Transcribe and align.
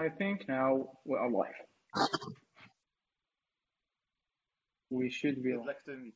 I 0.00 0.08
think 0.08 0.48
now 0.48 0.90
we 1.04 1.16
are 1.16 1.30
live. 1.30 1.58
We 4.90 5.10
should 5.10 5.42
be 5.42 5.50
Good 5.52 5.58
live. 5.58 5.66
luck 5.66 5.84
to 5.86 5.92
me. 5.96 6.12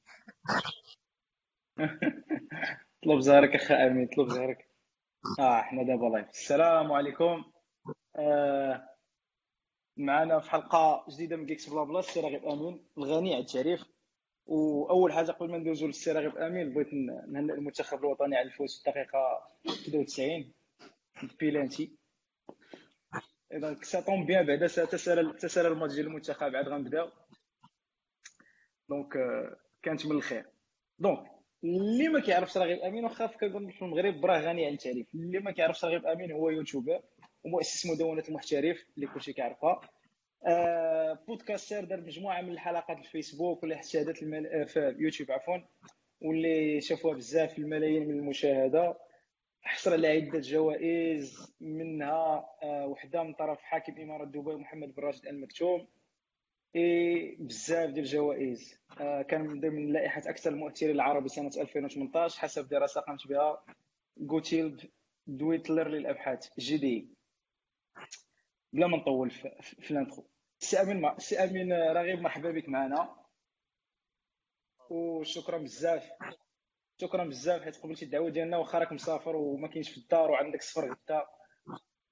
طلب 3.04 3.20
زهرك 3.20 3.54
اخ 3.54 3.70
امين 3.72 4.06
طلب 4.16 4.28
زهرك 4.28 4.68
آه 5.40 5.60
إحنا 5.60 5.82
دابا 5.82 6.06
live 6.06 6.28
السلام 6.30 6.92
عليكم 6.92 7.44
آه 8.16 8.88
معنا 9.96 10.40
في 10.40 10.50
حلقة 10.50 11.04
جديدة 11.10 11.36
من 11.36 11.46
Geeks 11.46 11.68
Blabla 11.70 11.98
السي 11.98 12.20
راغب 12.20 12.44
أمين 12.46 12.84
الغني 12.98 13.34
عن 13.34 13.40
التعريف 13.40 13.84
وأول 14.46 15.12
حاجة 15.12 15.30
قبل 15.30 15.50
ما 15.50 15.58
ندوزو 15.58 15.86
للسي 15.86 16.12
راغب 16.12 16.36
أمين 16.36 16.72
بغيت 16.74 16.88
نهنئ 17.28 17.54
المنتخب 17.54 17.98
الوطني 17.98 18.36
على 18.36 18.46
الفوز 18.46 18.82
في 18.82 18.88
الدقيقة 18.88 19.48
93 19.64 20.52
pénalty 21.40 21.96
donc 23.52 23.84
ça 23.84 24.00
tombe 24.00 24.26
bien 24.26 24.46
بعدا 24.46 24.66
سا- 24.66 24.84
تسالى 24.84 25.32
تسالى 25.32 25.68
الماتش 25.68 25.94
ديال 25.94 26.06
المنتخب 26.06 26.56
عاد 26.56 26.68
غنبداو 26.68 27.08
donc 28.88 29.12
كانت 29.82 30.06
من 30.06 30.12
الخير 30.16 30.44
donc 30.98 31.18
اللي 31.64 32.08
ما 32.08 32.20
كيعرفش 32.20 32.56
راغب 32.56 32.78
امين 32.78 33.04
واخا 33.04 33.26
كنقول 33.26 33.72
في 33.72 33.82
المغرب 33.82 34.20
براه 34.20 34.40
غني 34.40 34.66
عن 34.66 34.72
التعريف 34.72 35.14
اللي 35.14 35.38
ما 35.38 35.50
كيعرفش 35.50 35.84
راغب 35.84 36.06
امين 36.06 36.32
هو 36.32 36.50
YouTuber 36.50 37.02
ومؤسس 37.44 37.86
مدونه 37.86 38.22
المحترف 38.28 38.84
اللي 38.96 39.06
كلشي 39.06 39.32
كيعرفها 39.32 39.80
آه 40.46 41.18
podcaster 41.28 41.84
دار 41.84 42.00
مجموعه 42.00 42.40
من 42.42 42.50
الحلقات 42.50 42.96
في 42.98 43.02
الفيسبوك 43.04 43.62
واللي 43.62 43.82
شاهدت 43.82 44.22
المل... 44.22 44.66
في 44.68 44.94
يوتيوب 44.98 45.30
عفوا 45.32 45.58
واللي 46.20 46.80
شافوها 46.80 47.14
بزاف 47.14 47.58
الملايين 47.58 48.08
من 48.08 48.18
المشاهده 48.18 48.98
حصل 49.62 49.92
على 49.92 50.08
عدة 50.08 50.38
جوائز 50.40 51.54
منها 51.60 52.48
آه 52.62 52.86
وحدة 52.86 53.22
من 53.22 53.32
طرف 53.34 53.60
حاكم 53.62 54.00
إمارة 54.00 54.24
دبي 54.24 54.54
محمد 54.56 54.94
بن 54.94 55.02
راشد 55.02 55.26
ال 55.26 55.40
مكتوم 55.40 55.88
إيه 56.74 57.36
بزاف 57.38 57.90
ديال 57.90 57.98
الجوائز. 58.04 58.78
آه 59.00 59.22
كان 59.22 59.40
من 59.40 59.60
ضمن 59.60 59.92
لائحة 59.92 60.22
أكثر 60.26 60.50
المؤثرين 60.50 60.94
العربي 60.94 61.28
سنة 61.28 61.50
2018 61.56 62.40
حسب 62.40 62.68
دراسة 62.68 63.00
قامت 63.00 63.26
بها 63.26 63.64
جوتليب 64.18 64.90
دوتويلر 65.26 65.88
للأبحاث. 65.88 66.48
GDI 66.58 67.08
بلا 68.72 68.86
ما 68.86 68.96
نطول 68.96 69.30
في, 69.30 69.90
ال 69.90 69.95
intro. 69.95 70.24
سي 70.58 70.82
أمين 70.82 71.00
مع... 71.00 71.18
سي 71.18 71.38
أمين 71.44 71.72
آه، 71.72 71.92
رغيب 71.92 72.20
مرحبا 72.20 72.50
بك 72.50 72.68
معنا. 72.68 73.16
وشكرا 74.90 75.58
بزاف. 75.58 76.10
شكرا 77.02 77.24
بزاف 77.24 77.62
حيت 77.62 77.76
قبلتي 77.82 78.04
الدعوة 78.04 78.30
ديالنا 78.30 78.56
واخا 78.56 78.78
راك 78.78 78.92
مسافر 78.92 79.36
وما 79.36 79.68
كاينش 79.68 79.90
في 79.90 79.98
الدار 79.98 80.30
وعندك 80.30 80.62
سفر 80.62 80.84
غدا 80.90 81.26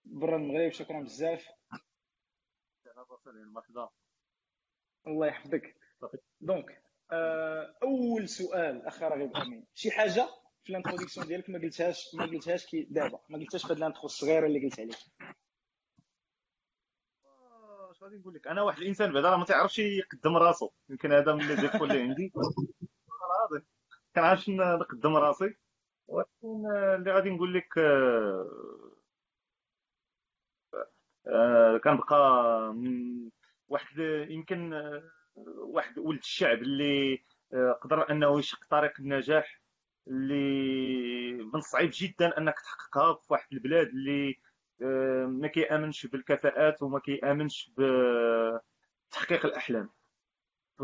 برا 0.04 0.36
المغرب 0.36 0.72
شكرا 0.72 1.00
بزاف. 1.02 1.48
مرحبا. 3.54 3.88
الله 5.06 5.26
يحفظك. 5.26 5.76
donc 6.40 6.82
آه، 7.12 7.74
أول 7.82 8.28
سؤال 8.28 8.86
اخ 8.86 9.02
راغب 9.02 9.36
أمين. 9.36 9.66
شي 9.74 9.90
حاجة 9.90 10.28
في 10.64 10.70
ال 10.70 10.74
introduction 10.74 11.26
ديالك 11.26 11.50
ما 11.50 11.58
قلتهاش 11.58 12.14
ما 12.14 12.24
قلتهاش 12.26 12.66
كي 12.66 12.82
دابا 12.90 13.20
ما 13.28 13.38
قلتهاش 13.38 13.66
في 13.66 13.72
هاد 13.72 13.76
ال 13.76 13.81
intro 13.81 14.04
الصغيرة 14.04 14.46
اللي 14.46 14.64
قلت 14.64 14.80
عليك 14.80 14.96
آه، 17.24 17.90
اش 17.90 18.02
غادي 18.02 18.16
نقول 18.16 18.34
لك 18.34 18.46
أنا 18.46 18.62
واحد 18.62 18.78
الإنسان 18.80 19.12
بعدا 19.12 19.30
راه 19.30 19.36
ما 19.36 19.44
تعرفش 19.44 19.78
يقدم 19.78 20.36
راسو. 20.36 20.70
يمكن 20.88 21.12
هذا 21.12 21.34
من 21.34 21.48
لي 21.48 21.56
ديفو 21.56 21.84
اللي 21.84 22.02
عندي. 22.02 22.32
كنعرفش 24.14 24.48
نقدم 24.50 25.16
راسي. 25.16 25.54
ولكن 26.08 26.66
آه، 26.76 26.96
اللي 26.96 27.12
غادي 27.12 27.30
نقول 27.30 27.54
لك 27.54 27.78
آه، 27.78 28.50
آه، 31.26 31.78
كنبقى 31.78 32.20
واحد 33.68 33.98
يمكن 34.30 34.72
واحد 35.58 35.98
ولد 35.98 36.18
الشعب 36.18 36.58
اللي 36.62 37.24
قدر 37.82 38.10
أنه 38.10 38.38
يشق 38.38 38.64
طريق 38.70 38.92
النجاح 39.00 39.60
اللي 40.08 41.42
من 41.44 41.56
الصعيب 41.56 41.90
جدا 41.94 42.38
أنك 42.38 42.54
تحققها 42.60 43.14
في 43.14 43.32
واحد 43.32 43.52
البلاد 43.52 43.86
اللي 43.88 44.36
ما 45.26 45.48
كيأمنش 45.48 46.06
بالكفاءات 46.06 46.82
وما 46.82 46.98
كيأمنش 46.98 47.72
بتحقيق 49.10 49.46
الأحلام. 49.46 49.90
ف 50.78 50.82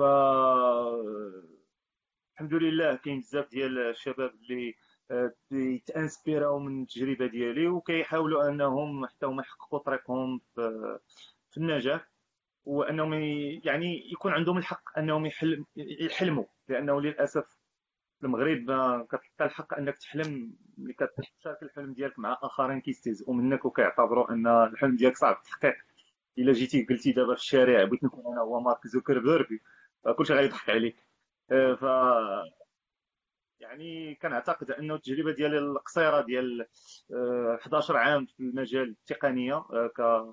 الحمد 2.37 2.55
لله 2.55 2.95
كاين 2.97 3.21
بزاف 3.21 3.51
ديال 3.51 3.79
الشباب 3.79 4.31
اللي 4.35 4.75
آه، 5.11 5.35
يتانسبيراو 5.53 6.59
من 6.59 6.83
التجربة 6.83 7.27
ديالي 7.27 7.69
وكيحاولوا 7.69 8.49
أنهم 8.49 9.07
حتى 9.07 9.27
هما 9.27 9.43
يحققوا 9.43 9.79
طريقهم 9.79 10.41
في 11.51 11.57
النجاح 11.57 12.09
وأنهم 12.65 13.13
يعني 13.65 14.13
يكون 14.13 14.33
عندهم 14.33 14.59
الحق 14.59 14.99
أنهم 14.99 15.27
يحلم 15.27 15.67
يحلموا 15.77 16.45
لأنه 16.69 17.01
للأسف 17.01 17.45
في 18.21 18.27
المغرب 18.27 18.59
ما 18.59 19.07
كتلقى 19.11 19.45
الحق 19.45 19.75
أنك 19.75 19.99
تحلم 19.99 20.57
ملي 20.79 20.93
كتشارك 20.93 21.63
الحلم 21.63 21.93
ديالك 21.95 22.19
مع 22.19 22.39
آخرين 22.43 22.81
كيستهزئوا 22.81 23.35
منك 23.35 23.65
وكيعتبروا 23.65 24.31
أن 24.33 24.47
الحلم 24.47 24.97
ديالك 24.97 25.17
صعب 25.17 25.37
التحقيق 25.37 25.75
إلا 26.39 26.53
جيتي 26.53 26.85
قلتي 26.91 27.13
دابا 27.13 27.35
في 27.35 27.41
الشارع 27.41 27.85
بغيت 27.85 28.05
نكون 28.05 28.33
أنا 28.33 28.41
هو 28.43 28.61
مارك 28.61 28.87
زوكربيرغ 28.87 29.47
كلشي 30.17 30.33
غيضحك 30.35 30.71
عليك. 30.71 30.97
ف 31.49 31.83
يعني 33.61 34.15
كنعتقد 34.15 34.71
أنه 34.71 34.95
التجربة 34.95 35.33
ديالي 35.33 35.59
القصيرة 35.59 36.21
ديال 36.21 36.67
آه، 37.15 37.59
11 37.61 37.97
عام 37.97 38.27
في 38.27 38.41
المجال 38.41 38.89
التقنيه 38.91 39.55
آه، 39.55 39.91
ك 39.97 40.33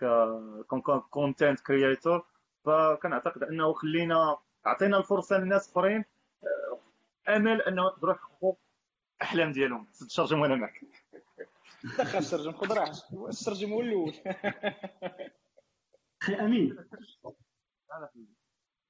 ك 0.00 1.02
content 1.10 1.60
creator 1.60 2.26
فكنعتقد 2.64 3.42
أنه 3.42 3.72
خلينا 3.72 4.36
عطينا 4.64 4.98
الفرصة 4.98 5.38
للناس 5.38 5.70
أخرين 5.70 6.04
أمل 7.28 7.62
أنه 7.62 7.82
يقدروا 7.82 8.14
يحققوا 8.14 8.54
الاحلام 9.16 9.52
ديالهم. 9.52 9.86
ترجم 10.16 10.40
وأنا 10.40 10.54
معك 10.54 10.80
دخل 11.98 12.18
السرجم 12.18 12.52
خذ 12.52 12.72
راحتك. 12.72 13.04
السرجم 13.28 13.72
هو 13.72 13.80
الأول. 13.80 14.14
أخي 16.22 16.34
امين 16.34 16.76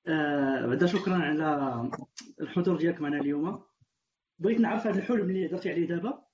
آه 0.07 0.67
بعدا 0.67 0.87
شكرا 0.87 1.15
على 1.15 1.91
الحضور 2.41 2.77
ديالك 2.77 3.01
معنا 3.01 3.19
اليوم. 3.21 3.65
بغيت 4.39 4.61
نعرف 4.61 4.87
هذا 4.87 4.99
الحلم 4.99 5.31
اللي 5.31 5.47
هضرتي 5.47 5.71
عليه 5.73 5.87
دابا. 5.89 6.25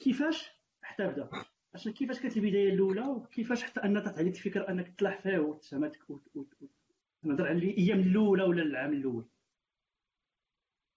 كيفاش 0.00 0.50
حتى 0.82 1.06
بدا؟ 1.06 1.30
عشان 1.74 1.92
كيفاش 1.92 2.20
كانت 2.20 2.36
البداية 2.36 2.72
الأولى 2.74 3.00
وكيفاش 3.06 3.62
حتى 3.62 3.80
ان 3.84 4.02
طرحت 4.02 4.18
عليك 4.18 4.34
الفكرة 4.34 4.68
أنك 4.68 4.94
تلاح 4.98 5.20
فيه 5.22 5.38
وتسامتك 5.38 6.10
وت- 6.10 6.36
وت- 6.36 6.62
وت- 6.62 6.70
نهضر 7.22 7.46
على 7.48 7.58
الأيام 7.58 8.00
الأولى 8.00 8.42
ولا 8.42 8.62
العام 8.62 8.92
الأول. 8.92 9.24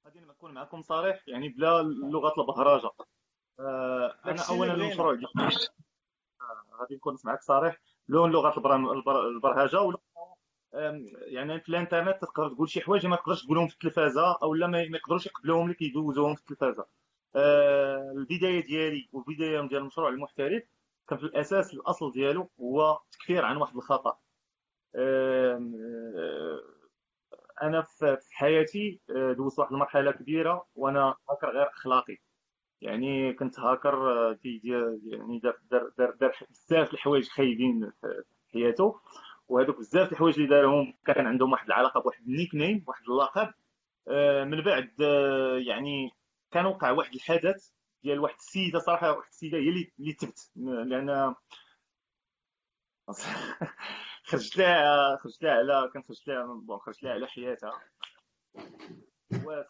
غادي 0.06 0.20
نكون 0.20 0.54
معكم 0.54 0.82
صريح 0.82 1.24
يعني 1.28 1.50
بلا 1.50 1.82
لغة 1.84 2.42
البهرجة. 2.42 2.90
آه، 3.60 4.16
أنا 4.26 4.42
اولا 4.50 4.74
المشروع 4.74 5.14
آه، 5.14 5.18
غادي 6.80 6.96
نكون 6.96 7.18
معك 7.26 7.42
صريح. 7.42 7.78
لون 8.08 8.32
لغة 8.32 8.58
البر- 8.58 8.92
البر- 8.94 9.28
البرهجة 9.28 9.82
ولا 9.82 9.98
يعني 11.28 11.60
في 11.62 11.70
الانترنت 11.70 12.22
تقدر 12.22 12.50
تقول 12.50 12.70
شي 12.70 12.82
حوايج 12.82 13.06
ما 13.08 13.16
تقدرش 13.16 13.46
تقولهم 13.46 13.68
في 13.68 13.74
التلفازة 13.74 14.38
أو 14.44 14.54
لا 14.56 14.68
ما 14.68 14.82
يقدروش 14.82 15.26
يقبلوهم 15.26 15.70
لك 15.70 15.82
يدوزوهم 15.82 16.36
في 16.36 16.42
التلفازة. 16.42 16.86
آه، 17.36 18.12
البداية 18.18 18.64
ديالي 18.66 19.10
والبداية 19.14 19.62
ديال 19.68 19.82
المشروع 19.82 20.10
المحترف 20.10 20.64
كان 21.10 21.18
في 21.20 21.24
الأساس 21.26 21.74
الأصل 21.74 22.12
ديالو 22.12 22.50
هو 22.62 23.00
تكفير 23.12 23.46
عن 23.46 23.58
واحد 23.58 23.76
الخطأ. 23.76 24.20
آه، 24.96 25.62
أنا 27.64 27.82
في 27.82 28.18
في 28.18 28.36
حياتي 28.36 29.02
آه، 29.16 29.34
دوزت 29.34 29.60
واحد 29.60 29.74
المرحلة 29.74 30.12
كبيرة 30.12 30.68
وأنا 30.76 31.16
هاكر 31.30 31.50
غير 31.52 31.70
أخلاقي. 31.70 32.18
يعني 32.82 33.34
كنت 33.34 33.60
هاكر 33.60 33.94
دي 34.34 34.60
دي 34.60 34.70
يعني 35.06 35.40
دار 35.40 35.58
دار 35.72 35.92
دار, 35.98 36.34
بزاف 36.50 36.94
الحوايج 36.94 37.28
خايبين 37.30 37.92
في 38.02 38.24
في 38.48 38.54
حياته. 38.54 39.00
وهذوك 39.52 39.78
بزاف 39.80 40.12
الحوايج 40.12 40.36
اللي 40.36 40.48
دارهم 40.48 40.94
كان 41.06 41.28
عندهم 41.28 41.52
واحد 41.52 41.66
العلاقة 41.66 42.02
بواحد 42.02 42.22
النيك 42.28 42.56
نيم 42.56 42.84
واحد 42.88 43.04
اللقب. 43.10 43.54
آه، 44.08 44.44
من 44.44 44.62
بعد 44.62 45.02
آه، 45.02 45.58
يعني 45.58 46.12
كان 46.52 46.66
وقع 46.66 46.92
واحد 46.92 47.14
الحدث 47.16 47.72
ديال 48.04 48.20
واحد 48.20 48.36
السيدة 48.36 48.80
صراحة 48.80 49.12
واحد 49.12 49.30
السيدة 49.30 49.58
هي 49.58 49.70
اللي 50.00 50.14
تبت. 50.14 50.52
لأن 50.56 51.36
خرجت 54.30 54.58
لها 54.58 55.18
خرجت 55.18 55.44
لها 55.44 55.54
على 55.54 55.92
كان 55.94 56.04
خرجت 56.04 56.28
لها 56.28 56.46
بون 56.46 56.80
خرجت 56.80 57.04
لها 57.04 57.14
على 57.14 57.28
حياتها. 57.28 57.82
و 59.46 59.64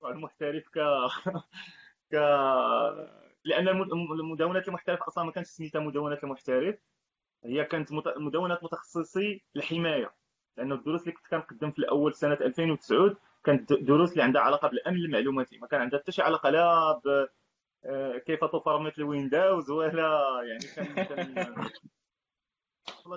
المحترف 0.10 0.68
ك 0.68 0.78
ك 2.12 2.14
لأن 3.48 3.68
المدونات 3.68 4.68
المحترف 4.68 5.02
أصلا 5.02 5.24
ما 5.24 5.32
كانتش 5.32 5.50
سميتها 5.50 5.80
مدونات 5.80 6.24
المحترف. 6.24 6.78
هي 7.44 7.64
كانت 7.64 7.92
مدونات 8.16 8.64
متخصصي 8.64 9.42
الحمايه 9.56 10.14
لأنه 10.56 10.74
الدروس 10.74 11.02
اللي 11.02 11.12
كنت 11.12 11.26
كنقدم 11.26 11.70
في 11.70 11.78
الأول 11.78 12.14
سنة 12.14 12.34
2009 12.34 13.16
كانت 13.44 13.72
دروس 13.72 14.12
اللي 14.12 14.22
عندها 14.22 14.42
علاقة 14.42 14.68
بالامن 14.68 14.96
المعلوماتي 14.96 15.58
ما 15.58 15.66
كان 15.66 15.80
عندها 15.80 16.00
حتى 16.00 16.12
شي 16.12 16.22
علاقة 16.22 16.50
لا 16.50 16.92
ب 17.04 17.28
آه، 17.84 18.18
كيف 18.18 18.44
تفرمت 18.44 18.98
الويندوز 18.98 19.70
ولا 19.70 20.42
يعني 20.48 20.64
كان 20.76 21.04
كان 21.04 21.54
والله 23.04 23.16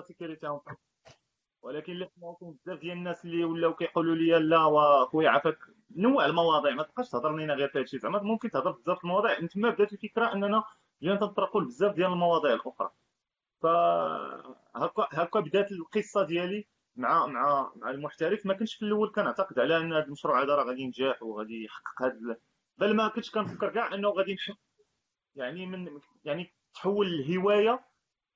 ولكن 1.62 1.92
اللي 1.92 2.08
كاين 2.40 2.52
بزاف 2.52 2.78
ديال 2.80 2.96
الناس 2.96 3.24
اللي 3.24 3.44
ولاو 3.44 3.74
كيقولوا 3.74 4.14
لي 4.14 4.38
لا 4.38 4.64
واخويا 4.64 5.30
عافاك. 5.30 5.58
نوع 5.96 6.26
المواضيع 6.26 6.74
ما 6.74 6.82
تبقاش 6.82 7.10
تهضر 7.10 7.36
لينا 7.36 7.54
غير 7.54 7.68
في 7.68 7.78
هادشي. 7.78 7.98
زعما 7.98 8.22
ممكن 8.22 8.50
تهضر 8.50 8.70
بزاف 8.70 9.04
المواضيع. 9.04 9.40
من 9.40 9.48
تما 9.48 9.70
بدات 9.70 9.92
الفكرة 9.92 10.32
أننا 10.32 10.64
جينا 11.02 11.16
تنطرقوا 11.16 11.60
بزاف 11.60 11.94
ديال 11.94 12.12
المواضيع 12.12 12.52
الأخرى. 12.54 12.90
ف 13.62 13.66
هكا 14.76 15.08
هكا 15.12 15.40
بدات 15.40 15.72
القصة 15.72 16.26
ديالي 16.26 16.66
مع 16.96 17.26
مع 17.26 17.72
مع 17.76 17.90
المحترف. 17.90 18.46
ما 18.46 18.54
كنتش 18.54 18.74
في 18.74 18.84
الأول 18.84 19.12
كنعتقد 19.14 19.58
على 19.58 19.76
أن 19.76 19.92
هذا 19.92 20.04
المشروع 20.04 20.42
هذا 20.42 20.54
راه 20.54 20.64
غادي 20.64 20.80
ينجح 20.82 21.22
وغادي 21.22 21.64
يحقق 21.64 22.02
هذا 22.02 22.36
بل 22.78 22.96
ما 22.96 23.08
كنتش 23.08 23.30
كنفكر 23.30 23.70
كاع 23.70 23.94
أنه 23.94 24.08
غادي 24.08 24.36
يعني 25.34 25.66
من 25.66 26.00
يعني 26.24 26.54
تحول 26.74 27.06
الهواية 27.06 27.84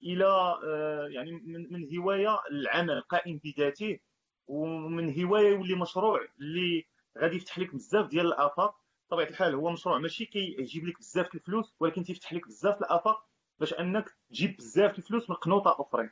إلى 0.02 0.26
آه، 0.64 1.08
يعني 1.10 1.32
من 1.70 1.98
هواية 1.98 2.40
العمل 2.50 3.00
قائم 3.00 3.40
بذاته 3.44 3.98
ومن 4.46 5.22
هواية 5.24 5.48
يولي 5.48 5.74
مشروع 5.74 6.20
اللي 6.40 6.84
غادي 7.18 7.36
يفتح 7.36 7.58
لك 7.58 7.74
بزاف 7.74 8.06
ديال 8.08 8.26
الآفاق. 8.26 8.80
بطبيعة 9.08 9.28
الحال 9.28 9.54
هو 9.54 9.70
مشروع 9.70 9.98
ماشي 9.98 10.24
كيجيب 10.24 10.86
لك 10.86 10.98
بزاف 10.98 11.34
الفلوس 11.34 11.74
ولكن 11.80 12.04
تيفتح 12.04 12.32
لك 12.32 12.46
بزاف 12.46 12.78
الآفاق 12.80 13.28
باش 13.60 13.74
أنك 13.74 14.16
تجيب 14.30 14.56
بزاف 14.56 14.98
الفلوس 14.98 15.30
من 15.30 15.36
قنوطة 15.36 15.76
أخرين. 15.80 16.10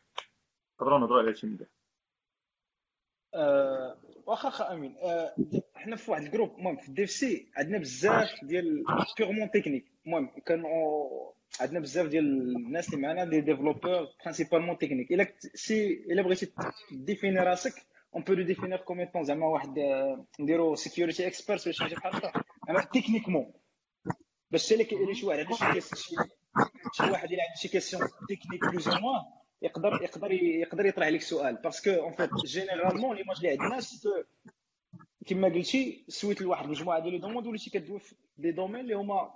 نقدروا 0.80 0.98
نهضروا 0.98 1.18
على 1.18 1.28
هادشي 1.28 1.46
من 1.46 1.56
بعد 1.56 1.68
أه 3.34 3.96
واخا 4.26 4.50
خا 4.50 4.72
أمين 4.72 4.96
أه 4.98 5.34
حنا 5.74 5.96
في 5.96 6.10
واحد 6.10 6.22
ال 6.22 6.27
groupe 6.27 6.58
المهم 6.58 6.76
في 6.76 6.88
ال 6.88 7.10
DevC 7.10 7.48
عندنا 7.56 7.78
بزاف 7.78 8.30
ديال 8.42 8.84
purement 9.18 9.50
technique 9.50 9.92
المهم 10.06 10.28
كانوا 10.46 11.32
عندنا 11.60 11.80
بزاف 11.80 12.06
ديال 12.06 12.24
الناس 12.56 12.88
اللي 12.94 13.00
معنا 13.06 13.24
des 13.24 13.40
développeurs 13.40 14.08
principalement 14.22 14.78
techniques 14.78 15.12
إلا 15.12 15.26
si 15.54 15.86
إلا 16.10 16.22
بغيتي 16.22 16.52
définir 16.92 17.40
راسك 17.40 17.86
on 18.14 18.22
peut 18.22 18.32
le 18.32 18.42
définir 18.42 18.78
comme 18.78 19.22
زعما 19.22 19.46
واحد 19.46 19.74
نديرو 20.40 20.74
security 20.74 21.26
expert 21.26 21.66
ولا 21.66 21.72
شي 21.74 21.94
بحال 21.94 22.14
هكا. 22.16 22.32
زعما 22.66 22.80
techniquement 22.84 23.52
باش 24.50 24.72
اللي 24.72 25.14
شي 25.14 25.26
واحد 25.26 25.38
عنده 25.38 25.80
شي 25.80 26.16
شي 26.92 27.10
واحد 27.10 27.30
اللي 27.30 27.42
عنده 27.42 27.54
شي 27.56 27.68
question 27.68 28.02
technique 28.28 28.64
plus 28.70 28.88
ou 28.88 29.00
moins 29.00 29.22
يقدر 29.62 30.02
يقدر 30.02 30.32
يقدر 30.32 30.86
يطرح 30.86 31.06
عليك 31.06 31.22
سؤال. 31.22 31.54
parce 31.56 31.77
que 31.78 31.90
en 31.90 32.12
fait 32.12 32.30
généralement 32.46 33.16
l'image 33.16 33.36
اللي 33.36 33.50
عندنا 33.50 33.80
كما 35.26 35.48
قلتي 35.48 36.04
سويت 36.08 36.42
لواحد 36.42 36.64
المجموعة 36.64 37.00
ديال 37.00 37.12
les 37.12 37.18
domaines 37.18 37.46
وليتي 37.46 37.70
كدوي 37.70 38.00
في 38.00 38.14
des 38.38 38.50
domaines 38.52 38.80
اللي 38.80 38.94
هما 38.94 39.34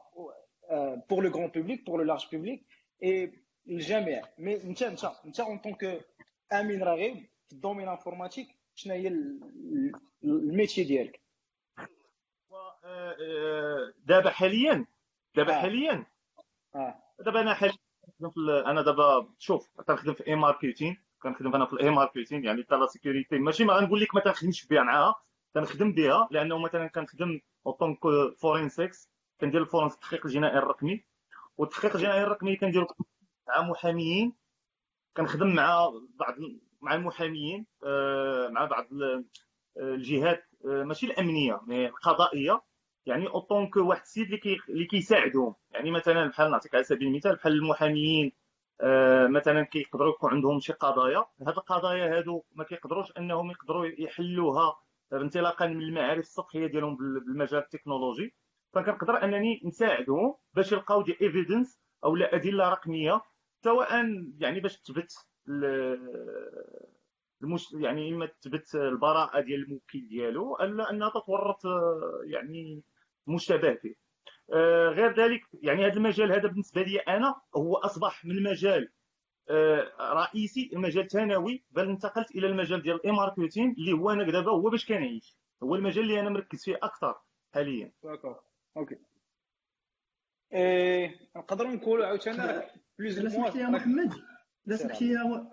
pour 1.11 1.25
le 1.25 1.31
grand 1.31 1.49
public 1.49 1.87
pour 1.87 1.99
le 1.99 2.05
large 2.05 2.27
public 2.33 2.67
اي 3.03 3.33
الجميع 3.69 4.23
mais 4.39 4.63
انت 4.63 4.83
انت 4.83 5.05
انت 5.25 5.41
en 5.41 5.59
tant 5.59 5.85
que 5.85 6.05
امين 6.53 6.83
راغب 6.83 7.27
في 7.47 7.53
ال 7.53 7.57
domaine 7.57 7.89
informatique 7.89 8.49
شنو 8.75 8.95
هي 8.95 9.09
ال 10.25 10.33
métier 10.33 10.85
ديالك 10.85 11.21
دابا 14.07 14.31
حاليا 14.31 14.87
دابا 15.37 15.53
حاليا 15.61 16.07
دابا 17.19 17.41
أنا 17.41 17.55
حاليا 17.55 17.77
أنا 18.67 18.83
دابا 18.83 19.35
شوف 19.39 19.71
كنخدم 19.87 20.15
في 20.15 20.27
e-marketing 20.27 20.97
كنخدم 21.23 21.55
أنا 21.55 21.67
في 21.67 21.73
ال 21.73 21.91
e-marketing 21.91 22.45
يعني 22.45 22.63
تاع 22.63 22.79
la 22.79 22.87
sécurité 22.87 23.39
ماشي 23.39 23.65
ما 23.65 23.75
غنقول 23.75 24.01
لك 24.01 24.15
ما 24.15 24.21
تنخدمش 24.21 24.67
بها 24.67 24.83
معاها 24.83 25.15
كنخدم 25.55 25.93
بها 25.93 26.29
لأنه 26.31 26.59
مثلا 26.59 26.87
كنخدم 26.87 27.41
en 27.67 27.74
tant 27.74 27.88
que 27.88 27.99
forensics 28.39 29.11
كندير 29.41 29.61
ال 29.61 29.64
forensics 29.64 29.95
التحقيق 29.95 30.27
الجنائي 30.27 30.59
الرقمي 30.59 31.05
والتحقيق 31.59 31.97
الجنائي 31.97 32.23
الرقمي 32.23 32.57
كنديرو 32.57 32.87
مع 33.49 33.63
محاميين 33.63 34.33
كنخدم 35.17 35.55
مع 35.55 35.93
بعض 36.15 36.35
مع 36.81 36.95
المحاميين 36.95 37.67
آه، 37.85 38.49
مع 38.49 38.65
بعض 38.65 38.87
الجهات 39.77 40.45
آه، 40.67 40.83
ماشي 40.85 41.07
الأمنية 41.07 41.61
mais 41.67 41.87
القضائية. 41.87 42.63
يعني 43.07 43.29
en 43.29 43.39
tant 43.39 43.61
que 43.61 43.77
واحد 43.77 44.01
السيد 44.01 44.33
اللي 44.33 44.59
اللي 44.69 44.85
كيساعدهم. 44.85 45.55
يعني 45.71 45.91
مثلا 45.91 46.27
بحال 46.29 46.51
نعطيك 46.51 46.75
على 46.75 46.85
سبيل 46.85 47.09
المثال 47.09 47.37
بحال 47.37 47.53
المحاميين 47.53 48.33
آه، 48.81 49.27
مثلا 49.27 49.63
كيقدروا 49.63 50.11
يكون 50.15 50.31
عندهم 50.31 50.61
شي 50.61 50.73
قضايا. 50.73 51.25
هاد 51.41 51.49
القضايا 51.49 52.19
هادو 52.19 52.45
ما 52.55 52.65
كيقدروش 52.65 53.13
أنهم 53.19 53.51
يقدروا 53.51 53.87
يحلوها 53.99 54.81
انطلاقا 55.13 55.67
من 55.67 55.83
المعارف 55.83 56.25
السطحية 56.25 56.67
ديالهم 56.67 56.97
بالمجال 56.97 57.61
التكنولوجي. 57.61 58.35
فكنقدر 58.73 59.25
أنني 59.25 59.61
نساعدهم 59.65 60.35
باش 60.55 60.73
يلقاو 60.73 61.03
des 61.03 61.17
évidences 61.23 61.81
أو 62.05 62.17
لا 62.17 62.35
أدلة 62.35 62.69
رقمية 62.69 63.21
سواء 63.65 63.91
يعني 64.39 64.61
باش 64.61 64.81
تثبت 64.81 65.13
المش... 67.43 67.73
يعني 67.73 68.15
إما 68.15 68.27
تثبت 68.27 68.75
البراءة 68.75 69.41
ديال 69.41 69.63
الموكل 69.63 70.09
ديالو 70.09 70.57
ألا 70.57 70.91
أنها 70.91 71.09
تتورط 71.11 71.63
يعني 72.27 72.83
مشتبه 73.27 73.75
فيه 73.75 73.95
آه، 74.53 74.89
غير 74.89 75.15
ذلك 75.15 75.41
يعني 75.63 75.87
هذا 75.87 75.97
المجال 75.97 76.33
هذا 76.33 76.49
بالنسبة 76.49 76.83
لي 76.83 76.99
أنا 76.99 77.35
هو 77.57 77.77
أصبح 77.77 78.25
من 78.25 78.43
مجال 78.43 78.93
آه، 79.51 79.93
رئيسي 80.01 80.71
المجال 80.73 81.09
ثانوي 81.09 81.65
بل 81.71 81.89
انتقلت 81.89 82.31
إلى 82.31 82.47
المجال 82.47 82.83
ديال 82.83 82.97
ال 82.97 83.13
e-marketing 83.13 83.75
اللي 83.79 83.93
هو 83.93 84.11
أنا 84.11 84.31
دابا 84.31 84.51
هو 84.51 84.71
باش 84.71 84.87
كنعيش. 84.87 85.37
هو 85.63 85.75
المجال 85.75 86.05
اللي 86.05 86.21
أنا 86.21 86.31
مركز 86.31 86.65
فيه 86.65 86.77
أكثر 86.83 87.15
حاليا. 87.55 87.93
OK. 88.79 88.97
إيه 90.53 91.31
نقدروا 91.37 91.71
نقولوا 91.73 92.07
عاوتاني 92.07 92.63
plus 92.99 93.27
سمحت 93.27 93.57
يا 93.57 93.67
محمد. 93.67 94.13
لا 94.67 94.77
سمحت 94.77 95.03
يا 95.03 95.51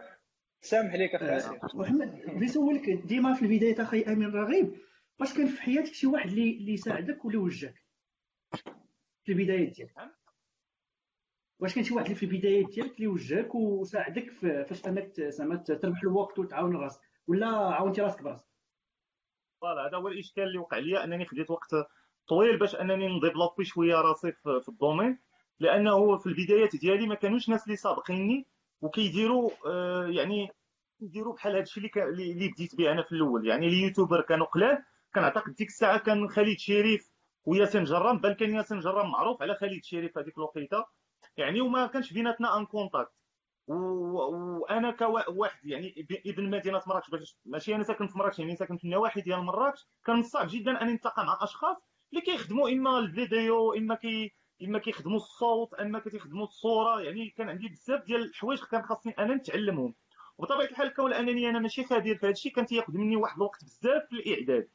سامح 0.62 0.94
ليك 0.94 1.16
أخي 1.16 1.26
آه، 1.26 1.60
محمد 1.74 2.12
بغيت 2.12 2.30
نسولك 2.44 2.90
ديما 2.90 3.34
في 3.34 3.42
البداية 3.46 3.84
أخي 3.84 4.02
أمين 4.04 4.32
رغيب. 4.32 4.76
واش 5.20 5.34
كان 5.34 5.48
في 5.48 5.62
حياتك 5.62 5.94
شي 5.94 6.08
واحد 6.08 6.30
اللي 6.30 6.58
اللي 6.58 6.74
يساعدك 6.74 7.26
ولا 7.26 7.40
وجهك؟ 7.40 7.86
في 9.24 9.32
البدايات 9.32 9.70
ديالك. 9.76 9.94
واش 11.60 11.76
كان 11.76 11.84
شي 11.84 11.94
واحد 11.94 12.06
اللي 12.06 12.16
في 12.18 12.26
البدايات 12.26 12.70
ديالك 12.70 12.96
اللي 12.96 13.08
وجهك 13.08 13.56
وساعدك 13.56 14.32
فاش 14.32 14.86
انك 14.88 15.22
زعما 15.22 15.56
تربح 15.56 16.02
الوقت 16.04 16.40
وتعاون 16.40 16.76
راسك 16.76 17.02
ولا 17.28 17.48
عاونتي 17.48 18.02
راسك 18.02 18.22
براسك؟ 18.22 18.46
voilà 19.62 19.88
هذا 19.88 19.98
هو 19.98 20.08
الإشكال 20.08 20.44
اللي 20.44 20.58
وقع 20.58 20.78
لي 20.78 21.04
أنني 21.04 21.26
خديت 21.26 21.50
وقت 21.52 21.70
طويل 22.28 22.60
باش 22.60 22.76
أنني 22.76 23.18
ن 23.18 23.22
développer 23.22 23.66
شوية 23.66 23.96
راسي 23.96 24.32
في 24.32 24.70
ال 24.70 24.76
domaine 24.76 25.20
لأنه 25.60 26.18
في 26.18 26.26
البدايات 26.28 26.76
ديالي 26.76 27.08
ما 27.08 27.16
كانوش 27.16 27.50
ناس 27.50 27.64
اللي 27.66 27.76
سابقيني 27.76 28.48
وكيديروا 28.82 29.52
آه، 29.68 30.08
يعني 30.08 30.50
يديروا 31.02 31.34
بحال 31.34 31.56
هادشي 31.56 31.80
اللي 31.80 32.32
اللي 32.32 32.50
بديت 32.50 32.76
به 32.76 32.92
أنا 32.92 33.04
في 33.04 33.12
الأول. 33.12 33.48
يعني 33.48 33.68
ال 33.68 33.74
YouTuber 33.74 34.22
كانوا 34.22 34.46
قلال 34.46 34.84
كنعتقد 35.16 35.54
ديك 35.54 35.68
الساعة 35.68 36.00
كان 36.00 36.30
خالد 36.30 36.58
شريف 36.60 37.12
وياسين 37.46 37.84
جرام 37.84 38.18
بل 38.20 38.34
كان 38.34 38.56
ياسين 38.56 38.80
جرام 38.80 39.12
معروف 39.12 39.42
على 39.42 39.56
خالد 39.56 39.84
شريف 39.84 40.18
هذيك 40.18 40.38
الوقيتة. 40.38 40.86
يعني 41.38 41.62
وما 41.62 41.88
كانش 41.88 42.14
بيناتنا 42.14 42.58
un 42.58 42.66
contact. 42.66 43.12
وأنا 43.68 44.92
كواحد 44.92 45.66
يعني 45.66 46.08
ابن 46.26 46.50
مدينة 46.50 46.82
مراكش 46.88 47.36
ماشي 47.46 47.76
أنا 47.76 47.84
ساكن 47.84 48.08
في 48.08 48.18
مراكش 48.18 48.40
يعني 48.40 48.56
ساكن 48.56 48.78
في 48.78 48.84
النواحي 48.84 49.22
ديال 49.22 49.44
مراكش 49.44 49.88
كان 50.06 50.24
صعب 50.24 50.48
جدا 50.50 50.82
أن 50.82 50.88
نلتقى 50.88 51.26
مع 51.26 51.38
أشخاص 51.42 51.78
اللي 52.16 52.26
كيخدموا 52.26 52.70
إما 52.70 53.00
الفيديو 53.00 53.74
إما 53.74 53.96
كي 53.96 54.34
إما 54.64 54.80
كيخدموا 54.80 55.18
الصوت 55.18 55.74
إما 55.74 56.00
كيخدموا 56.00 56.44
الصورة 56.46 57.02
يعني 57.02 57.30
كان 57.30 57.50
عندي 57.50 57.68
بزاف 57.68 58.04
ديال 58.04 58.22
الحوايج 58.22 58.60
كان 58.64 58.84
خاصني 58.84 59.14
أنا 59.20 59.36
نتعلمهم. 59.36 59.96
وبطبيعة 60.38 60.66
الحال 60.66 60.94
كون 60.94 61.14
انني 61.14 61.50
أنا 61.50 61.60
ماشي 61.60 61.84
خبير 61.84 62.18
في 62.18 62.26
هذا 62.26 62.32
الشيء 62.32 62.52
كان 62.54 62.66
تياخذ 62.66 62.94
مني 62.94 63.16
واحد 63.16 63.38
الوقت 63.38 63.64
بزاف 63.64 64.04
في 64.10 64.16
الإعداد. 64.16 64.70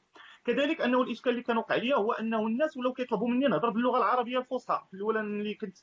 كذلك 0.44 0.80
أنه 0.80 1.02
الإشكال 1.02 1.32
اللي 1.32 1.42
كان 1.42 1.56
وقع 1.56 1.76
لي 1.76 1.94
هو 1.94 2.12
أنه 2.12 2.46
الناس 2.46 2.76
ولاو 2.76 2.92
كيطلبوا 2.92 3.28
مني 3.28 3.46
نهضر 3.46 3.70
باللغة 3.70 3.98
العربية 3.98 4.38
الفصحى. 4.38 4.86
في 4.90 4.94
الأول 4.94 5.16
اللي 5.16 5.54
كنت 5.54 5.78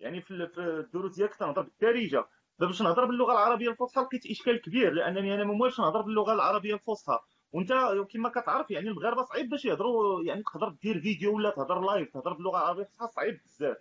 يعني 0.00 0.20
في 0.22 0.50
الدروس 0.58 1.16
ديالي 1.16 1.30
كنت 1.32 1.42
نهضر 1.42 1.62
بالدارجه 1.62 2.28
باش 2.58 2.82
نهضر 2.82 3.04
باللغة 3.04 3.32
العربية 3.32 3.70
الفصحى 3.70 4.00
لقيت 4.00 4.26
إشكال 4.26 4.60
كبير 4.60 4.92
لأنني 4.92 5.34
أنا 5.34 5.44
ما 5.44 5.52
موالش 5.54 5.80
نهضر 5.80 6.02
باللغة 6.02 6.32
العربية 6.34 6.74
الفصحى. 6.74 7.18
وانت 7.52 7.72
كما 8.10 8.28
كتعرف 8.28 8.70
يعني 8.70 8.88
المغاربه 8.88 9.22
صعيب 9.22 9.48
باش 9.48 9.64
يهضروا 9.64 10.22
يعني 10.22 10.42
تقدر 10.42 10.68
دير 10.68 11.00
فيديو 11.00 11.36
ولا 11.36 11.50
تهضر 11.50 11.80
live 11.80 12.12
تهضر 12.12 12.32
باللغة 12.32 12.58
العربية 12.58 12.82
الفصحى 12.82 13.08
صعيب 13.08 13.40
بزاف. 13.44 13.76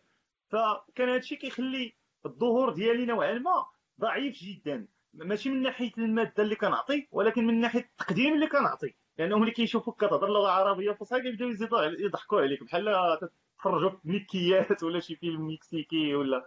فكان 0.50 1.10
هادشي 1.10 1.36
كيخلي 1.36 1.94
الظهور 2.26 2.74
ديالي 2.74 3.06
نوعا 3.06 3.34
ما 3.34 3.66
ضعيف 4.00 4.36
جدا. 4.36 4.88
ماشي 5.14 5.50
من 5.50 5.62
ناحية 5.62 5.92
المادة 5.98 6.44
اللي 6.44 6.56
كنعطي 6.56 7.08
ولكن 7.12 7.48
من 7.48 7.60
ناحية 7.60 7.80
التقديم 7.80 8.34
اللي 8.34 8.48
كنعطي. 8.48 8.96
لأنهم 9.18 9.42
اللي 9.42 9.54
كيشوفوك 9.54 10.06
كتهضر 10.06 10.28
اللغة 10.28 10.46
العربيه 10.46 10.92
الفصحى 10.92 11.22
كيبداو 11.22 11.50
يزيدوا 11.50 11.84
يضحكوا 11.84 12.42
عليك 12.42 12.64
بحال 12.64 12.86
تتفرجوا 13.22 13.90
في 13.90 13.98
ميكيات 14.04 14.84
ولا 14.84 15.00
شي 15.00 15.16
فيلم 15.16 15.50
مكسيكي 15.54 16.16
ولا. 16.16 16.46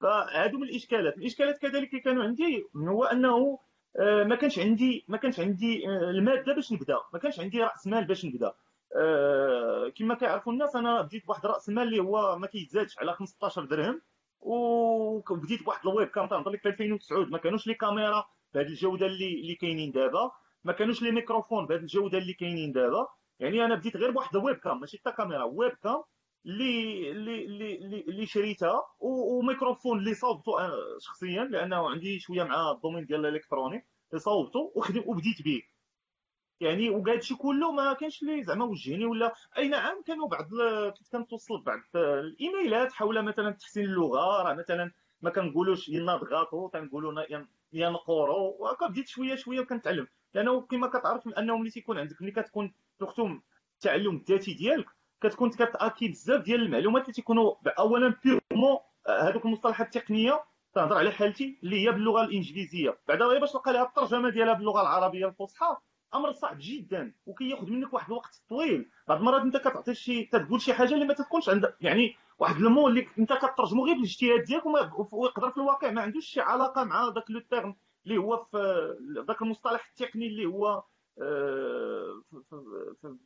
فهادو 0.00 0.58
من 0.58 0.68
الإشكالات. 0.68 1.18
الإشكالات 1.18 1.58
كذلك 1.58 1.90
اللي 1.90 2.00
كانوا 2.00 2.24
عندي 2.24 2.64
هو 2.76 3.04
أنه 3.04 3.58
ما 4.00 4.36
كانش 4.36 4.58
عندي 4.58 5.04
ما 5.08 5.16
كانش 5.16 5.40
عندي 5.40 5.88
آه، 5.88 6.10
الماده 6.10 6.54
باش 6.54 6.72
نبدا. 6.72 6.96
ما 7.12 7.18
كانش 7.18 7.40
عندي 7.40 7.62
رأس 7.62 7.86
مال 7.86 8.04
باش 8.04 8.24
نبدا. 8.24 8.52
آه، 8.96 9.88
كما 9.96 10.14
كيعرفوا 10.14 10.52
الناس 10.52 10.76
أنا 10.76 11.02
بديت 11.02 11.26
بواحد 11.26 11.46
رأس 11.46 11.68
المال 11.68 11.82
اللي 11.82 12.02
هو 12.02 12.38
ما 12.38 12.46
كيتزادش 12.46 12.98
على 12.98 13.12
15 13.12 13.64
درهم. 13.64 14.02
وبديت 14.40 15.62
بواحد 15.64 15.86
ال 15.86 16.08
webcam 16.08 16.26
تنهضر 16.28 16.50
لك 16.50 16.60
في 16.62 16.68
2009 16.68 17.24
ما 17.24 17.38
كانوش 17.38 17.66
les 17.66 17.74
caméras 17.74 18.24
بهذه 18.54 18.66
الجودة 18.66 19.06
اللي 19.06 19.40
اللي 19.40 19.54
كاينين 19.54 19.92
دابا. 19.92 20.30
ما 20.64 20.72
كانوش 20.72 21.02
les 21.02 21.10
microphones 21.10 21.66
بهذه 21.66 21.80
الجودة 21.80 22.18
اللي 22.18 22.32
كاينين 22.32 22.72
دابا. 22.72 23.06
يعني 23.40 23.64
أنا 23.64 23.74
بديت 23.74 23.96
غير 23.96 24.10
بواحد 24.10 24.36
ال 24.36 24.56
webcam 24.56 24.80
ماشي 24.80 24.98
حتى 24.98 25.12
caméra 25.16 25.44
webcam. 25.44 26.02
اللي 26.46 27.10
اللي 27.10 27.44
اللي 27.44 28.00
اللي 28.00 28.26
شريتها 28.26 28.82
وميكروفون 29.00 29.98
اللي 29.98 30.14
صوبته 30.14 30.52
شخصيا 30.98 31.44
لأنه 31.44 31.90
عندي 31.90 32.18
شوية 32.18 32.42
مع 32.42 32.70
ال 32.70 32.75
domaine 32.75 33.06
ديال 33.06 33.26
ال 33.26 33.31
électronique 33.31 33.86
اللي 34.10 34.20
صوبته 34.20 34.72
وبديت 35.06 35.42
به 35.42 35.62
يعني 36.60 36.90
وكاع 36.90 37.14
هادشي 37.14 37.34
كله 37.34 37.72
ما 37.72 37.92
كانش 37.92 38.22
لي 38.22 38.44
زعما 38.44 38.64
وجهني 38.64 39.04
ولا 39.04 39.34
أي 39.58 39.68
نعم 39.68 40.02
كانوا 40.02 40.28
بعض 40.28 40.48
كنت 40.98 41.08
كنتوصل 41.12 41.62
بعض 41.62 41.80
الإيميلات 41.96 42.92
حول 42.92 43.22
مثلا 43.22 43.50
تحسين 43.50 43.84
اللغة 43.84 44.42
راه 44.42 44.54
مثلا 44.54 44.92
ما 45.22 45.30
كنقولوش 45.30 45.88
ينضغطوا 45.88 46.68
تنقولوا 46.70 47.22
ينقروا 47.72 48.52
وهكا 48.58 48.86
بديت 48.86 49.08
شوية 49.08 49.34
شوية 49.34 49.60
وكنتعلم. 49.60 50.08
لأنه 50.34 50.60
كما 50.60 50.86
كتعرف 50.86 51.28
أنه 51.28 51.56
ملي 51.58 51.70
تيكون 51.70 51.98
عندك 51.98 52.22
ملي 52.22 52.30
كتكون 52.32 52.74
تختم 52.98 53.40
التعلم 53.74 54.16
الذاتي 54.16 54.54
ديالك 54.54 54.86
كتكون 55.28 55.50
كتاكي 55.50 56.08
بزاف 56.08 56.42
ديال 56.42 56.62
المعلومات 56.62 57.02
اللي 57.02 57.12
تيكونوا 57.12 57.54
اولا 57.78 58.14
بيغمون 58.24 58.78
هذوك 59.08 59.44
المصطلحات 59.44 59.96
التقنية. 59.96 60.44
تهضر 60.74 60.96
على 60.96 61.10
حالتي 61.10 61.58
اللي 61.62 61.86
هي 61.86 61.92
باللغة 61.92 62.24
الإنجليزية. 62.24 62.98
بعدا 63.08 63.24
غير 63.24 63.40
باش 63.40 63.52
تلقى 63.52 63.72
لها 63.72 63.82
الترجمة 63.82 64.30
ديالها 64.30 64.54
باللغة 64.54 64.80
العربية 64.80 65.26
الفصحى 65.26 65.76
أمر 66.14 66.32
صعب 66.32 66.56
جدا 66.60 67.14
وكياخذ 67.26 67.70
منك 67.70 67.94
واحد 67.94 68.06
الوقت 68.10 68.42
طويل. 68.48 68.88
بعض 69.08 69.18
المرات 69.18 69.42
أنت 69.42 69.56
كتعطي 69.56 69.94
شي 69.94 70.24
تقول 70.24 70.60
شي 70.60 70.74
حاجة 70.74 70.94
اللي 70.94 71.04
ما 71.04 71.14
تكونش 71.14 71.48
عندك 71.48 71.76
يعني 71.80 72.16
واحد 72.38 72.56
المو 72.56 72.88
اللي 72.88 73.06
أنت 73.18 73.32
كترجمو 73.32 73.86
غير 73.86 73.94
بالاجتهاد 73.94 74.42
ديالك 74.44 74.66
ويقدر 75.12 75.50
في 75.50 75.56
الواقع 75.56 75.90
ما 75.90 76.02
عندوش 76.02 76.26
شي 76.26 76.40
علاقة 76.40 76.84
مع 76.84 77.08
ذاك 77.14 77.30
لو 77.30 77.40
تيرم 77.40 77.76
اللي 78.06 78.18
هو 78.18 78.44
في 78.50 78.58
ذاك 79.28 79.42
المصطلح 79.42 79.88
التقني 79.88 80.26
اللي 80.26 80.46
هو 80.46 80.66
آه، 80.68 80.86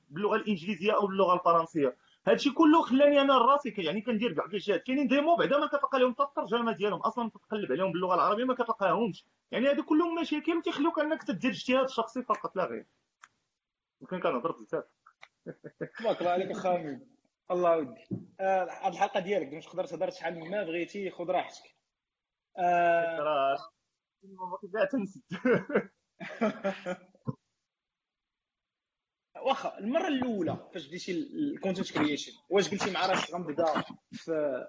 باللغة 0.08 0.36
الإنجليزية 0.36 0.92
أو 0.96 1.06
باللغة 1.06 1.34
الفرنسية. 1.34 1.96
هادشي 2.26 2.50
كله 2.50 2.82
خلاني 2.82 3.20
أنا 3.20 3.38
راسي 3.38 3.74
يعني 3.78 4.00
كندير 4.00 4.32
كاع 4.32 4.44
الجهات 4.44 4.82
كاينين 4.82 5.08
ديمو 5.08 5.36
بعدا 5.36 5.58
ما 5.58 5.66
كتلقى 5.66 5.98
لهم 5.98 6.12
حتى 6.12 6.22
الترجمه 6.22 6.72
ديالهم. 6.72 7.00
أصلا 7.00 7.30
تقلب 7.30 7.72
عليهم 7.72 7.92
باللغة 7.92 8.14
العربية 8.14 8.44
ما 8.44 8.54
كتلقاهمش. 8.54 9.24
يعني 9.50 9.68
هادو 9.68 9.82
كلهم 9.82 10.20
مشاكل 10.20 10.62
تيخلوك 10.62 10.98
أنك 10.98 11.22
تدير 11.22 11.50
اجتهاد 11.50 11.88
شخصي 11.88 12.22
فقط 12.22 12.56
لا 12.56 12.64
غير. 12.64 12.86
يمكن 14.00 14.20
كنهضر 14.20 14.52
بزاف. 14.52 14.84
تبارك 15.98 16.20
الله 16.20 16.30
عليك 16.30 16.50
اخا 16.50 17.00
الله 17.50 17.76
ودي 17.76 18.08
آه، 18.40 18.68
هاد 18.70 18.92
الحلقة 18.92 19.20
ديالك 19.20 19.48
باش 19.48 19.66
تقدر 19.66 19.84
تهضر 19.84 20.10
شحال 20.10 20.50
ما 20.50 20.62
بغيتي 20.62 21.10
خذ 21.10 21.30
راحتك. 21.30 21.76
آه... 22.58 23.56
تنسد 24.92 25.22
واخا 29.46 29.78
المرة 29.78 30.08
الأولى 30.08 30.68
فاش 30.74 30.86
بديتي 30.86 31.12
ال 31.12 31.22
content 31.22 31.92
creation 31.92 32.32
واش 32.50 32.70
قلتي 32.70 32.90
مع 32.90 33.06
راسك 33.06 33.34
غنبدا 33.34 33.64
في 34.12 34.66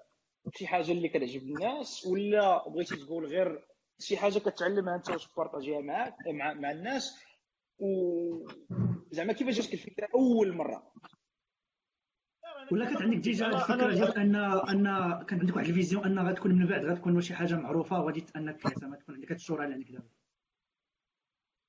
شي 0.56 0.66
حاجة 0.66 0.92
اللي 0.92 1.08
كتعجب 1.08 1.42
الناس 1.42 2.06
ولا 2.06 2.68
بغيتي 2.68 2.96
تقول 2.96 3.26
غير 3.26 3.64
شي 3.98 4.16
حاجة 4.16 4.38
كتعلمها 4.38 4.96
أنت 4.96 5.10
واش 5.10 5.26
تبارطاجيها 5.26 5.80
معاك 5.80 6.14
مع, 6.26 6.52
مع 6.54 6.70
الناس؟ 6.70 7.18
و 7.78 7.86
زعما 9.10 9.32
كيفاش 9.32 9.56
جاتك 9.60 9.72
الفكرة 9.74 10.08
أول 10.14 10.52
مرة؟ 10.52 10.92
ولا 12.72 12.84
كانت 12.84 13.02
عندك 13.02 13.16
déjà 13.16 13.46
الفكرة 13.46 13.90
ديال 13.94 14.16
ان 14.18 14.34
أن 14.36 14.84
كان 15.24 15.40
عندك 15.40 15.56
واحد 15.56 15.68
ال 15.68 15.73
vision 15.73 16.04
أن 16.04 16.28
غتكون 16.28 16.52
من 16.54 16.66
بعد 16.66 16.84
غتكون 16.84 17.20
شي 17.20 17.34
حاجة 17.34 17.54
معروفة 17.54 18.00
وغادي 18.00 18.26
أنك 18.36 18.78
زعما 18.80 18.96
تكون 18.96 19.14
عندك 19.14 19.28
هاد 19.30 19.36
الشهره 19.38 19.64
اللي 19.64 19.74
عندك 19.74 19.90
دابا. 19.90 20.08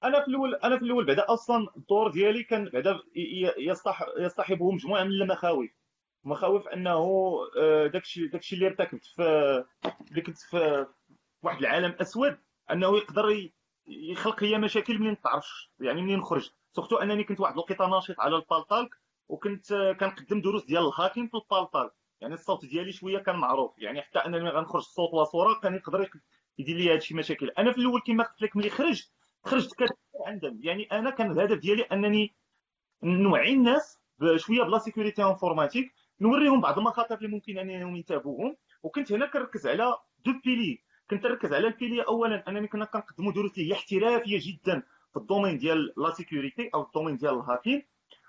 أنا 0.03 0.21
في 0.21 0.27
الأول 0.27 0.55
أنا 0.55 0.77
في 0.77 0.85
الأول 0.85 1.05
بعدا 1.05 1.25
أصلا 1.33 1.67
الدور 1.77 2.11
ديالي 2.11 2.43
كان 2.43 2.69
بعدا 2.69 2.99
يصطحبه 4.17 4.71
مجموعة 4.71 5.03
من 5.03 5.11
المخاوف. 5.11 5.69
مخاوف 6.23 6.67
أنه 6.67 6.99
آه، 7.57 7.87
داكشي 7.87 8.27
داكشي 8.27 8.55
اللي 8.55 8.67
ارتكبت 8.67 9.05
في 9.05 9.21
اللي 10.11 10.21
كنت 10.21 10.37
في 10.37 10.87
واحد 11.43 11.57
العالم 11.59 11.95
أسود 12.01 12.37
أنه 12.71 12.97
يقدر 12.97 13.49
يخلق 13.87 14.43
لي 14.43 14.57
مشاكل 14.57 14.99
منين 14.99 15.21
تعرفش 15.21 15.71
يعني 15.79 16.01
منين 16.01 16.19
نخرج 16.19 16.49
سورتو 16.71 16.95
أنني 16.95 17.23
كنت 17.23 17.39
واحد 17.39 17.53
الوقيته 17.53 17.87
ناشط 17.87 18.19
على 18.19 18.35
البالطالك 18.35 18.89
وكنت 19.29 19.95
كنقدم 19.99 20.41
دروس 20.41 20.65
ديال 20.65 20.83
الهاكين 20.87 21.27
في 21.27 21.33
البالطالك 21.37 21.91
يعني 22.21 22.33
الصوت 22.33 22.65
ديالي 22.65 22.91
شوية 22.91 23.17
كان 23.17 23.35
معروف. 23.35 23.71
يعني 23.77 24.01
حتى 24.01 24.19
أنني 24.19 24.49
غنخرج 24.49 24.81
صوت 24.81 25.13
وصورة 25.13 25.59
كان 25.59 25.75
يقدر 25.75 26.09
يدير 26.57 26.77
لي 26.77 26.93
هادشي 26.93 27.13
مشاكل. 27.15 27.49
أنا 27.49 27.71
في 27.71 27.77
الأول 27.77 28.01
كما 28.07 28.23
قلت 28.23 28.41
لك 28.41 28.55
ملي 28.55 28.69
خرجت 28.69 29.11
خرجت 29.45 29.73
كثير 29.73 29.97
عندهم. 30.25 30.59
يعني 30.63 30.83
أنا 30.91 31.09
كان 31.09 31.31
الهدف 31.31 31.57
ديالي 31.57 31.81
أنني 31.81 32.33
نوعي 33.03 33.53
الناس 33.53 33.99
بشوية 34.19 34.63
ب 34.63 34.68
la 34.68 34.77
sécurité 34.79 35.23
informatique 35.23 35.93
نوريهم 36.21 36.61
بعض 36.61 36.77
المخاطر 36.77 37.17
اللي 37.17 37.27
ممكن 37.27 37.57
أنهم 37.57 37.95
ينتابوهم 37.95 38.55
وكنت 38.83 39.11
هنا 39.11 39.25
كنركز 39.25 39.67
على 39.67 39.97
deux 40.25 40.31
piliers 40.45 40.79
كنت 41.09 41.25
نركز 41.25 41.53
على 41.53 41.67
ال 41.67 41.72
pilier 41.72 42.01
اولا 42.01 42.43
أنني 42.47 42.67
كنا 42.67 42.85
كنقدموا 42.85 43.31
دروس 43.31 43.57
اللي 43.57 43.69
هي 43.69 43.73
احترافية 43.73 44.39
جدا 44.41 44.83
في 45.13 45.17
ال 45.19 45.24
domaine 45.24 45.57
ديال 45.57 45.93
la 45.97 46.11
sécurité 46.11 46.69
أو 46.73 46.83
ال 46.83 46.87
domaine 46.88 47.17
ديال 47.17 47.33
ال 47.33 47.39
hacking. 47.39 47.83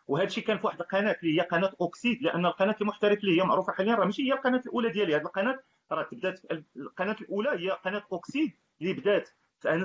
وهذا 0.07 0.27
الشيء 0.27 0.45
كان 0.45 0.59
في 0.59 0.67
واحد 0.67 0.81
القناة 0.81 1.17
اللي 1.23 1.41
هي 1.41 1.45
قناة 1.47 1.73
اوكسيد 1.81 2.23
لأن 2.23 2.47
القناة 2.47 2.77
المحترفه 2.81 3.21
اللي 3.21 3.41
هي 3.41 3.45
معروفة 3.45 3.73
حاليا 3.73 3.95
راه 3.95 4.05
ماشي 4.05 4.23
هي 4.23 4.33
القناة 4.33 4.63
الأولى 4.67 4.91
ديالي. 4.91 5.17
هذه 5.17 5.23
القناة 5.23 5.59
راه 5.93 6.03
تبدأت 6.03 6.41
القناة 6.77 7.17
الأولى 7.21 7.51
هي 7.51 7.71
قناة 7.71 8.05
اوكسيد 8.13 8.53
اللي 8.81 8.93
بدأت 8.93 9.31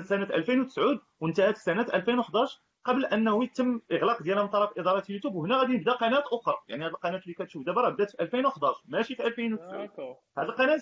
سنة 0.02 0.24
2009 0.24 1.00
وانتهت 1.20 1.56
سنة 1.56 1.82
2011 1.94 2.60
قبل 2.84 3.04
أنه 3.04 3.44
يتم 3.44 3.80
إغلاق 3.92 4.22
ديالها 4.22 4.42
من 4.42 4.48
طرف 4.48 4.78
إدارة 4.78 5.04
اليوتيوب 5.10 5.34
وهنا 5.34 5.56
غادي 5.56 5.72
نبدأ 5.72 5.92
قناة 5.92 6.24
أخرى. 6.32 6.54
يعني 6.68 6.84
هذه 6.84 6.90
القناة 6.90 7.18
اللي 7.18 7.34
كتشوف 7.34 7.66
دابا 7.66 7.80
راه 7.80 7.90
بدات 7.90 8.10
في 8.10 8.22
2011 8.22 8.82
ماشي 8.84 9.14
في 9.14 9.24
2009 9.26 10.20
هذه 10.38 10.44
القناة 10.46 10.80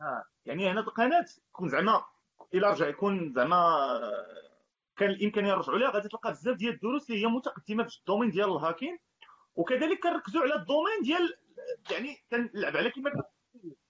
آه. 0.00 0.24
يعني 0.46 0.70
هنا 0.70 0.80
القناة 0.80 1.24
تكون 1.52 1.68
زعما 1.68 2.04
إلى 2.54 2.70
رجع 2.70 2.88
يكون 2.88 3.32
زعما 3.32 3.88
كان 4.96 5.10
الإمكانية 5.10 5.50
يرجعوا 5.50 5.78
لها 5.78 5.90
غادي 5.90 6.08
تلقى 6.08 6.30
بزاف 6.30 6.56
ديال 6.56 6.74
الدروس 6.74 7.10
اللي 7.10 7.22
هي 7.22 7.26
متقدمة 7.26 7.84
في 7.84 7.98
ال 7.98 8.02
domaine 8.02 8.30
ديال 8.30 8.48
ال 8.48 8.54
hacking. 8.54 8.98
وكذلك 9.54 10.02
كنركزوا 10.02 10.42
على 10.42 10.54
ال 10.54 10.60
domaine 10.60 11.02
ديال 11.02 11.34
يعني 11.90 12.16
كنلعب 12.30 12.76
على 12.76 12.90
كيما 12.90 13.10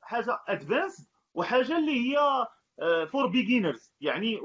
حاجة 0.03 0.39
advanced 0.49 1.09
وحاجة 1.35 1.79
اللي 1.79 1.93
هي 1.93 2.19
for 3.13 3.27
beginners 3.27 3.93
يعني 4.01 4.41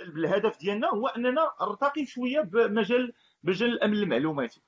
الهدف 0.00 0.58
ديالنا 0.58 0.88
هو 0.88 1.06
أننا 1.06 1.50
نرتقي 1.62 2.06
شوية 2.06 2.40
بمجال 2.40 3.12
مجال 3.44 3.72
الأمن 3.72 3.94
المعلوماتي. 3.94 4.62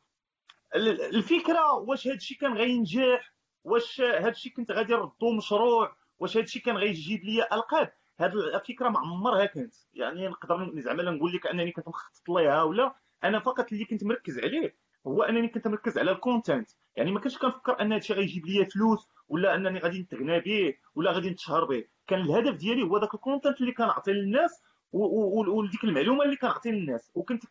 الفكرة 0.75 1.73
واش 1.75 2.07
هذا 2.07 2.17
الشيء 2.17 2.39
كان 2.39 2.55
غينجح؟ 2.55 3.33
واش 3.65 4.01
هذا 4.01 4.29
الشيء 4.29 4.53
كنت 4.53 4.71
غادي 4.71 4.93
نردو 4.93 5.33
مشروع؟ 5.37 5.97
واش 6.19 6.37
هذا 6.37 6.45
الشيء 6.45 6.63
كان 6.63 6.77
غيجيب 6.77 7.25
لي 7.25 7.43
ألقاب؟ 7.53 7.93
هذه 8.19 8.33
الفكرة 8.33 8.89
ما 8.89 8.99
عمرها 8.99 9.47
كانت. 9.47 9.75
يعني 9.95 10.29
نقدر 10.29 10.73
زعما 10.75 11.03
نقول 11.03 11.33
لك 11.33 11.47
أنني 11.47 11.73
كنت 11.73 11.89
مخطط 11.89 12.29
ليها 12.29 12.63
ولا 12.63 12.95
أنا 13.25 13.41
فقط 13.41 13.73
اللي 13.73 13.85
كنت 13.85 14.05
مركز 14.05 14.39
عليه 14.39 14.77
هو 15.07 15.23
أنني 15.23 15.49
كنت 15.49 15.69
مركز 15.69 15.99
على 15.99 16.11
ال 16.11 16.18
content 16.18 16.71
يعني 16.97 17.13
ما 17.13 17.21
كنتش 17.21 17.39
كنفكر 17.39 17.81
أن 17.81 17.93
هادشي 17.93 18.13
غيجيب 18.13 18.47
لي 18.47 18.67
فلوس 18.67 19.09
ولا 19.31 19.55
انني 19.55 19.79
غادي 19.79 20.01
نتغنى 20.01 20.41
به 20.41 20.75
ولا 20.95 21.13
غادي 21.13 21.31
نتشهر 21.31 21.65
به. 21.65 21.85
كان 22.07 22.21
الهدف 22.21 22.57
ديالي 22.57 22.83
هو 22.83 22.99
داك 22.99 23.15
ال 23.15 23.20
content 23.20 23.61
اللي 23.61 23.73
كنعطي 23.73 24.13
للناس 24.13 24.63
وديك 24.93 25.85
المعلومة 25.85 26.25
اللي 26.25 26.37
كنعطي 26.37 26.71
للناس. 26.71 27.11
وكنت 27.15 27.45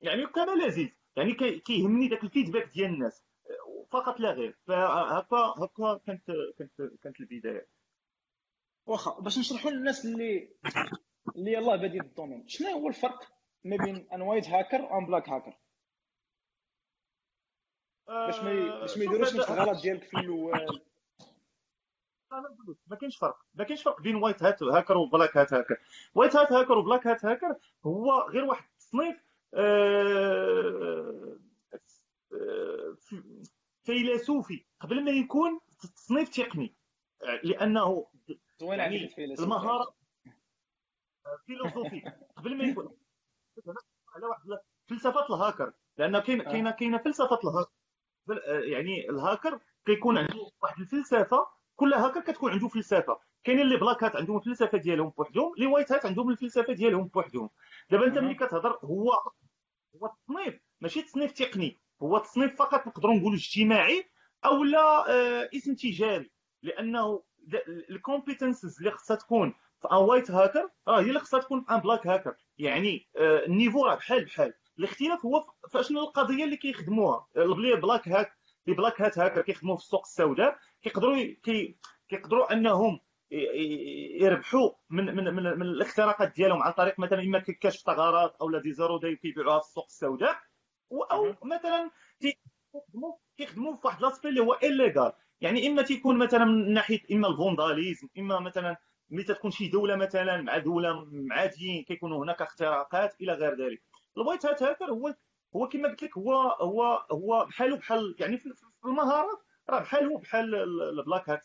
يعني 0.00 0.26
كان 0.26 0.58
لذيذ 0.58 0.88
يعني 1.16 1.34
كيهمني 1.60 2.08
داك 2.08 2.24
ال 2.24 2.29
feedback 2.29 2.72
ديال 2.74 2.90
الناس. 2.90 3.24
فقط 3.90 4.20
لا 4.20 4.32
غير. 4.32 4.56
فهكا 4.66 5.36
هكا 5.36 6.00
كانت 6.06 6.22
كانت 6.58 6.92
كانت 7.02 7.20
البداية. 7.20 7.66
واخا 8.86 9.20
باش 9.20 9.38
نشرحوا 9.38 9.70
للناس 9.70 10.04
اللي 10.04 10.48
اللي 11.36 11.52
يلاه 11.52 11.76
بادي 11.76 12.00
ال 12.00 12.06
domaine 12.06 12.48
شنو 12.48 12.68
هو 12.68 12.88
الفرق 12.88 13.20
ما 13.64 13.76
بين 13.76 14.08
ان 14.12 14.22
وايت 14.22 14.48
هاكر 14.48 14.82
وان 14.82 15.06
بلاك 15.06 15.28
هاكر 15.28 15.58
باش 18.06 18.40
ما 18.42 18.80
باش 18.80 18.98
ما 18.98 19.04
يديروش 19.04 19.34
نفس 19.34 19.50
الغلط 19.50 19.82
ديالك 19.82 20.02
في 20.02 20.18
الأول. 20.18 20.80
ما 22.86 22.96
كاينش 22.96 23.16
فرق. 23.16 23.36
ما 23.54 23.64
كاينش 23.64 23.82
فرق 23.82 24.00
بين 24.00 24.16
وايت 24.16 24.42
هات 24.42 24.62
هاكر 24.62 24.96
وبلاك 24.96 25.36
هات 25.36 25.52
هاكر. 25.52 25.76
وايت 26.14 26.36
هات 26.36 26.52
هاكر 26.52 26.78
وبلاك 26.78 27.06
هات 27.06 27.24
هاكر 27.24 27.56
هو 27.86 28.28
غير 28.28 28.44
واحد. 28.44 28.64
التصنيف 28.72 29.16
آه، 29.54 31.38
آه، 32.32 32.96
فيلسوفي. 33.84 34.64
قبل 34.80 35.04
ما 35.04 35.10
يكون 35.10 35.60
تصنيف 35.96 36.28
تقني. 36.28 36.74
لأنه 37.42 38.06
يعني 38.60 39.08
المهارة 39.18 39.94
philosophie 41.46 42.12
قبل 42.36 42.56
ما 42.58 42.64
يكون. 42.64 42.96
على 44.14 44.26
واحد 44.26 44.42
فلسفة 44.86 45.26
الهاكر. 45.26 45.72
لأن 45.98 46.18
كاين 46.18 46.42
كاينة 46.42 46.70
كاينة 46.70 46.98
فلسفة 46.98 47.38
الهاكر. 47.44 47.72
يعني 48.68 49.10
الهاكر 49.10 49.60
كيكون 49.86 50.18
عنده 50.18 50.50
واحد 50.62 50.80
الفلسفة 50.80 51.57
كل 51.78 51.94
هاكر 51.94 52.20
كتكون 52.20 52.52
عنده 52.52 52.68
فلسفة. 52.68 53.18
كاينين 53.44 53.64
les 53.64 53.76
black 53.76 54.04
hat 54.04 54.16
عندهم 54.16 54.36
الفلسفه 54.36 54.78
ديالهم 54.78 55.08
بوحدهم 55.08 55.52
les 55.58 55.66
white 55.66 55.92
hat 55.92 56.06
عندهم 56.06 56.30
الفلسفة 56.30 56.72
ديالهم 56.72 57.04
بوحدهم. 57.06 57.50
دابا 57.90 58.06
انت 58.06 58.18
ملي 58.18 58.34
كتهضر 58.34 58.78
هو 58.84 59.12
هو 59.96 60.06
التصنيف 60.06 60.60
ماشي 60.80 61.02
تصنيف 61.02 61.32
تقني 61.32 61.78
هو 62.02 62.18
تصنيف 62.18 62.56
فقط 62.58 62.86
نقدروا 62.86 63.14
نقولوا 63.14 63.36
اجتماعي 63.36 64.04
أو 64.44 64.64
لا 64.64 65.10
آه 65.10 65.50
اسم 65.54 65.74
تجاري 65.74 66.30
لأنه 66.62 67.22
les 67.90 68.09
compétences 68.09 68.78
اللي 68.78 68.90
خصها 68.90 69.16
تكون 69.16 69.54
في 69.82 69.88
un 69.92 69.96
white 69.96 70.30
hacker 70.30 70.68
راه 70.88 71.00
هي 71.00 71.08
اللي 71.08 71.20
خصها 71.20 71.40
تكون 71.40 71.60
في 71.60 71.72
un 71.74 71.80
black 71.80 72.06
hacker 72.06 72.34
يعني 72.58 73.08
آه 73.16 73.46
ال 73.46 73.51
niveau 73.51 73.84
راه 73.86 73.94
بحال 73.94 74.24
بحال. 74.24 74.54
الاختلاف 74.78 75.26
هو 75.26 75.46
فاشنو 75.70 76.00
القضية 76.00 76.44
اللي 76.44 76.56
كيخدموها؟ 76.56 77.26
البلي 77.36 77.76
black 77.76 78.08
hat 78.08 78.32
les 78.66 78.74
black 78.74 79.00
hat 79.02 79.18
hackers 79.18 79.42
كيخدموا 79.42 79.76
في 79.76 79.82
السوق 79.82 80.00
السوداء. 80.00 80.58
كيقدروا 80.82 81.16
كي 81.42 81.78
كيقدروا 82.08 82.52
أنهم 82.52 83.00
يربحوا 84.20 84.70
من 84.90 85.04
من 85.16 85.24
من, 85.34 85.42
من 85.42 85.62
الاختراقات 85.62 86.32
ديالهم 86.36 86.62
عن 86.62 86.72
طريق 86.72 86.98
مثلا 86.98 87.22
إما 87.22 87.38
كشف 87.38 87.80
ثغرات 87.86 88.36
أو 88.40 88.48
لا 88.48 88.60
des 88.60 88.72
zero-day 88.72 89.16
كيبيعوها 89.16 89.58
في 89.58 89.66
السوق 89.66 89.84
السوداء 89.84 90.36
أو 91.12 91.34
مثلا 91.42 91.90
كيخدموا 92.20 93.12
كيخدموا 93.36 93.76
في 93.76 93.86
واحد 93.86 94.02
l'aspect 94.02 94.28
اللي 94.28 94.40
هو 94.40 94.54
illégal 94.62 95.12
يعني 95.40 95.66
إما 95.66 95.82
تيكون 95.82 96.18
مثلا 96.18 96.44
من 96.44 96.72
ناحية 96.72 97.00
إما 97.12 97.28
ال 97.28 97.35
vandalisme 97.35 98.08
إما 98.18 98.40
مثلا 98.40 98.76
ملي 99.10 99.22
تكون 99.24 99.50
شي 99.50 99.68
دولة 99.68 99.96
مثلا 99.96 100.42
مع 100.42 100.58
دولة 100.58 101.04
معاديين 101.12 101.84
كيكونوا 101.84 102.24
هناك 102.24 102.42
اختراقات 102.42 103.20
إلى 103.20 103.32
غير 103.32 103.54
ذلك. 103.54 103.82
ال 104.16 104.21
white 104.21 104.46
hat 104.46 104.62
hacker 104.62 104.84
هو 104.92 105.14
هو 105.56 105.68
كما 105.68 105.88
قلت 105.88 106.02
لك 106.02 106.18
هو 106.18 106.32
هو 106.60 107.06
هو 107.12 107.44
بحاله 107.46 107.76
بحال 107.76 108.16
يعني 108.18 108.38
في 108.38 108.52
المهارات 108.84 109.38
راه 109.70 109.80
بحال 109.80 110.06
هو 110.06 110.16
بحال 110.16 110.54
ال 110.98 111.03
black 111.03 111.30
hat 111.30 111.44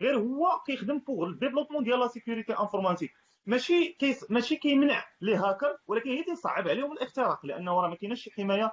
غير 0.00 0.18
هو 0.18 0.60
كيخدم 0.66 1.00
فوق 1.00 1.24
ال 1.24 1.28
développement 1.28 1.84
ديال 1.84 2.00
la 2.00 2.08
sécurité 2.08 2.52
informatique 2.52 3.12
ماشي 3.46 3.92
كيس 3.92 4.30
ماشي 4.30 4.56
كيمنع 4.56 5.04
les 5.20 5.34
hackers 5.36 5.78
ولكن 5.86 6.10
هي 6.10 6.24
تيصعب 6.24 6.68
عليهم 6.68 6.92
الاختراق 6.92 7.46
لأنه 7.46 7.80
راه 7.80 7.88
ما 7.88 7.94
كايناش 7.96 8.22
شي 8.22 8.30
حماية 8.30 8.72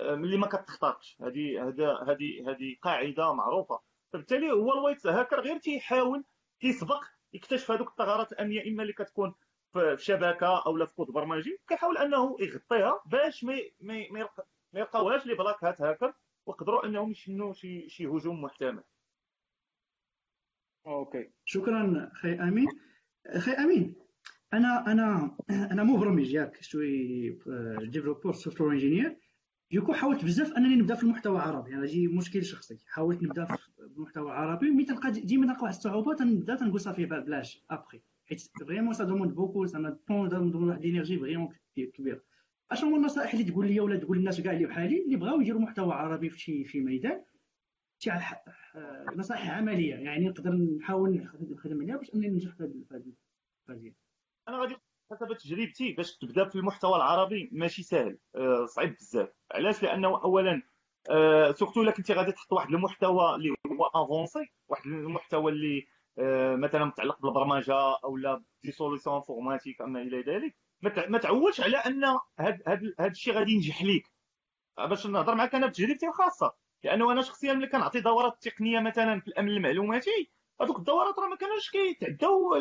ملي 0.00 0.36
ما 0.36 0.46
كتختارش. 0.46 1.16
هذه 1.20 1.68
هذه 2.08 2.50
هذه 2.50 2.76
قاعدة 2.82 3.32
معروفة. 3.32 3.80
فبالتالي 4.12 4.52
هو 4.52 4.72
ال 4.72 4.78
white 4.78 5.06
hacker 5.06 5.40
غير 5.40 5.58
تيحاول 5.58 6.24
تيسبق 6.60 7.04
يكتشف 7.32 7.70
هذوك 7.70 7.88
الثغرات 7.88 8.32
الأمنية 8.32 8.70
إما 8.70 8.82
اللي 8.82 8.92
كتكون 8.92 9.34
في 9.72 9.96
شبكة 9.98 10.62
أو 10.66 10.86
في 10.86 10.94
كود 10.94 11.06
برمجي 11.06 11.58
كيحاول 11.68 11.98
أنه 11.98 12.36
يغطيها 12.40 13.02
باش 13.06 13.44
ما 13.44 13.54
ما 14.72 14.80
يلقاوهاش 14.80 15.26
les 15.26 15.34
black 15.34 15.64
hat 15.64 15.80
hacker 15.80 16.12
ويقدروا 16.46 16.86
أنهم 16.86 17.10
يشنوا 17.10 17.52
شي 17.52 17.88
شي 17.88 18.06
هجوم 18.06 18.42
محتمل. 18.42 18.82
OK. 20.86 21.30
شكرا 21.44 22.10
خي 22.14 22.34
أمين. 22.34 22.68
خي 23.38 23.52
أمين 23.52 23.94
أنا 24.52 24.92
أنا 24.92 25.36
أنا 25.50 25.82
مبرمج 25.84 26.32
ياك 26.32 26.62
شوي 26.62 27.28
développeur 27.82 28.32
software 28.32 28.72
engineer 28.72 29.16
donc 29.72 29.92
حاولت 29.92 30.24
بزاف 30.24 30.52
أنني 30.52 30.76
نبدأ 30.76 30.94
في 30.94 31.02
المحتوى 31.02 31.36
العربي. 31.36 31.74
هذا 31.74 31.86
يعني 31.86 32.08
مشكل 32.08 32.44
شخصي. 32.44 32.78
حاولت 32.86 33.22
نبدأ 33.22 33.44
في 33.44 33.58
المحتوى 33.78 34.24
العربي. 34.24 34.70
ملي 34.70 34.84
تلقى 34.84 35.10
ديما 35.10 35.46
تلقى 35.46 35.62
واحد 35.62 35.74
الصعوبة 35.74 36.14
تنبدا 36.14 36.56
تنقول 36.56 36.80
صافي 36.80 37.06
بلاش 37.06 37.64
ابخي 37.70 38.00
حيت 38.26 38.40
vraiment 38.60 38.94
ça 38.94 39.04
demande 39.04 39.34
beaucoup 39.34 39.66
ça 39.66 39.98
demande 40.08 40.54
واحد 40.54 40.84
l'énergie 40.84 41.18
vraiment 41.18 41.54
كبيرة. 41.76 42.20
اشنو 42.70 42.88
هما 42.88 42.96
النصائح 42.96 43.32
اللي 43.32 43.44
تقول 43.44 43.66
لي 43.68 43.80
ولا 43.80 43.98
تقول 43.98 44.18
للناس 44.18 44.40
كاع 44.40 44.52
اللي 44.52 44.66
بحالي 44.66 45.02
اللي 45.04 45.16
بغاو 45.16 45.40
يديروا 45.40 45.60
محتوى 45.60 45.94
عربي 45.94 46.30
في 46.30 46.38
شي 46.38 46.64
في 46.64 46.80
ميدان 46.80 47.24
تاع 48.00 48.42
نصائح 49.16 49.50
عملية. 49.50 49.94
يعني 49.94 50.28
نقدر 50.28 50.50
نحاول 50.52 51.28
نخدم 51.50 51.82
عليها 51.82 51.96
باش 51.96 52.14
أنني 52.14 52.28
ننجح 52.28 52.56
في 52.56 52.84
هذه 53.70 53.92
أنا 54.48 54.58
غادي 54.58 54.76
حسب 55.10 55.36
تجربتي 55.36 55.92
باش 55.92 56.16
تبدا 56.16 56.48
في 56.48 56.56
المحتوى 56.56 56.96
العربي 56.96 57.48
ماشي 57.52 57.82
سهل 57.82 58.18
أه 58.36 58.64
صعيب 58.64 58.94
بزاف. 58.94 59.28
علاش؟ 59.52 59.82
لأنه 59.82 60.08
اولا 60.24 60.62
أه 61.10 61.52
surtout 61.52 61.82
إلا 61.82 61.90
كنتي 61.90 62.12
غادي 62.12 62.32
تحط 62.32 62.52
واحد 62.52 62.68
المحتوى 62.68 63.34
اللي 63.34 63.48
هو 63.50 63.84
avancé 64.04 64.52
واحد 64.68 64.86
المحتوى 64.86 65.52
اللي 65.52 65.86
أه 66.18 66.56
مثلا 66.56 66.84
متعلق 66.84 67.22
بالبرمجة 67.22 67.74
أو 68.04 68.16
لا 68.16 68.42
des 68.64 68.72
solutions 68.72 69.16
informatiques 69.16 69.80
أما 69.82 70.02
إلى 70.02 70.20
ذلك. 70.22 70.56
ما 71.08 71.18
تعولش 71.18 71.60
على 71.60 71.76
أن 71.76 72.04
هذا 72.38 72.80
الشيء 73.00 73.34
غادي 73.34 73.52
ينجح 73.52 73.82
ليك. 73.82 74.12
باش 74.78 75.06
نهضر 75.06 75.34
معك 75.34 75.54
أنا 75.54 75.66
بتجربتي 75.66 76.06
الخاصة. 76.06 76.52
لأنه 76.84 77.12
أنا 77.12 77.22
شخصيا 77.22 77.52
ملي 77.52 77.66
كنعطي 77.66 78.00
دورات 78.00 78.36
تقنية 78.40 78.80
مثلا 78.80 79.20
في 79.20 79.28
الأمن 79.28 79.48
المعلوماتي 79.48 80.30
هذوك 80.60 80.78
الدورات 80.78 81.18
راه 81.18 81.28
ما 81.28 81.36
كانوش 81.36 81.70
كيتعداو 81.70 82.54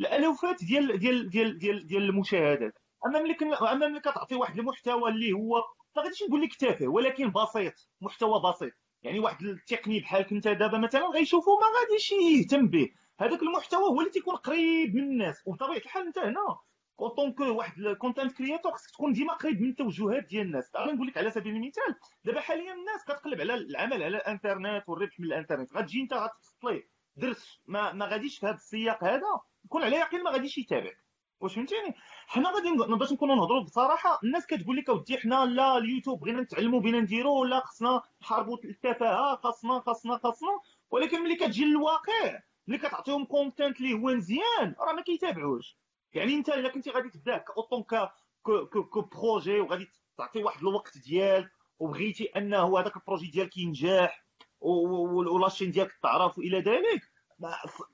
الألوفات 0.00 0.64
ديال 0.64 0.98
ديال 0.98 1.30
ديال 1.30 1.58
ديال 1.58 1.86
ديال 1.86 2.02
المشاهدات. 2.02 2.78
أما 3.06 3.20
ملي 3.22 3.36
أما 3.72 3.88
ملي 3.88 4.00
كتعطي 4.00 4.34
واحد 4.34 4.58
المحتوى 4.58 5.10
اللي 5.10 5.32
هو 5.32 5.62
ما 5.96 6.02
غاديش 6.02 6.22
نقول 6.22 6.42
لك 6.42 6.54
تافه 6.54 6.88
ولكن 6.88 7.30
بسيط 7.32 7.88
محتوى 8.00 8.42
بسيط. 8.50 8.72
يعني 9.02 9.18
واحد 9.18 9.42
التقني 9.42 10.00
بحالك 10.00 10.32
انت 10.32 10.48
دابا 10.48 10.78
مثلا 10.78 11.06
غيشوفوا 11.06 11.60
ما 11.60 11.66
غاديش 11.80 12.12
يهتم 12.12 12.68
به. 12.68 12.88
هذاك 13.20 13.42
المحتوى 13.42 13.82
هو 13.82 14.00
اللي 14.00 14.10
تيكون 14.10 14.36
قريب 14.36 14.94
من 14.94 15.02
الناس 15.02 15.42
وبطبيعة 15.46 15.76
الحال 15.76 16.06
أنت 16.06 16.18
هنا 16.18 16.58
quand 16.96 17.32
que 17.32 17.44
واحد 17.44 17.78
ال 17.78 17.85
content 17.85 18.32
creator 18.32 18.72
خصك 18.72 18.90
تكون 18.90 19.12
ديما 19.12 19.32
قريب 19.32 19.60
من 19.60 19.70
التوجهات 19.70 20.24
ديال 20.24 20.46
الناس. 20.46 20.76
أنا 20.76 20.92
نقول 20.92 21.06
لك 21.06 21.18
على 21.18 21.30
سبيل 21.30 21.54
المثال 21.54 21.94
دابا 22.24 22.40
حاليا 22.40 22.72
الناس 22.72 23.04
كتقلب 23.04 23.40
على 23.40 23.54
العمل 23.54 24.02
على 24.02 24.16
الإنترنت 24.16 24.88
والربح 24.88 25.20
من 25.20 25.26
الإنترنت. 25.26 25.76
غتجي 25.76 26.00
أنت 26.02 26.12
غتسطلي 26.14 26.82
درس 27.16 27.60
ما 27.66 27.92
ما 27.92 28.06
غاديش 28.06 28.38
في 28.38 28.46
هذا 28.46 28.54
السياق 28.54 29.04
هذا 29.04 29.40
يكون 29.64 29.82
على 29.82 29.96
يقين 29.96 30.22
ما 30.22 30.30
غاديش 30.30 30.58
يتابعك. 30.58 31.04
واش 31.40 31.54
فهمتيني؟ 31.54 31.94
حنا 32.26 32.50
غادي 32.50 32.96
باش 32.98 33.12
نكونوا 33.12 33.36
نهضروا 33.36 33.64
بصراحة 33.64 34.20
الناس 34.24 34.46
كتقول 34.46 34.76
لك 34.76 34.88
أودي 34.88 35.18
حنا 35.18 35.44
لا 35.44 35.76
اليوتيوب 35.76 36.20
بغينا 36.20 36.40
نتعلموا 36.40 36.80
بغينا 36.80 37.00
نديروا 37.00 37.46
لا 37.46 37.60
خصنا 37.60 38.02
نحاربوا 38.22 38.58
التفاهة 38.64 39.36
خاصنا 39.36 39.80
خاصنا 39.80 40.18
خاصنا 40.18 40.60
ولكن 40.90 41.20
ملي 41.20 41.36
كتجي 41.36 41.64
للواقع 41.64 42.40
ملي 42.66 42.78
كتعطيهم 42.78 43.24
content 43.24 43.80
اللي 43.80 43.92
هو 43.92 43.98
مزيان 43.98 44.74
راه 44.78 44.92
ما 44.92 45.02
كيتابعوش. 45.02 45.78
يعني 46.14 46.34
انت 46.34 46.48
الا 46.48 46.68
كنتي 46.68 46.90
غادي 46.90 47.10
تبدا 47.10 47.38
en 47.38 47.53
tant 47.53 47.82
que 47.82 49.00
projet 49.00 49.60
وغادي 49.60 49.88
تعطي 50.18 50.42
واحد 50.42 50.60
الوقت 50.60 50.98
ديالك 50.98 51.50
وبغيتي 51.78 52.24
انه 52.24 52.80
هذاك 52.80 52.96
ال 52.96 53.01
projet 53.01 53.30
ديالك 53.30 53.56
ينجح 53.56 54.24
و 54.60 54.72
la 54.72 54.97
chaîne 54.97 55.70
ديالك 55.70 55.92
تعرف 56.02 56.38
وإلى 56.38 56.60
ذلك. 56.60 57.02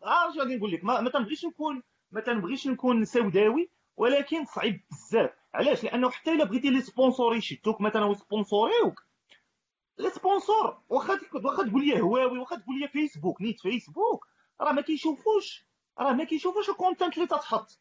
اش 0.03 0.39
غادي 0.39 0.57
نقول 0.57 0.73
لك؟ 0.73 0.85
ما, 0.85 1.01
ما 1.01 1.11
تنبغيش 1.11 1.45
نكون 1.45 1.83
ما 2.11 2.21
تنبغيش 2.21 2.67
نكون 2.67 3.05
سوداوي 3.05 3.71
ولكن 3.97 4.45
صعيب 4.45 4.81
بزاف. 4.91 5.31
علاش؟ 5.55 5.85
لأنه 5.85 6.11
حتى 6.11 6.33
إلا 6.33 6.45
بغيتي 6.45 6.71
les 6.71 6.81
sponsors 6.81 7.37
يشدوك 7.37 7.81
مثلا 7.81 8.05
وي 8.05 8.18
sponsoriser 8.18 8.91
وك 8.91 9.05
les 9.99 10.11
sponsors 10.11 10.81
واخا 10.89 11.21
واخا 11.45 11.69
تقول 11.69 11.87
لي 11.87 12.01
هواوي 12.01 12.39
واخا 12.39 12.57
تقول 12.57 12.81
لي 12.81 12.89
فيسبوك 12.89 13.43
نيت 13.43 13.61
فيسبوك 13.61 14.27
راه 14.61 14.73
ما 14.73 14.83
كيشوفوش 14.83 15.67
راه 15.99 16.13
ما 16.13 16.25
كيشوفوش 16.25 16.71
ال 16.71 16.76
content 16.76 17.15
اللي 17.15 17.27
تتحط. 17.27 17.81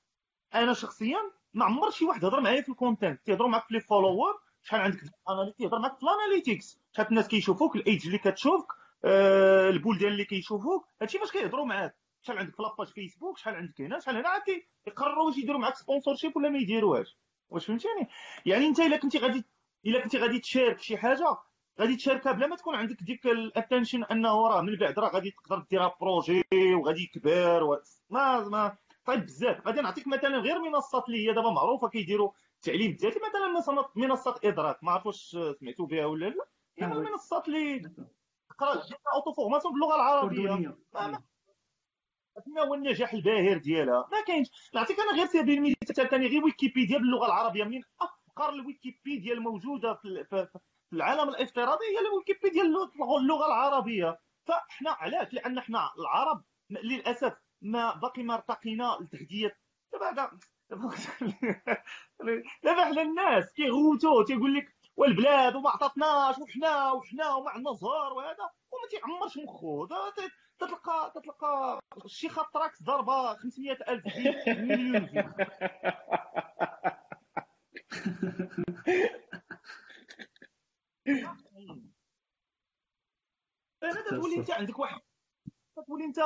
أنا 0.55 0.73
شخصيا 0.73 1.17
ما 1.53 1.65
عمر 1.65 1.89
شي 1.91 2.05
واحد 2.05 2.25
هضر 2.25 2.41
معايا 2.41 2.61
في 2.61 2.69
ال 2.69 2.76
content 2.76 3.25
تيهضروا 3.25 3.49
معاك 3.49 3.63
في 3.67 3.73
les 3.73 3.79
followers 3.79 4.41
شحال 4.63 4.81
عندك 4.81 4.97
في 4.99 5.09
ال 5.29 5.32
analytics 5.32 5.59
يهضر 5.61 5.79
معاك 5.79 5.97
في 5.97 6.03
ال 6.03 6.11
analytics 6.11 6.79
شحال 6.93 7.07
الناس 7.09 7.27
كيشوفوك 7.27 7.75
الايدج 7.75 8.05
اللي 8.05 8.17
كتشوفك 8.17 8.67
آه 9.05 9.69
البلدان 9.69 10.11
اللي 10.11 10.25
كيشوفوك. 10.25 10.85
هادشي 11.01 11.17
باش 11.17 11.31
كيهضروا 11.31 11.65
معاك. 11.65 11.95
شحال 12.21 12.37
عندك 12.37 12.55
في 12.55 12.63
la 12.63 12.71
page 12.71 12.87
فيسبوك 12.87 13.37
شحال 13.37 13.55
عندك 13.55 13.81
هنا 13.81 13.99
شحال 13.99 14.15
هنا. 14.17 14.29
عاد 14.29 14.41
يقرروا 14.87 15.25
واش 15.25 15.37
يديروا 15.37 15.59
معاك 15.59 15.75
sponsorship 15.75 16.37
ولا 16.37 16.49
ما 16.49 16.57
يديروهاش. 16.59 17.17
واش 17.49 17.65
فهمتيني؟ 17.65 18.09
يعني 18.45 18.67
انت 18.67 18.79
إلا 18.79 18.97
كنتي 18.97 19.17
غادي 19.17 19.45
إلا 19.85 19.99
كنتي 20.03 20.17
غادي 20.17 20.39
تشارك 20.39 20.79
شي 20.81 20.97
حاجة 20.97 21.37
غادي 21.79 21.95
تشاركها 21.95 22.31
بلا 22.31 22.47
ما 22.47 22.55
تكون 22.55 22.75
عندك 22.75 23.03
ديك 23.03 23.25
ال 23.27 23.35
attention 23.35 24.03
أنه 24.03 24.47
راه 24.47 24.61
من 24.61 24.75
بعد 24.75 24.99
راه 24.99 25.09
غادي 25.09 25.31
تقدر 25.31 25.65
ديرها 25.69 25.95
projet 26.01 26.43
وغادي 26.53 27.01
يكبر 27.03 27.63
و... 27.63 27.79
ما 28.09 28.39
ما 28.49 28.77
طيب 29.09 29.25
بزاف. 29.25 29.67
غادي 29.67 29.81
نعطيك 29.81 30.07
مثلا 30.07 30.37
غير 30.37 30.59
منصات 30.59 31.07
اللي 31.07 31.27
هي 31.27 31.33
دابا 31.33 31.49
معروفة 31.49 31.89
كيديروا 31.89 32.31
التعليم 32.55 32.91
الذاتي 32.91 33.19
مثلا 33.29 33.83
منصات 33.95 34.45
إدراك. 34.45 34.83
ما 34.83 34.91
عرفتش 34.91 35.37
سمعتوا 35.59 35.87
بها 35.87 36.05
ولا 36.05 36.25
لا. 36.25 36.45
هي 36.79 36.87
من 36.87 36.93
المنصات 36.93 37.47
اللي 37.47 37.79
تقرا 38.49 38.83
auto-formation 39.13 39.73
باللغة 39.73 39.95
العربية. 39.95 40.77
ما 42.47 42.61
هو 42.61 42.73
النجاح 42.73 43.13
الباهر 43.13 43.57
ديالها. 43.57 44.07
ما 44.11 44.21
كاينش. 44.27 44.71
نعطيك 44.73 44.99
أنا 44.99 45.17
غير 45.17 45.25
سبيل 45.25 45.57
المثال 45.57 46.09
ثاني 46.09 46.27
غير 46.27 46.43
ويكيبيديا 46.43 46.97
باللغة 46.97 47.25
العربية. 47.25 47.63
من 47.63 47.81
افقر 48.01 48.49
الويكيبيديا 48.49 49.33
الموجودة 49.33 49.93
في 49.93 50.47
العالم 50.93 51.29
الافتراضي 51.29 51.85
هي 51.85 51.99
الويكيبيديا 51.99 52.63
اللغة 52.63 53.45
العربية. 53.45 54.19
فإحنا 54.45 54.91
علاش؟ 54.91 55.33
لأن 55.33 55.57
إحنا 55.57 55.91
العرب 55.99 56.43
للأسف 56.69 57.33
ما 57.61 57.95
باقي 57.95 58.23
ما 58.23 58.33
ارتقينا 58.33 58.97
لتغذيه 59.01 59.57
دابا 59.93 60.11
دابا 62.63 62.85
حنا 62.85 63.01
الناس 63.01 63.53
كيغوتو 63.53 64.23
تيقول 64.23 64.55
لك 64.55 64.75
والبلاد 64.97 65.55
وما 65.55 65.69
عطاتناش 65.69 66.37
وحنا 66.39 66.91
وحنا 66.91 67.33
وما 67.35 67.49
عندنا 67.49 67.73
زهر 67.73 68.13
وهذا 68.13 68.49
وما 68.71 68.87
تيعمرش 68.89 69.37
مخو. 69.37 69.87
تتلقى 70.59 71.11
تتلقى 71.15 71.79
شي 72.07 72.29
خاطراكس 72.29 72.83
ضربة 72.83 73.33
500 73.33 73.71
ألف 73.71 74.05
مليون. 74.47 75.09
أنا 83.83 84.01
تقول 84.09 84.33
أنت 84.33 84.51
عندك 84.51 84.79
واحد 84.79 85.01
تقول 85.75 86.01
أنت 86.03 86.19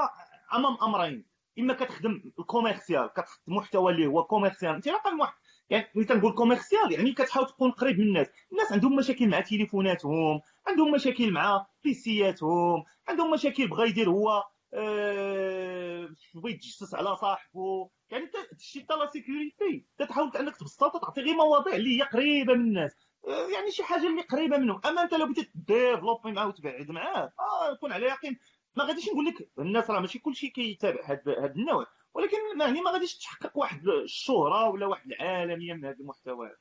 أمام 0.56 0.78
أمرين. 0.82 1.26
إما 1.60 1.74
كتخدم 1.74 2.32
ال 2.40 2.46
commercial 2.46 3.08
كتحط 3.08 3.42
محتوى 3.48 3.92
اللي 3.92 4.06
هو 4.06 4.24
commercial. 4.24 4.76
أنت 4.76 4.88
رقم 4.88 5.20
واحد. 5.20 5.34
يعني 5.70 5.92
ملي 5.96 6.06
تنقول 6.06 6.34
commercial 6.34 6.92
يعني 6.92 7.14
كتحاول 7.14 7.48
تكون 7.48 7.72
قريب 7.72 8.00
من 8.00 8.08
الناس. 8.08 8.28
الناس 8.52 8.72
عندهم 8.72 8.96
مشاكل 8.96 9.28
مع 9.28 9.40
تليفوناتهم 9.40 10.42
عندهم 10.68 10.92
مشاكل 10.92 11.32
مع 11.32 11.68
PC 11.84 12.17
ياتهم 12.17 12.84
عندهم 13.08 13.32
مشاكل 13.32 13.68
بغا 13.68 13.86
يدير 13.86 14.10
هو 14.10 14.44
أه... 14.74 16.10
يتجسس 16.46 16.96
على 16.96 17.16
صاحبه 17.16 17.90
يعني 18.10 18.32
تشي 18.58 18.84
حتى 18.84 18.94
la 18.94 19.08
sécurité. 19.08 19.86
تحاول 20.10 20.38
انك 20.38 20.58
تبسط 20.58 20.96
وتعطي 20.96 21.22
غير 21.22 21.36
مواضيع 21.36 21.76
اللي 21.76 21.98
هي 21.98 22.04
قريبة 22.04 22.54
من 22.54 22.62
الناس. 22.62 22.96
أه 23.28 23.48
يعني 23.54 23.72
شي 23.72 23.84
حاجة 23.84 24.08
اللي 24.08 24.22
قريبة 24.22 24.58
منهم. 24.58 24.82
أما 24.86 25.02
انت 25.04 25.14
لو 25.14 25.26
بديت 25.28 25.52
développer 25.56 26.32
معاه 26.32 26.48
وتبعد 26.48 26.92
معاه 26.92 27.34
آه 27.40 27.76
كون 27.80 27.92
على 27.92 28.06
يقين. 28.06 28.40
ما 28.76 28.84
غاديش 28.84 29.10
نقول 29.10 29.26
لك 29.26 29.50
الناس 29.60 29.90
راه 29.90 30.00
ماشي 30.00 30.20
كلشي 30.20 30.50
كيتابع 30.50 31.06
هذا 31.06 31.46
النوع. 31.46 31.88
ولكن 32.14 32.38
يعني 32.60 32.82
ما 32.82 32.92
غاديش 32.92 33.18
تحقق 33.18 33.58
واحد 33.58 33.88
الشهرة 33.88 34.70
ولا 34.70 34.86
واحد 34.86 35.12
العالمية 35.12 35.74
من 35.74 35.86
هذا 35.86 35.98
المحتوى. 36.00 36.56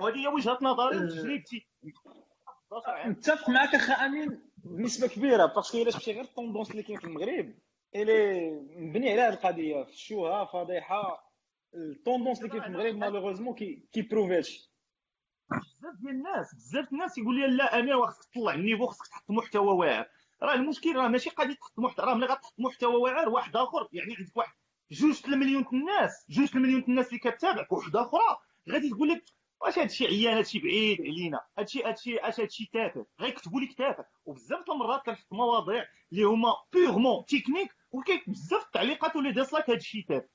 وهذه 0.00 0.16
هي 0.16 0.26
وجهة 0.26 0.58
نظري 0.62 0.96
وتجربتي. 0.96 1.66
متفق 3.06 3.50
معك 3.50 3.74
اخ 3.74 3.90
أمين. 3.90 4.50
بنسبة 4.56 5.06
كبيرة 5.08 5.46
parce 5.46 5.66
que 5.66 5.78
إلا 5.78 5.90
شفتي 5.90 6.12
غير 6.12 6.24
ال 6.24 6.29
tendance 6.29 6.70
اللي 6.70 6.82
كاين 6.82 6.98
في 6.98 7.04
المغرب 7.04 7.54
الي 7.94 8.50
مبني 8.76 9.12
على 9.12 9.20
هذه 9.20 9.32
القضية. 9.32 9.84
في 9.84 9.90
الشوهه 9.90 10.44
فضيحة. 10.44 11.32
ال 11.74 11.81
tendance 11.81 12.38
اللي 12.38 12.48
كاين 12.48 12.62
في 12.62 12.68
المغرب 12.68 12.94
malheureusement 12.94 13.54
qui 13.54 14.02
profite 14.10 14.70
بزاف 15.50 15.94
ديال 16.00 16.14
الناس 16.14 16.54
بزاف 16.54 16.92
الناس 16.92 17.18
يقول 17.18 17.40
لي 17.40 17.56
لا 17.56 17.78
امير 17.80 18.06
خصك 18.06 18.30
تطلع 18.30 18.54
ال 18.54 18.59
niveau 18.59 18.86
خصك 18.86 19.06
تحط 19.06 19.30
محتوى 19.30 19.74
واعر. 19.74 20.06
راه 20.42 20.54
المشكل 20.54 20.96
راه 20.96 21.08
ماشي 21.08 21.30
قضيه 21.30 21.54
تحط 21.54 21.78
محتوى 21.78 22.06
راه 22.06 22.14
ملي 22.14 22.26
غتحط 22.26 22.54
محتوى 22.58 22.96
واعر 22.96 23.28
واحد 23.28 23.56
آخر 23.56 23.88
يعني 23.92 24.16
عندك 24.18 24.36
واحد 24.36 24.52
جوج 24.90 25.22
المليون 25.28 25.64
الناس 25.72 26.26
جوج 26.28 26.48
المليون 26.56 26.84
الناس 26.88 27.06
اللي 27.08 27.18
كتابعك 27.18 27.72
وحده 27.72 28.02
أخرى 28.02 28.36
غادي 28.70 28.90
تقول 28.90 29.08
لك 29.08 29.24
واش 29.60 29.78
هادشي 29.78 30.06
عيان 30.06 30.36
هادشي 30.36 30.58
بعيد 30.58 31.00
علينا 31.00 31.40
هادشي 31.58 31.82
هادشي 31.84 32.16
اش 32.18 32.40
هادشي 32.40 32.70
تافه؟ 32.72 33.06
غيكتبوا 33.20 33.60
لك 33.60 33.72
تافه. 33.78 34.04
وبزاف 34.26 34.70
المرات 34.70 35.02
كنحط 35.06 35.32
مواضيع 35.32 35.84
اللي 36.12 36.22
هما 36.22 36.54
purement 36.72 37.24
technique 37.24 37.74
وكاين 37.92 38.20
بزاف 38.26 38.66
التعليقات 38.66 39.16
و 39.16 39.20
les 39.20 39.32
dislikes 39.32 39.70
هادشي 39.70 40.02
تافه. 40.02 40.28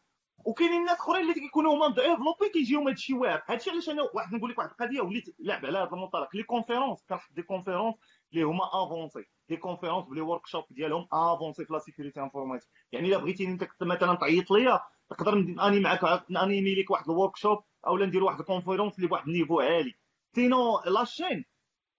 وكاينين 0.45 0.79
الناس 0.79 0.97
أخرين 0.97 1.21
اللي 1.21 1.33
كيكونوا 1.33 1.73
هما 1.75 1.87
développés 1.87 2.49
كيجيهم 2.53 2.87
هادشي 2.87 3.13
واعر. 3.13 3.43
هادشي 3.47 3.69
علاش 3.69 3.89
أنا 3.89 4.01
واحد 4.13 4.33
نقول 4.35 4.49
لك 4.51 4.57
واحد 4.57 4.69
القضية 4.69 5.01
وليت 5.01 5.35
لعب 5.39 5.65
على 5.65 5.77
هذا 5.77 5.89
المنطلق. 5.93 6.35
les 6.35 6.43
conférences 6.43 7.03
كنحط 7.09 7.31
des 7.33 7.41
conférences 7.41 7.95
اللي 8.33 8.43
هما 8.43 8.63
avancées 8.73 9.25
des 9.49 9.57
conférences 9.57 10.05
ب 10.05 10.21
les 10.21 10.47
workshops 10.47 10.63
ديالهم 10.71 11.07
avancés 11.13 11.65
في 11.65 11.73
la 11.73 11.79
sécurité 11.79 12.21
informatique 12.21 12.69
يعني 12.91 13.07
الا 13.07 13.17
بغيتيني 13.17 13.51
انت 13.53 13.67
مثلا 13.81 14.15
تعيط 14.15 14.51
ليا 14.51 14.79
نقدر 15.11 15.33
اني 15.33 15.79
معاك 15.79 16.25
ن 16.29 16.36
animer 16.36 16.75
لك 16.75 16.91
واحد 16.91 17.09
ال 17.09 17.35
workshop 17.35 17.63
اولا 17.87 18.05
ندير 18.05 18.23
واحد 18.23 18.39
ال 18.39 18.44
conférence 18.44 18.95
اللي 18.95 19.07
بواحد 19.07 19.27
ال 19.27 19.32
niveau 19.32 19.59
عالي 19.59 19.93
sinon 20.35 20.79
la 20.85 21.00
chaîne 21.00 21.45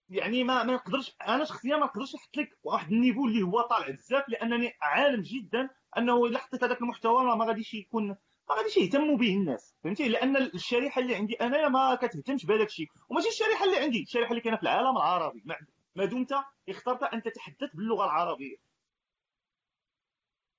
يعني 0.09 0.45
ما 0.45 0.63
ما 0.65 0.73
نقدرش 0.75 1.17
أنا 1.29 1.45
شخصيا 1.45 1.77
ما 1.77 1.87
نقدرش 1.87 2.15
نحط 2.15 2.37
لك 2.37 2.49
واحد 2.63 2.93
ال 2.93 2.97
niveau 2.97 3.25
اللي 3.27 3.43
هو 3.43 3.61
طالع 3.61 3.91
بزاف 3.91 4.29
لانني 4.29 4.73
عالم 4.83 5.23
جدا 5.23 5.69
انه 5.99 6.25
الا 6.25 6.39
حطيت 6.39 6.65
هذاك 6.65 6.81
المحتوى 6.83 7.25
ما 7.37 7.45
غاديش 7.45 7.75
يكون 7.75 8.09
ما 8.49 8.55
غاديش 8.57 8.77
يهتموا 8.77 9.17
به 9.17 9.35
الناس 9.37 9.75
فهمتي 9.85 10.09
لأن 10.09 10.37
الشريحه 10.37 11.01
اللي 11.01 11.15
عندي 11.15 11.35
انايا 11.35 11.69
ما 11.69 11.95
كتهتمش 11.95 12.47
بهذاك 12.47 12.67
الشيء 12.67 12.87
وماشي 13.11 13.29
الشريحه 13.29 13.65
اللي 13.65 13.77
عندي 13.77 14.03
الشريحه 14.03 14.31
اللي 14.31 14.41
كاينة 14.41 14.57
في 14.57 14.63
العالم 14.63 14.97
العربي 14.97 15.43
ما 15.45 15.57
دمت 15.97 16.35
اخترت 16.69 17.03
أن 17.03 17.23
تتحدث 17.23 17.75
باللغة 17.75 18.05
العربية. 18.05 18.57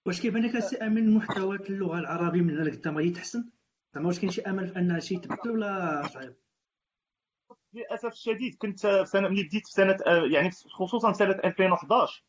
واش 0.06 0.21
كيبان 0.21 0.45
لك 0.45 0.56
السي 0.56 0.78
أمين 0.78 1.15
محتوى 1.15 1.56
اللغة 1.56 2.00
العربية 2.00 2.41
من 2.41 2.60
هذاك 2.60 2.74
التما 2.74 3.02
يتحسن؟ 3.02 3.50
زعما 3.95 4.08
واش 4.08 4.19
كاين 4.19 4.32
شي 4.32 4.41
أمل 4.41 4.67
في 4.67 4.80
أن 4.80 5.02
شي 5.02 5.15
يتبدل 5.15 5.52
ولا 5.52 6.02
صعيب؟ 6.08 6.36
للأسف 7.74 8.12
الشديد 8.12 8.56
كنت 8.56 8.88
في 8.88 9.06
سنة 9.06 9.28
ملي 9.28 9.43
بديت 9.43 9.67
في 9.67 9.74
سنة 9.74 9.98
يعني 10.32 10.52
خصوصا 10.52 11.13
سنة 11.13 11.39
2011 11.45 12.24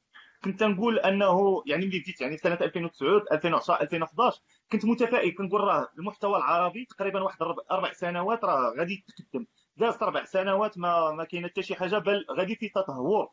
كنت 0.45 0.63
نقول 0.63 0.99
أنه 0.99 1.63
يعني 1.67 1.87
ملي 1.87 1.99
بديت 1.99 2.21
يعني 2.21 2.37
سنة 2.37 2.55
2009 2.55 3.25
2010 3.33 3.81
2011 3.83 4.43
كنت 4.73 4.85
متفائل. 4.85 5.35
كنقول 5.35 5.61
راه 5.61 5.89
المحتوى 5.99 6.37
العربي 6.37 6.85
تقريبا 6.85 7.21
واحد 7.21 7.43
أربع 7.71 7.93
سنوات 7.93 8.45
راه 8.45 8.75
غادي 8.79 9.05
يتقدم. 9.09 9.47
دازت 9.77 10.03
أربع 10.03 10.25
سنوات 10.25 10.79
ما 10.79 11.11
ما 11.11 11.25
كاين 11.25 11.47
حتى 11.49 11.63
شي 11.63 11.75
حاجة 11.75 11.99
بل 11.99 12.27
غادي 12.31 12.57
في 12.57 12.69
تدهور 12.69 13.31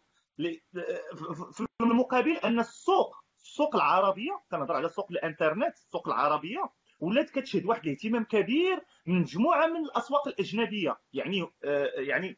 في 1.52 1.66
المقابل 1.82 2.32
أن 2.38 2.60
السوق 2.60 3.16
السوق 3.44 3.76
العربية 3.76 4.42
كنهضر 4.52 4.74
على 4.76 4.90
سوق 4.90 5.08
الإنترنت 5.12 5.74
السوق 5.74 6.08
العربية 6.08 6.70
ولات 7.00 7.30
كتشهد 7.30 7.66
واحد 7.66 7.86
الاهتمام 7.86 8.24
كبير 8.24 8.84
من 9.08 9.20
مجموعة 9.22 9.68
من 9.68 9.86
الأسواق 9.86 10.28
الأجنبية. 10.28 10.98
يعني 11.14 11.48
آه 11.64 11.90
يعني 11.96 12.38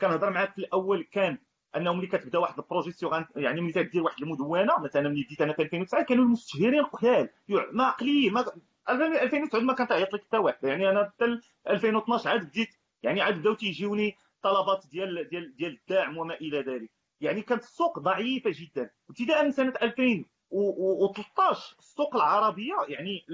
كنهضر 0.00 0.30
معاك 0.30 0.52
في 0.52 0.58
الأول 0.58 1.02
كان 1.12 1.38
انه 1.76 1.92
ملي 1.92 2.06
كتبدأ 2.06 2.38
واحد 2.38 2.58
ال 2.58 2.64
progression 2.64 3.26
يعني 3.36 3.60
ملي 3.60 3.72
تدير 3.72 4.02
واحد 4.02 4.22
المدونة 4.22 4.78
مثلا 4.78 5.08
ملي 5.08 5.22
بديت 5.22 5.40
أنا 5.40 5.52
في 5.52 5.62
2009 5.62 6.02
كانوا 6.02 6.24
المستشهرين 6.24 6.84
قلال 6.84 7.28
ما 7.72 7.84
عقليين 7.84 8.32
ما 8.32 8.44
2009 8.90 9.60
ما 9.60 9.72
كان 9.72 9.86
تعيط 9.86 10.14
لك 10.14 10.24
حتى 10.24 10.38
واحد. 10.38 10.64
يعني 10.64 10.90
أنا 10.90 11.04
حتى 11.04 11.24
2012 11.68 12.30
عاد 12.30 12.48
بديت 12.48 12.68
يعني 13.04 13.20
عاد 13.20 13.38
بداو 13.38 13.54
تيجيوني 13.54 14.16
طلبات 14.42 14.86
ديال 14.86 15.28
ديال 15.28 15.56
ديال 15.56 15.78
الدعم 15.80 16.18
وما 16.18 16.34
إلى 16.34 16.60
ذلك. 16.60 16.90
يعني 17.20 17.42
كانت 17.42 17.62
السوق 17.62 17.98
ضعيفة 17.98 18.50
جدا. 18.54 18.90
ابتداء 19.10 19.44
من 19.44 19.50
سنة 19.50 19.74
2013 19.82 21.76
السوق 21.78 22.16
العربية 22.16 22.74
يعني 22.88 23.26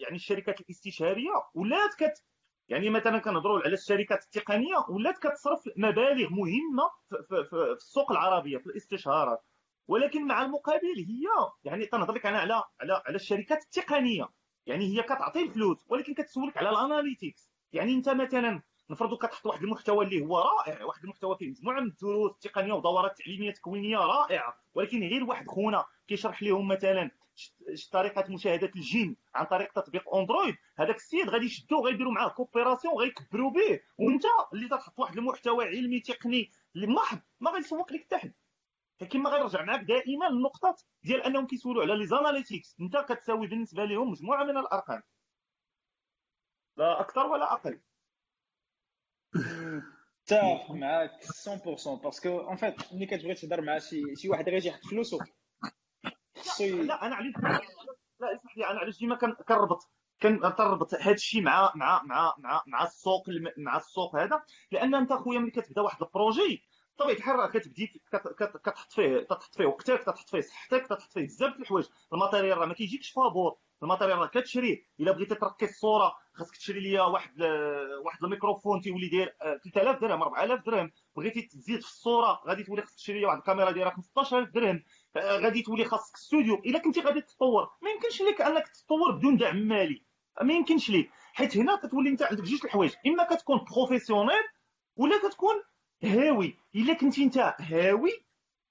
يعني 0.00 0.16
الشركات 0.16 0.60
الاستشارية 0.60 1.30
ولات 1.54 1.94
كت 1.98 2.24
يعني 2.68 2.90
مثلا 2.90 3.18
كنهضروا 3.18 3.60
على 3.60 3.74
الشركات 3.74 4.24
التقنية 4.24 4.76
ولات 4.88 5.18
كتصرف 5.18 5.68
مبالغ 5.76 6.30
مهمة 6.30 6.90
في, 7.28 7.74
السوق 7.76 8.12
العربية 8.12 8.58
في 8.58 8.66
الاستشهارات 8.66 9.42
ولكن 9.88 10.26
مع 10.26 10.42
المقابل 10.42 10.98
هي 11.08 11.24
يعني 11.64 11.86
كنهضر 11.86 12.14
لك 12.14 12.26
أنا 12.26 12.38
على 12.38 12.62
على 12.80 13.02
على 13.06 13.16
الشركات 13.16 13.62
التقنية. 13.62 14.28
يعني 14.66 14.84
هي 14.84 15.02
كتعطي 15.02 15.42
الفلوس 15.42 15.84
ولكن 15.88 16.14
كتسولك 16.14 16.56
على 16.56 16.70
الأناليتيكس. 16.70 17.50
يعني 17.72 17.94
أنت 17.94 18.08
مثلا 18.08 18.62
نفرضوا 18.90 19.18
كتحط 19.18 19.46
واحد 19.46 19.62
المحتوى 19.62 20.04
اللي 20.04 20.26
هو 20.26 20.38
رائع 20.38 20.84
واحد 20.84 21.04
المحتوى 21.04 21.36
فيه 21.36 21.50
مجموعة 21.50 21.80
من 21.80 21.86
الدروس 21.86 22.32
التقنية 22.32 22.72
ودورات 22.72 23.18
تعليمية 23.18 23.52
تكوينية 23.52 23.98
رائعة 23.98 24.56
ولكن 24.74 25.00
غير 25.00 25.24
واحد 25.24 25.46
خونا 25.46 25.84
كيشرح 26.08 26.42
لهم 26.42 26.68
مثلا 26.68 27.10
طريقة 27.92 28.32
مشاهدة 28.32 28.70
الجيم 28.76 29.16
عن 29.34 29.46
طريق 29.46 29.72
تطبيق 29.72 30.14
أندرويد. 30.14 30.54
هذاك 30.76 30.96
السيد 30.96 31.28
غادي 31.28 31.46
يشدوه 31.46 31.80
غيديروا 31.80 32.12
معاه 32.12 32.28
coopération 32.28 32.94
غيكبروا 32.94 33.50
به. 33.50 33.80
وأنت 33.98 34.24
اللي 34.52 34.68
تحط 34.68 34.98
واحد 34.98 35.18
المحتوى 35.18 35.64
علمي 35.64 36.00
تقني 36.00 36.50
محض 36.74 37.18
ما 37.40 37.50
غيسوق 37.50 37.92
لك 37.92 38.04
حتى 38.04 38.18
حد 38.18 38.34
فكما 39.00 39.30
غيرجع 39.30 39.62
معاك 39.64 39.80
دائما 39.80 40.28
النقطه 40.28 40.76
ديال 41.02 41.22
أنهم 41.22 41.46
كيسولوا 41.46 41.82
على 41.82 41.96
les 41.96 42.06
analytics. 42.06 42.76
أنت 42.80 42.96
كتساوي 42.96 43.46
بالنسبة 43.46 43.84
لهم 43.84 44.10
مجموعة 44.10 44.44
من 44.44 44.56
الأرقام. 44.56 45.02
لا 46.76 47.00
أكثر 47.00 47.26
ولا 47.26 47.52
أقل. 47.52 47.80
متفق 49.34 50.70
معاك 50.70 51.10
100% 51.22 52.02
parce 52.02 52.26
que 52.26 52.40
en 52.40 52.56
fait 52.56 52.92
ملي 52.92 53.06
كتبغي 53.06 53.34
تهضر 53.34 53.60
مع 53.60 53.78
شي 53.78 54.16
شي 54.16 54.28
واحد 54.28 54.48
غيجي 54.48 54.68
يحط 54.68 54.80
فلوسو 54.90 55.18
لا 56.60 57.06
أنا 57.06 57.14
علاش 57.14 57.34
لا 58.20 58.34
إسمح 58.34 58.56
لي 58.56 58.66
أنا 58.70 58.78
علاش 58.78 58.98
ديما 58.98 59.16
كنربط 59.48 59.90
كنربط 60.22 60.94
هذا 60.94 61.12
الشيء 61.12 61.42
مع 61.42 61.72
مع 61.74 62.02
مع 62.02 62.34
مع 62.38 62.62
مع 62.66 62.84
السوق 62.84 63.24
مع 63.58 63.76
السوق 63.76 64.16
هذا. 64.16 64.42
لأن 64.72 64.94
أنت 64.94 65.12
خويا 65.12 65.38
ملي 65.38 65.50
كتبدا 65.50 65.82
واحد 65.82 66.02
ال 66.02 66.11
projet 66.11 66.62
بطبيعه 66.96 67.16
الحال 67.16 67.36
راه 67.36 67.46
كتبدي 67.46 68.02
كتحط 68.64 68.92
فيه 68.92 69.18
كتحط 69.18 69.54
فيه 69.56 69.66
وقتك 69.66 70.00
كتحط 70.00 70.28
فيه 70.28 70.40
صحتك 70.40 70.82
كتحط 70.84 71.12
فيه 71.12 71.24
بزاف 71.24 71.56
د 71.56 71.60
الحوايج. 71.60 71.86
ال 72.12 72.17
matériel 72.17 72.58
راه 72.58 72.66
ما 72.66 72.74
كيجيكش 72.74 73.10
فابور. 73.10 73.58
ال 73.82 73.86
matériel 73.86 74.18
راه 74.18 74.26
كتشريه 74.26 74.76
إلا 75.00 75.12
بغيتي 75.12 75.34
تركب 75.34 75.68
الصورة 75.68 76.14
خاصك 76.34 76.56
تشري 76.56 76.80
ليا 76.80 77.02
واحد 77.02 77.42
واحد 78.04 78.24
الميكروفون 78.24 78.80
تيولي 78.80 79.08
داير 79.08 79.34
3000 79.64 80.00
درهم 80.00 80.22
4000 80.22 80.66
درهم. 80.66 80.92
بغيتي 81.16 81.42
تزيد 81.42 81.80
في 81.80 81.86
الصورة 81.86 82.42
غادي 82.46 82.62
تولي 82.64 82.82
خاصك 82.82 82.96
تشري 82.96 83.18
ليا 83.18 83.26
واحد 83.26 83.38
الكاميرا 83.38 83.70
دايرة 83.70 83.90
15000 83.90 84.48
درهم. 84.48 84.82
غادي 85.16 85.62
تولي 85.62 85.84
خاصك 85.84 86.16
ستوديو 86.16 86.54
إلا 86.54 86.78
كنتي 86.78 87.00
غادي 87.00 87.20
تطور 87.20 87.70
ما 87.82 87.90
يمكنش 87.90 88.22
لك 88.22 88.40
أنك 88.40 88.68
تطور 88.68 89.10
بدون 89.18 89.36
دعم 89.36 89.56
مالي. 89.56 90.02
ما 90.42 90.52
يمكنش 90.52 90.90
لك 90.90 91.10
حيت 91.32 91.56
هنا 91.56 91.76
كتولي 91.76 92.10
أنت 92.10 92.22
عندك 92.22 92.44
جوج 92.44 92.60
الحوايج. 92.64 92.92
إما 93.06 93.24
كتكون 93.24 93.64
professionnel 93.74 94.42
ولا 94.96 95.18
كتكون 95.28 95.54
هاوي. 96.04 96.58
إلا 96.74 96.94
كنتي 96.94 97.24
أنت 97.24 97.54
هاوي 97.60 98.24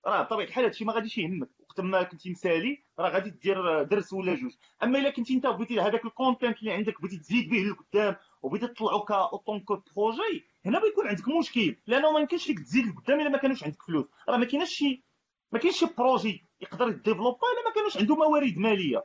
راه 0.05 0.21
بطبيعة 0.21 0.47
الحال 0.47 0.63
هادشي 0.63 0.85
ما 0.85 0.93
غاديش 0.93 1.17
يهمك. 1.17 1.49
وقت 1.73 1.81
ما 1.81 2.03
كنتي 2.03 2.29
مسالي 2.29 2.83
راه 2.99 3.09
غادي 3.09 3.29
دير 3.29 3.83
درس 3.83 4.13
ولا 4.13 4.35
جوج. 4.35 4.51
أما 4.83 4.99
إلا 4.99 5.09
كنتي 5.09 5.33
أنت 5.33 5.47
بغيتي 5.47 5.79
هذاك 5.79 6.05
ال 6.05 6.12
content 6.12 6.59
اللي 6.59 6.71
عندك 6.71 7.01
بغيتي 7.01 7.17
تزيد 7.17 7.49
به 7.49 7.57
لقدام 7.57 8.15
وبغيتي 8.41 8.67
تطلعو 8.67 8.99
ك 9.03 9.11
en 9.11 9.27
tant 9.27 9.59
que 9.59 9.81
projet 9.95 10.45
هنا 10.65 10.79
بيكون 10.79 11.07
عندك 11.07 11.27
مشكل. 11.39 11.75
لأنه 11.87 12.11
ما 12.11 12.19
يمكنش 12.19 12.49
لك 12.49 12.59
تزيد 12.59 12.85
لقدام 12.87 13.19
إلا 13.19 13.29
ما 13.29 13.37
كانوش 13.37 13.63
عندك 13.63 13.81
فلوس. 13.81 14.05
راه 14.29 14.37
ما 14.37 14.45
كايناش 14.45 14.69
شي 14.69 15.03
ما 15.51 15.59
كاينش 15.59 15.79
شي 15.79 15.85
projet 15.97 16.45
يقدر 16.61 16.87
ي 16.87 16.93
développer 16.93 17.47
إلا 17.53 17.69
ما 17.69 17.75
كانوش 17.75 17.97
عنده 17.97 18.15
موارد 18.15 18.57
مالية. 18.57 19.03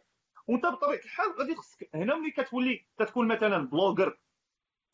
وأنت 0.48 0.66
بطبيعة 0.66 1.00
الحال 1.04 1.26
غادي 1.38 1.54
خصك 1.54 1.90
هنا 1.94 2.16
ملي 2.16 2.30
كتولي 2.30 2.86
تتكون 2.98 3.28
مثلا 3.28 3.58
blogger 3.68 4.18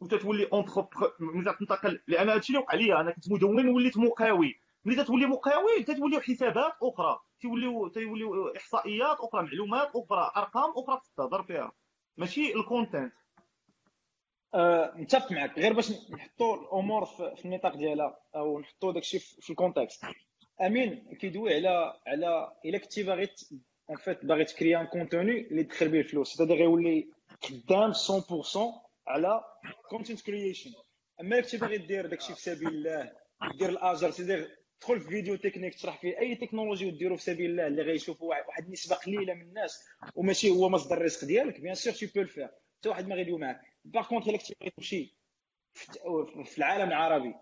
وتتولي 0.01 0.45
entrepreneur 0.53 1.13
ملي 1.21 1.55
تنتقل 1.61 2.03
لأن 2.09 2.29
هادشي 2.29 2.53
اللي 2.53 2.65
وقع 2.65 2.75
لي 2.75 3.01
أنا 3.01 3.11
كنت 3.11 3.33
مدون 3.33 3.69
وليت 3.69 3.99
مقاول 3.99 4.55
ملي 4.85 5.05
تتولي 5.05 5.27
مقاول 5.27 5.85
تتوليو 5.85 6.21
حسابات 6.21 6.73
أخرى 6.83 7.21
تيوليو 7.41 7.89
تيوليو 7.89 8.49
إحصائيات 8.49 9.17
أخرى 9.21 9.43
معلومات 9.43 9.91
أخرى 9.97 10.31
أرقام 10.37 10.71
أخرى 10.77 11.01
تهضر 11.17 11.43
فيها. 11.43 11.73
ماشي 12.17 12.55
ال 12.55 12.62
content 12.62 13.13
أه 14.55 14.93
متفق 14.97 15.33
معك. 15.33 15.59
غير 15.59 15.73
باش 15.73 16.11
نحطوا 16.11 16.57
الأمور 16.57 17.05
في 17.07 17.45
النطاق 17.45 17.77
ديالها 17.77 18.21
أو 18.37 18.61
نحطوا 18.61 18.93
داكشي 18.93 19.19
في 19.19 19.51
ال 19.51 19.58
context 19.58 20.05
أمين 20.61 21.17
كيدوي 21.21 21.55
على 21.55 22.01
على 22.07 22.53
إلا 22.65 22.79
كنتي 22.79 23.03
باغي 23.03 23.29
en 23.91 23.97
fait 23.97 24.25
باغي 24.25 24.45
تكري 24.45 24.77
un 24.81 24.87
contenu 24.87 25.41
اللي 25.41 25.65
تدخل 25.65 25.89
به 25.89 25.99
الفلوس. 25.99 26.41
هذا 26.41 26.55
غيولي 26.55 27.09
خدام 27.45 27.93
100% 27.93 27.97
على 29.07 29.45
content 29.91 30.21
creation 30.21 30.71
أما 31.21 31.41
كنتي 31.41 31.57
باغي 31.57 31.79
دير 31.79 32.07
داكشي 32.07 32.35
في 32.35 32.41
سبيل 32.41 32.69
الله 32.69 33.13
دير 33.59 33.69
الآجر 33.69 34.11
تدير 34.11 34.64
تدخل 34.85 35.01
في 35.01 35.09
فيديو 35.09 35.37
تكنيك 35.37 35.75
تشرح 35.75 36.01
فيه 36.01 36.19
أي 36.19 36.35
تكنولوجي 36.35 36.87
وديرو 36.87 37.17
في 37.17 37.23
سبيل 37.23 37.51
الله 37.51 37.67
اللي 37.67 37.83
غيشوفوا 37.83 38.29
واحد 38.47 38.65
النسبة 38.65 38.97
قليلة 38.97 39.35
من 39.35 39.43
الناس 39.43 39.85
وماشي 40.15 40.51
هو 40.51 40.69
مصدر 40.69 40.97
الرزق 40.97 41.25
ديالك 41.25 41.61
bien 41.61 41.75
sûr 41.75 41.93
tu 41.93 42.07
peux 42.07 42.21
le 42.21 42.29
faire 42.29 42.49
حتى 42.79 42.89
واحد 42.89 43.09
ما 43.09 43.15
غيدوي 43.15 43.39
معاك. 43.39 43.61
par 43.85 44.09
contre 44.09 44.29
إلا 44.29 44.39
كنتي 44.39 44.55
تمشي 44.77 45.17
في 46.45 46.59
العالم 46.59 46.89
العربي 46.89 47.35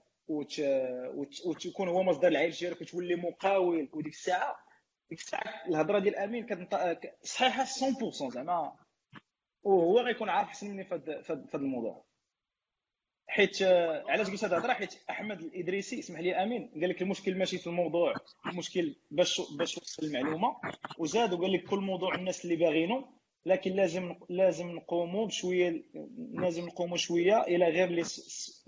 وتكون 1.47 1.89
هو 1.89 2.03
مصدر 2.03 2.29
العيش 2.29 2.61
ديالك 2.61 2.81
وتولي 2.81 3.15
مقاول 3.17 3.89
وديك 3.93 4.13
الساعة 4.13 4.57
ديك 5.11 5.19
الساعة 5.21 5.67
الهضرة 5.69 5.99
ديال 5.99 6.17
أمين 6.17 6.47
صحيحة 7.23 7.65
100% 7.65 8.29
زعما. 8.29 8.77
وهو 9.63 10.01
غيكون 10.01 10.29
عارف 10.29 10.49
أحسن 10.49 10.71
مني 10.71 10.85
في 10.85 10.95
هذا 11.29 11.49
الموضوع. 11.55 12.05
حيت 13.29 13.63
علاش 14.09 14.31
قلت 14.31 14.45
هذه 14.45 14.53
الهضرة؟ 14.53 14.73
حيت 14.73 14.95
أحمد 15.11 15.41
الإدريسي 15.41 15.99
اسمح 15.99 16.21
لي 16.21 16.43
آمين 16.43 16.71
قال 16.75 16.89
لك 16.89 17.03
المشكل 17.03 17.39
ماشي 17.39 17.59
في 17.59 17.67
الموضوع 17.67 18.15
المشكل 18.47 18.97
باش 19.11 19.41
باش 19.59 19.75
توصل 19.75 20.07
المعلومة 20.07 20.57
وزاد 20.99 21.33
وقال 21.33 21.53
لك 21.53 21.65
كل 21.65 21.79
موضوع 21.79 22.15
الناس 22.15 22.45
اللي 22.45 22.57
باغينه 22.57 23.09
لكن 23.47 23.71
لازم 23.71 24.17
لازم 24.29 24.71
نقوموا 24.71 25.27
بشوية 25.27 25.85
لازم 26.33 26.65
نقوموا 26.67 26.97
شوية 26.97 27.41
إلى 27.43 27.65
غير 27.65 27.89
اللي 27.89 28.03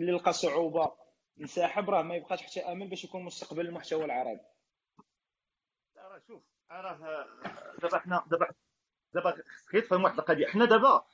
اللي 0.00 0.12
لقى 0.12 0.32
صعوبة 0.32 0.92
انسحب 1.40 1.90
راه 1.90 2.02
ما 2.02 2.14
يبقاش 2.14 2.42
حتى 2.42 2.60
امن 2.60 2.88
باش 2.88 3.04
يكون 3.04 3.22
مستقبل 3.22 3.66
المحتوى 3.66 4.04
العربي. 4.04 4.40
راه 5.96 6.20
شوف 6.28 6.42
راه 6.70 7.26
دابا 7.82 7.98
حنا 7.98 8.24
دابا 8.30 8.46
دابا 9.14 9.30
خصك 9.30 9.84
تفهم 9.84 10.04
واحد 10.04 10.18
القضية. 10.18 10.46
حنا 10.46 10.64
دابا 10.64 11.04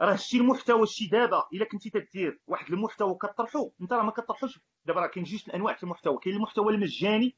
راه 0.00 0.16
شتي 0.16 0.36
المحتوى 0.36 0.86
شتي 0.86 1.06
دابا 1.06 1.42
إلا 1.52 1.64
كنتي 1.64 1.90
تدير 1.90 2.40
واحد 2.46 2.72
المحتوى 2.72 3.14
كطرحو 3.14 3.70
أنت 3.80 3.92
راه 3.92 4.02
ما 4.02 4.10
كطرحوش. 4.10 4.60
دابا 4.84 5.00
راه 5.00 5.06
كاين 5.06 5.24
جوج 5.24 5.44
الانواع 5.48 5.74
في 5.74 5.82
المحتوى 5.82 6.18
كاين 6.18 6.36
المحتوى 6.36 6.74
المجاني 6.74 7.36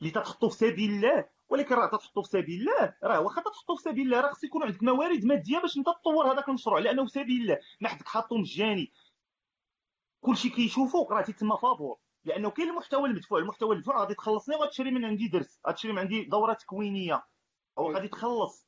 اللي 0.00 0.12
تتحطو 0.12 0.48
في 0.48 0.56
سبيل 0.56 0.90
الله 0.90 1.28
ولكن 1.48 1.74
راه 1.74 1.86
تتحطو 1.86 2.22
في 2.22 2.28
سبيل 2.28 2.60
الله 2.60 2.96
راه 3.02 3.20
واخا 3.20 3.40
تتحطو 3.42 3.76
في 3.76 3.82
سبيل 3.82 4.06
الله 4.06 4.20
راه 4.20 4.30
خص 4.32 4.44
يكون 4.44 4.62
عندك 4.62 4.82
موارد 4.82 5.24
مادية 5.24 5.58
باش 5.58 5.76
أنت 5.76 5.86
تطور 5.86 6.32
هذاك 6.32 6.48
المشروع 6.48 6.78
لأنه 6.78 7.04
في 7.04 7.10
سبيل 7.10 7.42
الله 7.42 7.58
ما 7.80 7.88
حدك 7.88 8.08
حاطو 8.08 8.36
مجاني. 8.36 8.92
كلشي 10.20 10.48
كيشوفو 10.48 11.08
راه 11.10 11.22
تيتم 11.22 11.56
فابور. 11.56 11.98
لأنه 12.24 12.50
كاين 12.50 12.70
المحتوى 12.70 13.08
المدفوع 13.08 13.38
المحتوى 13.38 13.72
المدفوع 13.74 14.00
غادي 14.00 14.14
تخلصني 14.14 14.56
وغتشري 14.56 14.90
من 14.90 15.04
عندي 15.04 15.28
درس 15.28 15.60
غتشري 15.68 15.92
من 15.92 15.98
عندي 15.98 16.24
دورة 16.24 16.52
تكوينية 16.52 17.24
أو 17.78 17.92
غادي 17.92 18.08
تخلص. 18.08 18.63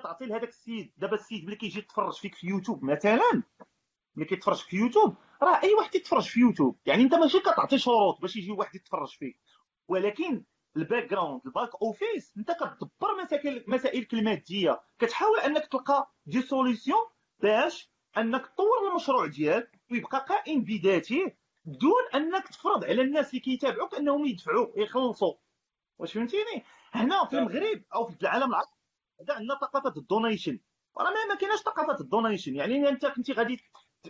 تعطي 0.00 0.26
لهذاك 0.26 0.48
السيد. 0.48 0.92
دابا 0.96 1.14
السيد 1.14 1.44
ملي 1.46 1.56
كيجي 1.56 1.78
يتفرج 1.78 2.12
فيك 2.14 2.34
في 2.34 2.46
يوتيوب 2.46 2.84
مثلا 2.84 3.42
ملي 4.16 4.26
كيتفرج 4.26 4.56
في 4.56 4.76
يوتيوب 4.76 5.14
راه 5.42 5.62
أي 5.62 5.74
واحد 5.74 5.94
يتفرج 5.94 6.22
في 6.28 6.40
يوتيوب. 6.40 6.78
يعني 6.86 7.02
أنت 7.02 7.14
ماشي 7.14 7.40
كتعطي 7.40 7.78
شروط 7.78 8.20
باش 8.20 8.36
يجي 8.36 8.50
واحد 8.50 8.74
يتفرج 8.74 9.08
فيك. 9.18 9.38
ولكن 9.88 10.44
ال 10.76 11.10
background 11.10 11.40
ال 11.46 11.51
back 11.51 11.70
office 11.82 12.34
أنت 12.38 12.50
كتدبر 12.50 13.22
مسائل 13.24 13.64
مسائلك 13.66 14.14
الماديه 14.14 14.80
كتحاول 14.98 15.38
أنك 15.38 15.66
تلقى 15.66 16.12
des 16.26 16.42
solutions 16.42 17.06
باش 17.38 17.90
أنك 18.18 18.46
تطور 18.46 18.88
المشروع 18.90 19.26
ديالك 19.26 19.80
ويبقى 19.90 20.26
قائم 20.28 20.64
بذاته 20.64 21.32
بدون 21.64 22.02
أنك 22.14 22.48
تفرض 22.48 22.84
على 22.84 23.02
الناس 23.02 23.30
اللي 23.30 23.40
كيتابعوك 23.40 23.94
أنهم 23.94 24.26
يدفعوا 24.26 24.66
يخلصوا. 24.76 25.34
واش 25.98 26.12
فهمتيني؟ 26.12 26.64
هنا 26.92 27.24
في 27.24 27.38
المغرب 27.38 27.82
أو 27.94 28.06
في 28.06 28.22
العالم 28.22 28.48
العربي 28.50 28.70
هذا 29.22 29.34
عندنا 29.34 29.54
ثقافه 29.54 29.92
ال 29.96 30.02
donation. 30.02 30.58
راه 30.98 31.10
ما 31.28 31.34
كايناش 31.34 31.58
ثقافه 31.58 32.00
ال 32.00 32.05
donation. 32.05 32.54
يعني 32.54 32.88
أنت 32.88 33.06
كنتي 33.06 33.32
غادي 33.32 33.60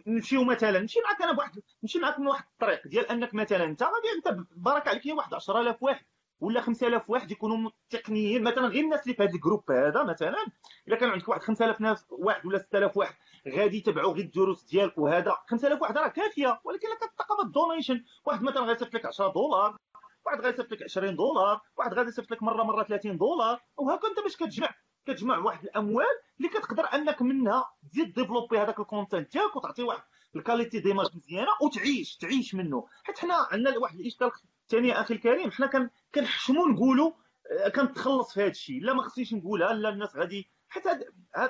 نمشيو 0.07 0.45
مثلا 0.45 0.81
نمشي 0.81 1.01
معك 1.01 1.23
أنا 1.23 1.33
بواحد 1.33 1.61
نمشي 1.83 1.99
معك 1.99 2.19
من 2.19 2.27
واحد 2.27 2.45
الطريق 2.53 2.89
ديال 2.89 3.07
أنك 3.07 3.35
مثلا 3.35 3.65
أنت 3.65 3.83
غادي 3.83 4.09
أنت 4.17 4.47
بارك 4.57 4.89
عليك 4.89 5.03
واحد 5.17 5.35
10000 5.35 5.83
واحد 5.83 6.05
ولا 6.41 6.61
5000 6.61 7.11
واحد 7.11 7.31
يكونوا 7.31 7.71
تقنيين 7.91 8.43
مثلا 8.43 8.67
غير 8.67 8.85
الناس 8.85 9.03
اللي 9.03 9.15
في 9.15 9.23
هذا 9.23 9.35
ال 9.35 9.41
group 9.41 9.71
هذا 9.71 10.03
مثلا 10.03 10.47
إلا 10.89 10.97
كان 10.97 11.11
عندك 11.11 11.29
واحد 11.29 11.41
5000 11.41 11.81
ناس 11.81 12.07
واحد 12.11 12.47
ولا 12.47 12.59
6000 12.59 12.97
واحد 12.97 13.15
غادي 13.49 13.77
يتبعوا 13.77 14.13
غير 14.13 14.25
الدروس 14.25 14.65
ديالك 14.65 14.99
وهذا. 14.99 15.37
5000 15.47 15.83
واحد 15.83 15.99
راه 15.99 16.09
كافية 16.09 16.61
ولكن 16.65 16.89
إلا 16.89 16.97
كانت 16.99 17.13
الثقافة 17.13 17.43
ال 17.43 17.49
donation. 17.49 18.05
واحد 18.25 18.43
مثلا 18.43 18.63
غيصيفط 18.63 18.95
لك 18.95 19.07
10 19.07 19.29
دولار 19.33 19.77
واحد 20.27 20.41
غيصيفط 20.41 20.73
لك 20.73 20.83
20 20.83 21.17
دولار 21.17 21.61
واحد 21.77 21.95
غادي 21.95 22.09
يصيفط 22.09 22.31
لك 22.31 22.43
مرة 22.43 22.63
مرة 22.63 22.83
30 22.83 23.19
دولار 23.19 23.61
وهكا 23.77 24.09
أنت 24.09 24.21
باش 24.21 24.37
كتجمع 24.37 24.75
كتجمع 25.07 25.39
واحد 25.39 25.65
الأموال 25.65 26.07
اللي 26.39 26.49
كتقدر 26.49 26.85
أنك 26.95 27.23
منها 27.23 27.71
تزيد 27.91 28.15
développer 28.15 28.59
هذاك 28.59 28.81
ال 28.81 28.87
content 28.87 29.33
ديالك 29.33 29.57
وتعطي 29.57 29.83
واحد 29.83 30.03
ال 30.37 30.42
qualité 30.42 30.81
d'image 30.81 31.07
مزيانة 31.17 31.51
وتعيش 31.63 32.17
تعيش 32.17 32.55
منه. 32.55 32.87
حيت 33.05 33.19
حنا 33.19 33.35
عندنا 33.51 33.79
واحد 33.79 34.01
الاشكال 34.01 34.31
الثاني 34.63 35.01
أخي 35.01 35.15
الكريم 35.15 35.51
حنا 35.51 35.91
كنحشموا 36.15 36.69
نقولوا 36.69 37.13
آه، 37.51 37.69
كنتخلص 37.69 38.35
في 38.35 38.41
هذا 38.41 38.51
الشيء. 38.51 38.83
لا 38.83 38.95
ما 38.95 39.03
خصنيش 39.03 39.35
نقولها 39.35 39.73
لا 39.73 39.89
الناس 39.89 40.17
غادي 40.17 40.51
حيت 40.69 40.87
هاد 40.87 41.05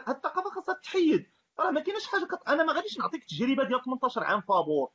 الثقافة 0.09 0.51
خاصها 0.51 0.75
تحيد. 0.75 1.27
راه 1.59 1.71
ما 1.71 1.81
كايناش 1.81 2.07
حاجة 2.07 2.25
كت... 2.25 2.49
أنا 2.49 2.65
ما 2.65 2.73
غاديش 2.73 2.99
نعطيك 2.99 3.25
تجربه 3.25 3.65
ديال 3.65 3.85
18 3.85 4.25
عام 4.25 4.41
فابور. 4.41 4.91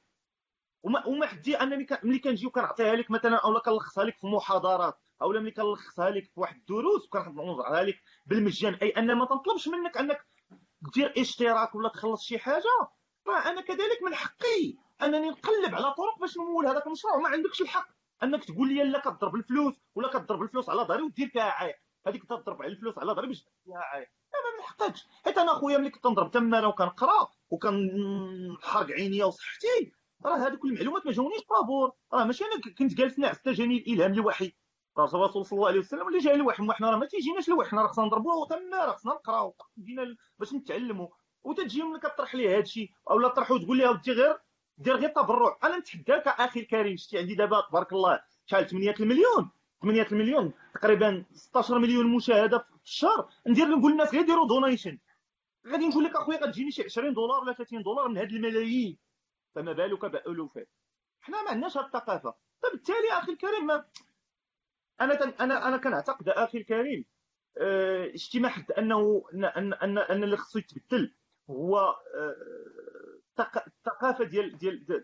وما 0.84 1.08
وما 1.08 1.26
حدي 1.28 1.56
انني 1.56 1.88
ملي 2.04 2.20
كنجي 2.20 2.48
وكنعطيها 2.48 2.96
لك 2.96 3.12
مثلا 3.12 3.38
اولا 3.38 3.60
كنلخصها 3.60 4.04
لك 4.04 4.18
في 4.18 4.28
محاضرات. 4.28 5.07
أولا 5.22 5.40
ملي 5.40 5.52
كنلخصها 5.52 6.10
لك 6.10 6.24
في 6.24 6.40
واحد 6.40 6.56
الدروس 6.56 7.06
وكنوضعها 7.06 7.84
لك 7.84 8.00
بالمجان 8.26 8.74
أي 8.74 8.90
أن 8.90 9.14
ما 9.18 9.26
تنطلبش 9.26 9.68
منك 9.68 9.98
أنك 9.98 10.26
دير 10.94 11.14
اشتراك 11.18 11.76
ولا 11.76 11.90
تخلص 11.90 12.24
شي 12.24 12.40
حاجة 12.40 12.90
فانا 13.26 13.62
كذلك 13.62 14.04
من 14.06 14.16
حقي 14.16 14.76
أنني 15.02 15.30
نقلب 15.30 15.76
على 15.76 15.94
طرق 15.94 16.20
باش 16.22 16.38
نمول 16.38 16.68
هذاك 16.68 16.88
المشروع. 16.88 17.16
وما 17.16 17.30
عندكش 17.30 17.62
الحق 17.62 17.88
أنك 18.24 18.44
تقول 18.46 18.74
لي 18.74 18.84
لا 18.84 19.00
كضرب 19.00 19.36
الفلوس 19.36 19.74
ولا 19.96 20.08
كضرب 20.08 20.42
الفلوس 20.42 20.70
على 20.70 20.82
ظهري 20.82 21.02
ودير 21.02 21.30
فيها 21.30 21.44
عايق 21.44 21.76
هذيك 22.08 22.24
تضرب 22.24 22.62
على 22.62 22.72
الفلوس 22.72 22.98
على 22.98 23.14
ظهري 23.14 23.28
باش 23.28 23.46
فيها 23.66 23.78
عايق 23.78 24.08
أنا 24.36 24.58
ما 24.58 24.64
نحققش 24.64 25.08
حيت 25.26 25.38
أنا 25.38 25.54
خويا 25.54 25.78
ملي 25.78 25.90
كنت 25.90 26.08
نضرب 26.08 26.32
تما 26.32 26.68
وكنقرا 26.68 27.28
وكنحرق 27.50 28.92
عينيا 28.92 29.26
وصحتي 29.26 29.92
راه 30.26 30.36
هذوك 30.38 30.66
المعلومات 30.66 31.06
ما 31.06 31.12
جاونيش 31.12 31.42
طابور 31.42 31.92
راه 32.14 32.24
ماشي 32.24 32.44
أنا 32.46 32.62
كنت 32.78 32.94
جالس 32.94 33.20
نعس 33.20 33.48
جاني 33.48 33.78
الإلهام 33.78 34.14
الوحي. 34.14 34.54
الرسول 35.00 35.46
صلى 35.46 35.58
الله 35.58 35.68
عليه 35.68 35.80
وسلم 35.80 36.08
اللي 36.08 36.20
جاي 36.20 36.36
الوحي 36.36 36.64
وحنا 36.68 36.92
راه 36.92 36.98
ما 36.98 37.06
تيجيناش 37.06 37.48
الوحي 37.50 37.70
حنا 37.70 37.82
راه 37.82 37.88
خصنا 37.88 38.06
نضربوه 38.06 38.48
تما 38.48 38.86
راه 38.86 38.92
خصنا 38.92 39.14
نقراو 39.14 39.56
جينا 39.80 40.16
باش 40.40 40.54
نتعلموا 40.54 41.08
وتجي 41.44 41.84
ملي 41.84 42.00
كطرح 42.00 42.36
لي 42.36 42.54
هذا 42.54 42.60
الشيء 42.60 42.92
اولا 43.10 43.28
طرحوا 43.28 43.58
تقول 43.58 43.78
لي 43.78 43.88
اودي 43.88 44.12
غير 44.12 44.40
دير 44.78 44.96
غير 44.96 45.10
تبرع 45.10 45.58
أنا 45.64 45.78
نتحداك 45.78 46.28
أخي 46.28 46.60
الكريم 46.60 46.98
شتي 46.98 47.18
عندي 47.18 47.36
دابا 47.36 47.62
تبارك 47.62 47.94
الله 47.94 48.22
شحال 48.46 48.68
8 48.68 48.96
المليون؟ 49.00 49.50
8 49.82 50.08
المليون 50.12 50.54
تقريبا 50.74 51.26
16 51.34 51.80
مليون 51.80 52.16
مشاهدة 52.16 52.58
في 52.58 52.84
الشهر. 52.84 53.30
ندير 53.48 53.68
نقول 53.68 53.92
للناس 53.92 54.14
غير 54.14 54.22
ديروا 54.26 54.48
donation 54.48 54.98
غادي 55.68 55.88
نقول 55.88 56.04
لك 56.04 56.16
أخويا 56.16 56.38
غتجيني 56.38 56.72
شي 56.72 56.84
20 56.84 57.14
دولار 57.14 57.42
ولا 57.42 57.54
30 57.54 57.84
دولار 57.84 58.08
من 58.08 58.18
هاد 58.18 58.32
الملايين. 58.32 58.98
فما 59.56 59.74
بالك 59.74 60.06
بالوفات 60.06 60.70
حنا 61.22 61.44
ما 61.44 61.50
عندناش 61.50 61.78
هاد 61.78 61.86
الثقافة. 61.86 62.34
فبالتالي 62.64 63.12
أخي 63.12 63.32
الكريم 63.32 63.66
ما 63.66 63.86
أنا 65.02 65.34
أنا 65.40 65.68
أنا 65.68 65.78
كنعتقد 65.78 66.30
أخي 66.30 66.58
الكريم 66.58 67.06
آه 67.58 68.06
اجتماع 68.06 68.52
حد 68.52 68.72
انه 68.72 69.24
ان 69.34 69.46
ان 69.46 69.98
ان 69.98 70.24
اللي 70.24 70.38
خصو 70.38 70.60
يتبدل 70.60 71.16
هو 71.50 71.96
الثقافه 73.40 74.24
ديال 74.24 74.58
ديال 74.58 75.04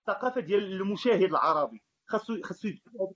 الثقافه 0.00 0.40
ديال 0.40 0.72
المشاهد 0.72 1.22
العربي. 1.22 1.82
خاصو 2.06 2.42
خاصو 2.42 2.68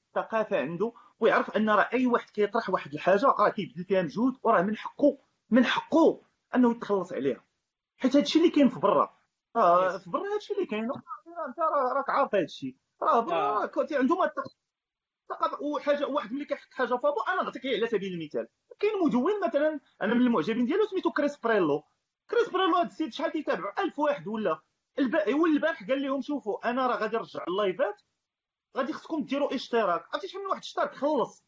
الثقافة 0.08 0.56
عنده 0.56 0.92
ويعرف 1.20 1.56
أن 1.56 1.70
راه 1.70 1.88
أي 1.92 2.06
واحد 2.06 2.30
كيطرح 2.30 2.70
واحد 2.70 2.92
الحاجة 2.94 3.26
راه 3.26 3.48
كيبذل 3.48 3.84
فيها 3.84 4.02
مجهود 4.02 4.34
وراه 4.42 4.62
من 4.62 4.76
حقه 4.76 5.18
من 5.50 5.64
حقه 5.64 6.22
أنه 6.54 6.70
يتخلص 6.70 7.12
عليها. 7.12 7.44
حيت 7.96 8.16
هادشي 8.16 8.38
اللي 8.38 8.50
كاين 8.50 8.68
في 8.68 8.80
برا. 8.80 9.16
آه 9.56 9.98
في 9.98 10.10
برا 10.10 10.34
هادشي 10.34 10.54
اللي 10.54 10.66
كاين. 10.66 10.84
انت 10.84 11.58
راك 11.96 12.10
عارف 12.10 12.34
هادشي. 12.34 12.76
راه 13.02 13.20
برا 13.20 13.70
عندهم 13.92 14.18
وحاجه 15.60 16.06
واحد 16.06 16.32
ملي 16.32 16.44
كيحط 16.44 16.74
حاجة 16.74 16.88
فابو 16.88 17.20
أنا 17.28 17.42
نعطيك 17.42 17.66
على 17.66 17.86
سبيل 17.86 18.12
المثال. 18.12 18.48
كاين 18.78 18.92
مدون 19.04 19.46
مثلا 19.46 19.80
أنا 20.02 20.14
من 20.14 20.20
المعجبين 20.20 20.66
ديالو 20.66 20.86
سميتو 20.86 21.12
Chris 21.12 21.36
Pirillo. 21.36 21.82
Chris 22.30 22.48
Pirillo 22.48 22.76
هذا 22.76 22.86
السيد 22.86 23.12
شحال 23.12 23.30
كيتابعو 23.30 23.72
1000 23.78 23.98
واحد 23.98 24.28
ولا؟ 24.28 24.60
هو 25.28 25.46
البارح 25.46 25.88
قال 25.88 26.02
لهم 26.02 26.22
شوفوا 26.22 26.70
أنا 26.70 26.86
راه 26.86 26.96
غادي 26.96 27.16
نرجع 27.16 27.44
اللايفات 27.48 28.02
غادي 28.76 28.92
خصكم 28.92 29.24
ديروا 29.24 29.54
اشتراك. 29.54 30.04
عرفتي 30.12 30.28
شحال 30.28 30.42
من 30.42 30.50
واحد 30.50 30.62
اشترك 30.62 30.94
خلص. 30.94 31.44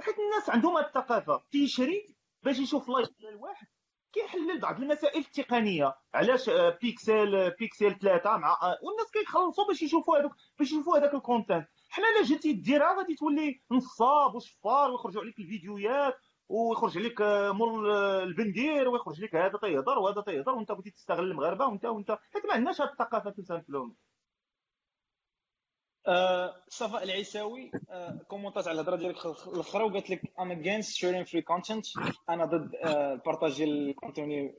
حيت 0.00 0.18
الناس 0.18 0.50
عندهم 0.50 0.76
هاد 0.76 0.84
الثقافة. 0.84 1.42
تيشري 1.50 2.16
باش 2.42 2.58
يشوف 2.58 2.88
live 2.88 3.08
ديال 3.18 3.32
الواحد 3.32 3.66
كيحلل 4.12 4.60
بعض 4.60 4.80
المسائل 4.82 5.20
التقنية. 5.20 5.94
علاش 6.14 6.50
بيكسل 6.82 7.50
بيكسل 7.50 7.98
3 7.98 8.36
مع 8.36 8.52
آه، 8.62 8.78
والناس 8.82 9.10
كيخلصوا 9.12 9.66
باش 9.66 9.82
يشوفوا 9.82 10.18
هذوك 10.18 10.32
باش 10.58 10.68
يشوفوا 10.72 10.98
هذاك 10.98 11.14
ال 11.14 11.21
content 11.21 11.68
حنا 11.88 12.08
الا 12.08 12.22
جيتي 12.22 12.52
ديرها 12.52 12.98
غادي 12.98 13.14
تولي 13.14 13.60
نصاب 13.70 14.34
وشفار 14.34 14.90
ويخرجوا 14.90 15.22
عليك 15.22 15.38
الفيديوهات 15.38 16.14
ويخرج 16.48 16.98
عليك 16.98 17.20
آه، 17.20 17.52
مول 17.52 17.90
البندير 17.96 18.88
ويخرج 18.88 19.20
لك 19.20 19.34
هذا 19.34 19.58
تيهضر 19.62 19.98
وهذا 19.98 20.20
تيهضر 20.20 20.52
وانت 20.52 20.72
بغيتي 20.72 20.90
تستغل 20.90 21.30
المغاربة 21.30 21.66
وانت 21.66 21.84
وانت. 21.84 22.18
حيت 22.32 22.46
ما 22.46 22.52
عندناش 22.52 22.80
هذه 22.80 22.90
الثقافة 22.90 23.30
تنسى 23.30 23.62
آه، 26.08 26.54
صفاء 26.68 27.02
العيساوي 27.02 27.70
آه، 27.90 28.18
comment 28.28 28.63
ات 28.63 28.68
على 28.68 28.80
الهضرة 28.80 28.96
ديالك 28.96 29.26
الأخرى 29.26 29.84
وقالت 29.84 30.10
لك 30.10 30.32
I'm 30.40 30.50
against 30.50 30.94
sharing 30.96 31.24
free 31.24 31.42
content 31.42 31.86
أنا 32.30 32.44
ضد 32.44 32.74
ال 32.84 32.93
partage 32.93 33.56
ديال 33.56 33.88
ال 33.88 33.96
contenu 33.96 34.54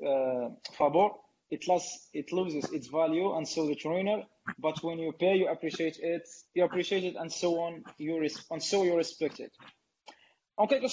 فابور 0.78 1.27
it 1.55 1.62
lost 1.67 1.91
it 2.13 2.27
loses 2.33 2.65
its 2.77 2.88
value 2.88 3.27
and 3.36 3.47
so 3.47 3.65
the 3.67 3.75
trainer 3.75 4.19
but 4.65 4.75
when 4.83 4.97
you 4.99 5.12
pay 5.23 5.36
you 5.41 5.47
appreciate 5.55 5.97
it 6.13 6.25
you 6.55 6.63
appreciate 6.69 7.03
it 7.10 7.15
and 7.21 7.31
so 7.31 7.49
on 7.65 7.83
you 7.97 8.13
and 8.51 8.62
so 8.71 8.83
you 8.83 8.95
respect 8.95 9.39
it. 9.39 9.53
en 10.60 10.67
quelque 10.67 10.79
sorte 10.79 10.88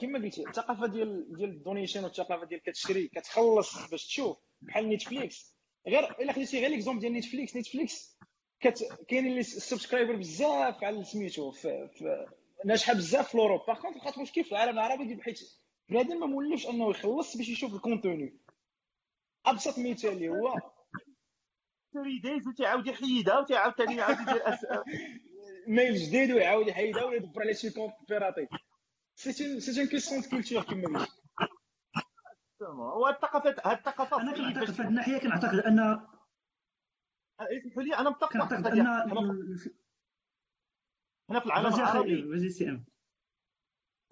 كما 0.00 0.18
قلتي 0.18 0.48
الثقافة 0.48 0.86
ديال 0.86 1.36
ديال 1.36 1.50
ال 1.50 1.56
donation 1.56 2.04
والثقافة 2.04 2.46
ديال 2.46 2.62
كتشري 2.62 3.08
كتخلص 3.08 3.90
باش 3.90 4.06
تشوف 4.06 4.36
بحال 4.62 4.88
نيتفليكس 4.88 5.54
غير 5.88 6.20
إلا 6.20 6.32
خديتي 6.32 6.60
غير 6.60 6.70
l'exemple 6.70 7.00
ديال 7.00 7.12
نيتفليكس 7.12 7.56
نيتفليكس 7.56 8.18
كت... 8.60 8.88
كاين 9.08 9.26
اللي 9.26 9.40
ال 9.40 9.46
subscribers 9.46 10.16
بزاف 10.16 10.84
على 10.84 11.04
سميتو 11.04 11.50
في... 11.50 11.88
في... 11.88 12.26
ناجحة 12.64 12.94
بزاف 12.94 13.28
في 13.28 13.38
Europe 13.38 13.60
par 13.66 13.78
لقات 13.96 14.18
مشكل 14.18 14.44
في 14.44 14.52
العالم 14.52 14.72
العربي 14.72 15.04
ديال 15.04 15.22
حيت 15.22 15.40
بنادم 15.88 16.20
ما 16.20 16.26
مولفش 16.26 16.66
أنه 16.66 16.90
يخلص 16.90 17.36
باش 17.36 17.48
يشوف 17.48 17.74
ال 17.74 17.82
contenu 17.82 18.36
أبسط 19.46 19.78
مثال 19.78 20.10
اللي 20.10 20.28
هو 20.28 20.54
ستوري 21.90 22.18
دايز 22.18 22.48
وتعاود 22.48 22.86
يحيدها 22.86 23.38
وتعاود 23.38 23.74
ثاني 23.74 23.96
يعاود 23.96 24.20
يدير. 24.20 24.42
mail 25.76 25.94
جديد 25.94 26.30
ويعاود 26.30 26.68
يحيدها 26.68 27.04
ولا 27.04 27.16
يدبر 27.16 27.42
على 27.42 27.54
شي 27.54 27.70
compte 27.70 27.94
piraté 28.08 28.48
c'est 29.16 29.60
c'est 29.60 29.82
une 29.82 29.88
question 29.88 30.20
de 30.20 30.28
culture 30.30 30.62
كما 30.62 30.98
قلت 30.98 31.10
والثقافه 32.60 33.54
هاد 33.64 33.78
الثقافه 33.78 34.20
أنا 34.20 34.32
كنعتقد 34.32 34.70
في 34.70 34.82
هذه 34.82 34.88
الناحية 34.88 35.18
كنعتقد 35.18 35.58
ان 35.58 35.78
اسمحوا 37.40 37.82
لي 37.82 37.96
أنا 37.98 38.10
متفق 38.10 38.32
كنعتقد 38.32 38.66
أن 38.66 38.86
هنا 41.30 41.40
في 41.40 41.46
العالم 41.46 41.74
العربي 41.74 42.22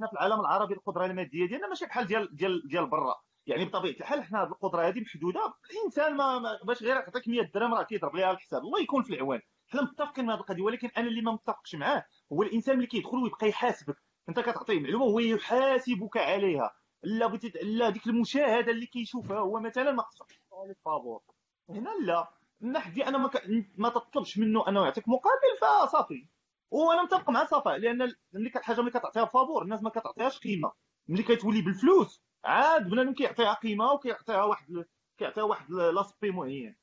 هنا 0.01 0.07
في 0.07 0.13
العالم 0.13 0.41
العربي 0.41 0.75
القدرة 0.75 1.07
المادية 1.07 1.47
ديالنا 1.47 1.69
ماشي 1.69 1.87
بحال 1.87 2.07
ديال 2.07 2.37
ديال 2.37 2.69
ديال 2.69 2.87
برا. 2.87 3.15
يعني 3.47 3.65
بطبيعه 3.65 3.93
الحال 3.95 4.23
حنا 4.25 4.43
هذه 4.43 4.49
القدرة 4.49 4.89
هذه 4.89 5.01
محدودة؟ 5.01 5.55
الإنسان 5.71 6.17
ما, 6.17 6.59
باش 6.65 6.83
غير 6.83 6.97
يعطيك 6.97 7.29
100 7.29 7.43
درهم 7.55 7.75
راه 7.75 7.83
كيضرب 7.83 8.17
ليها 8.17 8.31
الحساب 8.31 8.63
الله 8.63 8.81
يكون 8.81 9.03
في 9.03 9.15
العوان 9.15 9.41
حنا 9.69 9.83
متفقين 9.83 10.25
مع 10.27 10.35
هذه 10.35 10.41
القضية 10.41 10.63
ولكن 10.63 10.91
أنا 10.97 11.07
اللي 11.09 11.23
ما 11.23 11.33
متفقش 11.33 11.75
معاه 11.75 12.05
هو 12.33 12.43
الإنسان 12.43 12.75
اللي 12.75 12.87
كيدخل 12.87 13.17
ويبقى 13.19 13.49
يحاسبك. 13.49 13.97
أنت 14.29 14.41
كتعطيه 14.41 14.81
معلومة 14.81 15.05
وهو 15.05 15.19
يحاسبك 15.19 16.17
عليها. 16.17 16.71
لا 17.03 17.27
بغيتي 17.27 17.49
لا 17.63 17.91
ديك 17.91 18.07
المشاهدة 18.07 18.73
اللي 18.73 18.87
كيشوفها 18.87 19.39
هو 19.39 19.61
مثلا 19.61 19.93
ما 19.93 20.03
خصكش 20.03 20.41
فابور 20.85 21.23
هنا 21.69 21.91
لا. 22.05 22.29
من 22.61 22.93
دي 22.95 23.07
أنا 23.07 23.19
ما, 23.19 23.29
ك... 23.29 23.43
ما 23.77 23.89
تطلبش 23.89 24.39
منه 24.39 24.69
أنه 24.69 24.85
يعطيك 24.85 25.09
مقابل 25.09 25.59
فصافي. 25.89 26.27
وأنا 26.71 27.03
متفق 27.03 27.31
مع 27.31 27.45
صفاء 27.45 27.77
لأن 27.77 28.13
ملي 28.33 28.51
حاجة 28.55 28.81
ملي 28.81 28.91
كتعطيها 28.91 29.25
فابور 29.25 29.63
الناس 29.63 29.83
ما 29.83 29.91
كتعطيهاش 29.91 30.39
قيمة. 30.39 30.73
ملي 31.09 31.23
كتولي 31.23 31.63
بالفلوس 31.63 32.23
عاد 32.45 32.91
بنادم 32.91 33.15
كيعطيها 33.15 33.55
قيمة 33.55 33.93
وكيعطيها 33.93 34.45
واحد 34.45 34.85
كيعطيها 35.19 35.45
واحد 35.45 35.71
لاسبي 35.71 36.31
معين. 36.31 36.75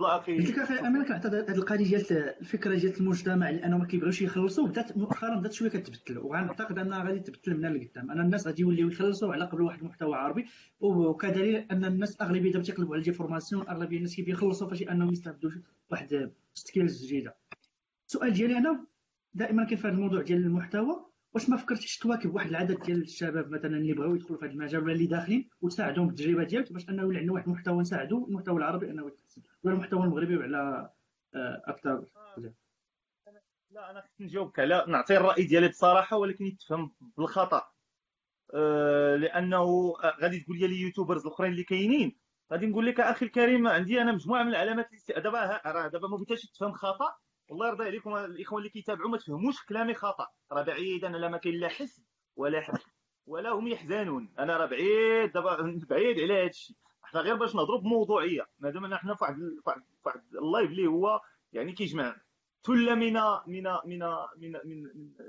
الله 0.00 0.16
قلت 0.16 0.28
لك 0.28 0.70
أنا 0.70 1.04
كنعتقد 1.04 1.34
هذه 1.34 1.58
القضية 1.58 1.84
ديال 1.84 2.12
الفكرة 2.40 2.74
ديال 2.74 3.00
المجتمع 3.00 3.48
اللي 3.48 3.64
أنهم 3.64 3.80
ما 3.80 3.86
كيبغيوش 3.86 4.22
يخلصوا 4.22 4.66
بدات 4.68 4.96
مؤخرا 4.96 5.36
بدات 5.36 5.52
شوية 5.52 5.70
كتبدل. 5.70 6.18
وغنعتقد 6.18 6.78
أنها 6.78 7.04
غادي 7.04 7.20
تبدل 7.20 7.60
من 7.60 7.76
لقدام. 7.76 8.10
أنا 8.10 8.22
الناس 8.22 8.46
غادي 8.46 8.62
يوليو 8.62 8.88
يخلصوا 8.88 9.32
على 9.32 9.44
قبل 9.44 9.62
واحد 9.62 9.80
المحتوى 9.80 10.14
عربي. 10.14 10.46
وكذلك 10.80 11.72
أن 11.72 11.84
الناس 11.84 12.20
أغلبية 12.20 12.52
دابا 12.52 12.64
تيقلبوا 12.64 12.94
على 12.94 13.04
des 13.04 13.12
formations 13.12 13.68
أغلبية 13.68 13.96
الناس 13.96 14.16
كيبغيو 14.16 14.34
يخلصوا 14.34 14.68
فاش 14.68 14.82
أنهم 14.82 15.12
يستافدوا 15.12 15.50
واحد 15.90 16.32
skills 16.54 17.06
جديدة. 17.06 17.36
السؤال 18.06 18.32
ديالي 18.32 18.58
أنا 18.58 18.86
دائما 19.34 19.64
كاين 19.64 19.76
في 19.76 19.86
هذا 19.86 19.94
الموضوع 19.94 20.22
ديال 20.22 20.38
المحتوى؟ 20.38 21.07
واش 21.34 21.48
ما 21.48 21.56
فكرتيش 21.56 21.98
تواكب 21.98 22.34
واحد 22.34 22.48
العدد 22.48 22.80
ديال 22.80 23.02
الشباب 23.02 23.50
مثلا 23.50 23.76
اللي 23.76 23.92
بغاو 23.92 24.14
يدخلوا 24.14 24.38
في 24.38 24.44
هذا 24.44 24.52
المجال 24.52 24.82
ولا 24.82 24.92
اللي 24.92 25.06
داخلين 25.06 25.48
وتساعدهم 25.60 26.06
بالتجربه 26.06 26.44
ديالك 26.44 26.72
باش 26.72 26.88
أنه 26.88 27.02
يولي 27.02 27.18
عندنا 27.18 27.32
واحد 27.32 27.46
المحتوى 27.48 27.80
نساعدوا 27.80 28.26
المحتوى 28.28 28.56
العربي 28.56 28.90
أنه 28.90 29.06
يتحسن 29.06 29.42
ولا 29.62 29.74
المحتوى 29.74 30.04
المغربي 30.04 30.36
وعلى 30.36 30.90
آه، 31.34 31.62
أكثر 31.66 32.04
لا 33.70 33.90
أنا 33.90 34.00
خصني 34.00 34.26
نجاوبك 34.26 34.58
على 34.58 34.84
نعطي 34.88 35.16
الرأي 35.16 35.44
ديالي 35.44 35.68
بصراحة 35.68 36.16
ولكن 36.16 36.46
يتفهم 36.46 36.92
بالخطأ. 37.16 37.70
أه 38.54 39.16
لأنه 39.16 39.92
غادي 40.22 40.40
تقول 40.40 40.58
لي 40.58 40.66
اليوتيوبرز 40.66 41.26
الأخرين 41.26 41.52
اللي 41.52 41.64
كاينين. 41.64 42.18
غادي 42.52 42.66
نقول 42.66 42.86
لك 42.86 43.00
أخي 43.00 43.26
الكريم 43.26 43.66
عندي 43.68 44.02
أنا 44.02 44.12
مجموعة 44.12 44.42
من 44.42 44.48
العلامات 44.48 44.88
دابا 45.08 45.60
راه 45.66 45.88
دابا 45.88 46.08
ما 46.08 46.16
بغيتش 46.16 46.46
تفهم 46.46 46.72
خطأ. 46.72 47.16
الله 47.50 47.68
يرضي 47.68 47.84
عليكم 47.84 48.16
الإخوان 48.16 48.58
اللي 48.58 48.70
كيتابعوا 48.70 49.10
ما 49.10 49.18
تفهموش 49.18 49.64
كلامي 49.64 49.94
خطأ. 49.94 50.26
راه 50.52 50.62
بعيد 50.62 51.04
أنا 51.04 51.16
لا 51.16 51.28
ما 51.28 51.38
كاين 51.38 51.54
لا 51.54 51.68
حس 51.68 52.02
ولا 52.36 52.60
حس 52.60 52.86
ولا 53.26 53.50
هم 53.50 53.68
يحزنون. 53.68 54.34
أنا 54.38 54.56
راه 54.56 54.66
بعيد 54.66 55.32
دابا 55.32 55.80
بعيد 55.90 56.20
على 56.20 56.34
هذا 56.34 56.46
الشيء 56.48 56.76
حنا 57.02 57.20
غير 57.20 57.36
باش 57.36 57.54
نهضروا 57.54 57.80
بموضوعية. 57.80 58.46
مادام 58.58 58.94
حنا 58.94 59.14
في 59.14 59.24
واحد 59.24 59.34
في 59.36 59.80
واحد 60.04 60.20
ال 60.34 60.41
live 60.41 60.70
اللي 60.70 60.86
هو 60.86 61.20
يعني 61.52 61.72
كيجمع 61.72 62.16
كل 62.66 62.96
من 62.96 63.12
من 63.46 63.62
من 63.86 63.98
من 64.36 64.52
من 64.62 64.82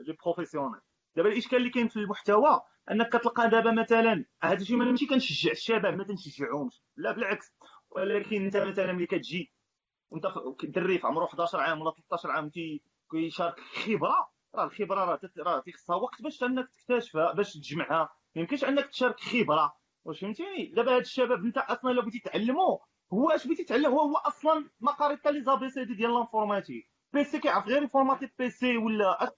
les 0.08 0.18
professionnels 0.26 0.80
دابا 1.16 1.30
الإشكال 1.30 1.58
اللي 1.58 1.70
كاين 1.70 1.88
في 1.88 1.98
المحتوى 1.98 2.62
أنك 2.92 3.10
كتلقى 3.10 3.50
دابا 3.50 3.72
مثلا 3.72 4.26
هذا 4.44 4.62
الشيء 4.62 4.78
ماشي 4.78 5.06
كنشجع 5.06 5.52
الشباب 5.52 5.98
ما 5.98 6.04
تنشجعهمش. 6.04 6.82
لا 6.98 7.12
بالعكس. 7.12 7.54
ولكن 7.90 8.46
أنت 8.46 8.58
مثلا 8.58 8.94
ملي 8.94 9.06
كتجي 9.06 9.52
وانت 10.12 10.28
دري 10.64 11.00
في 11.00 11.08
عمره 11.08 11.26
11 11.26 11.60
عام 11.60 11.82
ولا 11.82 11.92
13 11.92 12.32
عام 12.32 12.52
كيشارك 13.12 13.60
خبرة. 13.60 14.30
راه 14.56 14.64
الخبرة 14.64 15.06
راه 15.06 15.20
راه 15.38 15.60
تيخصها 15.60 15.96
وقت 15.96 16.22
باش 16.22 16.44
انك 16.44 16.70
تكتشفها 16.70 17.34
باش 17.34 17.54
تجمعها. 17.54 18.10
ما 18.36 18.42
يمكنش 18.42 18.64
انك 18.64 18.86
تشارك 18.86 19.20
خبرة. 19.20 19.74
واش 20.06 20.20
فهمتيني 20.20 20.66
دابا 20.76 20.96
هاد 20.96 21.02
الشباب 21.02 21.44
انت 21.46 21.58
أصلا 21.58 21.92
لو 21.92 22.02
بغيتي 22.02 22.20
تعلمو 22.20 22.82
هو 23.14 23.30
اش 23.30 23.46
بغيتي 23.48 23.64
تعلم؟ 23.64 23.86
هو 23.86 24.00
هو 24.00 24.16
أصلا 24.16 24.70
ما 24.80 24.92
قاري 24.92 25.18
حتى 25.18 25.32
les 25.32 25.42
ABCD 25.42 25.94
ديال 25.94 26.14
l'informatique. 26.14 26.90
PC 27.14 27.40
كيعرف 27.40 27.68
غير 27.68 27.84
يفورماتي 27.84 28.30
PC 28.40 28.78
ولا 28.78 29.34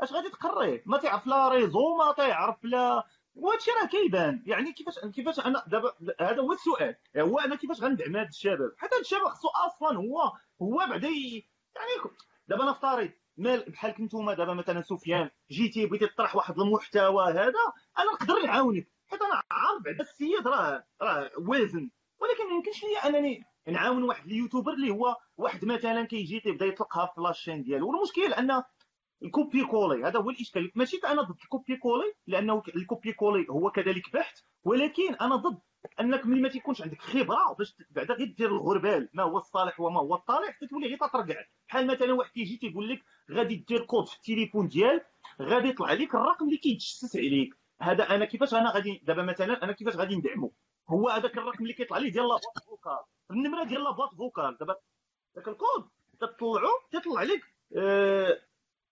اش 0.00 0.12
غادي 0.12 0.28
تقريه؟ 0.30 0.82
ما 0.86 0.98
تعرف 0.98 1.26
لا 1.26 1.48
réseau 1.48 1.96
ما 1.96 2.12
تعرف 2.12 2.64
لا 2.64 3.06
وهادشي 3.36 3.70
راه 3.80 3.86
كيبان. 3.86 4.42
يعني 4.46 4.72
كيفاش 4.72 4.98
كيفاش 4.98 5.40
أنا 5.40 5.64
دابا 5.66 5.92
هذا 6.20 6.40
هو 6.40 6.52
السؤال. 6.52 6.96
هو 7.16 7.38
أنا 7.38 7.56
كيفاش 7.56 7.80
غندعم 7.82 8.16
هاد 8.16 8.28
الشباب 8.28 8.72
حتى 8.78 8.96
الشباب 9.00 9.24
خصو 9.28 9.48
أصلا 9.48 9.98
هو 9.98 10.32
هو 10.62 10.76
بعدا 10.90 11.08
يعني 11.08 12.14
دابا 12.48 12.64
نفترض 12.64 13.10
مال 13.36 13.64
بحال 13.70 13.94
نتوما 14.00 14.34
دابا 14.34 14.54
مثلا 14.54 14.82
سفيان 14.82 15.30
جيتي 15.50 15.86
بغيتي 15.86 16.06
تطرح 16.06 16.36
واحد 16.36 16.58
المحتوى 16.58 17.32
هذا 17.32 17.52
أنا 17.98 18.12
نقدر 18.12 18.42
نعاونك. 18.46 18.88
حيت 19.06 19.22
أنا 19.22 19.34
عارف 19.50 19.82
بعدا 19.84 20.00
السيد 20.00 20.48
راه 20.48 20.84
راه 21.02 21.30
وازن 21.38 21.90
ولكن 22.20 22.48
ما 22.48 22.54
يمكنش 22.54 22.84
ليا 22.84 23.06
أنني 23.08 23.44
نعاون 23.68 24.02
واحد 24.02 24.26
ال 24.26 24.31
YouTuber 24.31 24.72
اللي 24.72 24.90
هو 24.90 25.16
واحد 25.36 25.64
مثلا 25.64 26.04
كيجي 26.04 26.40
تيبدا 26.40 26.66
يطلقها 26.66 27.06
في 27.06 27.20
la 27.20 27.31
chaîne 27.31 27.62
ديالو. 27.62 27.88
والمشكل 27.88 28.32
أن 28.32 28.62
ال 29.22 29.64
copier-coller 29.64 30.04
هذا 30.04 30.18
هو 30.18 30.30
الإشكال. 30.30 30.72
ماشي 30.74 30.96
أنا 31.06 31.22
ضد 31.22 31.36
ال 31.42 31.76
copier-coller 31.76 32.14
لأنه 32.26 32.62
ال 32.76 33.12
copier-coller 33.12 33.46
هو 33.50 33.70
كذلك 33.70 34.12
بحث 34.12 34.40
ولكن 34.64 35.14
أنا 35.14 35.36
ضد 35.36 35.58
أنك 36.00 36.26
ملي 36.26 36.40
ما 36.40 36.48
تيكونش 36.48 36.82
عندك 36.82 37.02
خبرة 37.02 37.54
باش 37.58 37.74
بعدا 37.90 38.14
غير 38.14 38.34
دير 38.38 38.48
الغربال 38.48 39.08
ما 39.12 39.22
هو 39.22 39.38
الصالح 39.38 39.80
وما 39.80 40.00
هو 40.00 40.14
الطالح 40.14 40.58
تتولي 40.60 40.86
غير 40.86 40.98
تطرقع. 40.98 41.44
بحال 41.68 41.86
مثلا 41.86 42.12
واحد 42.12 42.30
كيجي 42.30 42.56
تيقول 42.56 42.88
لك 42.88 43.02
غادي 43.30 43.56
دير 43.56 43.84
كود 43.84 44.06
في 44.08 44.16
التليفون 44.16 44.68
ديالك 44.68 45.06
غادي 45.42 45.68
يطلع 45.68 45.92
لك 45.92 46.14
الرقم 46.14 46.46
اللي 46.46 46.56
كيتجسس 46.56 47.16
عليك. 47.16 47.54
هذا 47.80 48.14
أنا 48.14 48.24
كيفاش 48.24 48.54
أنا 48.54 48.70
غادي 48.70 49.02
دابا 49.04 49.22
مثلا 49.22 49.64
أنا 49.64 49.72
كيفاش 49.72 49.96
غادي 49.96 50.16
ندعمو 50.16 50.52
هو 50.90 51.08
هذاك 51.08 51.38
الرقم 51.38 51.62
اللي 51.62 51.72
كيطلع 51.72 51.98
لي 51.98 52.10
ديال 52.10 52.24
la 52.24 52.34
boîte 52.34 52.58
vocale. 52.66 52.98
النمرة 53.30 53.64
ديال 53.64 53.84
la 53.84 53.93
boîte 53.93 54.14
vocale 54.14 54.56
دابا 54.60 54.76
ذاك 55.36 55.48
الكود 55.48 55.88
تطلعو 56.20 56.72
تطلع 56.90 57.22
لك 57.22 57.40
آه 57.76 58.40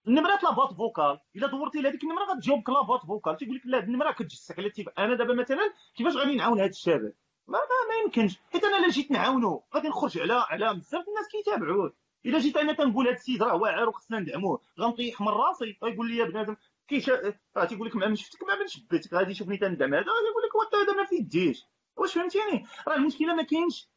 النمرة 0.09 0.39
la 0.43 0.51
boîte 0.51 0.73
vocale 0.73 1.19
إلا 1.37 1.47
دورتي 1.47 1.81
لهذيك 1.81 2.03
النمرة 2.05 2.25
غتجاوبك 2.25 2.71
la 2.71 2.81
boîte 2.81 3.07
vocale 3.07 3.37
تيقول 3.37 3.57
لك 3.57 3.63
لا 3.65 3.79
النمرة 3.79 4.13
كتتجسس 4.13 4.59
على 4.59 4.67
التيب 4.69 4.89
أنا 4.99 5.15
دابا 5.15 5.35
مثلا 5.35 5.73
كيفاش 5.97 6.17
غادي 6.17 6.37
نعاون 6.37 6.61
هذا 6.61 6.71
الشباب؟ 6.71 7.13
ما 7.47 7.59
ما, 7.59 7.95
يمكنش. 8.05 8.39
حيت 8.53 8.65
أنا 8.65 8.79
إلا 8.79 8.89
جيت 8.89 9.11
نعاونو 9.11 9.65
غادي 9.75 9.89
نخرج 9.89 10.19
على 10.19 10.33
على 10.33 10.75
بزاف 10.75 11.09
الناس 11.09 11.29
كيتابعوه. 11.29 11.95
إلا 12.27 12.39
جيت 12.39 12.57
أنا 12.57 12.73
تنقول 12.73 13.07
هذا 13.07 13.17
السيد 13.17 13.43
راه 13.43 13.55
واعر 13.55 13.89
وخصنا 13.89 14.19
ندعموه 14.21 14.61
غنطيح 14.81 15.21
من 15.21 15.29
راسي. 15.29 15.79
غيقول 15.85 16.09
لي 16.09 16.17
يا 16.17 16.25
بنادم 16.25 16.57
كيش 16.89 17.11
راه 17.57 17.65
تيقول 17.65 17.89
لك 17.89 17.97
ما 17.97 18.15
شفتك 18.15 18.43
ما 18.43 18.67
شفتك 18.67 19.15
غادي 19.15 19.31
يشوفني 19.31 19.57
تندعم 19.57 19.95
هذا. 19.95 20.01
غادي 20.01 20.29
يقول 20.31 20.43
لك 20.43 20.75
هذا 20.89 20.97
ما 20.97 21.05
فيديش. 21.05 21.65
واش 21.97 22.15
فهمتيني؟ 22.15 22.67
راه 22.89 22.95
المشكلة 22.95 23.35
ما 23.35 23.43
كاينش. 23.43 23.89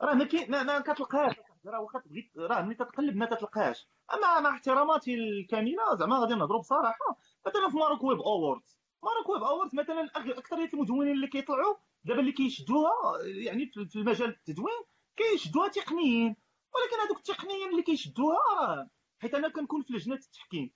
راه 0.00 0.14
ما 0.14 0.24
كاين 0.24 0.50
ما, 0.50 0.62
ما 0.62 0.80
كتلقاش. 0.80 1.34
راه 1.66 1.80
واخا 1.80 1.98
تبغي 1.98 2.30
راه 2.36 2.62
ملي 2.62 2.74
تتقلب 2.74 3.16
ما 3.16 3.26
تتلقاش. 3.26 3.88
أما 4.14 4.40
مع 4.40 4.50
احتراماتي 4.50 5.14
الكاملة 5.14 5.94
زعما 5.94 6.18
غادي 6.18 6.34
نهضروا 6.34 6.60
بصراحة. 6.60 7.18
مثلا 7.46 7.68
في 7.70 7.76
Maroc 7.76 8.02
Web 8.04 8.20
Awards. 8.20 8.78
Maroc 9.02 9.28
Web 9.28 9.42
Awards 9.42 9.74
مثلا 9.74 10.10
اكثريه 10.38 10.68
المدونين 10.74 11.12
اللي 11.12 11.26
كيطلعوا 11.26 11.76
دابا 12.04 12.20
اللي 12.20 12.32
كيشدوها 12.32 12.92
يعني 13.24 13.66
في 13.66 13.96
المجال 13.96 14.28
التدوين 14.28 14.82
كيشدوها 15.16 15.68
تقنيين 15.68 16.36
ولكن 16.74 17.00
هذوك 17.06 17.18
التقنيين 17.18 17.70
اللي 17.70 17.82
كيشدوها 17.82 18.90
حيت 19.18 19.34
أنا 19.34 19.48
كنكون 19.48 19.82
في 19.82 19.92
لجنة 19.92 20.14
التحكيم. 20.14 20.70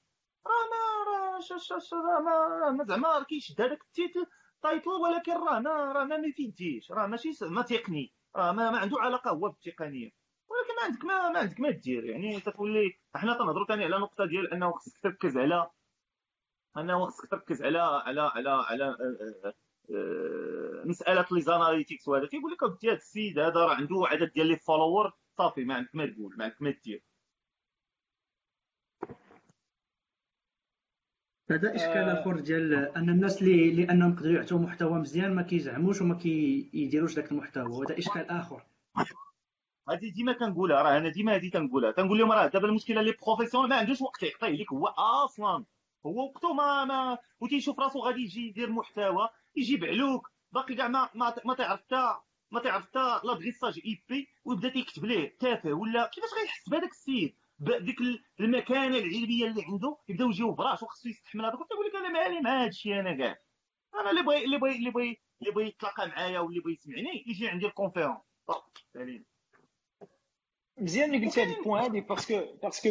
راه 0.47 0.65
ما 0.71 0.81
راه 1.13 2.21
ما 2.21 2.71
ما 2.71 2.85
زعما 2.85 3.23
كيشد 3.23 3.61
هذاك 3.61 3.83
ال 3.83 3.90
titre 3.90 4.27
title 4.63 4.91
ولكن 4.91 5.33
راه 5.33 5.59
ما 5.61 5.71
راه 5.71 6.05
ما 6.05 6.17
يفيديش 6.17 6.93
راه 6.93 7.07
ماشي 7.07 7.31
ما 7.43 7.63
تقني. 7.63 8.13
راه 8.37 8.53
ما, 8.53 8.71
ما 8.71 8.79
عنده 8.79 8.97
علاقة 9.01 9.31
هو 9.31 9.49
بالتقنيه 9.49 10.11
ولكن 10.49 10.75
ما 10.77 10.83
عندك 10.85 11.05
ما, 11.05 11.29
ما 11.29 11.39
عندك 11.39 11.61
ما 11.61 11.71
دير 11.71 12.05
يعني 12.05 12.41
تتولي 12.41 12.99
حنا 13.15 13.35
تنهضروا 13.35 13.67
ثاني 13.67 13.85
على 13.85 13.99
نقطة 13.99 14.27
ديال 14.27 14.53
أنه 14.53 14.73
خصك 14.73 14.99
تركز 15.03 15.37
على 15.37 15.71
أنه 16.77 17.07
خصك 17.07 17.31
تركز 17.31 17.63
على 17.63 17.79
على 17.79 18.21
على 18.21 18.51
على 18.51 18.85
آه، 18.85 18.95
آه، 19.45 19.55
آه، 19.91 20.85
مسألة 20.85 21.27
les 21.33 21.41
analytics 21.41 22.09
وهذا. 22.09 22.27
تيقول 22.27 22.53
لك 22.53 22.63
اودي 22.63 22.89
هذا 22.89 22.97
السيد 22.97 23.39
هذا 23.39 23.61
راه 23.61 23.75
عنده 23.75 23.97
عدد 24.07 24.33
ديال 24.33 24.47
les 24.47 24.57
followers 24.57 25.13
صافي 25.39 25.65
ما 25.65 25.75
عندك 25.75 25.95
ما 25.95 26.07
تقول 26.07 26.35
ما 26.39 26.45
عندك 26.45 26.63
ما 26.63 26.75
دير 26.85 27.03
هذا 31.51 31.75
إشكال 31.75 32.09
آخر 32.09 32.41
ديال 32.41 32.75
أن 32.75 33.11
الناس 33.11 33.43
اللي 33.43 33.71
لأنهم 33.71 34.13
يقدروا 34.13 34.35
يعطوا 34.35 34.59
محتوى 34.59 34.99
مزيان 34.99 35.35
ما 35.35 35.43
كيزعموش 35.43 36.01
وما 36.01 36.15
كيديروش 36.15 37.15
ذاك 37.15 37.33
المحتوى. 37.33 37.67
وهذا 37.67 37.99
إشكال 37.99 38.31
آخر. 38.31 38.63
هذه 39.91 40.13
ديما 40.13 40.33
كنقولها 40.33 40.83
راه 40.83 40.97
أنا 40.99 41.09
ديما 41.09 41.35
هذه 41.35 41.51
كنقولها 41.51 41.91
كنقول 41.91 42.19
لهم 42.19 42.33
راه 42.33 42.47
دابا 42.47 42.69
المشكلة 42.69 43.01
les 43.01 43.15
professionnels 43.27 43.69
ما 43.69 43.77
عندوش 43.77 44.01
وقت 44.03 44.23
يعطيه 44.23 44.49
لك. 44.49 44.73
هو 44.73 44.87
أصلا 44.87 45.65
هو 46.07 46.25
وقته 46.25 46.53
ما 46.53 46.85
ما 46.85 47.19
وتيشوف 47.41 47.79
راسو 47.81 47.99
غادي 47.99 48.21
يجي 48.23 48.49
يدير 48.49 48.71
محتوى 48.71 49.29
يجيب 49.57 49.85
علوك. 49.85 50.31
باقي 50.53 50.75
كاع 50.75 50.89
ما 50.89 51.11
ما, 51.15 51.55
تعرف 51.55 51.81
حتى 51.81 52.15
ما 52.51 52.61
تعرف 52.61 52.85
حتى 52.85 53.21
لادغيساج 53.25 53.81
اي 53.87 54.05
بي 54.09 54.29
ويبدا 54.45 54.69
تيكتب 54.69 55.05
ليه 55.05 55.37
تافه 55.41 55.73
ولا 55.73 56.11
كيفاش 56.15 56.31
غيحس 56.41 56.69
بهذاك 56.69 56.91
السيد؟ 56.91 57.37
بديك 57.59 57.97
المكانة 58.41 58.99
العلمية 58.99 59.47
اللي 59.47 59.65
عنده 59.69 59.97
يبداو 60.09 60.31
يجيو 60.31 60.53
براش 60.53 60.83
وخصو 60.83 61.09
يستحمل 61.09 61.45
هذاك 61.45 61.59
تيقول 61.69 61.87
لك 61.87 61.95
أنا 61.95 62.09
مالي 62.09 62.41
مع 62.41 62.63
هذا 62.63 62.69
الشيء 62.69 63.01
أنا 63.01 63.17
كاع. 63.17 63.39
أنا 64.01 64.11
اللي 64.11 64.23
بغي 64.23 64.45
اللي 64.45 64.59
بغي 64.59 64.77
اللي 64.77 64.91
بغي 64.91 65.21
اللي 65.43 65.53
بغي 65.53 65.67
يتلاقى 65.67 66.09
معايا 66.09 66.39
واللي 66.41 66.61
بغي 66.61 66.73
يسمعني 66.73 67.25
يجي 67.27 67.49
عندي 67.49 67.67
الكونفيرونس 67.67 68.19
مزيان 70.79 71.15
اللي 71.15 71.27
قلتي 71.27 71.43
هذه 71.43 71.59
البوان 71.59 71.83
هذه 71.83 72.01
باسكو 72.01 72.41
باسكو 72.63 72.89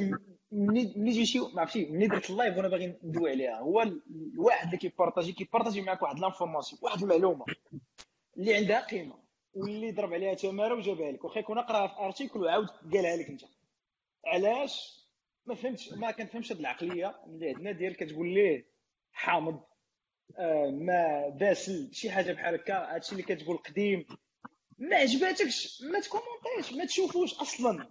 ملي 0.52 1.26
شي 1.26 1.40
ما 1.40 1.62
عرفتي 1.62 1.86
ملي 1.86 2.08
درت 2.08 2.30
ال 2.30 2.35
live 2.35 2.58
وأنا 2.58 2.68
باغي 2.68 2.98
ندوي 3.04 3.30
عليها 3.32 3.60
هو 3.60 3.82
الواحد 3.82 4.66
اللي 4.66 4.78
كي 4.78 4.89
partager 4.89 5.32
كي 5.32 5.42
partager 5.42 5.82
معاك 5.82 6.02
واحد 6.02 6.20
l'information 6.20 6.80
واحد 6.84 7.02
المعلومة 7.02 7.46
اللي 8.38 8.56
عندها 8.56 8.82
قيمة 8.82 9.16
واللي 9.54 9.92
ضرب 9.92 10.14
عليها 10.14 10.34
تمارة 10.34 10.76
وجابها 10.76 11.12
لك 11.12 11.24
واخا 11.24 11.40
يكون 11.40 11.60
قرا 11.60 11.88
في 11.88 12.00
article 12.00 12.40
وعاود 12.40 12.68
قالها 12.94 13.16
لك 13.18 13.30
انت. 13.30 13.42
علاش؟ 14.26 15.04
ما 15.46 15.56
فهمتش 15.56 15.94
ما 15.94 16.12
كنفهمش 16.12 16.52
هذه 16.52 16.60
العقلية 16.60 17.16
اللي 17.28 17.50
عندنا 17.50 17.72
ديال 17.72 17.96
كتقول 17.96 18.34
ليه 18.34 18.66
حامض 19.12 19.60
آه 20.38 20.70
ما 20.72 21.30
باسل 21.30 21.90
شي 21.94 22.12
حاجة 22.12 22.32
بحال 22.34 22.56
هكا 22.56 22.96
هادشي 22.96 23.12
اللي 23.12 23.24
كتقول 23.24 23.58
قديم. 23.58 24.06
ما 24.78 24.96
عجباتكش 24.96 25.82
ما 25.82 26.00
ت 26.00 26.05
commenter 26.05 26.57
يش 26.57 26.74
ما 26.78 26.86
تشوفوش 26.86 27.34
أصلا. 27.34 27.90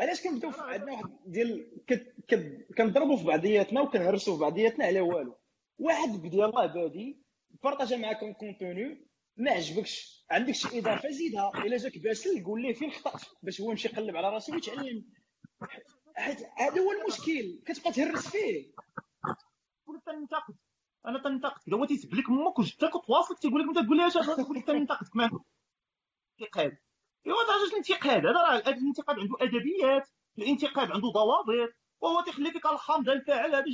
علاش 0.00 0.22
كنبداو 0.22 0.50
عندنا 0.50 0.92
واحد 0.92 1.04
ديال 1.26 1.70
كنضربوا 2.78 3.16
في 3.16 3.24
بعضياتنا 3.24 3.80
وكنهرسوا 3.80 4.34
في 4.34 4.40
بعضياتنا 4.40 4.84
على 4.84 5.00
والو. 5.00 5.38
واحد 5.78 6.08
بدا 6.08 6.44
الله 6.44 6.66
بادي 6.66 7.22
partager 7.62 7.96
معاك 7.96 8.36
contenu 8.38 9.06
ما 9.36 9.50
عجبكش. 9.50 10.24
عندك 10.30 10.54
شي 10.54 10.78
إضافة 10.78 11.10
زيدها. 11.10 11.52
إلا 11.64 11.76
جاك 11.76 11.98
باسل 11.98 12.44
قول 12.44 12.62
ليه 12.62 12.74
فين 12.74 12.90
خطأت 12.90 13.22
باش 13.42 13.60
هو 13.60 13.70
يمشي 13.70 13.88
يقلب 13.88 14.16
على 14.16 14.28
راسه 14.30 14.54
ويتعلم. 14.54 15.04
هذا 16.58 16.80
هو 16.80 16.92
المشكل. 16.92 17.62
كتبقى 17.66 17.92
تهرس 17.92 18.28
فيه. 18.28 18.72
تنتقد 20.06 20.54
أنا 21.06 21.18
تنتقد. 21.18 21.74
هو 21.74 21.84
تيسب 21.84 22.14
لك 22.14 22.28
أمك 22.30 22.58
وجدك 22.58 22.94
وتواصلك 22.94 23.38
تيقول 23.38 23.60
لك 23.60 23.68
انت 23.68 23.86
تقول 23.86 23.96
لي 23.96 24.06
اش 24.06 24.12
تقول 24.12 24.56
لك 24.56 24.66
تنتقدك 24.66 25.16
ما 25.16 25.30
انتقاد 26.40 26.78
أيوا 27.26 27.38
هذا 27.42 27.72
الانتقاد. 27.72 28.26
هذا 28.26 28.32
راه 28.32 28.56
الانتقاد 28.56 29.18
عنده 29.18 29.36
أدبيات. 29.40 30.08
الانتقاد 30.38 30.90
عنده 30.90 31.08
ضوابط. 31.08 31.74
وهو 32.00 32.20
تيخلي 32.20 32.50
فيك 32.50 32.66
الحامض 32.66 33.08
الفاعل 33.08 33.54
هذا 33.54 33.64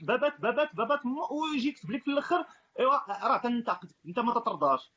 بابات 0.00 0.40
بابات 0.40 0.74
بابات 0.74 1.00
ويجي 1.30 1.68
يكتب 1.68 1.90
لك 1.90 2.02
في 2.02 2.10
الآخر 2.10 2.44
أيوا 2.80 3.28
راه 3.28 3.38
تنتقد. 3.38 3.92
أنت 4.06 4.18
ما 4.18 4.40
تترضاش 4.40 4.92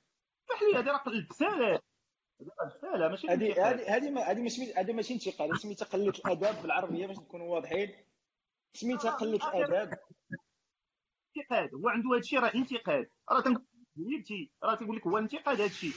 صح 0.50 0.64
هذه 0.76 0.92
راه 0.92 1.04
البساله 1.08 1.82
ماشي 3.10 3.28
هذه 3.28 3.70
هذه 3.70 3.96
هذه 3.98 4.32
هذه 4.32 4.42
ماشي 4.42 4.74
هذه 4.74 4.94
ماشي 4.94 5.14
انتقاد. 5.14 5.50
هذه 5.50 5.58
سميتها 5.58 5.86
قلة 5.86 6.14
الاداب 6.26 6.62
بالعربية 6.62 7.08
باش 7.08 7.18
نكونوا 7.18 7.56
واضحين. 7.56 7.96
سميتها 8.74 9.12
قلة 9.12 9.50
الاداب 9.50 10.00
انتقاد 11.38 11.74
هو 11.74 11.90
عنده 11.90 12.10
هذا 12.10 12.18
الشيء 12.18 12.40
راه 12.40 12.52
انتقاد. 12.56 13.10
راه 13.32 13.42
تنقول 13.42 13.66
راه 14.64 14.76
تيقول 14.76 14.96
لك 14.96 15.08
هو 15.08 15.18
انتقاد 15.18 15.56
هذا 15.56 15.66
الشيء. 15.66 15.94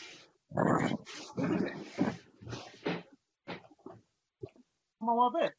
مواضيع. 5.01 5.53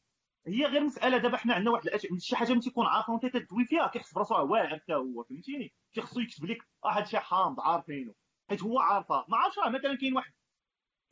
هي 0.46 0.66
غير 0.66 0.84
مسألة 0.84 1.18
دابا 1.18 1.36
حنا 1.36 1.54
عندنا 1.54 1.70
واحد 1.70 1.86
الاشياء 1.86 2.18
شي 2.18 2.36
حاجة 2.36 2.52
ملي 2.52 2.60
تيكون 2.60 2.86
عارف 2.86 3.08
وانت 3.08 3.26
تدوي 3.26 3.64
فيها 3.64 3.86
كيحس 3.86 4.14
براسو 4.14 4.34
واعر 4.34 4.68
حتى 4.68 4.94
هو 4.94 5.24
فهمتيني؟ 5.24 5.72
كيخصو 5.92 6.20
يكتب 6.20 6.44
لك 6.44 6.58
هذا 6.84 7.04
الشيء 7.04 7.20
حامض 7.20 7.60
عارفينه 7.60 8.14
حيت 8.50 8.62
هو 8.62 8.78
عارفة. 8.80 9.24
ما 9.28 9.36
عرفش 9.36 9.58
راه 9.58 9.68
مثلا 9.68 9.96
كاين 9.96 10.16
واحد 10.16 10.32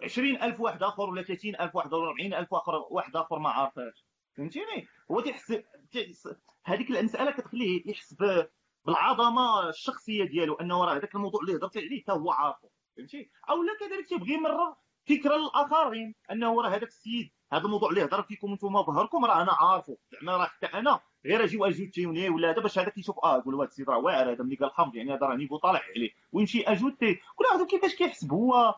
20000 0.03 0.61
واحد 0.61 0.83
آخر 0.83 1.11
ولا 1.11 1.23
30000 1.23 1.75
واحد 1.77 1.93
ولا 1.93 2.09
40000 2.09 2.55
آخر 2.55 2.73
واحد 2.91 3.17
آخر 3.17 3.39
ما 3.39 3.51
عارفاش 3.51 4.07
فهمتيني؟ 4.37 4.87
هو 5.11 5.21
تيحس 5.21 5.63
هذيك 6.65 6.91
المساله 6.91 7.31
كتخليه 7.31 7.91
يحس 7.91 8.17
بالعظمة 8.85 9.69
الشخصية 9.69 10.25
ديالو 10.25 10.55
انه 10.55 10.85
راه 10.85 10.97
هذاك 10.97 11.15
الموضوع 11.15 11.41
اللي 11.41 11.57
هضرتي 11.57 11.79
عليه 11.79 12.03
حتى 12.03 12.13
هو 12.13 12.31
عارفه 12.31 12.69
فهمتي؟ 12.97 13.31
أو 13.51 13.63
لا 13.63 13.73
كذلك 13.81 14.09
تيبغي 14.09 14.33
يمرر 14.33 14.75
فكرة 15.09 15.37
للآخرين 15.37 16.15
انه 16.31 16.63
راه 16.63 16.69
هذاك 16.69 16.83
السيد 16.83 17.31
هذا 17.53 17.65
الموضوع 17.65 17.91
اللي 17.91 18.05
هضر 18.05 18.23
فيكم 18.23 18.53
أنتم 18.53 18.83
ظهركم 18.83 19.25
راه 19.25 19.43
أنا 19.43 19.53
عارفه. 19.53 19.97
زعما 20.13 20.37
راه 20.37 20.47
حتى 20.47 20.67
أنا 20.67 21.01
غير 21.27 21.45
أجي 21.45 21.59
اجوتيوني 21.61 22.29
ولا 22.29 22.51
هذا 22.51 22.63
باش 22.63 22.79
هذا 22.79 22.89
كيشوف 22.89 23.25
آه 23.25 23.37
يقول 23.39 23.55
هذا 23.55 23.65
السيد 23.65 23.91
راه 23.91 23.99
واعر 23.99 24.33
هذا 24.33 24.45
ملي 24.45 24.57
قال 24.57 24.73
حمض 24.73 24.95
يعني 24.95 25.15
هذا 25.15 25.27
راه 25.27 25.37
نيفو 25.37 25.57
طالع 25.57 25.81
عليه 25.97 26.11
ويمشي 26.33 26.63
اجوتي 26.63 27.21
ولا 27.39 27.57
هذا 27.57 27.67
كيفاش 27.67 27.95
كيحسب 27.95 28.33
هو 28.33 28.75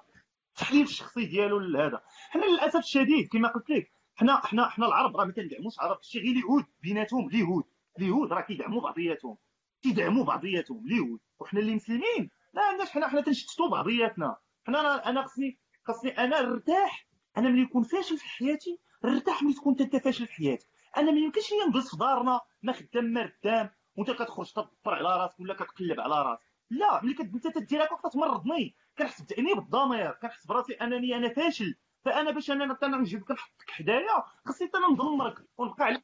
التحليل 0.50 0.82
الشخصي 0.82 1.24
ديالو 1.24 1.58
لهذا. 1.58 2.02
حنا 2.30 2.44
للأسف 2.44 2.76
الشديد 2.76 3.28
كما 3.28 3.48
قلت 3.48 3.70
لك 3.70 3.90
حنا 4.16 4.46
حنا 4.46 4.68
حنا 4.68 4.86
العرب 4.86 5.16
راه 5.16 5.24
ما 5.24 5.32
كندعموش 5.32 5.80
عرب 5.80 6.02
شي 6.02 6.18
غير 6.18 6.30
اليهود 6.30 6.64
بيناتهم 6.82 7.28
اليهود 7.28 7.64
اليهود 7.98 8.32
راه 8.32 8.40
كيدعموا 8.40 8.80
بعضياتهم. 8.80 9.36
كيدعموا 9.82 10.24
بعضياتهم 10.24 10.86
اليهود 10.86 11.20
وحنا 11.38 11.60
اللي 11.60 11.74
مسلمين. 11.74 12.30
لا 12.54 12.62
عندناش 12.62 12.90
حنا 12.90 13.08
حنا 13.08 13.20
تنشتتوا 13.20 13.68
بعضياتنا. 13.68 14.36
حنا 14.66 15.08
أنا 15.08 15.22
خصني 15.22 15.58
خصني 15.84 16.10
أنا 16.10 16.40
نرتاح. 16.40 17.06
أنا 17.38 17.48
ملي 17.48 17.62
نكون 17.62 17.82
فاشل 17.82 18.18
في 18.18 18.28
حياتي 18.28 18.78
نرتاح 19.04 19.42
ملي 19.42 19.54
تكون 19.54 19.76
أنت 19.80 19.96
فاشل 19.96 20.26
في 20.26 20.32
حياتك. 20.32 20.66
أنا 20.96 21.10
ما 21.12 21.18
يمكنش 21.18 21.52
لي 21.52 21.68
نجلس 21.68 21.90
في 21.90 21.96
دارنا 21.96 22.40
ما 22.62 22.72
خدام 22.72 23.04
ما 23.04 23.22
ردام. 23.22 23.70
وأنت 23.96 24.10
كتخرج 24.10 24.52
تضفر 24.52 24.94
على 24.94 25.22
راسك 25.22 25.40
ولا 25.40 25.54
كتقلب 25.54 26.00
على 26.00 26.22
راسك. 26.22 26.46
لا 26.70 27.04
ملي 27.04 27.16
أنت 27.20 27.58
تدير 27.58 27.84
هكا 27.84 28.08
كتمرضني 28.08 28.76
كنحس 28.98 29.22
بتأنيب 29.22 29.58
الضمير. 29.58 30.10
كنحس 30.10 30.46
براسي 30.46 30.72
أنني 30.72 31.16
أنا 31.16 31.28
فاشل. 31.28 31.74
فانا 32.06 32.30
باش 32.30 32.50
أنا 32.50 32.78
أنا 32.82 32.96
نجيبك 32.96 33.30
نحطك 33.30 33.70
حدايا 33.70 34.22
خصني 34.44 34.70
أنا 34.74 34.92
ندمرك 34.92 35.38
ونبقى 35.58 35.84
على 35.84 36.02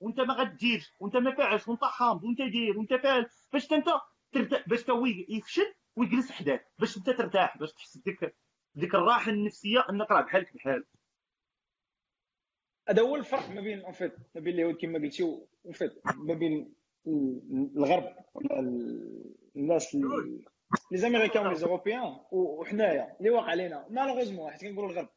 وانت 0.00 0.20
ما 0.20 0.34
غديرش 0.34 0.92
وانت 1.00 1.16
ما 1.16 1.34
فاعلش 1.34 1.68
وانت 1.68 1.84
حامض 1.84 2.24
وانت 2.24 2.38
داير 2.38 2.78
وانت 2.78 2.94
فاعل 2.94 3.26
باش 3.52 3.72
انت 3.72 3.88
ترتاح 4.32 4.68
باش 4.68 4.90
هو 4.90 5.06
يفشل 5.06 5.74
ويجلس 5.96 6.30
حداك 6.32 6.72
باش 6.78 6.96
انت 6.96 7.10
ترتاح 7.10 7.58
باش 7.58 7.72
تحس 7.72 7.98
بديك 7.98 8.34
ديك 8.74 8.94
الراحة 8.94 9.30
النفسية 9.30 9.84
انك 9.90 10.10
راه 10.10 10.20
بحالك 10.20 10.54
بحال. 10.54 10.84
هذا 12.88 13.02
هو 13.02 13.16
الفرق 13.16 13.50
ما 13.50 13.60
بين 13.60 13.80
اونفيت 13.80 14.14
ما 14.34 14.40
بين 14.40 14.54
اليهود 14.54 14.76
كما 14.76 14.98
قلتي 14.98 15.22
اونفيت 15.66 15.92
ما 16.16 16.34
بين 16.34 16.74
الغرب 17.76 18.16
ولا 18.34 18.60
الناس 19.56 19.96
لي 20.92 20.98
زاميريكان 20.98 21.46
ولي 21.46 21.56
زوروبيان 21.56 22.16
وحنايا 22.30 23.16
اللي 23.18 23.30
واقع 23.30 23.50
علينا 23.50 23.86
مالوغوزمون 23.90 24.50
حيت 24.52 24.60
كنقولوا 24.60 24.90
الغرب 24.90 25.08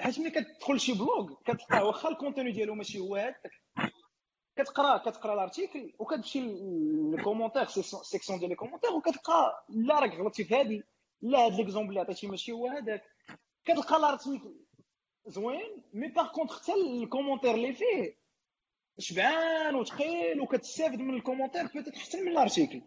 حيت 0.00 0.18
ملي 0.18 0.30
كتدخل 0.30 0.80
شي 0.80 0.92
blog 0.92 1.34
كتلقى 1.44 1.86
واخا 1.86 2.08
ال 2.08 2.14
contenu 2.14 2.52
ديالو 2.52 2.74
ماشي 2.74 2.98
هو 2.98 3.16
هذاك 3.16 3.50
كتقرا 4.56 4.96
كتقرا 4.98 5.34
ال 5.34 5.41
article 5.41 5.92
وكتمشي 5.98 6.40
لل 6.40 6.59
commentaire 6.59 7.64
section 8.02 8.38
ديال 8.38 8.50
les 8.50 8.56
commentaires 8.56 8.92
وكتلقى 8.92 9.66
لا 9.68 10.00
راك 10.00 10.14
غلطتي 10.14 10.44
في 10.44 10.54
هذه 10.54 10.82
لا 11.22 11.38
هاد 11.38 11.52
l'exemple 11.52 11.88
اللي 11.88 12.00
عطيتي 12.00 12.26
ماشي 12.26 12.52
هو 12.52 12.66
هذاك 12.66 13.02
كتلقى 13.64 13.96
ال 13.96 14.03
article 14.03 14.54
زوين 15.26 15.84
mais 15.92 16.08
par 16.08 16.32
contre 16.32 16.62
حتى 16.62 16.72
ال 16.74 16.81
commentaire 16.81 17.54
اللي 17.54 17.72
فيه 17.72 18.16
شبعان 18.98 19.74
وثقيل 19.74 20.40
وكتستافد 20.40 20.98
من 20.98 21.14
ال 21.14 21.18
commentaire 21.18 21.66
peut-être 21.66 21.96
احسن 21.96 22.22
من 22.22 22.28
ال 22.28 22.35
article 22.35 22.82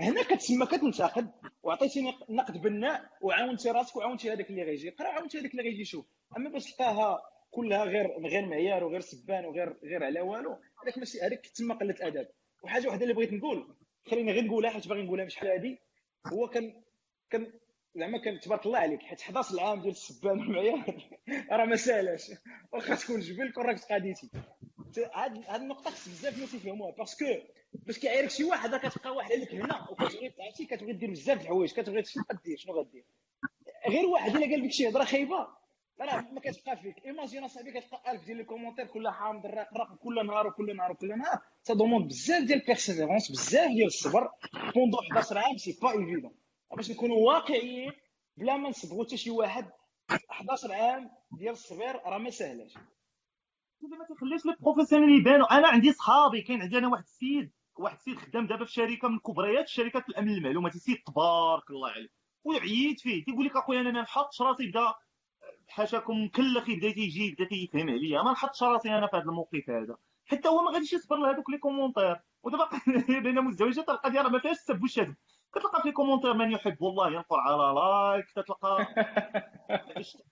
هنا 0.00 0.22
كتسمى 0.22 0.66
كتنتقد. 0.66 1.30
وعطيتيني 1.62 2.12
نقد 2.28 2.62
بناء 2.62 3.10
وعاونتي 3.20 3.70
راسك 3.70 3.96
وعاونتي 3.96 4.32
هذاك 4.32 4.50
اللي 4.50 4.62
غيجي. 4.62 4.90
قرا 4.90 5.08
عاونتي 5.08 5.40
هذاك 5.40 5.50
اللي 5.50 5.62
غيجي 5.62 5.80
يشوف 5.80 6.06
أما 6.36 6.50
باش 6.50 6.72
تلقاها 6.72 7.22
كلها 7.50 7.84
غير 7.84 8.06
غير 8.26 8.46
معيار 8.46 8.84
وغير 8.84 9.00
سبان 9.00 9.44
وغير 9.44 9.76
غير 9.84 10.04
على 10.04 10.20
والو 10.20 10.58
هذاك 10.82 10.98
ماشي 10.98 11.20
هذاك 11.20 11.46
تسمى 11.46 11.74
قلة 11.74 11.94
ادب 12.00 12.26
وحاجة 12.62 12.86
واحدة 12.86 13.02
اللي 13.02 13.14
بغيت 13.14 13.32
نقول. 13.32 13.76
خليني 14.10 14.32
غير 14.32 14.44
نقولها 14.44 14.70
حيت 14.70 14.88
باغي 14.88 15.02
نقولها 15.02 15.24
بشحال 15.24 15.48
هذه 15.48 15.78
هو 16.26 16.48
كان 16.48 16.82
كان 17.30 17.52
زعما 17.94 18.18
كان 18.18 18.40
تبارك 18.40 18.66
الله 18.66 18.78
عليك. 18.78 19.02
حيت 19.02 19.20
11 19.20 19.60
عام 19.60 19.80
ديال 19.80 19.92
السبان 19.92 20.38
والمعيار. 20.38 21.08
راه 21.52 21.64
ما 21.64 21.76
ساهلاش 21.76 22.32
واخا 22.72 22.94
تكون 22.94 23.20
جبل 23.20 23.52
كون 23.52 23.66
راك 23.66 23.80
تقاديتي. 23.80 24.30
هاد 24.98 25.44
هاد 25.48 25.60
النقطة 25.60 25.90
خص 25.90 26.08
بزاف 26.08 26.34
الناس 26.34 26.54
يفهموها. 26.54 26.90
parce 26.90 27.11
que 27.11 27.24
باش 27.72 27.98
كيعيرك 27.98 28.30
شي 28.30 28.44
واحد 28.44 28.74
كتلقى 28.74 29.10
واحد 29.16 29.32
لك 29.32 29.54
هنا 29.54 29.88
وكتبغي 29.90 30.32
عرفتي 30.40 30.64
كتبغي 30.66 30.92
دير 30.92 31.10
بزاف 31.10 31.38
د 31.38 31.40
الحوايج 31.40 31.72
كتبغي 31.72 32.04
شنو 32.04 32.24
غدير 32.32 32.56
شنو 32.58 32.80
غدير. 32.80 33.04
غير 33.88 34.06
واحد 34.06 34.36
إلا 34.36 34.46
قال 34.46 34.64
لك 34.64 34.72
شي 34.72 34.88
هضرة 34.88 35.04
خايبة 35.04 35.46
راه 36.00 36.20
ما 36.32 36.40
كتبقى 36.40 36.76
فيك. 36.76 37.04
imagine 37.06 37.44
أصاحبي 37.44 37.70
كتلقى 37.70 38.12
1000 38.12 38.24
ديال 38.24 38.40
ال 38.40 38.44
commentaire 38.44 38.86
كل 38.86 39.08
حامض 39.08 39.46
الراق 39.46 39.94
كل 40.02 40.26
نهار 40.26 40.46
وكل 40.46 40.76
نهار 40.76 40.92
وكل 40.92 41.08
نهار. 41.08 41.38
demande 41.70 42.08
بزاف 42.08 42.42
ديال 42.44 42.58
persévérance 42.58 43.30
بزاف 43.30 43.70
ديال 43.70 43.86
الصبر. 43.86 44.30
pendant 44.74 44.98
11 44.98 45.38
عام 45.38 45.56
c'est 45.56 45.78
pas 45.82 45.90
évident 45.90 46.34
باش 46.76 46.90
نكونوا 46.90 47.16
واقعيين 47.16 47.92
بلا 48.36 48.56
ما 48.56 48.68
نصبغوا 48.68 49.04
حتى 49.04 49.16
شي 49.16 49.30
واحد 49.30 49.70
11 50.30 50.72
عام 50.72 51.10
ديال 51.32 51.52
الصبر 51.52 52.00
راه 52.06 52.18
ما 52.18 52.30
ساهلاش 53.80 53.98
ما 53.98 54.16
تخليش 54.16 54.46
les 54.46 54.56
professionnels 54.60 55.20
يبانوا 55.20 55.58
أنا 55.58 55.68
عندي 55.68 55.92
صحابي 55.92 56.42
كاين 56.42 56.62
عندي 56.62 56.78
أنا 56.78 56.88
واحد 56.88 57.02
السيد 57.02 57.52
واحد 57.76 57.96
السيد 57.96 58.18
خدام 58.18 58.46
دابا 58.46 58.64
في 58.64 58.72
شركة 58.72 59.08
من 59.08 59.18
كبريات 59.18 59.64
الشركات 59.64 60.08
الأمن 60.08 60.30
المعلوماتي 60.30 60.78
سيد 60.78 60.96
تبارك 61.06 61.70
الله 61.70 61.90
عليه. 61.90 62.08
وعييت 62.44 63.00
فيه. 63.00 63.24
تيقول 63.24 63.44
لك 63.46 63.56
أخويا 63.56 63.80
أنا 63.80 63.90
ما 63.90 64.02
نحطش 64.02 64.42
راسي 64.42 64.66
بدا 64.70 64.94
حاشاكم 65.68 66.24
مكلخ 66.24 66.64
بدا 66.70 66.92
تيجي 66.92 67.30
بدا 67.34 67.44
تيفهم 67.44 67.88
عليا. 67.90 68.22
ما 68.22 68.32
نحطش 68.32 68.62
راسي 68.62 68.88
أنا 68.98 69.06
في 69.06 69.16
هذا 69.16 69.24
الموقف 69.24 69.70
هذا. 69.70 69.96
حتى 70.26 70.48
هو 70.48 70.62
ما 70.62 70.70
غاديش 70.70 70.92
يصبر 70.92 71.16
لهذوك 71.16 71.50
les 71.50 71.58
commentaires. 71.58 72.16
ودابا 72.42 72.68
بين 73.24 73.40
مزدوجات 73.40 73.88
القضية 73.88 74.20
راه 74.22 74.28
ما 74.28 74.38
فيهاش 74.38 74.56
السب 74.56 74.82
والشتم 74.82 75.14
كتلقى 75.54 75.82
في 75.82 75.88
les 75.88 75.92
commentaires 75.92 76.34
من 76.34 76.52
يحب 76.52 76.84
الله 76.84 77.12
ينقر 77.12 77.40
على 77.40 77.74
like 77.74 78.26
كتلقى 78.26 78.86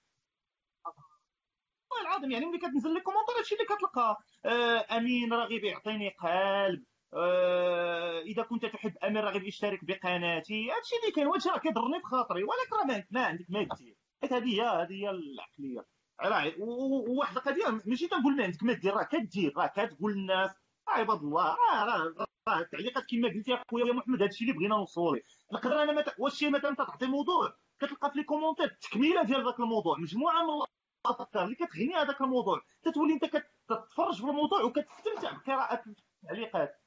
والله 1.98 2.10
العظيم 2.10 2.30
يعني 2.30 2.46
ملي 2.46 2.58
كتنزل 2.58 2.94
les 2.94 3.00
commentaires 3.00 3.34
هادشي 3.38 3.54
اللي 3.54 3.66
كتلقى 3.66 4.16
آه 4.44 4.86
أمين 4.96 5.32
راغب 5.32 5.64
يعطيني 5.64 6.08
قلب. 6.08 6.84
آه 7.14 8.20
إذا 8.20 8.42
كنت 8.42 8.66
تحب 8.66 8.96
أمين 9.04 9.22
راغب 9.24 9.44
اشترك 9.44 9.84
بقناتي. 9.84 10.70
هادشي 10.70 10.96
اللي 11.02 11.12
كاين 11.14 11.26
وهادشي 11.26 11.48
راه 11.48 11.58
كيضرني 11.58 12.00
في 12.00 12.06
خاطري. 12.06 12.42
ولكن 12.44 12.76
راه 12.92 13.04
ما 13.10 13.24
عندك 13.24 13.46
ما 13.48 13.68
دير. 13.78 13.96
حيت 14.22 14.32
هذه 14.32 14.60
هي 14.60 14.62
هذه 14.62 14.92
هي 14.92 15.10
العقلية. 15.10 15.86
راه 16.20 16.52
وواحد 16.58 17.36
القضية 17.36 17.80
ماشي 17.86 18.08
تنقول 18.08 18.36
ما 18.36 18.44
عندك 18.44 18.62
ما 18.62 18.72
دير. 18.72 18.94
راه 18.94 19.02
كدير 19.12 19.52
راه 19.56 19.66
كتقول 19.66 20.12
للناس 20.12 20.50
عباد 20.88 21.18
الله. 21.18 21.56
راه 21.72 22.14
راه 22.48 22.60
التعليقات 22.60 23.04
كما 23.10 23.28
قلتي 23.28 23.54
اخويا 23.54 23.92
محمد 23.92 24.22
هادشي 24.22 24.44
اللي 24.44 24.56
بغينا 24.56 24.76
نوصلوا 24.76 25.16
ليه. 25.16 25.22
نقدر 25.52 25.82
أنا. 25.82 26.04
واش 26.18 26.34
شي 26.34 26.50
مثلا 26.50 26.74
تعطي 26.74 27.06
موضوع 27.06 27.54
كتلقى 27.80 28.10
في 28.10 28.18
les 28.18 28.24
commentaires 28.24 28.64
التكميله 28.64 29.22
ديال 29.22 29.44
ذاك 29.44 29.60
الموضوع. 29.60 29.98
مجموعة 29.98 30.42
من 30.42 30.62
الافكار 31.10 31.44
اللي 31.44 31.54
كتغني 31.54 31.94
هذاك 31.94 32.20
الموضوع 32.20 32.62
تتولي 32.82 33.14
أنت 33.14 33.24
كتتفرج 33.24 34.14
في 34.16 34.24
الموضوع 34.24 34.62
وكتستمتع 34.62 35.32
بقراءة 35.32 35.84
التعليقات. 36.22 36.82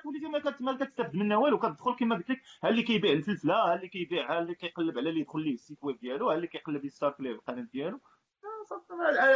كتولي 0.00 0.28
ما 0.28 0.54
ما 0.60 0.84
كتستافد 0.84 1.14
منها 1.16 1.36
والو 1.36 1.58
كتدخل 1.58 1.96
كما 1.96 2.16
قلت 2.16 2.30
لك 2.30 2.42
ها 2.64 2.68
اللي 2.68 2.82
كيبيع 2.82 3.12
الفلفله 3.12 3.54
ها 3.54 3.74
اللي 3.74 3.88
كيبيع 3.88 4.32
ها 4.32 4.38
اللي 4.38 4.54
كيقلب 4.54 4.98
على 4.98 5.08
اللي 5.08 5.20
يدخل 5.20 5.40
ليه 5.40 5.54
ال 5.54 5.59
site 5.59 5.78
web 5.82 5.98
ديالو؟ 6.00 6.30
ها 6.30 6.34
اللي 6.34 6.46
كيقلب 6.46 6.84
يستارك 6.84 7.20
ليه 7.20 7.30
القناة 7.30 7.68
ديالو؟ 7.72 8.00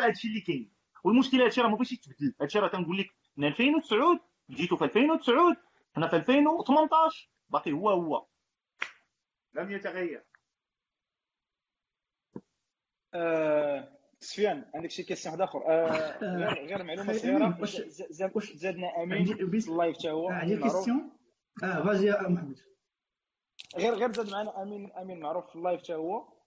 هادشي 0.04 0.28
اللي 0.28 0.40
كاين. 0.40 0.72
والمشكلة 1.04 1.44
هادشي 1.44 1.60
راه 1.60 1.68
ما 1.68 1.74
بغيتش 1.74 1.92
يتبدل. 1.92 2.34
هادشي 2.40 2.58
راه 2.58 2.68
تنقول 2.68 2.98
لك 2.98 3.14
من 3.36 3.44
2009 3.48 4.20
جيتو 4.50 4.76
في 4.76 4.84
2009 4.84 5.56
حنا 5.96 6.08
في 6.08 6.16
2018 6.16 7.30
باقي 7.48 7.72
هو 7.72 7.90
هو. 7.90 8.26
لم 9.54 9.70
يتغير. 9.70 10.24
آه، 13.14 13.97
سفيان 14.20 14.64
عندك 14.74 14.90
شي 14.90 15.02
question 15.02 15.34
واحد 15.34 15.42
آخر. 15.48 15.58
آه، 15.68 16.18
غير 16.38 16.66
غير 16.66 16.82
معلومة 16.82 17.12
صغيرة. 17.12 17.58
زادنا 18.54 19.02
أمين 19.02 19.24
في 19.24 19.68
اللايف 19.68 19.96
حتى 19.98 20.10
هو 20.10 20.28
عندي 20.28 20.56
كيسيون 20.56 21.10
آه 21.62 21.84
فازي 21.84 22.06
يا 22.06 22.22
محمد. 22.28 22.56
غير 23.76 23.94
غير 23.94 24.12
زاد 24.12 24.30
معنا 24.30 24.62
امين 24.62 24.92
أمين 24.92 25.20
معروف 25.20 25.50
في 25.50 25.56
اللايف 25.56 25.80
حتى 25.82 25.94
هو. 25.94 26.38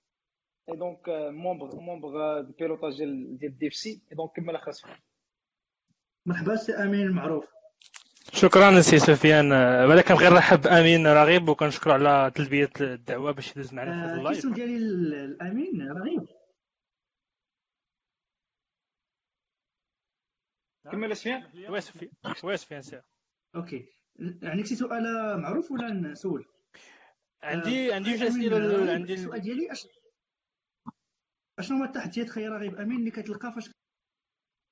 اي 0.69 0.75
دونك 0.77 1.09
مومبر 1.31 1.75
مومبر 1.75 2.41
دو 2.41 2.53
بيلوتاج 2.59 2.97
ديال 2.97 3.37
ديال 3.37 3.57
ديفسي 3.57 4.01
اي 4.11 4.15
دونك 4.15 4.31
كمل 4.35 4.55
اخر 4.55 4.71
سفيان 4.71 4.97
مرحبا 6.25 6.55
سي 6.55 6.73
أمين 6.73 7.01
المعروف. 7.01 7.45
شكرا 8.33 8.81
سي 8.81 8.99
سفيان. 8.99 9.51
أنا 9.53 10.01
كنبغي 10.01 10.29
نرحب 10.29 10.67
امين 10.67 11.07
رغيب 11.07 11.49
وكنشكرو 11.49 11.93
على 11.93 12.31
تلبية 12.35 12.69
الدعوة 12.81 13.31
باش 13.31 13.51
يدوز 13.51 13.73
معنا 13.73 14.07
في 14.07 14.13
اللايف. 14.13 14.27
الكيسيون 14.29 14.53
ديالي 14.53 14.75
الامين 15.25 15.91
رغيب. 15.91 16.27
كمل 20.91 21.17
سفيان؟ 21.17 21.69
oui 21.69 21.81
سفيان 21.81 22.57
سفيان 22.57 22.81
سير. 22.81 23.03
OK. 23.55 23.87
عندك 24.43 24.65
شي 24.65 24.75
سؤال 24.75 25.03
معروف 25.41 25.71
ولا 25.71 25.93
نسول؟ 25.93 26.45
عندي 27.43 27.93
عندي 27.93 28.11
جوج 28.11 28.23
أسئلة 28.23 28.93
عندي 28.93 29.13
السؤال 29.13 29.41
ديالي 29.41 29.71
اش 29.71 29.87
أشنو 31.59 31.77
هما 31.77 31.85
التحديات؟ 31.85 32.29
خير 32.29 32.51
رغيب 32.51 32.75
أمين 32.75 32.99
اللي 32.99 33.11
كتلقى 33.11 33.53
فاش 33.53 33.71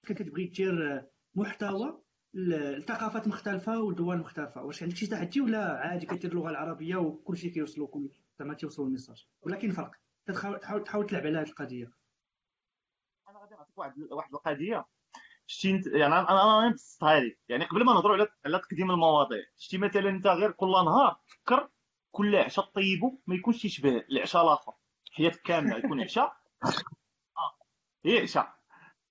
كتبغي 0.05 0.45
دير 0.45 1.07
محتوى 1.35 2.03
الثقافات 2.35 3.27
مختلفة 3.27 3.81
والدول 3.81 4.17
مختلفة. 4.17 4.63
واش 4.63 4.83
عندك 4.83 4.95
شي 4.95 5.07
تحدي 5.07 5.41
ولا 5.41 5.79
عادي 5.79 6.05
كدير 6.05 6.31
اللغة 6.31 6.49
العربية 6.49 6.95
وكلشي 6.95 7.49
كيوصلوكم؟ 7.49 8.09
زعما 8.39 8.53
تيوصلوا 8.53 8.87
ال 8.87 8.92
message. 8.92 9.27
ولكن 9.41 9.71
فرق. 9.71 9.91
تحاول 10.25 10.83
تحاول 10.83 11.05
تلعب 11.05 11.25
على 11.25 11.37
هذه 11.37 11.49
القضية. 11.49 11.91
أنا 13.29 13.39
غادي 13.39 13.55
نعطيك 13.55 13.77
واحد 13.77 13.99
واحد 14.11 14.33
القضية. 14.33 14.85
شتي 15.49 15.71
انت 15.71 15.87
يعني 15.87 16.13
أنا 16.19 16.31
أنا 16.31 16.75
هذه. 17.03 17.35
يعني 17.49 17.65
قبل 17.65 17.85
ما 17.85 17.93
نهضروا 17.93 18.15
على 18.15 18.27
على 18.45 18.59
تقديم 18.59 18.91
المواضيع 18.91 19.43
شتي 19.57 19.77
مثلا 19.77 20.09
أنت 20.09 20.27
غير 20.27 20.51
كل 20.51 20.71
نهار 20.71 21.19
فكر 21.27 21.69
كل 22.11 22.35
عشاء 22.35 22.65
طيبو 22.65 23.19
ما 23.27 23.35
يكونش 23.35 23.65
يشبه 23.65 24.05
العشاء 24.11 24.43
الآخر. 24.43 24.73
حياتك 25.11 25.41
كاملة 25.41 25.77
يكون 25.77 26.01
عشاء. 26.01 26.37
آه 27.37 27.57
هي 28.05 28.19
عشاء. 28.21 28.55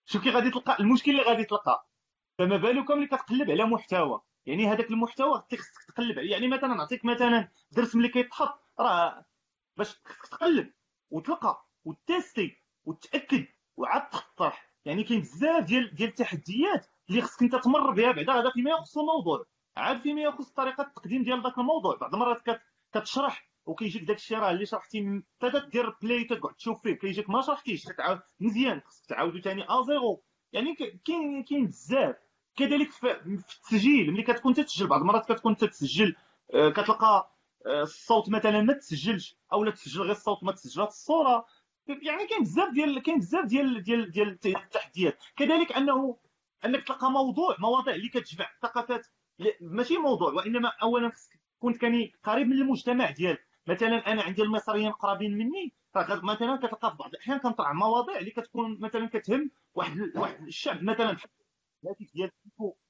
شوف 0.07 0.23
كي 0.23 0.31
غادي 0.31 0.51
تلقى 0.51 0.77
المشكل 0.81 1.11
اللي 1.11 1.23
غادي 1.23 1.45
تلقى. 1.45 1.89
فما 2.39 2.57
بالك 2.57 2.91
ملي 2.91 3.07
كتقلب 3.07 3.51
على 3.51 3.65
محتوى. 3.65 4.21
يعني 4.47 4.67
هذاك 4.67 4.91
المحتوى 4.91 5.45
خصك 5.53 5.85
تقلب 5.89 6.19
يعني 6.19 6.49
مثلا 6.49 6.75
نعطيك 6.75 7.05
مثلا 7.05 7.49
درس 7.73 7.97
ملي 7.97 8.09
كيتحط. 8.09 8.61
راه 8.81 9.25
باش 9.77 10.01
تقلب 10.31 10.73
وتلقى 11.11 11.69
و 11.85 11.96
tester 11.96 12.63
وتأكد 12.85 13.47
وعاد 13.77 14.09
تقترح 14.09 14.68
يعني 14.85 15.05
كاين 15.05 15.21
بزاف 15.21 15.65
ديال 15.65 15.95
ديال 15.95 16.09
التحديات 16.09 16.87
اللي 17.11 17.23
خصك 17.23 17.43
انت 17.43 17.57
تمر 17.57 17.91
بها 17.91 18.13
بعدا. 18.13 18.33
هذا 18.33 18.51
فيما 18.51 18.71
يخص 18.71 18.99
الموضوع. 18.99 19.45
عاد 19.77 20.01
فيما 20.01 20.21
يخص 20.23 20.51
طريقة 20.51 20.83
التقديم 20.83 21.23
ديال 21.23 21.43
ذاك 21.43 21.59
الموضوع. 21.59 21.97
بعض 21.97 22.15
المرات 22.15 22.43
كتشرح 22.95 23.49
وكيجيك 23.67 24.03
داك 24.03 24.17
الشيء 24.17 24.39
راه 24.39 24.51
اللي 24.51 24.67
شرحتي 24.67 25.23
حتى 25.43 25.61
دير 25.73 25.97
play 26.03 26.25
تقعد 26.25 26.55
تشوف 26.55 26.83
فيه. 26.83 26.93
كيجيك 26.93 27.31
ما 27.31 27.43
شرحتيش 27.43 27.83
تعاود 27.85 28.21
مزيان. 28.41 28.81
خصك 28.87 29.07
تعاودو 29.07 29.41
ثاني 29.41 29.63
à 29.63 29.83
zéro. 29.83 30.23
يعني 30.53 30.75
كاين 31.05 31.45
كاين 31.45 31.67
بزاف. 31.67 32.17
كذلك 32.57 32.91
في 32.91 33.13
التسجيل. 33.13 34.13
ملي 34.13 34.23
كتكون 34.23 34.55
تسجل 34.55 34.87
بعض 34.87 35.01
المرات 35.01 35.33
كتكون 35.33 35.57
تسجل 35.57 36.17
آه، 36.55 36.69
كتلقى 36.69 37.35
آه، 37.67 37.83
الصوت 37.83 38.29
مثلا 38.29 38.63
ما 38.63 38.73
تسجلش 38.73 39.37
أو 39.53 39.65
لا 39.65 39.71
تسجل 39.71 40.03
غير 40.03 40.11
الصوت 40.11 40.45
ما 40.45 40.53
تسجلش. 40.53 40.79
الصورة 40.79 41.47
يعني 41.89 42.27
كاين 42.27 42.43
بزاف 42.43 42.73
ديال 42.73 43.03
كاين 43.03 43.19
بزاف 43.19 43.45
ديال 43.45 43.83
ديال 43.83 44.11
ديال 44.11 44.39
التحديات. 44.47 45.19
كذلك 45.37 45.73
أنه 45.73 46.17
أنك 46.65 46.87
تلقى 46.87 47.11
موضوع 47.11 47.57
مواضيع 47.59 47.95
اللي 47.95 48.09
كتجمع 48.09 48.47
ثقافات 48.63 49.07
ماشي 49.61 49.97
موضوع 49.97 50.33
وإنما 50.33 50.73
اولا 50.83 51.13
كنت 51.59 51.77
كاني 51.77 52.13
قريب 52.25 52.47
من 52.47 52.53
المجتمع 52.63 53.11
ديالك. 53.11 53.47
مثلا 53.67 54.13
أنا 54.13 54.23
عندي 54.23 54.43
المصريين 54.43 54.93
قرابين 54.93 55.39
مني 55.39 55.73
مثلا 56.23 56.57
كتلقى 56.57 56.91
في 56.91 56.97
بعض 56.97 57.11
الأحيان 57.11 57.39
كنطرح 57.39 57.73
مواضيع 57.73 58.19
اللي 58.19 58.31
كتكون 58.31 58.81
مثلا 58.81 59.09
كتهم 59.09 59.51
واحد 59.75 60.13
واحد 60.17 60.47
الشعب. 60.47 60.83
مثلا 60.83 61.17
الهاتف 61.85 62.13
ديال 62.15 62.31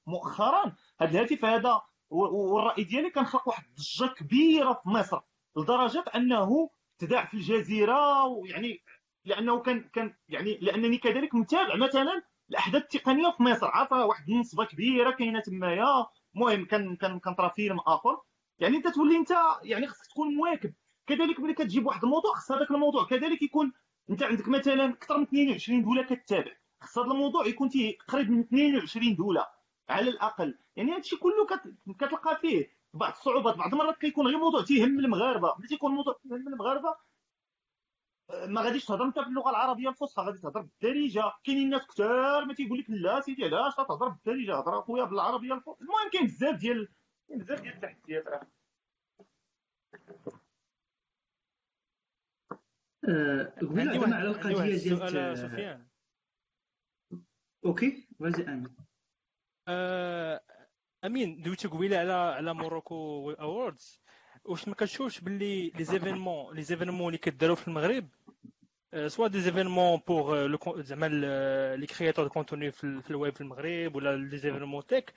مؤخرا 0.06 0.76
هذا 1.00 1.10
الهاتف 1.10 1.44
هذا 1.44 1.82
والرأي 2.10 2.84
ديالي 2.84 3.10
كان 3.10 3.24
خلق 3.24 3.48
واحد 3.48 3.64
الضجة 3.64 4.14
كبيرة 4.14 4.72
في 4.72 4.88
مصر 4.88 5.20
لدرجة 5.56 6.04
أنه 6.14 6.70
تذاع 6.98 7.24
في 7.24 7.34
الجزيرة 7.34 8.24
ويعني 8.24 8.82
لأنه 9.24 9.58
كان 9.60 9.88
كان 9.92 10.14
يعني 10.28 10.58
لأنني 10.62 10.98
كذلك 10.98 11.34
متابع 11.34 11.76
مثلا 11.76 12.22
الاحداث 12.50 12.82
التقنية 12.82 13.30
في 13.36 13.42
مصر. 13.42 13.66
عارفة 13.66 14.06
واحد 14.06 14.30
النسبة 14.30 14.64
كبيرة 14.64 15.10
كاينة 15.10 15.40
تمايا. 15.40 16.06
المهم 16.34 16.64
كان 16.64 16.96
كان 16.96 17.18
كنطرا 17.20 17.48
فيلم 17.48 17.78
آخر. 17.78 18.20
يعني 18.58 18.76
أنت 18.76 18.88
تولي 18.88 19.16
أنت 19.16 19.30
يعني 19.62 19.86
خصك 19.86 20.06
تكون 20.06 20.34
مواكب. 20.34 20.74
كذلك 21.06 21.40
ملي 21.40 21.54
كتجيب 21.54 21.86
واحد 21.86 22.04
الموضوع 22.04 22.34
خص 22.34 22.52
هذاك 22.52 22.70
الموضوع. 22.70 23.04
كذلك 23.04 23.42
يكون 23.42 23.72
أنت 24.10 24.22
عندك 24.22 24.48
مثلا 24.48 24.84
أكثر 24.84 25.18
من 25.18 25.22
22 25.22 25.82
دولة 25.82 26.02
كتتابع 26.02 26.52
خص 26.80 26.98
هذا 26.98 27.12
الموضوع 27.12 27.46
يكون 27.46 27.70
قريب 28.08 28.30
من 28.30 28.40
22 28.40 29.14
دولة 29.16 29.46
على 29.88 30.10
الأقل. 30.10 30.58
يعني 30.76 30.92
هادشي 30.96 31.16
كله 31.16 31.46
كتلقى 31.98 32.38
فيه. 32.40 32.77
بعض 32.94 33.12
الصعوبات 33.12 33.56
بعض 33.56 33.72
المرات 33.72 33.98
كيكون 33.98 34.26
غير 34.26 34.38
موضوع 34.38 34.62
تيهم 34.64 34.98
المغاربة. 34.98 35.54
ملي 35.58 35.68
تيكون 35.68 35.92
موضوع 35.92 36.18
تيهم 36.22 36.48
المغاربة 36.48 36.96
ما 38.46 38.60
غاديش 38.60 38.84
تهضر 38.84 39.04
انت 39.04 39.18
باللغة 39.18 39.50
العربية 39.50 39.88
الفصحى 39.88 40.22
غادي 40.22 40.38
تهضر 40.38 40.60
بالدارجة. 40.60 41.32
كاينين 41.44 41.70
ناس 41.70 41.86
كثار 41.86 42.44
ما 42.44 42.54
تيقول 42.54 42.78
لك 42.78 42.86
لا 42.88 43.20
سيدي 43.20 43.44
علاش 43.44 43.74
تهضر 43.74 44.08
بالدارجة؟ 44.08 44.58
هضر 44.58 44.78
اخويا 44.78 45.04
بالعربية 45.04 45.54
الفصحى. 45.54 45.80
المهم 45.80 46.10
كاين 46.12 46.26
بزاف 46.26 46.56
ديال 46.56 46.88
كاين 47.28 47.38
بزاف 47.38 47.60
ديال 47.60 47.74
التحديات 47.74 48.24
قبيله 53.62 54.16
على 54.16 54.28
القضية 54.28 54.78
ديال 54.78 55.38
سفيان. 55.38 55.88
OK 57.64 58.08
vas-y 58.20 58.42
امين 58.42 58.76
آه، 59.68 60.40
امين 61.04 61.42
دويتو 61.42 61.68
قبيله 61.68 61.96
على 61.98 62.12
على 62.12 62.54
Morocco 62.54 63.30
Awards 63.30 64.00
واش 64.44 64.68
ما 64.68 64.74
كتشوفش 64.74 65.20
باللي 65.20 65.70
les 65.70 65.84
événements 65.84 66.54
les 66.56 66.62
événements 66.62 67.06
اللي 67.06 67.18
كداروا 67.18 67.56
في 67.56 67.68
المغرب 67.68 68.08
soit 69.06 69.28
des 69.28 69.40
événements 69.40 70.00
pour 70.08 70.80
زعما 70.80 71.06
les 71.76 71.86
créateurs 71.86 72.24
de 72.24 72.30
contenu 72.30 72.70
في 72.72 73.10
الويب 73.10 73.34
في 73.34 73.40
المغرب 73.40 73.94
ولا 73.94 74.16
les 74.16 74.38
événements 74.38 74.86
tech 74.86 75.12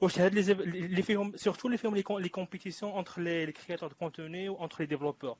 واش 0.00 0.18
هاد 0.18 0.34
لي 0.34 0.52
اللي 0.52 1.02
فيهم 1.02 1.36
surtout 1.36 1.68
اللي 1.68 1.78
فيهم 1.78 1.96
les 2.18 2.28
compétitions 2.28 2.92
entre 2.98 3.22
les 3.22 3.52
créateurs 3.52 3.88
de 3.88 3.94
contenu 3.94 4.48
و 4.48 4.64
entre 4.64 4.76
les 4.80 4.86
développeurs 4.86 5.36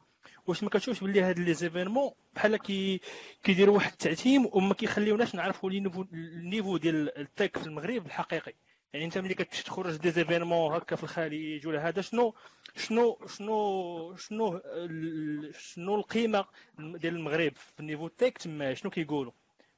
واش 0.47 0.63
ما 0.63 0.71
كتشوفش 0.71 1.01
باللي 1.01 1.21
هاد 1.23 1.39
les 1.39 1.55
événements 1.55 2.11
بحال 2.35 2.57
كي 2.57 3.01
كيديروا 3.43 3.75
واحد 3.75 3.93
التعتيم 3.93 4.47
وما 4.53 4.75
كيخليوناش 4.75 5.35
نعرفوا 5.35 5.71
ال 5.71 5.86
niveau 5.86 6.77
ديال 6.77 7.19
ال 7.19 7.27
tech 7.27 7.59
في 7.59 7.67
المغرب 7.67 8.07
الحقيقي 8.07 8.55
يعني 8.93 9.05
انت 9.05 9.19
ملي 9.19 9.35
كتمشي 9.35 9.65
تخرج 9.65 9.97
des 9.97 10.11
événements 10.11 10.75
هكا 10.75 10.97
في 10.97 11.03
الخليج 11.03 11.67
ولا 11.67 11.89
هذا 11.89 12.03
شنو 12.03 12.35
شنو 12.77 13.19
شنو 13.27 14.17
شنو 14.17 14.61
شنو 15.59 15.95
القيمة 15.95 16.45
ديال 16.79 17.15
المغرب 17.17 17.53
في 17.57 17.81
ال 17.81 17.85
niveau 17.85 18.09
tech 18.09 18.39
تما؟ 18.39 18.75
شنو 18.75 18.91
كيقولوا؟ 18.91 19.33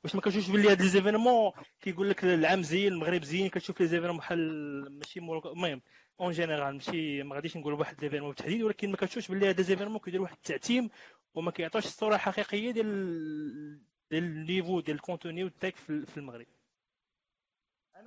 واش 0.05 0.15
ما 0.15 0.21
كتشوفش 0.21 0.51
باللي 0.51 0.71
هاد 0.71 0.83
les 0.83 0.89
événements 0.89 1.53
كيقول 1.81 2.11
لك 2.11 2.25
العام 2.25 2.63
زين 2.63 2.93
المغرب 2.93 3.25
زين 3.25 3.49
كتشوف 3.49 3.81
les 3.81 3.87
événements 3.87 4.17
بحال 4.19 4.99
ماشي 4.99 5.21
المهم 5.21 5.83
en 6.21 6.33
général 6.33 6.75
ماشي 6.75 7.23
ما 7.23 7.35
غاديش 7.35 7.57
نقول 7.57 7.73
واحد 7.73 8.05
l'événement 8.05 8.29
بالتحديد 8.29 8.63
ولكن 8.63 8.91
ما 8.91 8.97
كتشوفش 8.97 9.29
باللي 9.29 9.49
هاد 9.49 9.61
événements 9.61 9.99
كيدير 9.99 10.23
واحد 10.23 10.37
التعتيم 10.37 10.91
وما 11.35 11.51
كيعطوش 11.51 11.85
الصورة 11.85 12.15
الحقيقية 12.15 12.71
ديال 12.71 13.81
ديال 14.11 14.25
ال 14.25 14.33
niveau 14.33 14.81
ديال 14.81 14.97
ال 14.97 15.03
contenu 15.03 15.45
وال 15.45 15.55
tech 15.55 15.77
في 15.77 16.17
المغرب. 16.17 16.47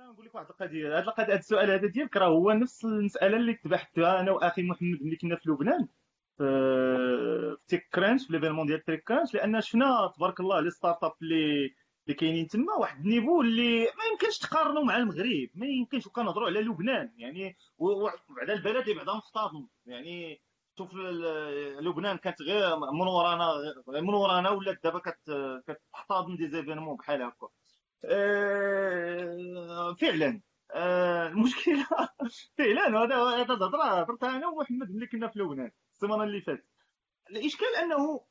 نقول 0.08 0.26
لك 0.26 0.34
واحد 0.34 0.46
القضية. 0.50 0.98
هذا 0.98 1.14
هذا 1.18 1.34
السؤال 1.36 1.70
هذا 1.70 1.86
ديالك 1.86 2.16
راه 2.16 2.26
هو 2.28 2.52
نفس 2.52 2.84
المسألة 2.84 3.36
اللي 3.36 3.54
تبحثتها 3.54 4.20
أنا 4.20 4.30
وأخي 4.32 4.62
محمد 4.62 5.02
ملي 5.02 5.16
كنا 5.16 5.36
في 5.36 5.50
لبنان 5.50 5.88
في 6.38 7.56
TechCrunch 7.68 8.26
في 8.26 8.32
l'événement 8.32 8.66
ديال 8.66 8.84
TechCrunch 8.84 9.34
لأن 9.34 9.60
شفنا 9.60 10.12
تبارك 10.16 10.40
الله 10.40 10.60
les 10.60 10.70
startups 10.70 11.12
اللي 11.22 11.74
اللي 12.06 12.16
كاينين 12.18 12.46
تما 12.48 12.74
واحد 12.74 13.00
niveau 13.04 13.40
اللي 13.42 13.80
ما 13.80 14.04
يمكنش 14.12 14.38
تقارنوا 14.38 14.84
مع 14.84 14.96
المغرب 14.96 15.48
ما 15.54 15.66
يمكنش 15.66 16.06
وكنهضروا 16.06 16.46
على 16.46 16.60
لبنان 16.60 17.12
يعني 17.16 17.56
وبعد 17.78 18.50
البلد 18.50 18.90
بعدا 18.90 19.12
محتضن 19.14 19.66
يعني 19.86 20.40
شوف 20.78 20.94
لبنان 21.80 22.16
كانت 22.16 22.42
غير 22.42 22.76
من 22.76 23.00
ورانا 23.06 23.52
من 23.88 24.14
ورانا 24.14 24.50
ولات 24.50 24.82
دابا 24.84 24.98
كتحتضن 25.66 26.36
دي 26.36 26.48
زيفينمون 26.48 26.96
بحال 26.96 27.22
هكا. 27.22 27.48
فعلا. 30.00 30.42
أه 30.74 31.28
المشكلة 31.28 31.86
فعلا 32.58 32.88
هذا 32.88 33.16
هذا 33.16 33.54
الهضره 33.54 33.82
هضرتها 33.84 34.36
أنا 34.36 34.48
ومحمد 34.48 34.90
ملي 34.90 35.06
كنا 35.06 35.28
في 35.28 35.38
لبنان 35.38 35.70
السيمانه 35.94 36.22
اللي 36.24 36.40
فاتت. 36.40 36.66
الإشكال 37.30 37.76
أنه 37.82 38.24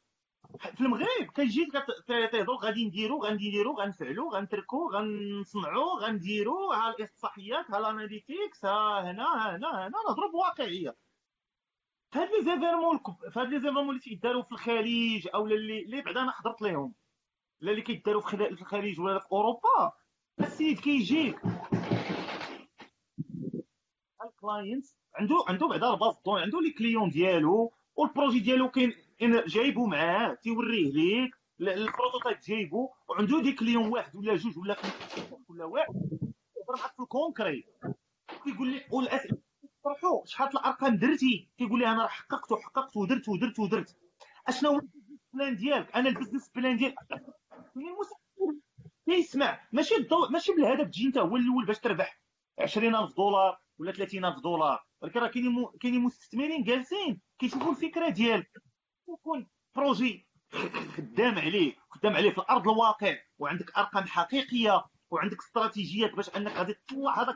في 0.76 0.82
المغرب 0.82 1.32
كيجي 1.36 1.68
تيهضروا 2.08 2.66
غادي 2.66 2.86
نديرو 2.86 3.24
غادي 3.24 3.50
نديرو 3.50 3.74
غنفعلو 3.80 4.30
غنتركو 4.30 4.92
غنصنعو 4.94 5.98
غنديرو 6.00 6.72
ها 6.72 6.90
الاحصائيات 6.90 7.72
ها 7.72 7.78
الأناليتيكس 7.80 8.66
ها 8.66 9.12
هنا 9.12 9.24
ها 9.24 9.56
هنا 9.56 9.68
ها 9.68 9.88
هنا 9.88 9.98
نهضروا 10.08 10.32
بواقعية. 10.32 10.96
فهاد 12.12 12.30
les 12.30 12.44
événements 12.44 13.00
فهاد 13.34 13.48
les 13.50 13.60
événements 13.60 13.90
اللي 13.90 14.00
تيداروا 14.00 14.44
في 14.44 14.52
الخليج 14.52 15.28
أو 15.36 15.48
اللي 15.48 15.82
اللي 15.84 16.02
بعدا 16.02 16.22
أنا 16.22 16.32
حضرت 16.32 16.62
لهم 16.62 16.96
لا 17.62 17.72
اللي 17.72 17.82
كيداروا 17.82 18.22
في 18.22 18.34
الخليج 18.36 19.00
ولا 19.00 19.20
في 19.20 19.32
أوروبا. 19.32 19.92
السيد 20.40 20.80
كيجيك 20.80 21.40
ال 24.26 24.34
client 24.34 24.86
عنده 25.16 25.36
عنده 25.48 25.68
بعدا 25.68 25.94
ال 25.94 25.98
base 25.98 26.16
donc 26.26 26.42
عنده 26.42 26.62
les 26.62 26.72
clients 26.72 27.10
ديالو 27.10 27.74
وال 27.96 28.07
projet 28.07 28.40
ديالو 28.40 28.70
كاين 28.72 28.94
جايبو 29.48 29.88
معاه 29.88 30.34
تيوريه 30.34 30.92
ليك. 30.92 31.36
ال 31.62 31.70
prototype 31.70 32.40
جايبو. 32.48 32.90
وعنده 33.10 33.42
des 33.42 33.52
clients 33.52 33.88
واحد 33.88 34.16
ولا 34.16 34.36
جوج 34.36 34.58
ولا 34.58 34.76
ولا 35.50 35.66
واحد. 35.66 35.94
يهضر 36.58 36.80
معاك 36.80 36.94
في 36.96 37.00
ال 37.00 37.08
concret 37.08 37.66
كيقول 38.44 38.76
لك 38.76 38.88
والاسئله 38.94 39.38
طرحوا 39.84 40.26
شحال 40.26 40.48
الأرقام 40.48 40.96
درتي؟ 40.98 41.50
كيقول 41.58 41.80
لي 41.80 41.88
أنا 41.88 42.02
راه 42.02 42.08
حققت 42.08 42.52
وحققت 42.52 42.98
ودرت 42.98 43.30
ودرت 43.30 43.60
ودرت 43.60 43.98
أشنو 44.48 44.70
هو 44.70 44.82
ال 45.34 45.38
plan 45.38 45.56
ديالك؟ 45.56 45.96
أنا 45.96 46.10
ال 46.10 46.14
business 46.14 46.50
plan 46.56 46.78
ديالك. 46.78 46.96
كيسمع 49.06 49.68
ماشي 49.72 49.96
الضوء 49.96 50.32
ماشي 50.32 50.52
بالهدف 50.52 50.88
تجي 50.88 51.08
أنت 51.08 51.18
هو 51.18 51.36
الأول 51.36 51.66
باش 51.66 51.80
تربح 51.80 52.22
20000 52.60 53.16
دولار 53.16 53.60
ولا 53.80 53.92
30000 53.92 54.40
دولار. 54.40 54.84
ولكن 55.02 55.20
راه 55.20 55.28
كاينين 55.28 55.66
كاينين 55.82 56.02
مستثمرين 56.02 56.64
جالسين 56.64 57.22
كيشوفوا 57.40 57.72
الفكرة 57.72 58.10
ديالك 58.10 58.52
يكون 59.10 59.48
بروجي 59.76 60.28
خدام 60.98 61.38
عليه 61.38 61.76
خدام 61.90 62.14
عليه 62.16 62.32
في 62.32 62.42
ارض 62.50 62.70
الواقع 62.70 63.16
وعندك 63.40 63.78
أرقام 63.78 64.04
حقيقية 64.04 64.86
وعندك 65.12 65.38
استراتيجيات 65.40 66.16
باش 66.16 66.30
أنك 66.36 66.52
غادي 66.52 66.74
تطلع 66.74 67.24
هذاك 67.24 67.36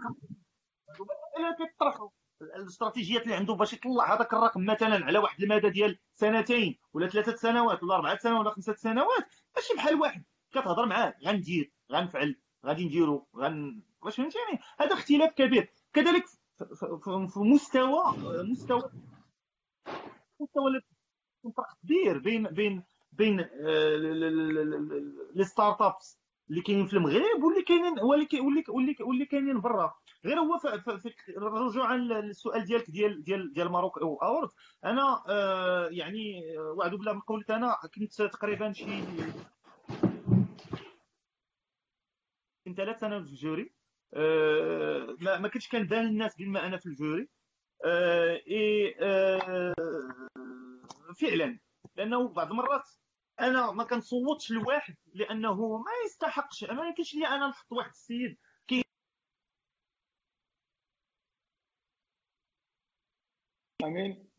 كيطرحوا. 1.58 2.10
الاستراتيجيات 2.42 3.24
اللي 3.24 3.36
عنده 3.36 3.54
باش 3.54 3.74
يطلع 3.74 4.16
هذاك 4.16 4.34
الرقم 4.34 4.66
مثلا 4.66 5.06
على 5.06 5.20
واحد 5.20 5.44
المدى 5.44 5.70
ديال 5.70 6.00
سنتين 6.14 6.78
ولا 6.94 7.08
ثلاثة 7.08 7.36
سنوات 7.36 7.84
ولا 7.84 7.96
اربعه 7.96 8.18
سنوات 8.18 8.40
ولا 8.42 8.50
خمسه 8.56 8.74
سنوات 8.74 9.26
ماشي 9.56 9.74
بحال 9.76 9.96
واحد 10.02 10.24
كتهضر 10.52 10.86
معاه 10.86 11.16
غندير 11.26 11.72
غنفعل 11.92 12.36
غادي 12.66 12.86
نديرو 12.86 13.28
غن 13.36 13.82
واش 14.02 14.16
فهمتيني 14.16 14.60
هذا 14.80 14.94
اختلاف 14.94 15.34
كبير 15.34 15.70
كذلك 15.94 16.26
في 17.34 17.40
مستوى 17.40 18.04
مستوى 18.52 18.92
مستوى 20.40 20.82
فرق 21.58 21.78
كبير 21.84 22.18
بين 22.18 22.44
بين 22.44 22.84
بين 23.12 23.38
les 25.36 25.44
startups 25.44 26.21
اللي 26.50 26.62
كاينين 26.62 26.88
في 26.88 26.94
المغرب 26.94 27.44
واللي 27.44 27.62
كاينين 27.62 28.00
واللي 28.00 28.28
واللي 28.70 28.96
واللي 29.00 29.26
كاينين 29.26 29.62
برا. 29.62 29.94
غير 30.26 30.40
هو 30.40 30.60
رجوعا 31.38 31.98
للسؤال 31.98 32.66
ديالك 32.66 32.90
ديال 32.92 33.24
ديال 33.24 33.54
ديال 33.54 33.72
Maroc 33.72 33.98
Awards. 33.98 34.50
أنا 34.86 35.24
آه 35.30 35.88
يعني 35.92 36.42
وعد 36.78 36.92
بالله 36.96 37.14
من 37.14 37.20
قولت 37.20 37.52
أنا 37.52 37.78
كنت 37.96 38.22
تقريبا 38.22 38.72
شي 38.72 38.86
كنت 42.66 42.78
ثلاث 42.78 43.00
سنوات 43.00 43.26
في 43.26 43.32
ال 43.32 43.39
jury. 43.39 43.74
آه 44.14 45.16
ما, 45.22 45.48
كنتش 45.48 45.70
كنبان 45.70 46.06
الناس 46.06 46.36
بما 46.38 46.68
أنا 46.68 46.78
في 46.78 46.86
الجوري. 46.86 47.30
آه 47.86 48.42
إيه 48.48 48.96
آه 49.00 49.74
فعلا. 51.22 51.60
لأنه 51.96 52.28
بعض 52.28 52.52
المرات 52.52 52.90
أنا 53.42 53.72
ما 53.72 53.84
كنصوتش 53.84 54.52
لواحد 54.52 54.96
لأنه 55.14 55.78
ما 55.78 55.92
يستحقش. 56.06 56.64
ما 56.64 56.88
يمكنش 56.88 57.16
لي 57.16 57.28
أنا 57.28 57.48
نحط 57.50 57.72
واحد 57.72 57.90
السيد. 57.90 58.38
كي 58.68 58.84
أمين؟ 63.84 64.30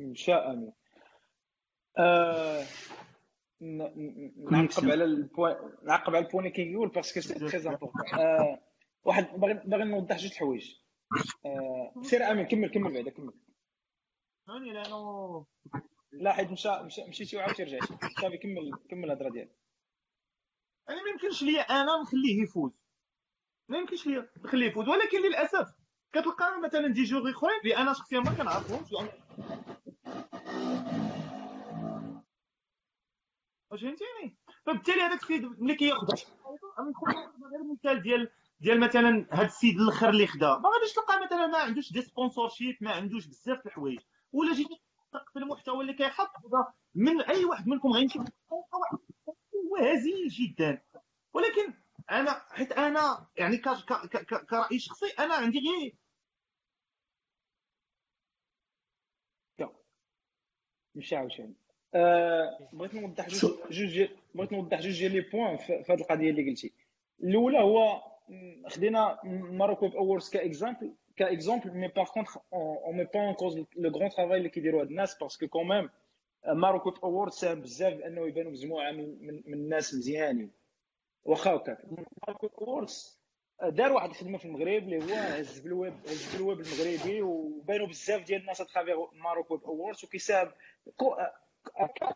مشى 0.00 0.34
أمين. 0.34 0.72
آه... 1.98 2.64
نعقب 3.60 4.90
على 4.90 5.04
ال 5.04 5.16
point 5.16 5.78
نعقب 5.82 6.16
على 6.16 6.26
ال 6.26 6.29
point 6.29 6.46
اللي 6.46 6.56
كيقول 6.56 6.88
parce 6.88 7.08
que 7.08 7.20
c'est 7.20 7.34
très 7.34 7.68
important 7.68 8.58
واحد 9.04 9.24
باغي 9.24 9.54
باغي 9.54 9.84
نوضح 9.84 10.16
جوج 10.16 10.32
الحوايج. 10.32 10.74
آه... 11.46 12.02
سير 12.02 12.22
أمين 12.30 12.46
كمل 12.46 12.70
كمل 12.70 12.94
بعدا 12.94 13.10
كمل. 13.10 13.32
لأنه 14.46 15.46
لا 16.12 16.32
حيت 16.32 16.50
مشى 16.50 16.68
مشيتي 17.08 17.36
وعاودتي 17.36 17.62
رجعتي 17.62 17.94
صافي 18.20 18.36
كمل 18.38 18.70
كمل 18.90 19.04
الهضرة 19.04 19.28
ديالك 19.30 19.58
أنا 20.88 21.02
ما 21.02 21.10
يمكنش 21.10 21.42
ليا 21.42 21.60
أنا 21.62 22.02
نخليه 22.02 22.42
يفوز. 22.42 22.72
ما 23.68 23.78
يمكنش 23.78 24.06
ليا 24.06 24.30
نخليه 24.44 24.66
يفوز. 24.66 24.88
ولكن 24.88 25.22
للأسف 25.22 25.74
كتلقى 26.12 26.60
مثلا 26.60 26.88
دي 26.88 27.04
جوغ 27.04 27.30
اخرين 27.30 27.60
اللي 27.62 27.76
أنا 27.76 27.92
شخصيا 27.92 28.20
ما 28.20 28.30
كنعرفهمش 28.30 28.92
واش 33.70 33.80
فهمتيني؟ 33.80 34.36
فبالتالي 34.66 35.02
هذاك 35.02 35.22
السيد 35.22 35.60
ملي 35.60 35.74
كياخذ 35.74 36.06
غير 37.52 37.60
المثال 37.60 38.02
ديال 38.02 38.30
ديال 38.60 38.80
مثلا 38.80 39.26
هذا 39.30 39.46
السيد 39.46 39.80
الأخر 39.80 40.08
اللي 40.08 40.26
خدا. 40.26 40.58
ما 40.58 40.68
غاديش 40.74 40.92
تلقى 40.94 41.24
مثلا 41.26 41.46
ما 41.46 41.58
عندوش 41.58 41.92
des 41.92 42.02
sponsorships 42.02 42.76
ما 42.80 42.90
عندوش 42.90 43.26
بزاف 43.26 43.66
الحوايج. 43.66 43.98
ولا 44.32 44.54
جيتي 44.54 44.80
في 45.32 45.38
المحتوى 45.38 45.80
اللي 45.80 45.94
كيحط 45.94 46.30
من 46.94 47.20
أي 47.22 47.44
واحد 47.44 47.68
منكم 47.68 47.92
غيمشي 47.92 48.18
واحد 48.18 48.98
هزيل 49.78 50.28
جدا. 50.28 50.82
ولكن 51.34 51.74
أنا 52.10 52.30
حيت 52.50 52.72
أنا 52.72 53.26
يعني 53.36 53.56
كرأي 54.48 54.78
شخصي 54.78 55.06
أنا 55.18 55.34
عندي 55.34 55.58
غير. 55.58 55.96
مشى 60.94 61.16
عاوتاني 61.16 61.54
أه 61.94 62.68
بغيت 62.72 62.94
نوضح 62.94 63.28
جوج 63.28 64.08
بغيت 64.34 64.52
نوضح 64.52 64.80
جوج 64.80 64.98
ديال 64.98 65.12
les 65.12 65.20
points 65.20 65.56
في 65.56 65.72
هذه 65.88 66.00
القضية 66.00 66.30
اللي 66.30 66.50
قلتي. 66.50 66.72
الأولى 67.22 67.58
هو 67.58 68.02
خدينا 68.68 69.20
Morocco 69.24 69.86
Awards 69.86 70.30
ك 70.30 70.38
example 70.38 70.94
ك 71.18 71.25
exemple 71.25 71.70
mais 71.70 71.88
par 71.88 72.06
contre 72.10 72.38
on 72.52 72.96
met 72.96 73.04
pas 73.04 73.20
en 73.20 73.34
cause 73.34 73.64
le 73.76 73.90
grand 73.90 74.10
travail 74.10 74.38
اللي 74.38 74.48
كيديروا 74.48 74.80
هاد 74.82 74.88
الناس 74.88 75.18
parce 75.18 75.37
que 75.37 75.48
quand 75.48 75.90
même 76.46 76.62
Morocco 76.62 76.90
Award 77.04 77.32
ساهم 77.32 77.60
بزاف 77.60 78.00
انه 78.00 78.28
يبانوا 78.28 78.50
مجموعه 78.50 78.90
من, 78.92 79.26
من, 79.26 79.42
من 79.46 79.54
الناس 79.54 79.94
مزيانين 79.94 80.50
واخا 81.24 81.50
هكاك 81.50 81.78
Morocco 82.26 82.46
Awards 82.46 83.18
دار 83.62 83.92
واحد 83.92 84.08
الخدمه 84.10 84.38
في 84.38 84.44
المغرب 84.44 84.82
اللي 84.82 84.96
هو 84.96 85.16
هز 85.16 85.58
بالويب 85.58 85.94
هز 86.06 86.36
بالويب 86.36 86.60
المغربي 86.60 87.22
وبانوا 87.22 87.86
بزاف 87.86 88.24
ديال 88.26 88.40
الناس 88.40 88.60
à 88.60 88.66
travers 88.66 89.06
Morocco 89.12 89.56
Awards 89.56 90.04
وكيساهم 90.04 90.50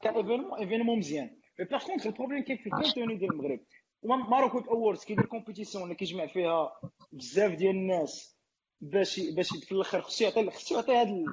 ك 0.02 0.07
événement 0.07 0.54
événement 0.54 0.98
مزيان 0.98 1.30
mais 1.58 1.64
par 1.64 1.86
contre 1.86 2.06
ال 2.06 2.10
problème 2.10 2.44
كاين 2.44 2.56
في 2.58 2.66
ال 2.66 2.72
contenu 2.72 3.16
ديال 3.16 3.30
المغرب 3.32 3.60
Morocco 4.02 4.58
Awards 4.58 5.04
كيدير 5.04 5.26
compétition 5.26 5.84
اللي 5.84 5.94
كيجمع 5.94 6.26
فيها 6.26 6.72
بزاف 7.12 7.52
ديال 7.54 7.70
الناس 7.76 8.36
باش 8.82 9.20
باش 9.20 9.48
في 9.48 9.72
الآخر 9.72 10.00
خصو 10.00 10.24
يعطي 10.24 10.50
خصو 10.50 10.74
يعطي 10.74 10.92
هذا 10.92 11.24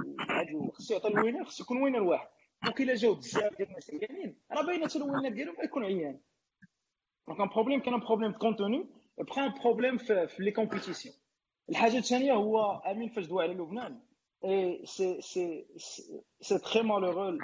خصو 0.74 0.94
يعطي 0.94 1.08
ال 1.08 1.13
winner 1.13 1.44
خصو 1.46 1.64
يكون 1.64 1.82
winner 1.84 2.02
واحد 2.04 2.28
donc 2.64 2.82
إلا 2.82 2.96
جاو 2.96 3.14
بزاف 3.14 3.58
ديال 3.58 3.68
الناس 3.70 3.92
عيانين 3.92 4.38
راه 4.52 4.62
باينه 4.66 4.88
حتى 4.88 4.98
ال 4.98 5.02
winner 5.02 5.30
ديالهم 5.30 5.56
غيكون 5.62 5.84
عيان. 5.86 6.20
donc 7.28 7.42
un 7.42 7.48
problème 7.48 7.80
كاين 7.80 8.00
problème 8.00 8.32
في 8.32 8.38
contenu 8.38 8.86
بقى 9.18 9.46
un 9.46 9.54
problème 9.64 9.98
في, 9.98 10.28
في 10.28 10.44
les 10.44 10.52
compétitions 10.52 11.16
الحاجة 11.70 11.98
الثانية 11.98 12.34
هو 12.34 12.82
أمين 12.92 13.10
فاش 13.10 13.26
دوا 13.26 13.42
على 13.44 13.54
لبنان. 13.54 14.00
اي 14.46 14.82
سي 14.86 15.22
سي 15.22 15.66
سي 16.42 16.60
تري 16.60 16.84
مالورو 16.84 17.38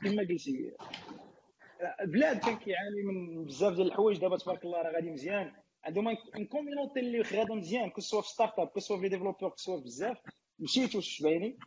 كما 0.00 0.22
قلتي 0.22 0.72
البلاد 2.00 2.38
كان 2.38 2.56
كيعاني 2.56 3.02
من 3.02 3.44
بزاف 3.44 3.74
ديال 3.74 3.86
الحوايج 3.86 4.18
دابا 4.18 4.36
تبارك 4.36 4.64
الله 4.64 4.82
راه 4.82 4.92
غادي 4.92 5.10
مزيان. 5.10 5.52
عندهم 5.88 6.08
ان 6.08 6.46
كوميونيتي 6.46 7.00
اللي 7.00 7.20
غادا 7.20 7.54
مزيان 7.54 7.90
كو 7.90 8.00
سوا 8.00 8.20
في 8.22 8.28
ستارت 8.28 8.58
اب 8.58 8.66
كو 8.68 8.80
سوا 8.80 9.00
في 9.00 9.08
ديفلوبور 9.08 9.50
كو 9.50 9.56
سوا 9.56 9.80
بزاف. 9.80 10.18
مشيتو 10.58 11.00
شبايني 11.00 11.58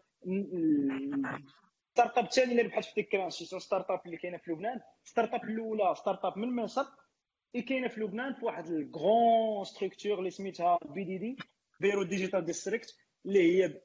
ستارت 1.92 2.18
اب 2.18 2.26
الثاني 2.26 2.52
اللي 2.52 2.62
ربحت 2.62 2.86
في 2.86 2.94
ديك 2.96 3.12
كرانشي 3.12 3.46
سو 3.46 3.60
ستارت 3.60 3.92
اب 3.92 4.02
اللي 4.06 4.18
كاينة 4.18 4.38
في 4.38 4.52
لبنان. 4.52 4.80
ستارت 5.04 5.34
اب 5.34 5.44
الأولى 5.44 5.96
ستارت 5.96 6.26
اب 6.26 6.38
من 6.38 6.56
مصر 6.56 6.86
اللي 7.56 7.66
كاينة 7.66 7.88
في 7.88 8.02
لبنان 8.02 8.34
في 8.34 8.46
واحد 8.46 8.68
الكرون 8.68 9.64
ستركتور 9.64 10.20
اللي 10.20 10.30
سميتها 10.30 10.78
بي 10.86 11.04
دي 11.04 11.18
دي 11.18 11.36
Beirut 11.80 12.04
Digital 12.04 12.46
District 12.46 12.96
اللي 13.26 13.64
هي 13.64 13.82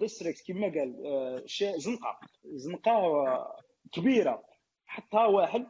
district 0.00 0.46
كما 0.48 0.68
قال 0.68 1.44
زنقة. 1.76 2.20
زنقة 2.44 2.92
كبيرة. 3.92 4.44
حطها 4.86 5.26
واحد 5.26 5.66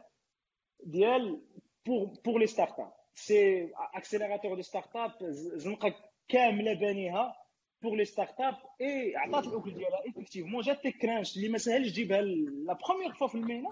ديال 0.83 1.41
pour 1.85 2.05
pour 2.25 2.39
les 2.39 2.47
startups 2.47 2.93
c'est 3.15 3.69
accélérateur 3.95 4.55
de 4.55 4.61
startups 4.61 5.11
زنقة 5.55 5.95
كاملة 6.27 6.73
بانيها 6.73 7.35
pour 7.81 7.95
les 7.95 8.05
startups 8.05 8.55
et 8.81 9.15
عطات 9.15 9.47
الأكل 9.47 9.73
ديالها. 9.73 10.03
effectivement 10.07 10.61
جات 10.61 10.83
TechCrunch 10.83 11.37
اللي 11.37 11.49
ما 11.49 11.57
ساهلش 11.57 11.91
تجيبها 11.91 12.21
la 12.21 12.73
première 12.87 13.13
fois 13.13 13.27
في 13.27 13.35
ال 13.35 13.42
MENA 13.42 13.69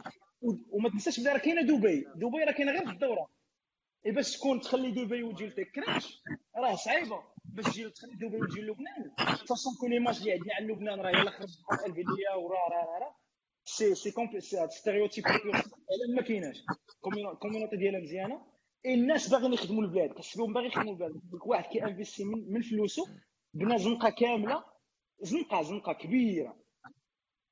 وما 0.72 0.90
تنساش 0.90 1.20
بلي 1.20 1.30
راه 1.32 1.38
كاينة 1.38 1.62
دبي. 1.62 2.06
دبي 2.16 2.44
راه 2.44 2.52
كاينة 2.52 2.72
غير 2.72 2.86
في 2.86 2.92
الدورة. 2.92 3.30
اي 4.06 4.12
باش 4.12 4.38
تكون 4.38 4.60
تخلي 4.62 4.92
دبي 4.92 5.24
وتجي 5.24 5.46
ل 5.48 5.72
TechCrunch 5.72 6.22
راه 6.58 6.76
صعيبة. 6.76 7.24
باش 7.46 7.66
تجي 7.66 7.90
تخلي 7.90 8.16
دبي 8.16 8.38
وتجي 8.42 8.62
لبنان 8.62 9.12
façon 9.50 9.74
que 9.80 9.88
l'image 9.88 10.18
اللي 10.18 10.32
عندنا 10.34 10.54
على 10.56 10.66
لبنان 10.74 11.00
راه 11.00 11.10
يلا 11.10 11.32
خرج 11.32 11.50
الفيديا 11.86 12.34
ورا 12.36 12.70
راه 12.70 13.00
راه 13.00 13.16
c'est 13.66 13.96
c'est 13.96 14.12
complet 14.12 14.42
stéréotype 14.70 15.24
ما 16.16 16.22
كايناش 16.22 16.64
community 17.42 17.76
ديالها 17.78 18.00
مزيانة. 18.02 18.53
الناس 18.86 19.30
باغيين 19.30 19.54
يخدموا 19.54 19.84
البلاد 19.84 20.10
كتشوفهم 20.14 20.54
باغي 20.54 20.68
يخدموا 20.68 20.94
البلاد. 20.94 21.12
واحد 21.46 21.64
كي 21.72 21.83
investi 21.83 22.24
من, 22.24 22.54
من 22.54 22.62
فلوسه 22.62 23.04
بنا 23.54 23.78
زنقة 23.78 24.10
كاملة 24.10 24.64
زنقه 25.22 25.62
زنقة 25.62 25.94
كبيرة. 25.94 26.58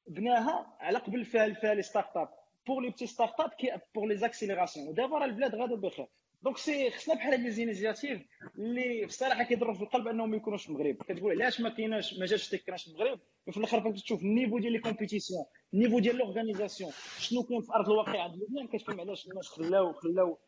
بناها 0.08 0.78
على 0.80 0.98
قبل 1.00 1.26
فيها 1.26 1.54
فيها 1.54 1.74
les 1.74 1.82
start-up 1.82 2.30
pour 2.68 2.82
les 2.82 2.90
petites 2.90 3.08
start-up 3.08 3.50
que 3.50 3.68
pour 3.96 4.18
les 4.18 4.31
accélérations 4.31 4.88
ودابا 4.88 5.18
راه 5.18 5.26
البلاد 5.26 5.56
غادا 5.56 5.76
بخير. 5.76 6.08
donc 6.44 6.58
c'est 6.58 6.90
خصنا 6.92 7.16
بحال 7.16 7.32
هاد 7.34 7.40
les 7.40 7.52
initiatives 7.52 8.22
اللي 8.58 9.06
بصراحة 9.06 9.44
كيضروا 9.44 9.74
في 9.74 9.82
القلب 9.82 10.08
أنهم 10.08 10.30
ما 10.30 10.38
يكونوش 10.38 10.70
المغرب 10.70 10.96
كتقول 10.96 11.42
علاش 11.42 11.62
ما 11.62 11.70
كايناش 11.70 12.20
ما 12.20 12.26
جاش 12.26 12.50
TechCrunch 12.50 12.84
في 12.84 12.90
المغرب 12.92 13.20
وفي 13.48 13.58
الآخر 13.58 13.82
فاش 13.82 14.02
تشوف 14.04 14.22
ال 14.22 14.27
niveau 14.27 14.60
ديال 14.60 14.74
les 14.74 14.80
compétitions 14.80 15.46
ال 15.74 15.77
niveau 15.77 16.00
ديال 16.00 16.16
l'organisation 16.16 16.92
شنو 17.20 17.44
كاين 17.44 17.62
في 17.62 17.72
أرض 17.76 17.90
الواقع 17.90 18.24
عند 18.24 18.36
لبنان 18.36 18.68
كتفهم 18.68 19.00
علاش 19.00 19.28
الناس 19.28 19.48
خلاو 19.48 19.94
خلاو 19.94 20.40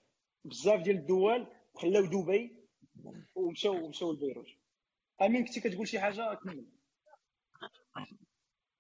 بزاف 0.46 0.82
ديال 0.82 0.96
الدول 0.96 1.48
خلاو 1.76 2.06
دبي 2.06 2.58
ومشاو 3.36 3.90
مشاو 3.90 4.12
لبيروت. 4.12 4.48
أمين 5.22 5.46
كنتي 5.46 5.60
كتقول 5.60 5.88
شي 5.88 6.00
حاجة؟ 6.00 6.34
كمل. 6.34 6.66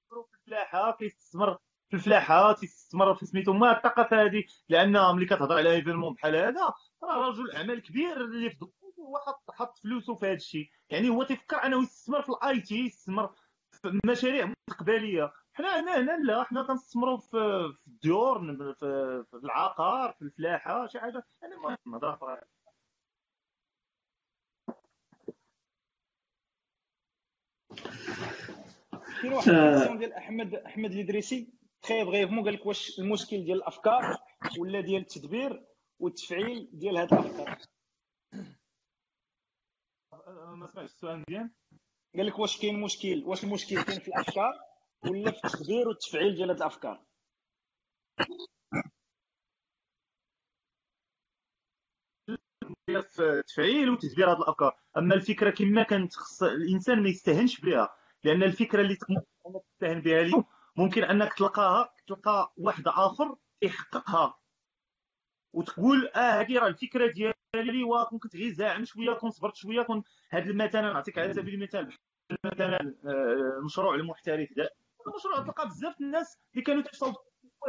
في 0.09 0.37
الفلاحه 0.41 0.91
كيستثمر 0.91 1.57
في 1.89 1.93
الفلاحه 1.93 2.53
تيستثمر 2.53 3.15
في 3.15 3.25
سميتو 3.25 3.53
ما 3.53 3.77
الثقافه 3.77 4.25
هذه 4.25 4.43
لأن 4.69 5.15
ملي 5.15 5.25
كتهضر 5.25 5.57
على 5.57 5.71
événement 5.71 6.13
بحال 6.13 6.35
هذا 6.35 6.73
راه 7.03 7.29
رجل 7.29 7.51
اعمال 7.51 7.81
كبير 7.81 8.25
اللي 8.25 8.49
في 8.49 8.65
هو 8.99 9.17
حط 9.17 9.51
حط 9.51 9.77
فلوسه 9.77 10.15
في 10.15 10.25
هذا 10.25 10.33
الشيء 10.33 10.69
يعني 10.89 11.09
هو 11.09 11.23
تيفكر 11.23 11.65
أنه 11.65 11.83
يستثمر 11.83 12.21
في 12.21 12.29
ال 12.29 12.61
IT 12.61 12.75
يستثمر 12.75 13.35
في 13.71 13.99
مشاريع 14.05 14.53
مستقبلية. 14.69 15.33
حنا 15.53 15.79
هنا 15.79 15.97
هنا 15.99 16.17
لا 16.23 16.43
حنا 16.43 16.63
كنستثمروا 16.67 17.17
في 17.17 17.27
في 17.81 17.87
الديور 17.87 18.39
في, 18.73 19.23
في 19.31 19.37
العقار 19.37 20.11
في 20.13 20.21
الفلاحة 20.21 20.87
شي 20.87 20.99
حاجة. 20.99 21.23
يعني 21.41 21.55
ما 21.85 21.97
هضره 21.97 22.39
كاين 29.21 29.33
واحد 29.33 29.49
الكيسيون 29.49 29.97
ديال 29.97 30.13
أحمد 30.13 30.55
أحمد 30.55 30.91
الإدريسي 30.91 31.53
تخي 31.81 32.03
بغيفمون 32.03 32.43
قال 32.45 32.53
لك 32.53 32.65
واش 32.65 32.99
المشكل 32.99 33.43
ديال 33.45 33.57
الأفكار 33.57 34.17
ولا 34.59 34.81
ديال 34.81 35.01
التدبير 35.01 35.65
والتفعيل 35.99 36.69
ديال 36.73 36.97
هاد 36.97 37.13
الأفكار. 37.13 37.57
ما 40.55 40.67
سمعتش 40.67 40.91
السؤال 40.91 41.23
مزيان. 41.29 41.51
قال 42.15 42.25
لك 42.25 42.39
واش 42.39 42.61
كاين 42.61 42.81
مشكل 42.81 43.23
واش 43.25 43.43
المشكل 43.43 43.83
كاين 43.83 43.99
في 43.99 44.07
الأفكار 44.07 44.72
ولا 45.09 45.31
في 45.31 45.45
التدبير 45.45 45.87
والتفعيل 45.87 46.35
ديال 46.35 46.51
الافكار 46.51 47.03
في 52.85 53.19
التفعيل 53.19 53.89
وتدبير 53.89 54.31
هذه 54.31 54.37
الأفكار. 54.37 54.77
أما 54.97 55.15
الفكرة 55.15 55.49
كما 55.49 55.83
كانت 55.83 56.13
خص 56.13 56.43
الإنسان 56.43 57.03
ما 57.03 57.09
يستهنش 57.09 57.61
بها. 57.61 57.95
لأن 58.23 58.43
الفكرة 58.43 58.81
اللي 58.81 58.95
تستهن 58.95 60.01
بها 60.01 60.21
اليوم 60.21 60.45
ممكن 60.75 61.03
أنك 61.03 61.33
تلقاها 61.33 61.93
تلقى 62.07 62.53
واحد 62.57 62.87
آخر 62.87 63.35
يحققها. 63.61 64.39
وتقول 65.53 66.07
آه 66.07 66.41
هذه 66.41 66.57
راه 66.59 66.67
الفكرة 66.67 67.11
ديالي 67.11 67.83
وكنت 67.83 68.35
غير 68.35 68.51
زاعم 68.53 68.85
شوية 68.85 69.13
كون 69.13 69.29
صبرت 69.29 69.55
شوية 69.55 69.81
كون 69.81 70.03
هذا 70.29 70.53
مثلا 70.53 70.93
نعطيك 70.93 71.17
على 71.17 71.33
سبيل 71.33 71.53
المثال. 71.53 71.97
مثلا 72.45 72.95
آه، 73.05 73.93
المحترف 73.95 74.53
ده. 74.57 74.69
المشروع 75.07 75.39
تلقى 75.39 75.67
بزاف 75.67 76.01
الناس 76.01 76.37
اللي 76.53 76.63
كانوا 76.63 76.83
تشتغلوا 76.83 77.15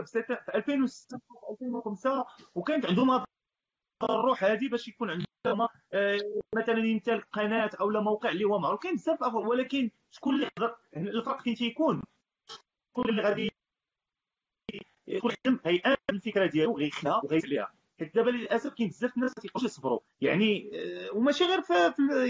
في 0.07 0.55
2006 0.55 1.19
2005 1.51 2.27
وكانت 2.55 2.87
عندهم 2.87 3.25
الروح 4.03 4.45
هذه 4.45 4.69
باش 4.69 4.89
يكون 4.89 5.11
عندهم 5.11 5.69
آه، 5.93 6.19
مثلا 6.57 6.95
مثال 6.95 7.31
قناة 7.31 7.71
أو 7.81 7.91
موقع 7.91 8.31
اللي 8.31 8.45
هو 8.45 8.59
معروف. 8.59 8.81
كاين 8.81 8.95
بزاف 8.95 9.23
ولكن 9.23 9.91
شكون 10.11 10.35
اللي 10.35 10.47
يقدر 10.47 10.77
الفرق 10.97 11.43
فين 11.43 11.55
تيكون 11.55 12.03
شكون 12.91 13.09
اللي 13.09 13.23
غادي 13.23 13.51
يكون 15.07 15.33
هيامن 15.65 15.97
بالفكرة 16.09 16.47
ديالو 16.47 16.77
غيخدمها 16.77 17.21
وغيسليها 17.25 17.75
حيت 17.99 18.15
دابا 18.15 18.31
للأسف 18.31 18.75
كاين 18.75 18.89
بزاف 18.89 19.17
الناس 19.17 19.33
ما 19.37 19.43
تيقدروش 19.43 19.65
يصبروا. 19.65 20.01
يعني 20.21 20.71
آه، 20.75 21.17
وماشي 21.17 21.45
غير 21.45 21.63
في 21.63 21.73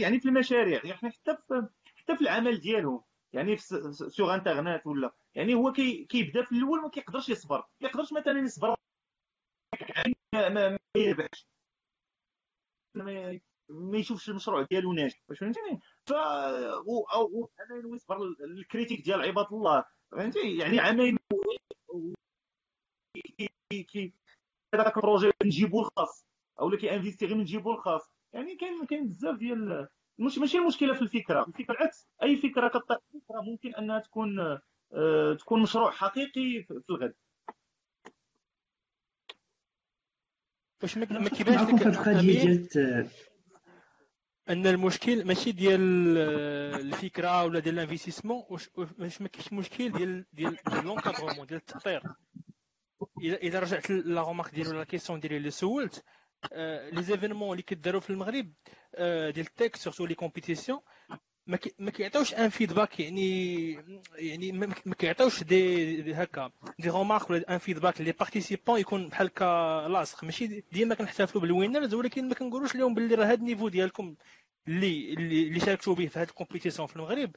يعني 0.01 0.21
في 0.21 0.29
المشاريع 0.29 0.81
يعني 0.85 1.11
حتى 1.11 1.37
في 1.49 1.69
حتى 1.97 2.17
في 2.17 2.23
العمل 2.23 2.61
ديالهم. 2.61 3.03
يعني 3.35 3.57
سوغ 3.57 4.35
انترنت 4.35 4.87
ولا 4.87 5.15
يعني 5.35 5.55
هو 5.55 5.73
كيبدا 6.09 6.45
في 6.45 6.53
الأول 6.53 6.83
ما 6.83 6.89
كيقدرش 6.89 7.29
يصبر 7.29 7.59
ما 7.81 7.89
يقدرش 7.89 8.13
مثلا 8.13 8.39
يصبر 8.39 8.77
ما, 10.35 10.79
يربحش 10.97 11.47
ما 13.69 13.99
يشوفش 13.99 14.31
المشروع 14.31 14.63
ديالو 14.63 14.93
ناجح 14.93 15.23
واش 15.29 15.39
فهمتيني 15.39 15.81
ف 16.07 16.13
أو 16.13 17.51
أنا 17.61 17.95
يصبر 17.97 18.23
ال 18.41 18.48
critique 18.48 19.05
ديال 19.05 19.21
عباد 19.21 19.47
الله 19.53 19.85
فهمتي 20.13 20.57
يعني 20.59 20.81
عامين 20.81 21.17
كي 23.71 24.13
هذاك 24.75 24.97
ال 24.97 25.02
projet 25.02 25.31
نجيبو 25.45 25.81
الخاص 25.81 26.27
أو 26.61 26.67
اللي 26.67 26.79
كي 26.79 26.89
investi 26.89 27.27
غير 27.27 27.37
نجيبو 27.37 27.73
الخاص 27.73 28.13
يعني 28.33 28.57
كاين 28.57 28.87
كاين 28.87 29.09
بزاف 29.09 29.37
ديال 29.37 29.89
مش 30.19 30.39
ماشي 30.39 30.59
المشكلة 30.59 30.95
في 30.95 31.03
الفكرة. 31.03 31.45
الفكرة 31.49 31.75
العكس. 31.75 32.09
أي 32.23 32.37
فكرة 32.37 32.69
كطرح 32.69 32.99
فكرة 33.13 33.41
ممكن 33.41 33.75
أنها 33.75 33.99
تكون 33.99 34.39
آه 34.93 35.35
تكون 35.35 35.63
مشروع 35.63 35.91
حقيقي 35.91 36.63
في 36.63 36.83
الغد. 36.91 37.15
واش 40.83 40.97
ما 40.99 41.29
كيبانش 41.29 41.85
لك 41.85 42.09
ديال 42.09 43.09
أن 44.49 44.67
المشكل 44.67 45.25
ماشي 45.25 45.53
ديال 45.53 45.81
الفكرة 46.81 47.45
ولا 47.45 47.59
ديال 47.59 47.75
ال 47.79 47.83
investissement 47.83 48.45
واش 48.49 48.71
ما 49.21 49.29
كاينش 49.29 49.53
مشكل 49.53 49.93
ديال 49.93 50.25
ديال 50.33 50.57
l'encadrement 50.85 51.47
ديال 51.47 51.61
التأطير 51.61 52.03
اذا 53.21 53.59
رجعت 53.61 53.91
la 53.91 54.21
remarque 54.21 54.55
ديالو 54.55 54.73
la 54.73 54.85
question 54.85 55.21
ديالي 55.21 55.37
اللي 55.37 55.51
سولت 55.51 56.05
les 56.93 57.03
événements 57.03 57.51
اللي 57.51 57.63
كيداروا 57.63 58.01
في 58.01 58.11
المغرب 58.11 58.53
ديال 58.99 59.39
ال 59.39 59.46
tech 59.46 59.77
surtout 59.77 60.07
les 60.07 60.15
compétitions 60.15 60.81
ما 61.79 61.91
كيعطيوش 61.91 62.35
un 62.35 62.49
feedback 62.49 63.01
يعني 63.01 63.73
يعني 64.15 64.53
ما 64.53 64.95
كيعطيوش 64.99 65.43
des, 65.43 66.15
هكا 66.15 66.51
des 66.79 66.89
remarques 66.89 67.31
ولا 67.31 67.55
un 67.55 67.59
feedback 67.59 68.01
les 68.01 68.13
participants 68.13 68.81
يكون 68.81 69.09
بحال 69.09 69.27
هكا 69.27 69.89
لاصق 69.89 70.25
ماشي 70.25 70.65
ديما 70.73 70.95
كنحتفلوا 70.95 71.43
بال 71.43 71.54
winners 71.54 71.95
ولكن 71.95 72.29
ما 72.29 72.35
كنقولوش 72.35 72.75
لهم 72.77 72.95
باللي 72.95 73.15
راه 73.15 73.25
هذا 73.25 73.35
ال 73.35 73.40
niveau 73.40 73.69
ديالكم 73.69 74.15
اللي 74.69 75.13
اللي 75.13 75.61
شاركتوا 75.61 75.95
به 75.95 76.07
في 76.07 76.19
هذه 76.19 76.29
ال 76.29 76.34
compétition 76.34 76.89
في 76.89 76.97
المغرب 76.97 77.37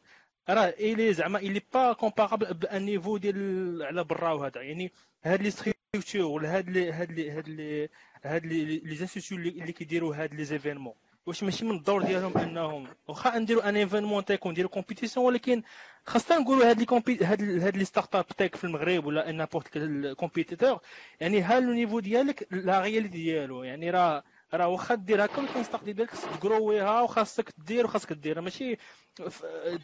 راه 0.50 0.66
il 0.80 0.93
est 0.93 1.14
زعما 1.14 1.40
il 1.40 1.62
est 1.74 1.84
pas 1.84 1.94
comparable 1.94 2.54
à 2.54 2.65
un 2.65 2.86
niveau 2.86 3.18
ديال 3.18 3.84
على 3.84 4.04
برا 4.04 4.32
وهذا 4.32 4.62
يعني 4.62 4.92
هاد 5.24 5.42
les 5.42 5.52
structures 5.52 6.22
ولا 6.22 6.58
هاد 6.58 6.70
les 6.70 6.92
هاد 6.92 7.12
les 7.12 7.32
هاد 7.32 7.50
les 7.50 7.90
هاد 8.24 8.46
les 8.46 8.96
instituts 8.96 9.38
اللي 9.38 9.72
كيديروا 9.72 10.16
هاد 10.16 10.34
les 10.34 10.44
événements 10.44 10.94
واش 11.26 11.44
ماشي 11.44 11.66
من 11.66 11.76
الدور 11.76 12.04
ديالهم 12.04 12.38
انهم 12.38 12.88
واخا 13.08 13.40
نديروا 13.40 13.70
un 13.70 13.76
événement 13.76 14.26
tech 14.26 14.46
ونديروا 14.46 14.72
compétition 14.72 15.26
ولكن 15.26 15.64
خاصنا 16.06 16.38
نقولوا 16.38 16.70
هاد 16.70 16.80
les 16.80 16.86
compé- 16.86 17.26
هاد 17.26 17.42
هاد 17.64 17.78
les 17.78 17.86
start-up 17.86 18.28
tech 18.28 18.56
في 18.56 18.64
المغرب 18.64 19.06
ولا 19.06 19.32
n'importe 19.32 19.78
compétiteur 20.18 20.80
يعني 21.20 21.42
ها 21.42 21.60
le 21.60 21.74
niveau 21.74 22.00
ديالك 22.00 22.48
la 22.52 22.82
réalité 22.82 23.08
ديالو. 23.18 23.64
يعني 23.64 23.90
راه 23.90 24.24
راه 24.54 24.68
واخا 24.68 24.96
دير 24.96 25.26
هكا 25.26 25.42
ولكن 25.42 25.64
start 25.64 25.84
ديالك 25.84 26.12
خصك 26.12 26.30
تكرويها 26.38 27.02
وخاصك 27.02 27.50
دير 27.58 27.86
وخاصك 27.86 28.14
دير 28.14 28.42
ماشي 28.42 28.78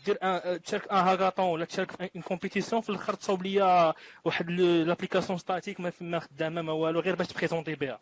دير 0.05 0.15
تشارك 0.57 0.91
un 0.91 0.97
hackathon 0.97 1.45
ولا 1.45 1.65
تشارك 1.65 2.11
une 2.15 2.21
compétition 2.21 2.81
في 2.81 2.89
الآخر 2.89 3.13
تصاوب 3.13 3.43
ليا 3.43 3.93
واحد 4.25 4.49
l'application 4.49 5.39
statique 5.39 5.79
ما 6.01 6.19
خدامة 6.19 6.61
ما 6.61 6.71
والو 6.73 6.99
غير 6.99 7.15
باش 7.15 7.27
ت 7.27 7.32
présenter 7.32 7.75
بها. 7.75 7.99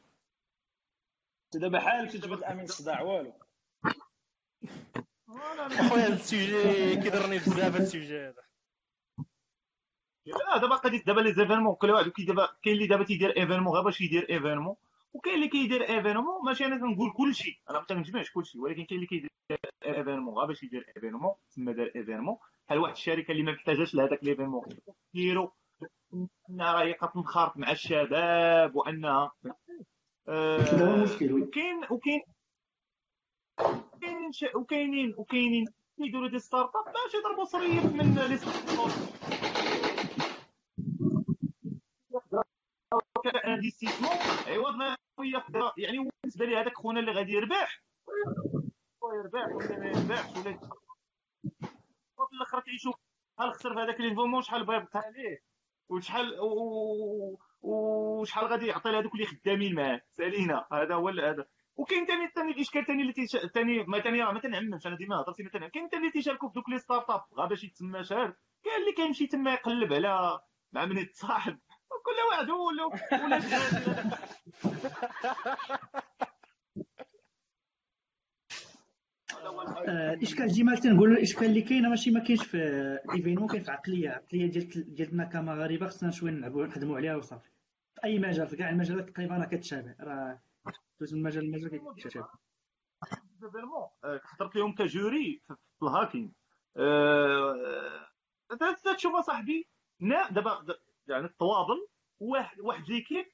دابا 1.56 1.80
حالك 1.80 2.12
تجبد 2.12 2.38
الأمين 2.38 2.64
الصداع 2.64 3.02
والو. 3.02 3.34
خويا 5.90 6.08
هذا 6.08 6.14
ال 6.14 6.27
sujet 6.27 6.96
كيضرني 6.96 7.38
بزاف 7.38 7.60
هذا 7.60 7.78
ال 7.78 7.85
sujet 7.85 8.20
هذا. 8.20 8.44
لا 10.26 10.58
دابا 10.58 10.76
قضيه 10.76 11.04
دابا 11.04 11.22
les 11.22 11.34
événements 11.34 11.76
كل 11.76 11.92
واحد 11.92 12.10
كي 12.10 12.26
دابا 12.26 12.50
كاين 12.64 12.76
اللي 12.76 12.88
دابا 12.88 13.04
تيدير 13.04 13.38
événement 13.38 13.74
غير 13.74 13.84
باش 13.84 14.02
يدير 14.02 14.30
événement 14.30 14.76
وكاين 15.14 15.36
اللي 15.36 15.48
كيدير 15.48 15.82
événement 15.82 16.46
ماشي 16.46 16.66
أنا 16.66 16.78
كنقول 16.78 17.14
كلشي. 17.18 17.62
أنا 17.70 17.80
ما 17.80 17.86
كنجمعش 17.86 18.32
كلشي 18.32 18.60
ولكن 18.60 18.86
كاين 18.86 18.98
اللي 18.98 19.08
كيدير 19.08 19.30
événement 19.86 20.38
غير 20.38 20.48
باش 20.48 20.64
يدير 20.64 20.94
événement 20.96 21.36
تسمى 21.50 21.74
دار 21.74 21.92
événement. 21.96 22.38
بحال 22.68 22.80
واحد 22.80 22.94
الشركة 22.94 23.32
اللي 23.32 23.44
ما 23.44 23.52
محتاجاش 23.52 23.96
لهذاك 23.96 24.24
l'événement 24.24 24.64
ديرو 25.14 25.54
إنها 26.50 26.74
راهي 26.74 26.94
كتنخرط 26.94 27.58
مع 27.58 27.72
الشباب 27.72 28.76
وأنها 28.76 29.32
آه 30.30 30.58
وكاين 31.34 31.82
وكاين 31.92 32.22
وكاينين 34.56 35.16
وكاينين 35.18 35.66
كيديروا 35.98 36.30
دي 36.30 36.40
ستارت 36.40 36.70
أب 36.76 36.86
باش 36.94 37.14
يضربوا 37.14 37.44
صريف 37.46 37.86
من 37.86 38.16
لي 38.16 38.38
ستارت 38.38 39.12
انفستيسمون 43.46 44.12
عوض 44.48 44.76
ما 44.76 44.98
يعني 45.78 46.10
بالنسبة 46.24 46.46
لي 46.46 46.58
هذاك 46.58 46.74
خونا 46.78 47.00
اللي 47.00 47.12
غادي 47.12 47.32
يربح. 47.32 47.82
يربح 49.14 49.48
ولا 49.56 49.80
ما 49.80 49.86
يربحش 49.88 50.38
ولا 50.38 50.60
وفي 52.18 52.34
الآخر 52.36 52.60
كيشوف 52.60 52.96
شحال 53.38 53.54
خسر 53.54 53.74
في 53.74 53.80
هذاك 53.80 54.00
لينفومون 54.02 54.42
شحال 54.42 54.62
يبقى 54.62 54.78
عليه؟ 54.96 55.40
وشحال 55.90 56.40
وشحال 57.62 58.46
غادي 58.46 58.68
يعطي 58.68 58.92
لهذوك 58.92 59.14
اللي 59.14 59.26
خدامين 59.26 59.76
معاه؟ 59.76 60.02
سألينا. 60.12 60.68
هذا 60.72 60.96
هو 60.96 61.10
هذا. 61.10 61.46
وكاين 61.76 62.06
ثاني 62.06 62.28
ثاني 62.36 62.52
الإشكال 62.52 62.86
ثاني 62.86 63.02
اللي 63.02 63.14
ثاني 63.54 63.84
ما 63.84 64.00
ثاني 64.00 64.24
ما 64.24 64.40
تنعممش. 64.40 64.88
أنا 64.88 64.96
ديما 64.96 65.16
هضرت 65.16 65.42
مثلا 65.42 65.68
كاين 65.68 65.90
ثاني 65.90 66.02
اللي 66.02 66.12
تيشاركوا 66.12 66.50
في 66.50 66.54
دوك 66.56 66.70
les 66.70 66.80
start-up. 66.80 67.22
غا 67.38 67.46
باش 67.46 67.64
يتسمى 67.64 68.04
شهر. 68.04 68.34
كاين 68.64 68.82
اللي 68.82 68.94
كيمشي 68.94 69.28
تما 69.28 69.54
يقلب 69.54 69.94
على 69.94 70.40
مع 70.74 70.86
من 70.86 70.98
يتصاحب. 70.98 71.60
كل 72.06 72.30
واحد 72.30 72.50
هو 72.50 72.68
ولا 72.68 72.86
ولا 73.26 73.40
الاشكال 79.88 80.48
ديما 80.48 80.76
تنقولوا 80.76 81.16
الاشكال 81.16 81.46
اللي 81.46 81.62
كاينة 81.62 81.90
ماشي 81.90 82.12
ما 82.12 82.20
كاينش 82.20 82.44
في 82.44 82.58
إيفينو 83.16 83.48
كاين 83.48 83.64
في 83.64 83.72
عقلية 83.72 84.10
عقلية 84.10 84.46
ديال 84.52 84.94
ديالنا 84.96 85.24
كمغاربه 85.26 85.88
خصنا 85.88 86.12
شوية 86.12 86.32
نلعبوا 86.32 86.66
نخدموا 86.66 86.98
عليها 86.98 87.16
وصافي. 87.16 87.50
في 87.96 88.04
أي 88.04 88.20
مجال 88.20 88.48
في 88.48 88.56
كاع 88.56 88.70
المجالات 88.70 89.10
تقريبا 89.10 89.36
راه 89.36 89.46
كتشابه. 89.46 89.96
راه 90.00 90.42
دوز 91.00 91.14
من 91.16 91.24
مجال 91.24 91.46
لمجال 91.46 91.94
كيتشابه 91.96 92.30
حضرت 94.24 94.56
لهم 94.56 94.76
كجوري 94.76 95.42
في 95.80 95.84
الهاكينغ. 95.86 96.30
تشوف 98.98 99.26
صاحبي 99.26 99.68
دابا 100.32 100.66
يعني 101.08 101.26
التواضل 101.26 101.88
واحد 102.20 102.60
واحد 102.60 102.90
ليكيب 102.90 103.26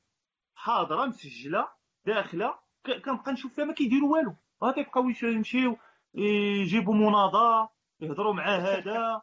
حاضرة 0.55 1.05
مسجلة 1.05 1.67
داخلة 2.05 2.59
كنبقى 3.05 3.31
نشوف 3.31 3.53
فيها 3.53 3.65
ما 3.65 3.73
كيديروا 3.73 4.17
والو. 4.17 4.35
غادي 4.63 4.79
يبقاو 4.79 5.09
يمشيو. 5.23 5.77
يجيبوا 6.13 6.93
مناضة 6.93 7.69
يهضروا 7.99 8.33
مع 8.33 8.55
هذا. 8.55 9.21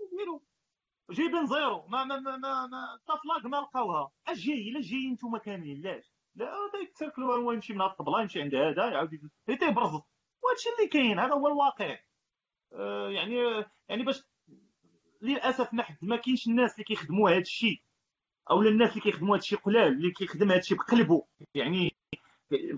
يديروا 0.00 0.40
جايبين 1.10 1.46
زيرو 1.46 1.86
ما 1.86 2.04
ما 2.04 2.20
ما 2.20 2.36
ما, 2.36 2.66
ما 2.66 2.98
طفلاك 3.06 3.44
ما 3.44 3.56
لقاوها. 3.56 4.10
اش 4.28 4.38
جاي 4.46 4.68
إلا 4.68 4.80
جايين 4.80 5.12
نتوما 5.12 5.38
كاملين 5.38 5.80
لاش؟ 5.80 6.12
لا 6.34 6.46
هذا 6.46 6.82
يتسركلوا 6.82 7.36
هو 7.36 7.52
يمشي 7.52 7.72
من 7.72 7.80
هاد 7.80 7.90
الطبلة 7.90 8.20
يمشي 8.22 8.42
عند 8.42 8.54
هذا 8.54 8.90
يعاود 8.90 9.30
تيبرز 9.46 9.90
وهادشي 10.42 10.68
اللي 10.78 10.88
كاين 10.90 11.18
هذا 11.18 11.34
هو 11.34 11.46
الواقع. 11.48 11.98
آه 12.72 13.10
يعني 13.10 13.64
يعني 13.88 14.02
باش 14.02 14.22
للأسف 15.22 15.74
ما 15.74 15.82
حد 15.82 15.96
ما 16.02 16.16
كاينش 16.16 16.46
الناس 16.46 16.74
اللي 16.74 16.84
كيخدموا 16.84 17.30
هذا 17.30 17.38
الشيء 17.38 17.82
أو 18.50 18.62
الناس 18.62 18.90
اللي 18.90 19.00
كيخدموا 19.00 19.36
هذا 19.36 19.42
الشيء 19.42 19.58
قلال 19.58 19.92
اللي 19.92 20.10
كيخدم 20.10 20.50
هذا 20.50 20.60
الشيء 20.60 20.78
بقلبه 20.78 21.26
يعني 21.54 21.96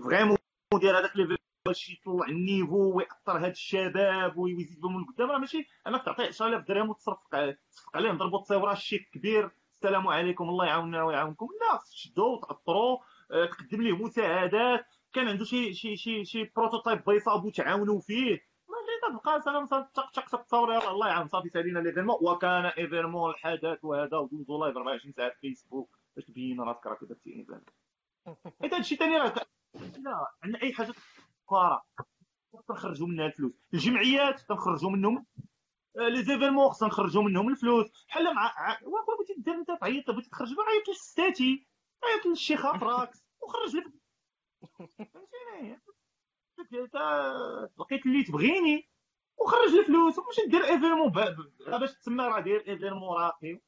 vraiment 0.03 0.37
دير 0.73 0.99
هذاك 0.99 1.15
level 1.17 1.37
باش 1.65 1.89
يطلع 1.89 2.27
ال 2.27 2.37
niveau 2.37 2.97
ويأثر 2.97 3.37
هاد 3.37 3.51
الشباب 3.51 4.37
ويزيد 4.37 4.81
بهم 4.81 5.01
لقدام 5.01 5.31
راه 5.31 5.37
ماشي 5.37 5.67
انك 5.87 6.03
تعطيه 6.05 6.27
10000 6.27 6.67
درهم 6.67 6.89
وتصرف 6.89 7.17
تصفق 7.19 7.55
عليهم 7.95 8.17
ضربوا 8.17 8.41
تصاور 8.41 8.73
الشيك 8.73 9.09
كبير. 9.13 9.51
السلام 9.71 10.07
عليكم 10.07 10.49
الله 10.49 10.65
يعاوننا 10.65 11.03
ويعاونكم 11.03 11.47
لا 11.61 11.79
تشدوا 11.91 12.41
تاثروا 12.41 12.97
آه، 13.31 13.45
تقدم 13.45 13.81
ليه 13.81 13.93
مساعدات. 13.93 14.85
كان 15.13 15.27
عنده 15.27 15.45
شي 15.45 15.73
شي 15.73 15.95
شي 15.95 16.25
شي 16.25 16.51
prototype 16.55 17.03
بيصابو 17.07 17.49
تعاونوا 17.49 17.99
فيه. 17.99 18.39
ما 18.69 19.19
تبقى 19.19 19.41
سلام 19.41 19.65
تق 19.65 19.91
تق 19.91 20.11
تق 20.11 20.41
تصور. 20.41 20.73
يلا 20.73 20.91
الله 20.91 21.07
يعاون. 21.07 21.27
صافي 21.27 21.49
سالينا 21.49 21.79
l'événement 21.79 22.17
وكان 22.21 22.65
événement 22.65 23.31
الحدث 23.31 23.85
وهذا. 23.85 24.17
ودوزو 24.17 24.63
live 24.63 24.77
24 24.77 25.13
ساعة 25.13 25.29
في 25.29 25.35
فيسبوك. 25.41 25.97
باش 26.15 26.25
تبين 26.25 26.61
راسك 26.61 26.85
راك 26.87 27.03
درتي 27.03 27.29
événement. 27.29 27.65
حيت 28.61 28.73
هادشي 28.73 28.95
ثاني 28.95 29.17
راه 29.17 29.33
لا 29.75 30.27
عندنا 30.43 30.61
أي 30.63 30.73
حاجة 30.73 30.93
كفاره 31.45 31.85
تنخرجوا 32.67 33.07
منها 33.07 33.25
الفلوس. 33.25 33.53
الجمعيات 33.73 34.39
تنخرجوا 34.39 34.89
منهم. 34.89 35.25
les 35.95 36.23
événements 36.23 36.69
خصنا 36.69 36.87
نخرجوا 36.87 37.23
منهم 37.23 37.49
الفلوس. 37.49 38.05
بحال 38.07 38.35
مع 38.35 38.53
واخا 38.83 39.15
بغيتي 39.17 39.41
دير 39.41 39.53
انت 39.53 39.71
تعيط 39.81 40.11
بغيتي 40.11 40.29
تخرج 40.29 40.47
عيط 40.49 40.87
للستاتي 40.87 41.67
عيط 42.03 42.25
للشيخ 42.25 42.65
أفراكس. 42.65 43.25
وخرج 43.41 43.75
لك. 43.75 43.85
لقيت 47.79 48.05
اللي 48.05 48.23
تبغيني. 48.23 48.89
وخرج 49.37 49.75
الفلوس. 49.75 50.19
ومشي 50.19 50.45
دير 50.47 50.63
événement 50.63 51.09
باش 51.67 51.93
تسمى 51.93 52.23
راه 52.23 52.39
داير 52.39 52.67
événement 52.67 53.17
راقي. 53.17 53.61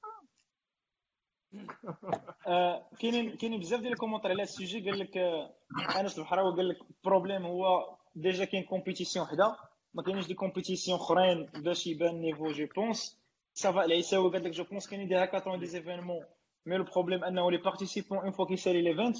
كاينين 2.99 3.37
كاينين 3.37 3.59
بزاف 3.59 3.79
ديال 3.79 3.93
ال 3.93 3.97
commentaire 3.97 4.31
على 4.31 4.43
ال 4.43 4.51
sujet 4.51 4.89
قال 4.89 4.99
لك 4.99 5.17
آه، 5.17 5.53
أنس 5.99 6.17
البحراوي 6.17 6.55
قال 6.55 6.67
لك 6.67 6.77
ال 6.81 6.88
problème 6.88 7.45
هو 7.45 7.95
déjà 8.15 8.45
كاين 8.45 8.63
compétition 8.63 9.25
وحده 9.25 9.55
ما 9.93 10.03
كاينش 10.03 10.27
des 10.27 10.33
compétitions 10.33 10.97
أخرين 10.99 11.45
باش 11.63 11.87
يبان 11.87 12.21
niveau 12.21 12.51
je 12.51 12.67
pense 12.75 13.19
صافا 13.53 13.85
العيساوي 13.85 14.31
قال 14.31 14.43
لك 14.43 14.51
je 14.51 14.63
pense 14.63 14.87
كاينين 14.87 15.07
des 15.07 15.15
hackathons 15.15 15.59
des 15.59 15.65
événements 15.65 16.25
mais 16.65 16.77
le 16.77 16.83
problème 16.83 17.23
أنه 17.23 17.51
les 17.51 17.57
participants 17.57 18.17
une 18.17 18.31
fois 18.31 18.45
كيسالي 18.45 18.81
l'event 18.81 19.17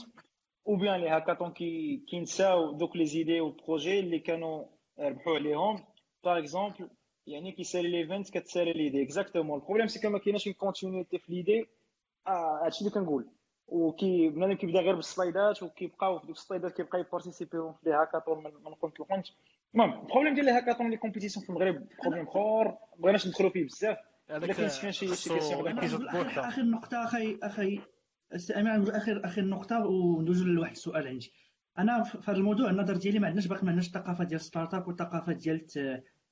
ou 0.68 0.76
bien 0.76 1.02
les 1.02 1.10
hackathons 1.10 1.52
كي 1.52 2.04
كينساو 2.10 2.72
دوك 2.72 2.96
les 2.96 3.06
idées 3.06 3.42
وال 3.42 3.56
projet 3.56 4.00
اللي 4.00 4.20
كانوا 4.20 4.66
ربحوا 5.00 5.36
عليهم. 5.36 5.84
par 6.24 6.38
exemple 6.38 6.90
يعني 7.28 7.52
كيسالي 7.52 7.90
l'event 7.90 8.30
كتسالي 8.30 8.74
l'idée 8.74 9.04
exactement 9.04 9.60
ال 9.60 9.63
problème 9.63 9.88
c'est 9.88 10.02
que 10.02 10.10
ما 10.10 10.20
كايناش 10.20 10.48
une 10.48 10.54
continuité 10.54 11.20
في 11.20 11.32
l'idée 11.32 11.68
آه 12.28 12.66
هادشي 12.66 12.80
اللي 12.82 12.92
كنقول. 12.92 13.28
وكي 13.68 14.30
بنادم 14.30 14.54
كيبدا 14.54 14.80
غير 14.80 14.96
بال 14.96 15.13
slideات 15.13 15.64
وكيبقاو 15.64 16.20
في 16.20 16.28
دوك 16.28 16.36
ال 16.36 16.41
slideات 16.41 16.72
كيبقى 16.78 17.00
ي 17.00 17.06
participerيو 17.06 17.74
في 17.74 17.90
les 17.90 17.96
hackathons 17.96 18.44
من 18.44 18.74
قنت 18.74 19.00
لقنت 19.00 19.28
المهم 19.74 19.94
ال 20.02 20.05
problème 20.05 20.34
ديال 20.34 20.46
les 20.46 20.52
hackathons 20.52 20.90
les 20.90 20.98
compétitions 20.98 21.44
في 21.46 21.50
المغرب 21.50 21.88
problème 22.04 22.28
آخر. 22.28 22.78
بغيناش 23.00 23.28
ندخلوا 23.28 23.50
فيه 23.50 23.66
بزاف. 23.66 23.98
ولكن 24.30 24.68
فين 24.68 24.92
شي 24.92 25.16
شي 25.16 25.34
question 25.34 26.08
اخر 26.38 26.62
نقطه 26.62 27.04
أخي 27.04 27.40
أخي 27.44 27.82
امين 28.56 28.90
اخر 28.90 29.22
اخر 29.26 29.42
نقطه 29.42 29.86
وندوزو 29.88 30.46
لواحد 30.46 30.72
السؤال 30.72 31.08
عندي. 31.08 31.34
أنا 31.80 32.04
في 32.04 32.18
هذا 32.32 32.38
الموضوع 32.38 32.70
النظر 32.70 32.98
ديالي 32.98 33.20
ما 33.20 33.28
عندناش 33.28 33.48
باقي 33.48 33.62
ما 33.62 33.70
عندناش 33.70 33.88
الثقافه 33.88 34.24
ديال 34.24 34.42
startup 34.42 34.88
والثقافه 34.88 35.34
ديال 35.34 35.68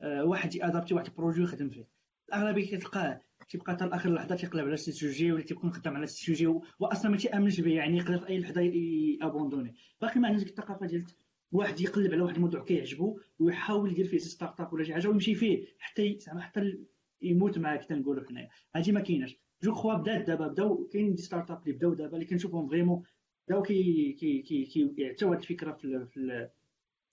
آه، 0.01 0.25
واحد 0.25 0.55
ي 0.55 0.60
adapter 0.60 0.93
واحد 0.93 1.05
ال 1.05 1.10
projet 1.10 1.41
ويخدم 1.41 1.69
فيه. 1.69 1.85
الأغلبية 2.29 2.77
كتلقاه 2.77 3.21
تيبقى 3.49 3.73
حتى 3.73 3.85
لاخر 3.85 4.13
لحظة 4.13 4.35
تيقلب 4.35 4.65
على 4.67 4.77
sujet 4.77 5.31
ولا 5.31 5.43
تيكون 5.43 5.71
خدام 5.71 5.95
على 5.95 6.07
sujet 6.07 6.47
واصلا 6.79 7.11
ما 7.11 7.17
تيامنش 7.17 7.61
به 7.61 7.71
يعني 7.73 7.97
يقدر 7.97 8.17
في 8.17 8.27
أي 8.27 8.39
لحظة 8.39 8.61
ي 8.61 8.71
abandonner. 8.71 9.75
باقي 10.01 10.19
ما 10.19 10.27
عندناش 10.27 10.49
الثقافة 10.49 10.85
ديال 10.85 11.05
واحد 11.51 11.81
يقلب 11.81 12.11
على 12.13 12.21
واحد 12.21 12.35
الموضوع 12.35 12.63
كيعجبو 12.63 13.19
ويحاول 13.39 13.91
يدير 13.91 14.07
فيه 14.07 14.17
startup 14.17 14.73
ولا 14.73 14.83
شي 14.83 14.93
حاجة 14.93 15.07
ويمشي 15.07 15.35
فيه. 15.35 15.65
حتى 15.79 16.17
زعما 16.19 16.41
حتى 16.41 16.79
يموت 17.21 17.57
معاه 17.57 17.77
كنقولوا 17.77 18.23
حنايا 18.29 18.49
هادي 18.75 18.91
ما 18.91 18.99
كايناش. 19.01 19.37
je 19.63 19.71
crois 19.71 19.93
بدات 19.93 20.27
دابا 20.27 20.47
بداو 20.47 20.87
كاين 20.87 21.15
des 21.15 21.21
startups 21.21 21.61
اللي 21.63 21.73
بداو 21.77 21.93
دابا 21.93 22.13
اللي 22.13 22.25
كنشوفهم 22.25 22.67
vraiment 22.67 23.03
بداو 23.47 23.61
كي 23.61 24.11
كي 24.11 24.41
كي 24.41 24.65
كي 24.65 24.93
يعطيو 24.97 25.31
هاد 25.33 25.39
الفكرة 25.39 25.71
في 25.71 26.05
في 26.05 26.49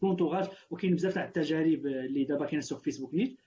l'entourage 0.03 0.48
وكاين 0.70 0.95
بزاف 0.95 1.14
تاع 1.14 1.24
التجارب 1.24 1.87
اللي 1.87 2.24
دابا 2.24 2.47
كاينة 2.47 2.62
في 2.62 2.76
فيسبوك 2.85 3.14
نيت. 3.14 3.41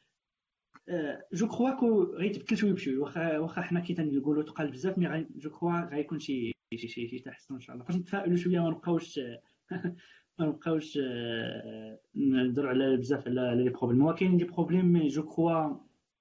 je 1.34 1.48
crois 1.48 1.80
que 1.80 2.04
غيتبدل 2.04 2.74
بشوية. 2.74 2.98
واخا 2.98 3.38
واخا 3.38 3.62
حنا 3.62 3.80
كي 3.80 3.94
تنقولوا 3.94 4.44
تقال 4.44 4.72
بزاف 4.72 4.98
mais 4.98 5.26
je 5.36 5.50
crois 5.50 5.90
غيكون 5.90 6.20
شي 6.20 6.52
شي 6.74 6.88
شي 6.88 7.08
شي 7.08 7.20
تحسن 7.20 7.56
إن 7.56 7.62
شاء 7.62 7.76
الله. 7.76 7.86
فاش 7.86 7.96
نتفائلوا 7.96 8.38
شوية 8.38 8.60
ما 8.60 8.70
نبقاوش 8.70 9.20
ما 10.40 10.46
نبقاوش 10.46 10.98
نهضروا 12.16 12.70
على 12.70 12.98
بزاف 12.98 13.28
على 13.28 13.64
les 13.64 13.70
problèmes. 13.70 14.02
هو 14.02 14.14
كاين 14.14 14.38
des 14.38 14.44
problèmes 14.44 14.86
mais 14.86 15.08
je 15.08 15.24
crois 15.24 15.76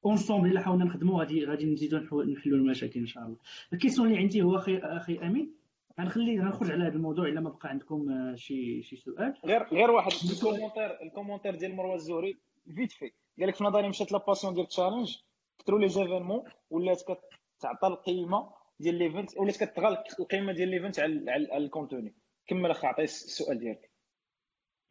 ensemble 0.07 0.51
إلا 0.51 0.61
حاولنا 0.61 0.85
نخدموا 0.85 1.19
غادي 1.19 1.45
غادي 1.45 1.67
نزيدوا 1.67 1.99
نحلوا 2.25 2.59
المشاكل 2.59 3.01
إن 3.01 3.07
شاء 3.07 3.25
الله. 3.25 3.37
ال 3.73 3.77
question 3.77 4.09
اللي 4.09 4.19
عندي 4.19 4.43
هو 4.43 4.57
أخي 4.57 4.79
أخي 4.79 5.19
أمين. 5.19 5.55
غنخلي 6.01 6.41
غنخرج 6.41 6.71
على 6.71 6.85
هذا 6.85 6.95
الموضوع 6.95 7.29
إلا 7.29 7.41
ما 7.41 7.51
بقى 7.51 7.69
عندكم 7.69 8.33
شي 8.37 8.83
شي 8.83 8.97
سؤال. 8.97 9.35
غير 9.45 9.63
غير 9.73 9.91
واحد 9.91 10.13
ال 10.33 10.39
commentaire 10.39 11.03
ال 11.03 11.07
commentaire 11.07 11.55
ديال 11.55 11.75
مروة 11.75 11.95
الزهري 11.95 12.37
فيت 12.75 12.93
في 12.93 13.13
قال 13.39 13.49
لك 13.49 13.55
في 13.55 13.65
نظري 13.65 13.89
مشات 13.89 14.13
la 14.13 14.22
passion 14.22 14.55
ديال 14.55 14.65
ال 14.65 14.70
challenge 14.70 15.17
كثروا 15.59 15.81
les 15.81 15.89
événements 15.89 16.45
ولات 16.71 17.03
كتعطى 17.03 17.87
القيمة 17.87 18.55
ديال 18.81 18.95
l'event 18.95 19.39
ولات 19.39 19.65
كتغال 19.65 20.05
القيمة 20.21 20.53
ديال 20.53 20.69
l'event 20.69 20.99
على 20.99 21.31
على 21.31 21.65
ال 21.65 21.70
contenu. 21.70 22.15
كمل 22.47 22.71
اخ 22.71 22.85
عطي 22.85 23.03
السؤال 23.03 23.59
ديالك. 23.59 23.91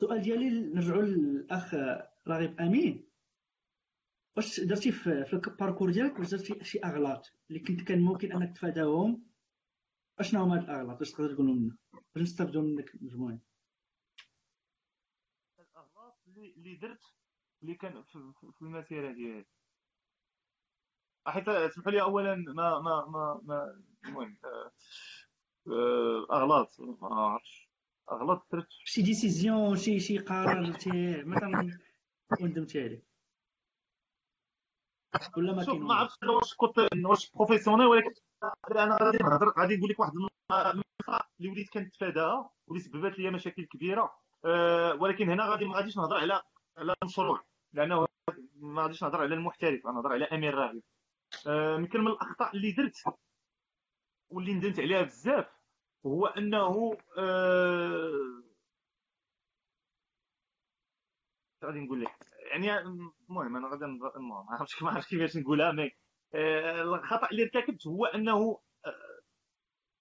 السؤال 0.01 0.21
ديالي 0.21 0.49
نرجعوا 0.49 1.01
للأخ 1.01 1.73
راغب 2.27 2.61
أمين. 2.61 3.09
واش 4.37 4.59
درتي 4.59 4.91
في, 4.91 5.25
في 5.25 5.33
ال 5.33 5.40
parcours 5.40 5.91
ديالك 5.91 6.19
واش 6.19 6.31
درتي 6.31 6.63
شي 6.63 6.79
أغلاط 6.79 7.31
اللي 7.49 7.59
كنت 7.59 7.81
كان 7.81 8.01
ممكن 8.01 8.31
أنك 8.31 8.55
تفاداهم؟ 8.55 9.23
أشنو 10.19 10.43
هما 10.43 10.55
هاد 10.57 10.63
الأغلاط؟ 10.63 10.99
واش 10.99 11.11
تقدر 11.11 11.33
تقول 11.33 11.47
لنا؟ 11.47 11.77
باش 12.15 12.23
نستافدوا 12.23 12.61
منك 12.61 12.91
مجموعين 13.01 13.39
الأغلاط 15.59 16.17
اللي 16.27 16.75
درت 16.75 17.03
اللي 17.63 17.75
كان 17.75 18.03
في 18.03 18.61
المسيره 18.61 19.11
ديالي 19.11 19.45
حيت 21.27 21.49
اسمحوا 21.49 21.91
لي 21.91 22.01
اولا 22.01 22.35
ما 22.35 22.79
ما 22.79 23.05
ما 23.05 23.41
ما 23.43 23.81
المهم 24.05 24.37
آه، 24.45 24.71
آه، 25.67 26.27
أغلاط 26.31 26.79
ما 26.79 27.07
عرفتش 27.15 27.69
أغلاط 28.11 28.47
درت 28.51 28.67
شي 28.69 29.01
décision 29.01 29.77
شي 29.77 29.99
شي 29.99 30.17
قرار 30.17 30.65
درتيه 30.65 31.23
مثلا 31.23 31.79
وندمتي 32.41 32.81
عليه. 32.81 33.03
ولا 35.37 35.53
ما 35.53 35.65
كاين 35.65 35.83
ما 35.83 35.93
عرفتش 35.93 36.27
واش 36.27 36.55
كنت 36.55 37.05
واش 37.05 37.31
professionnel 37.31 37.87
ولكن 37.87 38.13
أنا 38.71 38.97
غادي 39.01 39.17
نهضر 39.17 39.53
غادي 39.59 39.77
نقول 39.77 39.89
لك 39.89 39.99
واحد 39.99 40.11
النقطة 40.15 41.29
اللي 41.39 41.51
وليت 41.51 41.69
كنتفاداها 41.69 42.49
واللي 42.67 42.83
سببت 42.83 43.19
لي 43.19 43.31
مشاكل 43.31 43.65
كبيرة 43.65 44.15
أه 44.45 44.93
ولكن 44.93 45.29
هنا 45.29 45.49
غادي 45.49 45.65
ما 45.65 45.75
غاديش 45.75 45.97
نهضر 45.97 46.17
على 46.17 46.41
على 46.77 46.95
المشروع 47.03 47.43
لأنه 47.73 48.05
ما 48.55 48.81
غاديش 48.83 49.03
نهضر 49.03 49.21
على 49.21 49.35
المحترف 49.35 49.85
نهضر 49.85 50.13
على 50.13 50.25
أمير 50.25 50.53
أه 51.47 51.75
يمكن 51.77 51.99
من 51.99 52.07
الأخطاء 52.07 52.55
اللي 52.55 52.71
درت 52.71 52.95
واللي 54.29 54.53
ندمت 54.53 54.79
عليها 54.79 55.01
بزاف 55.01 55.45
هو 56.05 56.25
أنه 56.27 56.97
أه 57.17 58.43
غادي 61.65 61.79
نقول 61.79 62.01
لك 62.01 62.15
يعني 62.51 62.77
المهم 62.79 63.55
أنا 63.57 63.67
غادي 63.67 63.85
ما 64.29 64.45
عرفتش 64.49 64.83
ما 64.83 64.89
عرفتش 64.91 65.09
كيفاش 65.09 65.37
نقولها 65.37 65.71
مي 65.71 65.91
آه، 66.35 66.81
الخطأ 66.81 67.29
اللي 67.31 67.43
ارتكبت 67.43 67.87
هو 67.87 68.05
أنه 68.05 68.59
آه، 68.85 69.19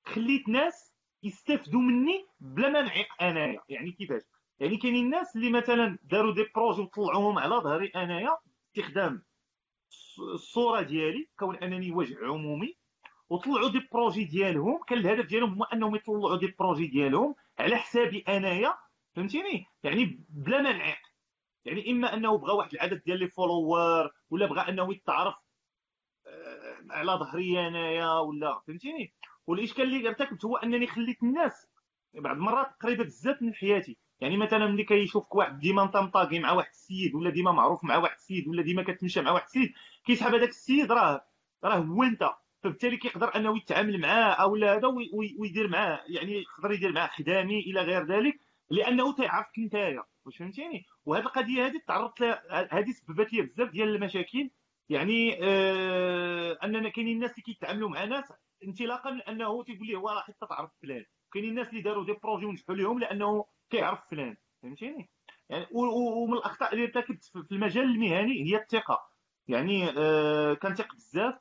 خليت 0.06 0.48
ناس 0.48 0.94
يستافدوا 1.22 1.80
مني 1.80 2.26
بلا 2.40 2.68
ما 2.68 2.82
نعيق 2.82 3.22
انايا 3.22 3.60
يعني 3.68 3.92
كيفاش؟ 3.92 4.22
يعني 4.62 4.76
كاينين 4.76 5.04
الناس 5.04 5.36
اللي 5.36 5.50
مثلا 5.50 5.98
داروا 6.02 6.34
des 6.34 6.46
projets 6.54 6.82
وطلعوهم 6.82 7.38
على 7.38 7.54
ظهري 7.54 7.86
أنايا 7.86 8.38
استخدام 8.68 9.22
الصورة 10.34 10.82
ديالي 10.82 11.28
كون 11.38 11.56
أنني 11.56 11.92
وجه 11.92 12.16
عمومي 12.22 12.76
وطلعوا 13.30 13.68
des 13.68 13.88
projets 13.92 14.24
ديالهم. 14.24 14.80
كان 14.88 14.98
الهدف 14.98 15.26
ديالهم 15.26 15.54
هو 15.54 15.64
أنهم 15.64 15.96
يطلعوا 15.96 16.36
des 16.36 16.54
projets 16.58 16.86
ديالهم 16.86 17.34
على 17.58 17.76
حسابي 17.76 18.24
أنايا 18.28 18.74
فهمتيني؟ 19.16 19.66
يعني 19.82 20.24
بلا 20.28 20.62
ما 20.62 20.72
نعيق 20.72 20.98
يعني 21.64 21.90
إما 21.90 22.14
أنه 22.14 22.38
بغى 22.38 22.52
واحد 22.52 22.74
العدد 22.74 23.02
ديال 23.02 23.18
les 23.18 23.28
followers 23.28 24.10
ولا 24.30 24.46
بغى 24.46 24.60
أنه 24.60 24.92
يتعرف 24.92 25.34
آه، 26.26 26.76
على 26.90 27.12
ظهري 27.12 27.68
أنايا 27.68 28.18
ولا 28.18 28.62
فهمتيني؟ 28.66 29.14
والإشكال 29.46 29.84
اللي 29.84 30.08
ارتكبت 30.08 30.44
هو 30.44 30.56
أنني 30.56 30.86
خليت 30.86 31.22
الناس 31.22 31.66
بعض 32.14 32.36
المرات 32.36 32.66
قريبة 32.80 33.04
بزاف 33.04 33.42
من 33.42 33.54
حياتي. 33.54 33.98
يعني 34.22 34.36
مثلا 34.36 34.66
ملي 34.66 34.84
كيشوفك 34.84 35.34
واحد 35.34 35.58
ديما 35.58 35.84
مطا 35.84 36.02
مطاكي 36.02 36.38
مع 36.38 36.52
واحد 36.52 36.70
السيد 36.70 37.14
ولا 37.14 37.30
ديما 37.30 37.52
معروف 37.52 37.84
مع 37.84 37.96
واحد 37.96 38.14
السيد 38.14 38.48
ولا 38.48 38.62
ديما 38.62 38.82
كتمشى 38.82 39.22
مع 39.22 39.30
واحد 39.30 39.44
السيد 39.44 39.72
كيسحب 40.06 40.34
هذاك 40.34 40.48
السيد 40.48 40.92
راه 40.92 41.26
راه 41.64 41.76
هو 41.76 42.02
انت. 42.02 42.30
فبالتالي 42.62 42.96
كيقدر 42.96 43.36
انه 43.36 43.56
يتعامل 43.56 44.00
معاه 44.00 44.32
أو 44.32 44.56
لا 44.56 44.76
هذا 44.76 44.88
ويدير 45.38 45.68
معاه 45.68 46.00
يعني 46.06 46.32
يقدر 46.32 46.72
يدير 46.72 46.92
معاه 46.92 47.06
خدامي 47.06 47.60
إلى 47.60 47.80
غير 47.80 48.06
ذلك 48.06 48.40
لأنه 48.70 49.14
تيعرفك 49.14 49.58
نتايا. 49.58 50.04
واش 50.24 50.36
فهمتيني؟ 50.36 50.86
وهذه 51.06 51.22
القضية 51.22 51.66
هذه 51.66 51.80
تعرضت 51.86 52.20
لها 52.20 52.68
هذه 52.78 52.90
سببت 52.90 53.32
لي 53.32 53.42
بزاف 53.42 53.70
ديال 53.70 53.88
المشاكل. 53.94 54.50
يعني 54.88 55.38
آه 55.42 56.58
أننا 56.64 56.88
كاينين 56.88 57.16
الناس 57.16 57.30
اللي 57.30 57.42
كيتعاملوا 57.42 57.88
مع 57.88 58.04
ناس 58.04 58.32
انطلاقا 58.64 59.10
من 59.10 59.20
أنه 59.20 59.64
تيقول 59.64 59.86
ليه 59.86 59.96
هو 59.96 60.08
راه 60.08 60.20
حتى 60.20 60.46
تعرف 60.48 60.70
فلان. 60.82 61.04
كاينين 61.32 61.50
الناس 61.50 61.68
اللي 61.68 61.82
داروا 61.82 62.04
دي 62.04 62.12
بروجي 62.12 62.46
ونجحوا 62.46 62.74
لهم 62.74 62.98
لأنه 62.98 63.44
كيعرف 63.72 64.10
فلان 64.10 64.36
فهمتيني؟ 64.62 65.10
يعني 65.48 65.66
ومن 65.72 66.34
الأخطاء 66.34 66.74
اللي 66.74 66.84
ارتكبت 66.84 67.24
في 67.24 67.52
المجال 67.52 67.84
المهني 67.84 68.52
هي 68.52 68.56
الثقة. 68.56 68.98
يعني 69.48 69.90
آه 69.98 70.54
كنثق 70.54 70.94
بزاف 70.94 71.34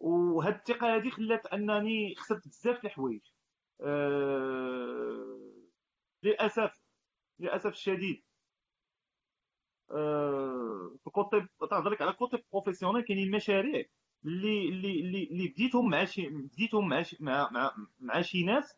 وهاد 0.00 0.54
الثقة 0.54 0.96
هذه 0.96 1.10
خلات 1.10 1.46
أنني 1.46 2.14
خسرت 2.14 2.48
بزاف 2.48 2.84
الحوايج. 2.84 3.20
أه... 3.80 5.64
للأسف 6.22 6.80
للأسف 7.40 7.70
الشديد. 7.70 8.24
في 11.04 11.10
côté 11.12 11.46
تهضر 11.70 11.90
لك 11.90 12.02
على 12.02 12.12
côté 12.12 12.44
professionnel 12.52 13.04
كاينين 13.04 13.30
مشاريع 13.30 13.84
اللي 14.26 14.68
اللي 14.68 15.00
اللي, 15.00 15.48
بديتهم 15.48 15.90
مع 15.90 16.04
شي 16.04 16.28
بديتهم 16.28 16.88
مع 16.88 17.04
مع, 17.20 17.76
مع 18.00 18.20
شي 18.20 18.44
ناس 18.44 18.76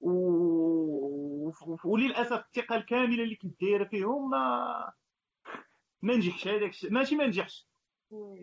و... 0.00 1.52
وللأسف 1.84 2.44
الثقة 2.46 2.76
الكاملة 2.76 3.22
اللي 3.22 3.36
كنت 3.36 3.60
دايرة 3.60 3.84
فيهم 3.84 4.30
ما 4.30 4.92
ما 6.02 6.16
نجحش. 6.16 6.48
هذاك 6.48 6.72
ماشي 6.90 7.16
ما 7.16 7.26
نجحش. 7.26 7.68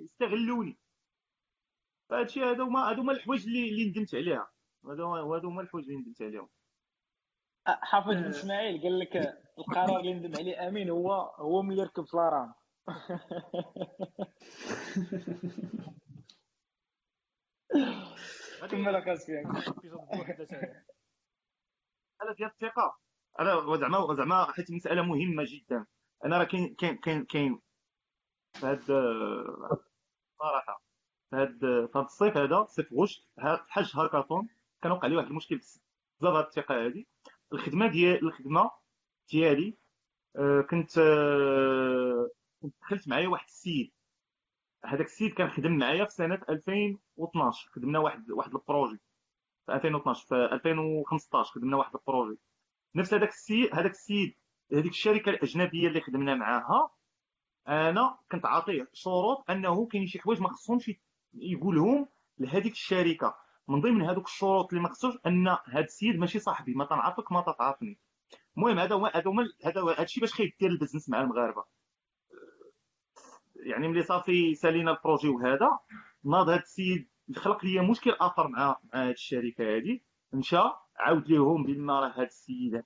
استغلوني. 0.06 0.78
فهادشي 2.10 2.44
هادو 2.44 2.64
هما 2.64 2.90
هادو 2.90 3.02
هما 3.02 3.14
الحوايج 3.14 3.48
اللي 3.48 3.70
اللي 3.70 3.90
ندمت 3.90 4.16
عليها. 4.16 4.48
هادو 4.86 5.16
هادو 5.16 5.48
هما 5.48 5.62
الحوايج 5.62 5.86
اللي 5.86 6.00
ندمت 6.00 6.22
عليهم. 6.22 6.50
حافظ 7.66 8.10
بن 8.10 8.26
إسماعيل 8.26 8.82
قال 8.82 9.00
لك 9.00 9.16
القرار 9.58 10.00
اللي 10.00 10.14
ندم 10.14 10.32
عليه 10.40 10.68
أمين 10.68 10.90
هو 10.90 11.12
هو 11.38 11.62
ملي 11.62 11.84
ركب 11.84 12.06
في 12.06 12.18
لارام 12.18 12.54
كمل 18.72 19.00
كاسبيان 19.00 19.44
على 22.24 22.34
ديال 22.34 22.50
الثقة. 22.50 22.98
أنا 23.40 23.78
زعما 23.78 24.16
زعما 24.16 24.52
حيت 24.52 24.72
مسألة 24.72 25.02
مهمة 25.02 25.44
جدا. 25.48 25.86
أنا 26.26 26.38
راه 26.38 26.44
كاين 26.44 26.76
كاين 26.76 26.98
كاين 26.98 27.26
كاين 27.26 27.60
في 28.54 28.66
هاد 28.66 28.82
صراحة. 30.40 30.84
هاد 31.34 31.66
هاد 31.66 32.04
الصيف 32.06 32.38
هذا 32.38 32.66
صيف 32.66 32.94
غشت 32.94 33.28
حاج 33.70 33.92
هاكاطون 33.96 34.48
كان 34.82 34.92
وقع 34.92 35.08
لي 35.08 35.16
واحد 35.16 35.28
المشكل 35.28 35.58
بزاف 35.58 36.34
هاد 36.36 36.46
الثقة 36.46 36.86
هادي. 36.86 37.08
الخدمة 37.54 37.88
ديال 37.88 38.24
الخدمة 38.28 38.72
ديالي 39.32 39.78
آه، 40.36 40.62
كنت 40.62 40.98
آه، 40.98 42.30
كنت 42.62 42.76
دخلت 42.82 43.08
معايا 43.08 43.28
واحد 43.28 43.46
السيد. 43.48 43.92
هذاك 44.86 45.06
السيد 45.06 45.34
كان 45.34 45.50
خدم 45.50 45.78
معايا 45.78 46.06
في 46.06 46.12
سنة 46.12 46.42
2012 46.50 47.70
خدمنا 47.70 48.00
واحد 48.00 48.32
واحد 48.32 48.56
ال 48.56 48.61
projet. 48.61 49.00
في 49.66 49.74
2012 49.74 50.26
في 50.28 50.36
2015 50.36 51.52
خدمنا 51.52 51.78
واحد 51.78 51.96
ال 51.96 52.01
projet. 52.01 52.40
نفس 52.96 53.14
هذاك 53.14 53.30
السيد 53.30 53.70
هذاك 53.74 53.92
السيد 53.92 54.36
هذيك 54.74 54.92
الشركة 54.92 55.30
الأجنبية 55.30 55.88
اللي 55.88 56.02
خدمنا 56.02 56.36
معاها 56.36 56.90
أنا 57.68 58.18
كنت 58.32 58.46
عاطيه 58.46 58.88
شروط 58.94 59.50
أنه 59.50 59.88
كاين 59.88 60.08
شي 60.08 60.20
حوايج 60.20 60.42
ما 60.42 60.50
خصهمش 60.50 60.92
يقولهم 61.34 62.08
لهذيك 62.40 62.74
الشركة. 62.74 63.36
من 63.68 63.82
ضمن 63.82 64.02
هذوك 64.02 64.28
الشروط 64.28 64.70
اللي 64.70 64.84
ما 64.84 64.90
خصوش 64.90 65.14
أن 65.26 65.48
هذا 65.48 65.84
السيد 65.84 66.16
ماشي 66.16 66.40
صاحبي 66.40 66.74
ما 66.74 66.86
تنعرفك 66.86 67.32
ما 67.32 67.42
تتعرفني. 67.42 68.00
المهم 68.58 68.80
هذا 68.80 68.96
هو 68.96 69.06
هذا 69.06 69.32
هذا 69.66 70.02
الشيء 70.04 70.22
باش 70.22 70.34
خيدير 70.34 70.70
ال 70.70 70.74
business 70.74 71.10
مع 71.10 71.22
المغاربة. 71.22 71.64
يعني 73.56 73.88
ملي 73.88 74.04
صافي 74.04 74.56
سالينا 74.56 74.92
ال 74.92 74.97
projet 74.97 75.30
وهذا 75.30 75.80
ناض 76.24 76.50
هذا 76.50 76.60
السيد 76.60 77.08
خلق 77.36 77.66
لي 77.66 77.82
مشكل 77.82 78.12
آخر 78.12 78.48
مع 78.48 78.80
مع 78.94 79.10
الشركة 79.10 79.78
هذه 79.78 80.00
مشى 80.34 80.58
عاود 80.96 81.28
لهم 81.32 81.64
بان 81.64 81.90
راه 81.90 82.08
هذا 82.08 82.24
السيد 82.24 82.84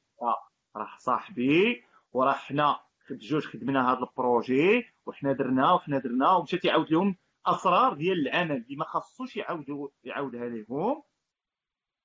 راه 0.76 0.98
صاحبي 0.98 1.84
وراه 2.14 2.34
حنا 2.34 2.80
بجوج 3.10 3.46
خدمنا 3.46 3.92
هذا 3.92 4.00
ال 4.00 4.12
projet 4.12 4.86
وحنا 5.06 5.34
درنا 5.34 5.74
وحنا 5.74 6.00
درنا 6.00 6.32
ومشى 6.32 6.58
تيعاود 6.58 6.92
لهم 6.92 7.18
أسرار 7.46 7.94
ديال 7.94 8.28
العمل. 8.28 8.52
اللي 8.52 8.76
ما 8.76 8.86
خصوش 8.86 9.38
يعاودوا 9.38 9.90
يعاودها 10.04 10.50
لهم 10.50 11.04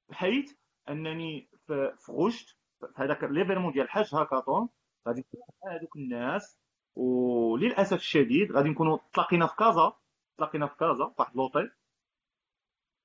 بحيث 0.08 0.52
أنني 0.88 1.48
في 1.66 1.92
غشت 2.10 2.56
في 2.80 2.86
هذاك 2.96 3.24
l'événement 3.24 3.72
ديال 3.72 3.90
حاج 3.90 4.14
هاكاطون. 4.14 4.68
غادي 5.08 5.24
هذوك 5.66 5.96
الناس 5.96 6.58
وللاسف 6.96 7.96
الشديد 7.96 8.52
غادي 8.52 8.68
نكونوا 8.68 8.98
تلاقينا 9.12 9.46
في 9.46 9.56
كازا. 9.56 9.92
تلاقينا 10.38 10.66
في 10.66 10.76
كازا 10.76 11.06
في 11.06 11.14
واحد 11.18 11.36
لوطيل 11.36 11.70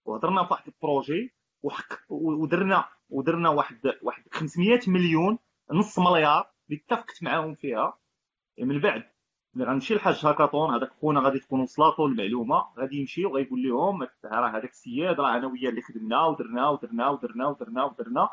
وهضرنا 0.07 0.43
في 0.43 0.53
واحد 0.53 0.67
البروجي 0.67 1.33
وحق 1.63 1.93
ودرنا 2.09 2.85
ودرنا 3.09 3.49
واحد 3.49 3.93
واحد 4.01 4.23
500 4.31 4.79
مليون 4.87 5.39
نص 5.71 5.99
مليار 5.99 6.51
اللي 6.69 6.81
اتفقت 6.83 7.23
معاهم 7.23 7.55
فيها. 7.55 7.97
من 8.59 8.79
بعد 8.79 9.03
ملي 9.53 9.65
غنمشي 9.65 9.95
لحاج 9.95 10.25
هاكاطون 10.25 10.73
هذاك 10.75 10.91
خونا 10.91 11.19
غادي 11.19 11.39
تكون 11.39 11.59
وصلاتو 11.59 12.05
المعلومة 12.05 12.65
غادي 12.77 12.95
يمشي 12.95 13.25
وغيقول 13.25 13.63
لهم 13.63 14.03
راه 14.25 14.49
هذاك 14.49 14.69
السياد 14.69 15.19
راه 15.19 15.37
أنا 15.37 15.47
وياه 15.47 15.69
اللي 15.69 15.81
خدمنا 15.81 16.25
ودرنا 16.25 16.69
ودرنا 16.69 17.09
ودرنا 17.09 17.47
ودرنا 17.47 17.83
ودرنا. 17.83 18.29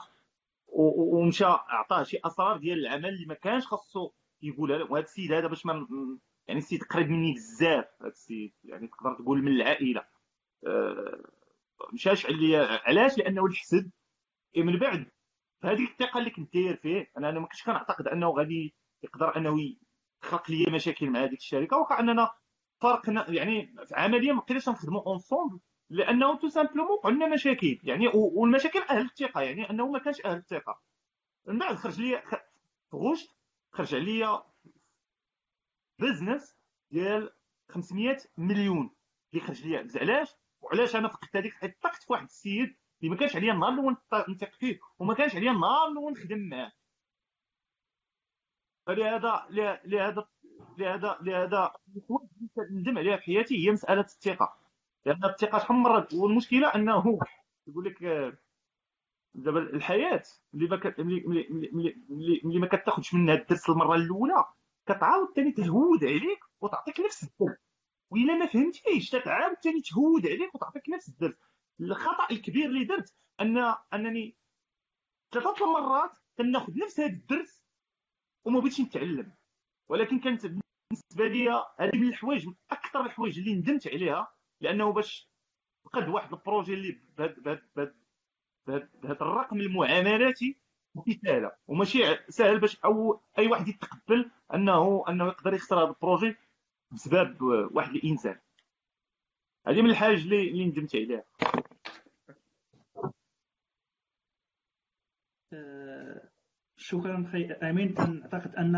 ومشى 0.68 1.45
عطاه 1.45 2.03
شي 2.03 2.18
أسرار 2.25 2.57
ديال 2.57 2.79
العمل 2.79 3.09
اللي 3.09 3.27
ما 3.27 3.35
كانش 3.35 3.66
خاصو 3.66 4.11
يقولها 4.43 4.79
له 4.79 4.93
وهذا 4.93 5.05
السيد 5.05 5.33
هذا 5.33 5.47
باش 5.47 5.66
ما 5.66 5.87
يعني 6.49 6.59
السيد 6.59 6.83
قريب 6.83 7.11
مني 7.11 7.35
بزاف 7.35 7.85
هذا 8.01 8.09
السيد. 8.09 8.53
يعني 8.64 8.89
تقدر 8.89 9.14
تقول 9.14 9.43
من 9.43 9.53
العائلة. 9.53 10.05
أه 10.66 11.25
مشاش 11.93 12.27
عليا 12.27 12.81
علاش؟ 12.89 13.18
لأنه 13.18 13.47
الحسد 13.47 13.91
من 14.57 14.79
بعد. 14.79 15.11
هذيك 15.64 15.91
الثقة 15.91 16.18
اللي 16.18 16.31
كنت 16.31 16.55
داير 16.55 16.77
فيه 16.77 17.11
أنا 17.18 17.29
أنا 17.31 17.41
ما 17.41 17.47
كنتش 17.47 17.62
كنعتقد 17.62 18.09
أنه 18.09 18.31
غادي 18.31 18.75
يقدر 19.03 19.37
أنه 19.37 19.57
خلق 20.22 20.51
لي 20.51 20.66
مشاكل 20.70 21.11
مع 21.11 21.25
هذيك 21.25 21.39
الشركة 21.39 21.77
وقع 21.77 22.01
أننا 22.01 22.31
فرقنا 22.81 23.30
يعني 23.30 23.75
عمليا 23.92 24.33
ما 24.33 24.41
بقيناش 24.41 24.68
نخدموا 24.68 25.07
ensemble 25.07 25.61
لأنه 25.91 26.37
tout 26.38 26.49
simplement 26.49 26.99
عندنا 27.05 27.26
مشاكل. 27.34 27.79
يعني 27.83 28.09
والمشاكل 28.14 28.79
أهل 28.91 29.05
الثقة 29.05 29.41
يعني 29.41 29.71
أنه 29.71 29.91
ما 29.91 29.99
كانش 29.99 30.21
أهل 30.25 30.37
الثقة. 30.37 30.80
من 31.46 31.59
بعد 31.59 31.76
خرج 31.76 32.01
لي 32.01 32.22
غشت 32.95 33.30
خرج 33.72 33.95
عليا 33.95 34.42
بزنس 35.99 36.57
ديال 36.91 37.30
500 37.68 38.17
مليون 38.38 38.91
اللي 39.33 39.45
خرج 39.45 39.67
ليا 39.67 39.88
علاش؟ 39.96 40.34
وعلاش 40.64 40.96
أنا 40.96 41.08
فقدت 41.08 41.36
هذيك 41.36 41.78
طقت 41.82 42.03
في 42.03 42.12
واحد 42.12 42.24
السيد 42.24 42.76
اللي 43.00 43.11
ما 43.11 43.16
كانش 43.16 43.36
عليا 43.36 43.53
النهار 43.53 43.72
الأول 43.72 43.96
نثق 44.28 44.53
فيه 44.54 44.80
وما 44.99 45.14
كانش 45.14 45.36
عليا 45.36 45.50
النهار 45.53 45.88
الأول 45.88 46.12
نخدم 46.12 46.49
معاه. 46.49 46.72
فلهذا 48.86 49.46
لهذا 49.84 50.28
لهذا 50.78 51.18
لهذا 51.22 51.72
ندم 52.70 52.99
عليها 52.99 53.16
في 53.16 53.22
حياتي 53.22 53.66
هي 53.66 53.72
مسألة 53.72 54.00
الثقة. 54.00 54.58
لأن 55.07 55.24
الثقة 55.24 55.58
شحال 55.58 55.76
من 55.76 55.82
مره 55.82 56.08
والمشكلة 56.14 56.74
أنه 56.74 57.18
يقول 57.68 57.84
لك 57.84 58.03
دابا 59.34 59.61
الحياة 59.61 60.22
اللي 60.54 60.68
ما 60.68 60.92
اللي 62.45 62.58
ما 62.58 62.66
كتاخذش 62.66 63.14
منها 63.14 63.34
الدرس 63.34 63.70
المرة 63.70 63.95
الأولى 63.95 64.45
كتعاود 64.86 65.28
ثاني 65.36 65.53
تهود 65.53 66.04
عليك 66.04 66.41
وتعطيك 66.61 67.00
نفس 67.00 67.22
الدرس. 67.22 67.58
وإلا 68.14 68.34
ما 68.34 68.46
فهمتيش 68.46 69.11
تتعاود 69.11 69.57
ثاني 69.57 69.80
تهود 69.80 70.26
عليك 70.26 70.54
وتعطيك 70.54 70.88
نفس 70.88 71.08
الدرس. 71.08 71.34
الخطأ 71.80 72.26
الكبير 72.30 72.66
اللي 72.66 72.84
درت 72.84 73.14
ان 73.41 73.74
أنني 73.95 74.36
ثلاثة 75.32 75.64
المرات 75.64 76.18
كناخذ 76.38 76.72
نفس 76.78 77.00
هذا 77.00 77.08
الدرس 77.08 77.64
وما 78.45 78.61
بغيتش 78.61 78.80
نتعلم. 78.80 79.32
ولكن 79.88 80.20
كانت 80.20 80.46
بالنسبة 80.46 81.26
لي 81.26 81.50
هذه 81.80 81.96
من 81.96 82.08
الحوايج 82.08 82.46
من 82.46 82.54
أكثر 82.70 83.07
الحوايج 83.07 83.38
اللي 83.38 83.54
ندمت 83.54 83.86
عليها 83.88 84.28
لأنه 84.61 84.92
باش 84.92 85.30
قد 85.92 86.08
واحد 86.08 86.32
البروجي 86.32 86.74
اللي 86.74 87.00
بهذا 87.18 87.61
بهذا 88.66 89.22
الرقم 89.22 89.61
المعاملاتي 89.61 90.58
ماشي 90.95 91.20
سهلة. 91.24 91.53
وماشي 91.66 91.99
سهل 92.28 92.61
باش 92.61 92.76
أو 92.84 93.20
أي 93.38 93.46
واحد 93.46 93.68
يتقبل 93.68 94.30
انه 94.54 95.04
أنه 95.08 95.26
يقدر 95.26 95.54
يخسر 95.54 95.78
هذا 95.78 95.88
ال 95.88 95.95
projet. 95.95 96.37
بسبب 96.95 97.42
واحد 97.75 97.95
الانسان 97.95 98.38
هذه 99.66 99.83
من 99.83 99.91
الحاجة 99.91 100.14
اللي 100.14 100.50
اللي 100.50 100.64
ندمت 100.66 100.96
عليها. 100.96 101.25
أه، 105.53 106.29
شكرا 106.76 107.29
خي 107.33 107.45
أمين. 107.53 107.95
كنعتقد 107.95 108.54
أن 108.57 108.72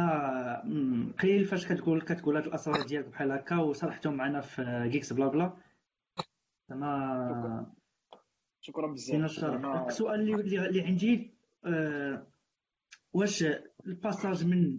مم، 0.64 1.12
قليل 1.22 1.44
فاش 1.44 1.66
كتقول 1.72 2.02
كتقول 2.02 2.36
هاد 2.36 2.46
الأسرار 2.46 2.86
ديالك 2.86 3.06
بحال 3.08 3.32
هكا 3.32 3.56
وصرحتهم 3.56 4.14
معنا 4.14 4.40
في 4.40 4.88
Geeks 4.92 5.12
Blabla. 5.12 5.56
زعما 6.68 7.72
شكرا 8.60 8.86
بزاف. 8.92 9.44
السؤال 9.86 10.20
اللي 10.20 10.34
اللي 10.34 10.66
اللي 10.68 10.82
عندي؟ 10.82 11.34
آه، 11.64 12.26
واش 13.12 13.44
ال 13.86 13.94
passage 13.94 14.44
من 14.46 14.78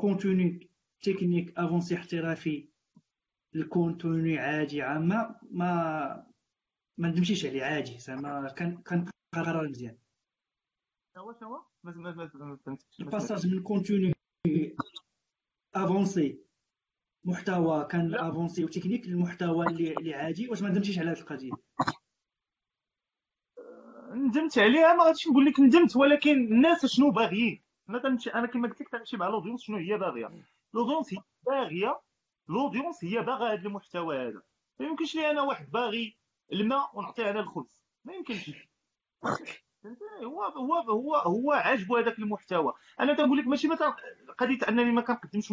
contenu 0.00 0.70
technique 1.02 1.58
avancé 1.58 1.94
احترافي. 1.94 2.68
ل 3.54 3.64
contenu 3.64 4.38
عادي 4.38 4.82
عامة 4.82 5.36
ما 5.50 6.26
ما 6.98 7.08
ندمتيش 7.08 7.46
عليه 7.46 7.64
عادي. 7.64 7.98
زعما 7.98 8.48
كان 8.48 8.82
كان 8.82 9.10
قرار 9.34 9.68
مزيان. 9.68 9.98
شنو 11.14 11.32
شنو؟ 11.40 11.64
ما 11.84 12.56
فهمتش. 12.56 13.00
ال 13.00 13.06
passage 13.06 13.46
من 13.46 13.62
كونتوني 13.62 14.12
avancé 15.74 16.40
محتوى 17.24 17.84
كان. 17.84 18.14
avancé 18.14 18.64
و 18.64 18.68
technique 18.68 19.06
للمحتوى 19.06 19.66
اللي 19.66 19.92
اللي 19.92 20.14
عادي. 20.14 20.48
واش 20.48 20.62
ما 20.62 20.68
ندمتيش 20.68 20.98
على 20.98 21.10
هذه 21.10 21.20
القضية؟ 21.20 21.52
ندمت 24.14 24.58
عليها 24.58 24.94
ما 24.94 25.04
غاديش 25.04 25.28
نقول 25.28 25.44
لك 25.44 25.60
ندمت 25.60 25.96
ولكن 25.96 26.30
الناس 26.30 26.86
شنو 26.86 27.10
باغيين؟ 27.10 27.62
أنا 28.34 28.46
كما 28.46 28.68
قلت 28.68 28.80
لك 28.80 28.88
تنمشي 28.88 29.16
مع 29.16 29.28
ال 29.28 29.32
audience 29.32 29.62
شنو 29.62 29.76
هي 29.76 29.98
باغية؟ 29.98 30.26
ال 30.74 30.78
audience 30.78 31.12
هي 31.14 31.18
باغيه 31.46 32.00
ال 32.50 32.56
audience 32.56 33.04
هي 33.04 33.22
باغا 33.22 33.52
هذا 33.52 33.66
المحتوى 33.66 34.16
هذا 34.28 34.42
ما 34.78 34.86
يمكنش 34.86 35.14
لي 35.14 35.30
أنا 35.30 35.42
واحد 35.42 35.70
باغي 35.70 36.18
الماء 36.52 36.90
ونعطيه 36.98 37.30
أنا 37.30 37.40
الخبز 37.40 37.82
ما 38.04 38.12
يمكنش؟ 38.14 38.50
هو 40.24 40.42
هو 40.42 40.74
هو 40.74 41.14
هو 41.16 41.52
عاجبو 41.52 41.96
هذاك 41.96 42.18
المحتوى 42.18 42.72
أنا 43.00 43.14
تنقول 43.14 43.38
لك 43.38 43.46
ماشي 43.46 43.68
مثلا 43.68 43.96
قضيه 44.38 44.58
انني 44.68 44.92
ما 44.92 45.00
كنقدمش 45.00 45.52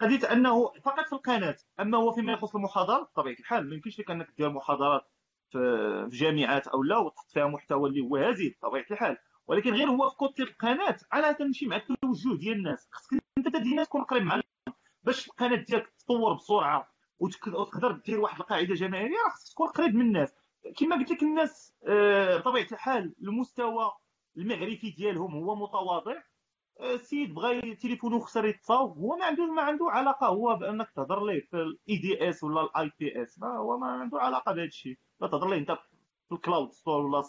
قضيه 0.00 0.32
انه 0.32 0.72
فقط 0.84 1.06
في 1.06 1.12
القناه 1.12 1.56
اما 1.80 1.98
هو 1.98 2.12
فيما 2.12 2.32
يخص 2.32 2.54
المحاضرات 2.56 3.00
بطبيعه 3.02 3.36
الحال 3.40 3.68
ما 3.68 3.74
يمكنش 3.74 3.98
لك 4.00 4.10
انك 4.10 4.30
دير 4.36 4.50
محاضرات 4.50 5.10
في 5.50 6.08
جامعات 6.12 6.68
أو 6.68 6.82
لا 6.82 6.98
وتحط 6.98 7.30
فيها 7.30 7.46
محتوى 7.46 7.88
اللي 7.90 8.00
هو 8.00 8.16
هزيل 8.16 8.56
بطبيعه 8.62 8.86
الحال 8.90 9.18
ولكن 9.46 9.74
غير 9.74 9.90
هو 9.90 10.10
في 10.10 10.16
côté 10.16 10.42
القناه 10.42 10.96
أنا 11.14 11.32
تمشي 11.32 11.66
مع 11.66 11.76
التوجه 11.76 12.38
ديال 12.38 12.56
الناس. 12.56 12.88
خصك 12.92 13.12
أنت 13.38 13.48
تدي 13.48 13.70
الناس 13.70 13.86
تكون 13.88 14.02
قريب 14.04 14.22
معاهم. 14.22 14.42
باش 15.02 15.26
القناة 15.28 15.56
ديالك 15.56 15.92
تطور 15.98 16.34
بسرعة 16.34 16.88
وتقدر 17.18 17.92
دير 17.92 18.20
واحد 18.20 18.40
القاعدة 18.40 18.74
جماهيرية 18.74 19.16
راه 19.26 19.30
خصك 19.30 19.52
تكون 19.52 19.68
قريب 19.68 19.94
من 19.94 20.00
الناس. 20.00 20.34
كما 20.76 20.96
قلت 20.96 21.10
لك 21.10 21.22
الناس 21.22 21.74
آه، 21.88 22.36
بطبيعة 22.36 22.66
الحال 22.72 23.14
المستوى 23.22 23.92
المعرفي 24.36 24.90
ديالهم 24.90 25.34
هو 25.34 25.54
متواضع. 25.54 26.22
آه، 26.80 26.94
السيد 26.94 27.34
بغى 27.34 27.74
تليفونه 27.74 28.18
خسر 28.18 28.44
يتصاوب. 28.44 28.98
هو 28.98 29.16
ما 29.16 29.24
عنده 29.24 29.46
ما 29.46 29.62
عنده 29.62 29.86
علاقة 29.90 30.26
هو 30.26 30.56
بأنك 30.56 30.90
تهضر 30.96 31.24
ليه 31.26 31.40
في 31.40 31.56
ال 31.56 31.96
IDS 31.96 32.44
ولا 32.44 32.62
ال 32.62 32.90
IPS 32.98 33.42
هو 33.42 33.78
ما 33.78 33.86
عنده 33.86 34.18
علاقة 34.18 34.52
بهذا 34.52 34.64
الشيء. 34.66 34.98
لا 35.20 35.28
تهضر 35.28 35.48
ليه 35.48 35.58
أنت 35.58 35.78
في 36.28 36.34
ال 36.34 36.40
cloud 36.40 36.72
store 36.72 37.00
ولا 37.00 37.22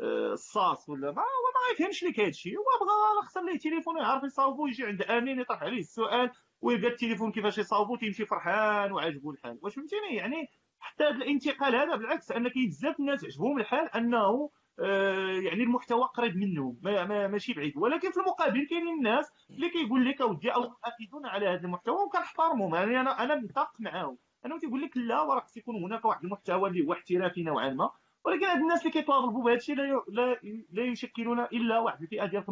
ال 0.00 0.18
SaaS 0.18 0.88
ولا 0.88 1.12
ما 1.12 1.22
هو 1.22 1.46
ما 1.54 1.72
يفهمش 1.74 2.04
لك 2.04 2.20
هذا 2.20 2.28
الشيء 2.28 2.58
هو 2.58 2.64
بغى 2.86 3.26
خسر 3.26 3.44
ليه 3.44 3.58
تليفونه 3.58 4.00
يعرف 4.00 4.24
يصاوبو 4.24 4.66
يجي 4.66 4.86
عند 4.86 5.02
أمين 5.02 5.40
يطرح 5.40 5.62
عليه 5.62 5.80
السؤال 5.80 6.30
ويلقى 6.60 6.88
التليفون 6.88 7.32
كيفاش 7.32 7.58
يصاوبو 7.58 7.96
تيمشي 7.96 8.26
فرحان 8.26 8.92
وعاجبو 8.92 9.30
الحال. 9.30 9.58
واش 9.62 9.74
فهمتيني؟ 9.74 10.16
يعني 10.16 10.48
حتى 10.78 11.04
هذا 11.04 11.16
الانتقال 11.16 11.76
هذا 11.76 11.96
بالعكس 11.96 12.32
ان 12.32 12.48
كاين 12.48 12.68
بزاف 12.68 13.00
الناس 13.00 13.24
عجبهم 13.24 13.58
الحال 13.58 13.88
أنه 13.94 14.50
آه، 14.80 15.30
يعني 15.30 15.62
المحتوى 15.62 16.04
قريب 16.14 16.36
منهم 16.36 16.78
ما 16.82 17.04
ما 17.04 17.28
ماشي 17.28 17.52
بعيد. 17.52 17.76
ولكن 17.76 18.10
في 18.10 18.20
المقابل 18.20 18.66
كاينين 18.70 18.94
الناس 18.94 19.32
اللي 19.50 19.68
كيقول 19.70 20.04
لك 20.08 20.20
اودي 20.20 20.50
أو 20.50 20.62
افيدونا 20.84 21.28
على 21.28 21.46
هذا 21.48 21.60
المحتوى 21.60 21.96
وكنحترمهم. 22.06 22.74
يعني 22.74 23.00
أنا 23.00 23.22
أنا 23.24 23.34
متفق 23.36 23.72
معاهم. 23.78 24.18
أنا 24.46 24.58
تيقول 24.58 24.82
لك 24.82 24.96
لا 24.96 25.20
وراه 25.20 25.40
خص 25.40 25.56
يكون 25.56 25.84
هناك 25.84 26.04
واحد 26.04 26.24
المحتوى 26.24 26.68
اللي 26.68 26.86
هو 26.86 26.92
احترافي 26.92 27.42
نوعا 27.42 27.70
ما. 27.70 27.90
ولكن 28.24 28.44
هاد 28.44 28.58
الناس 28.58 28.80
اللي 28.80 28.92
كيطالبوا 28.92 29.44
بهذا 29.44 29.56
الشيء 29.56 29.76
لا 29.76 30.02
لا 30.08 30.40
لا 30.70 30.82
يشكلون 30.82 31.40
إلا 31.40 31.78
واحد 31.78 32.02
الفئه 32.02 32.26
ديال 32.26 32.44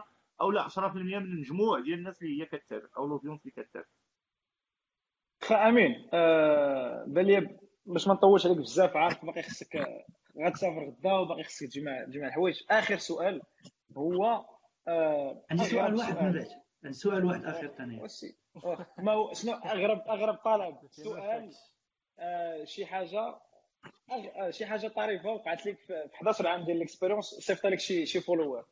5% 0.00 0.02
أو 0.40 0.50
لا 0.50 0.68
10% 0.68 0.78
من 0.96 1.14
المجموع 1.14 1.80
ديال 1.80 1.98
الناس 1.98 2.22
اللي 2.22 2.42
هي 2.42 2.46
كتابع 2.46 2.88
أو 2.96 3.06
ال 3.06 3.10
audience 3.10 3.40
اللي 3.40 3.50
كتابع 3.50 3.86
فامين 5.40 6.08
آه 6.12 7.04
بان 7.08 7.26
لي 7.26 7.58
باش 7.86 8.08
ما 8.08 8.14
نطولش 8.14 8.46
عليك 8.46 8.58
بزاف 8.58 8.96
عارف 8.96 9.24
باقي 9.24 9.42
خصك 9.42 9.76
آه، 9.76 10.04
غتسافر 10.46 10.84
غدا 10.84 11.12
وباقي 11.12 11.42
خصك 11.42 11.66
تجمع 11.66 12.04
تجمع 12.04 12.26
الحوايج. 12.26 12.62
آخر 12.70 12.98
سؤال 12.98 13.42
هو 13.96 14.44
آه 14.88 15.44
عندي 15.50 15.64
سؤال 15.64 15.94
واحد 15.94 16.14
من 16.22 16.32
بعد 16.32 16.48
عندي 16.84 16.96
سؤال 16.96 17.24
واحد 17.24 17.44
آخر 17.44 17.66
ثاني. 17.66 18.02
ما 18.98 19.12
هو 19.12 19.32
شنو 19.32 19.52
أغرب 19.52 20.08
أغرب 20.08 20.34
طلب 20.34 20.76
سؤال 21.04 21.50
آه 22.18 22.64
شي 22.64 22.86
حاجة 22.86 23.18
آه، 23.18 23.40
شي 24.50 24.66
حاجة 24.66 24.88
طريفة 24.88 25.28
وقعت 25.28 25.66
لك 25.66 25.78
في 25.78 26.08
في 26.08 26.14
11 26.14 26.46
عام 26.46 26.64
ديال 26.64 26.76
ال 26.76 26.80
expérience 26.80 27.24
صيفط 27.24 27.66
لك 27.66 27.78
شي 27.80 28.06
شي 28.06 28.20
follower 28.20 28.64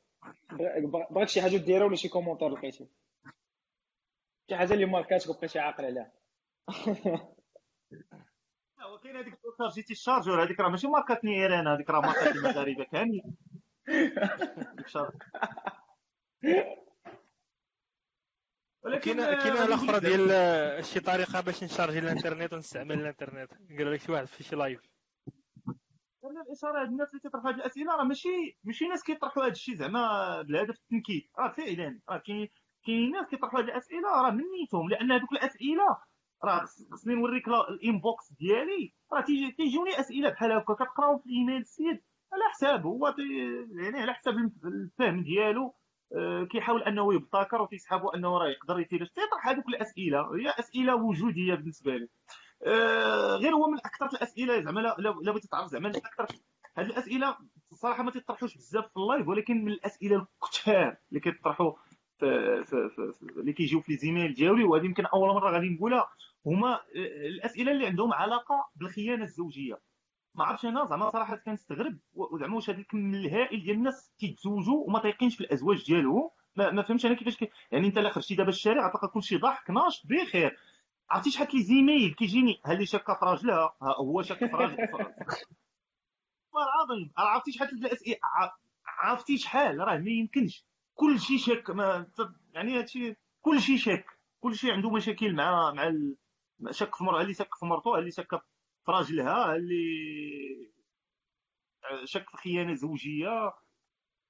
بغ- 0.52 1.06
بغاك 1.10 1.28
شي 1.28 1.42
حاجة 1.42 1.56
ديرها 1.56 1.84
ولا 1.86 1.96
شي 1.96 2.08
commentaire 2.08 2.48
لقيتي 2.48 2.86
شي 4.50 4.56
حاجة 4.56 4.72
اللي 4.74 4.84
ماركاتك 4.86 5.30
وبقيتي 5.30 5.58
عاقل 5.58 5.84
عليها. 5.84 6.12
لا، 8.78 8.84
هو 8.84 8.98
كاين 8.98 9.16
هذيك 9.16 9.34
chargeيتي 9.58 9.92
ال 9.92 9.98
chargeur 9.98 10.42
هذيك 10.44 10.60
راه 10.60 10.68
ماشي 10.68 10.86
ماركتني 10.86 11.40
غير 11.40 11.60
أنا 11.60 11.74
هذيك 11.74 11.90
راه 11.90 12.00
ماركت 12.00 12.26
المغاربة 12.36 12.84
كاملين 12.84 13.36
charge 14.86 15.12
كاين 19.02 19.20
آه، 19.20 19.64
الأخرى 19.64 20.00
ديال 20.00 20.28
آه، 20.32 20.80
شي 20.80 21.00
طريقة 21.00 21.40
باش 21.40 21.64
نchargي 21.64 21.98
الانترنت 21.98 22.52
ونستعمل 22.52 23.00
الانترنت 23.00 23.50
قال 23.78 23.92
لك 23.92 24.00
شي 24.00 24.12
واحد 24.12 24.24
في 24.26 24.42
شي 24.44 24.56
live 24.56 24.80
أنا 26.30 26.42
الإشارة 26.42 26.80
هاد 26.82 26.88
الناس 26.88 27.08
اللي 27.08 27.20
كيطرحوا 27.20 27.48
هاد 27.50 27.54
الأسئلة 27.54 27.96
راه 27.96 28.04
ماشي 28.04 28.58
ماشي 28.64 28.84
ناس 28.88 29.02
كيطرحوا 29.04 29.44
هاد 29.44 29.50
الشيء 29.50 29.74
زعما 29.74 30.42
بالهدف 30.42 30.78
التنكيد 30.78 31.22
راه 31.38 31.48
فعلا 31.48 32.00
راه 32.10 32.18
كاين 32.26 32.48
كاين 32.86 33.10
ناس 33.10 33.26
كيطرحوا 33.26 33.60
هاد 33.60 33.64
الأسئلة 33.64 34.08
راه 34.08 34.30
من 34.30 34.44
نيتهم 34.60 34.88
لأن 34.90 35.12
هذوك 35.12 35.32
الأسئلة 35.32 35.84
راه 36.44 36.60
خص- 36.60 36.88
خصني 36.92 37.14
نوريك 37.14 37.48
لا- 37.48 37.68
ال 37.68 37.79
inbox 37.79 38.32
ديالي. 38.32 38.92
راه 39.12 39.20
تيجوني 39.56 40.00
أسئلة 40.00 40.30
بحال 40.30 40.52
هكا 40.52 40.74
كتقراو 40.74 41.18
في 41.18 41.26
الإيميل 41.26 41.56
السيد 41.60 42.00
على 42.32 42.42
حساب 42.52 42.86
هو 42.86 43.14
يعني 43.70 43.98
على 44.00 44.14
حساب 44.14 44.34
الفهم 44.64 45.22
ديالو. 45.22 45.74
آه، 46.16 46.44
كيحاول 46.44 46.82
أنه 46.82 47.14
يبتكر 47.14 47.62
وتيسحبوا 47.62 48.16
أنه 48.16 48.38
راه 48.38 48.48
يقدر 48.48 48.80
يتيرش 48.80 49.08
تيطرح 49.10 49.48
هذوك 49.48 49.68
الأسئلة 49.68 50.20
هي 50.20 50.50
أسئلة 50.58 50.94
وجودية 50.94 51.54
بالنسبة 51.54 51.96
لي 51.96 52.08
غير 53.36 53.54
هو 53.54 53.70
من 53.70 53.78
أكثر 53.78 54.06
الأسئلة 54.06 54.60
زعما 54.60 54.80
لا 54.80 55.10
بغيتي 55.10 55.48
تعرف 55.48 55.66
زعما 55.66 55.88
أكثر. 55.88 56.26
هاد 56.76 56.86
الأسئلة 56.86 57.36
الصراحه 57.72 58.02
ما 58.02 58.10
تيطرحوش 58.10 58.56
بزاف 58.56 58.84
في 58.84 58.96
ال 58.96 59.03
live 59.03 59.28
ولكن 59.28 59.64
من 59.64 59.72
الأسئلة 59.72 60.16
الكثار 60.16 60.96
اللي 61.08 61.20
كيطرحوا 61.20 61.72
في, 62.18 63.20
اللي 63.36 63.52
كيجيو 63.52 63.80
في 63.80 63.92
les 63.92 63.98
emails 63.98 64.34
ديالي 64.34 64.64
وهذه 64.64 64.84
يمكن 64.84 65.06
أول 65.06 65.28
مرة 65.28 65.50
غادي 65.50 65.68
نقولها. 65.68 66.08
هما 66.46 66.74
آه، 66.74 66.80
الأسئلة 67.26 67.72
اللي 67.72 67.86
عندهم 67.86 68.12
علاقة 68.12 68.68
بالخيانة 68.76 69.24
الزوجية. 69.24 69.80
ما 70.34 70.44
عرفتش 70.44 70.64
أنا 70.64 70.84
زعما 70.84 71.10
صراحة 71.10 71.36
كنستغرب 71.36 71.98
وزعما 72.14 72.54
واش 72.54 72.70
هذا 72.70 72.78
الكم 72.78 73.14
الهائل 73.14 73.62
ديال 73.62 73.76
الناس 73.76 74.12
تيتزوجوا 74.18 74.84
وما 74.86 74.98
تايقينش 74.98 75.34
في 75.34 75.40
الأزواج 75.40 75.86
ديالهم. 75.86 76.30
ما, 76.56 76.70
ما 76.70 76.82
فهمتش 76.82 77.06
أنا 77.06 77.14
كيفاش 77.14 77.36
كي... 77.36 77.50
يعني 77.72 77.86
أنت 77.86 77.98
لا 77.98 78.10
خرجتي 78.10 78.34
دابا 78.34 78.48
الشارع 78.48 78.88
غتلقى 78.88 79.08
كلشي 79.08 79.36
ضحك 79.36 79.70
ناشط 79.70 80.06
بخير. 80.06 80.58
عرفتي 81.10 81.30
شحال 81.30 81.48
لي 81.54 81.62
زيميل 81.62 82.14
كيجيني 82.14 82.60
هل 82.64 82.88
شاكه 82.88 83.14
في 83.14 83.24
راجلها 83.24 83.76
ها 83.82 83.94
هو 83.98 84.22
شاك 84.22 84.38
في 84.38 84.44
راجل 84.56 84.76
العظيم. 86.56 87.12
عرفتي 87.16 87.52
شحال 87.52 87.68
الأسئلة. 87.86 88.16
عرفتي 88.86 89.38
شحال. 89.38 89.78
راه 89.78 89.98
ما 89.98 90.10
يمكنش. 90.10 90.64
كل 90.94 91.20
شيء 91.20 91.38
شاك. 91.38 91.70
ما 91.70 92.06
يعني 92.52 92.78
هادشي 92.78 93.16
كل 93.42 93.60
شيء 93.60 93.76
شاك. 93.76 94.06
كل 94.40 94.54
شيء 94.56 94.72
عنده 94.72 94.90
مشاكل 94.90 95.34
مع 95.34 95.72
مع 95.72 95.86
ال... 95.88 96.16
شك 96.70 96.94
في 96.94 97.04
مرأة 97.04 97.20
اللي 97.22 97.34
شك 97.34 97.54
في 97.54 97.66
مرته 97.66 97.98
اللي 97.98 98.10
شك 98.10 98.30
في 98.84 98.92
راجلها 98.92 99.56
اللي 99.56 100.72
شك 102.04 102.30
في 102.30 102.36
خيانة 102.36 102.74
زوجية؟ 102.74 103.52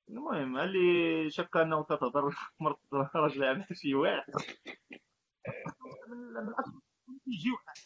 المهم 0.08 0.58
اللي 0.58 1.30
شك 1.30 1.56
أنه 1.56 1.82
تتهضر 1.82 2.34
مرت 2.60 2.78
راجلها 3.14 3.52
مع 3.52 3.66
شي 3.72 3.94
واحد. 3.94 4.32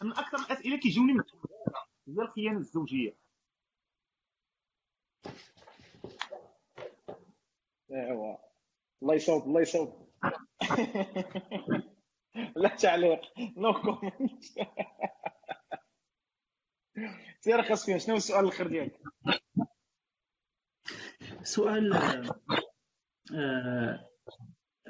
من 0.02 0.12
أكثر 0.12 0.36
الأسئلة 0.36 0.76
كيجوني 0.78 1.12
من 1.12 1.24
هي 2.08 2.22
الخيانة 2.22 2.58
الزوجية. 2.58 3.16
ايوا 7.90 8.36
الله 9.02 9.14
يصوب 9.14 9.44
الله 9.44 9.60
يصوب. 9.60 10.10
لا 12.56 12.68
تعليق. 12.68 13.20
no 13.56 13.72
comment 13.72 14.44
سير 17.40 17.62
خاص 17.62 17.86
فيها 17.86 17.98
شنو 17.98 18.16
السؤال 18.16 18.44
الآخر 18.44 18.66
ديالك؟ 18.66 19.00
سؤال 21.42 21.92
آه 23.34 24.09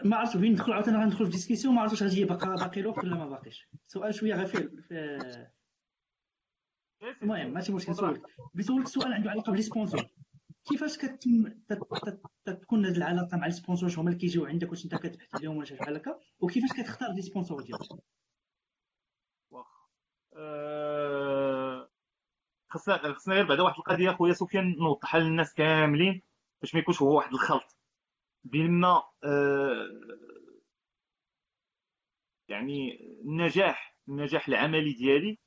ما 0.04 0.16
عرفت 0.16 0.36
وين 0.36 0.52
ندخل؟ 0.52 0.72
عاوتاني 0.72 0.96
غندخل 0.98 1.24
في 1.24 1.30
discussion 1.30 1.74
ما 1.74 1.80
عرفتش 1.80 2.02
غادي 2.02 2.24
باقي 2.24 2.46
باقي 2.46 2.80
الوقت 2.80 2.98
ولا 2.98 3.16
ما 3.16 3.28
باقيش؟ 3.28 3.68
سؤال 3.86 4.14
شوية 4.14 4.34
غير 4.34 4.46
في 4.46 4.68
المهم 7.22 7.52
ماشي 7.52 7.72
مشكل 7.72 7.94
سولك 7.94 8.22
بسولك 8.54 8.88
سؤال 8.88 9.12
عنده 9.12 9.30
علاقة 9.30 9.52
ب 9.52 9.55
les 9.55 9.62
sponsors 9.62 10.06
كيفاش 10.68 10.98
كتم 10.98 11.52
تكون 12.44 12.86
هذه 12.86 12.96
العلاقة 12.96 13.36
مع 13.36 13.46
ال 13.46 13.52
sponsor 13.52 13.90
هما 13.96 14.08
اللي 14.08 14.20
كيجيو 14.20 14.46
عندك 14.46 14.70
واش 14.70 14.84
انت 14.84 14.94
كتبحث 14.94 15.34
عليهم 15.34 15.56
ولا 15.56 15.66
شي 15.66 15.74
بحال 15.74 15.96
هكا؟ 15.96 16.18
وكيفاش 16.40 16.70
كتختار 16.72 17.12
les 17.12 17.22
sponsors 17.22 17.62
ديالك؟ 17.62 17.80
أه... 20.36 21.88
خصنا 22.68 23.12
خصنا 23.14 23.34
غير 23.34 23.46
بعدا 23.46 23.62
واحد 23.62 23.76
القضية 23.78 24.10
خويا 24.10 24.32
سفيان 24.32 24.76
نوضحها 24.78 25.20
للناس 25.20 25.54
كاملين 25.54 26.22
باش 26.62 26.74
ما 26.74 26.80
يكونش 26.80 27.02
هو 27.02 27.16
واحد 27.16 27.32
الخلط. 27.32 27.76
ما 28.44 29.02
أه... 29.24 29.88
يعني 32.48 33.00
النجاح 33.24 33.96
النجاح 34.08 34.48
العملي 34.48 34.92
ديالي 34.92 35.38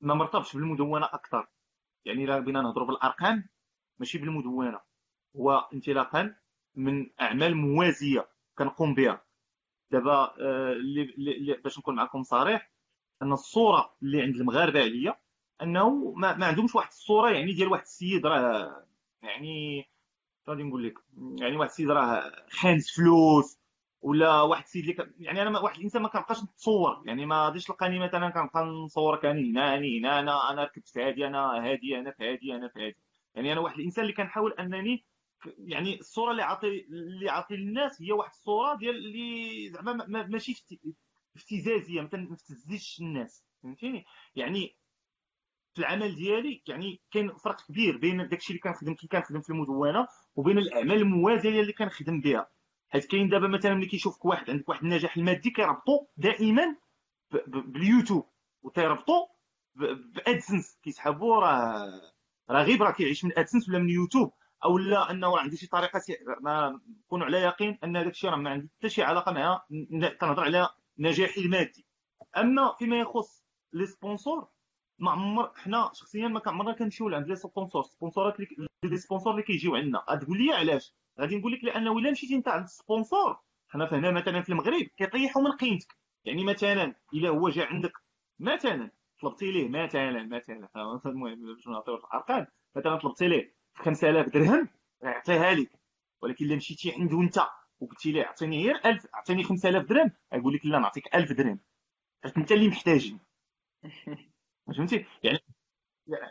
ما 0.00 0.14
مرتبطش 0.14 0.56
بالمدونة 0.56 1.06
أكثر. 1.06 1.46
يعني 2.04 2.24
إلا 2.24 2.38
بغينا 2.40 2.62
نهضروا 2.62 2.86
بالارقام 2.86 3.48
ماشي 3.98 4.18
بالمدونة 4.18 4.80
هو 5.36 5.68
انطلاقا 5.74 6.36
من 6.74 7.10
أعمال 7.20 7.56
موازية 7.56 8.28
كنقوم 8.58 8.94
بها. 8.94 9.24
دابا 9.90 10.34
اللي 10.72 11.54
باش 11.64 11.78
نكون 11.78 11.94
معكم 11.94 12.22
صريح 12.22 12.70
أن 13.22 13.32
الصورة 13.32 13.96
اللي 14.02 14.22
عند 14.22 14.36
المغاربة 14.36 14.80
عليا 14.80 15.20
أنه 15.62 16.12
ما 16.16 16.46
عندهمش 16.46 16.74
واحد 16.74 16.88
الصورة 16.88 17.30
يعني 17.30 17.52
ديال 17.52 17.68
واحد 17.68 17.82
السيد 17.82 18.26
راه 18.26 18.86
يعني 19.22 19.84
غادي 20.48 20.62
نقول 20.62 20.84
لك 20.86 20.94
يعني 21.40 21.56
واحد 21.56 21.70
السيد 21.70 21.90
راه 21.90 22.32
خانس 22.50 22.96
فلوس 22.96 23.60
ولا 24.02 24.42
واحد 24.42 24.62
السيد 24.62 24.88
اللي 24.88 25.12
يعني 25.18 25.42
أنا 25.42 25.60
واحد 25.60 25.76
الإنسان 25.76 26.02
ما 26.02 26.08
كنبقاش 26.08 26.42
نتصور 26.42 27.02
يعني 27.06 27.26
ما 27.26 27.44
غاديش 27.44 27.64
تلقاني 27.64 27.98
مثلا 27.98 28.30
كنبقى 28.30 28.64
نصور 28.64 29.16
كاني 29.16 29.50
هنا 29.50 29.74
اني 29.74 30.00
هنا 30.00 30.20
أنا 30.20 30.50
أنا 30.50 30.64
ركبت 30.64 30.88
في 30.88 31.02
هادي 31.02 31.26
أنا 31.26 31.70
هادي 31.70 31.98
أنا 31.98 32.10
في 32.10 32.30
هادي 32.32 32.54
أنا 32.54 32.68
في 32.68 32.86
هادي. 32.86 32.96
يعني 33.34 33.52
أنا 33.52 33.60
واحد 33.60 33.78
الإنسان 33.78 34.04
اللي 34.04 34.16
كنحاول 34.16 34.52
أنني 34.52 35.04
يعني 35.58 36.00
الصورة 36.00 36.30
اللي 36.30 36.42
عاطي 36.42 36.66
اللي 36.90 37.30
عاطي 37.30 37.56
للناس 37.56 38.02
هي 38.02 38.12
واحد 38.12 38.30
الصورة 38.30 38.74
ديال 38.76 38.96
اللي 38.96 39.70
زعما 39.70 40.06
ماشي 40.06 40.64
افتزازية 41.36 42.00
ما 42.00 42.08
تنفتزيش 42.08 43.00
الناس 43.00 43.44
فهمتيني؟ 43.62 44.04
يعني 44.36 44.76
في 45.74 45.78
العمل 45.80 46.14
ديالي 46.14 46.62
يعني 46.68 47.00
كاين 47.10 47.32
فرق 47.36 47.66
كبير 47.68 47.96
بين 47.96 48.28
داكشي 48.28 48.48
اللي 48.50 48.60
كنخدم 48.60 48.94
كي 48.94 49.06
كنخدم 49.06 49.40
في 49.40 49.50
المدونة 49.50 50.06
وبين 50.36 50.58
الأعمال 50.58 50.96
الموازية 50.96 51.60
اللي 51.60 51.72
كنخدم 51.72 52.20
بها. 52.20 52.50
حيت 52.88 53.04
كاين 53.04 53.28
دابا 53.28 53.48
مثلا 53.48 53.74
ملي 53.74 53.86
كيشوفك 53.86 54.24
واحد 54.24 54.50
عندك 54.50 54.68
واحد 54.68 54.82
النجاح 54.82 55.16
المادي 55.16 55.50
كيربطو 55.50 56.06
دائما 56.16 56.76
باليوتيوب 57.46 58.30
وتيربطو 58.62 59.26
ب 59.74 59.87
AdSense 59.87 60.78
كيسحبوا 60.82 61.36
راه 61.36 62.00
راه 62.50 62.62
غير 62.62 62.80
راه 62.80 62.90
كيعيش 62.90 63.24
من 63.24 63.38
AdSense 63.38 63.68
ولا 63.68 63.78
من 63.78 63.90
يوتيوب. 63.90 64.32
أو 64.64 64.78
لا 64.78 65.10
أنه 65.10 65.38
عنده 65.38 65.56
شي 65.56 65.66
طريقة 65.66 66.00
ما 66.40 66.80
نكونوا 67.04 67.26
على 67.26 67.38
يقين 67.38 67.78
أن 67.84 67.96
هذاك 67.96 68.10
الشيء 68.12 68.30
راه 68.30 68.36
ما 68.36 68.50
عنده 68.50 68.68
حتى 68.78 68.88
شي 68.88 69.02
علاقة 69.02 69.32
مع 69.32 69.62
كنهضر 70.20 70.42
على 70.42 70.68
نجاحي 70.98 71.40
المادي. 71.40 71.86
أما 72.36 72.74
فيما 72.78 73.00
يخص 73.00 73.44
les 73.72 73.86
sponsors 73.86 74.48
ما 75.00 75.10
عمر 75.10 75.52
حنا 75.56 75.90
شخصيا 75.94 76.28
ما 76.28 76.40
كنعمرنا 76.40 76.72
كنمشيو 76.72 77.08
لعند 77.08 77.26
les 77.28 77.36
sponsors. 77.36 77.82
سبونسورات 77.82 78.36
les 78.84 78.96
sponsors 78.96 79.32
اللي 79.32 79.42
كيجيو 79.42 79.76
عندنا. 79.76 80.04
غتقول 80.10 80.38
لي 80.38 80.52
علاش؟ 80.52 80.94
غادي 81.20 81.36
نقول 81.38 81.52
لك 81.52 81.64
لأنه 81.64 81.98
الا 81.98 82.10
مشيتي 82.10 82.34
أنت 82.34 82.48
عند 82.48 82.64
ال 82.64 82.73
sponsor 82.73 83.38
حنا 83.68 83.86
فهنا 83.86 84.10
مثلا 84.10 84.42
في 84.42 84.48
المغرب 84.48 84.82
كيطيحوا 84.96 85.42
من 85.42 85.52
قيمتك. 85.52 85.96
يعني 86.24 86.44
مثلا 86.44 86.94
إلا 87.14 87.28
هو 87.28 87.48
جا 87.48 87.64
عندك 87.66 87.92
مثلا 88.38 88.90
طلبتي 89.22 89.50
ليه؟ 89.52 89.68
مثلا 89.68 90.22
مثلا. 90.26 90.68
المهم 91.06 91.54
باش 91.54 91.68
نعطيو 91.68 91.94
الأرقام. 91.94 92.46
مثلا 92.76 92.96
طلبتي 92.96 93.28
ليه؟ 93.28 93.54
5000 93.74 94.28
درهم 94.28 94.68
يعطيها 95.02 95.54
لك. 95.54 95.70
ولكن 96.22 96.44
إلا 96.44 96.56
مشيتي 96.56 96.92
عنده 96.92 97.20
انت 97.20 97.38
وقلتي 97.80 98.12
ليه 98.12 98.24
عطيني 98.24 98.64
غير 98.66 98.80
1000 98.86 99.06
عطيني 99.14 99.44
5000 99.44 99.86
درهم 99.88 100.10
يقول 100.32 100.54
لك 100.54 100.66
لا 100.66 100.78
نعطيك 100.78 101.14
1000 101.14 101.32
درهم. 101.32 101.60
حيت 102.24 102.36
أنت 102.36 102.52
اللي 102.52 102.68
محتاجين 102.68 103.20
فهمتي؟ 104.76 105.06
يعني 105.22 105.38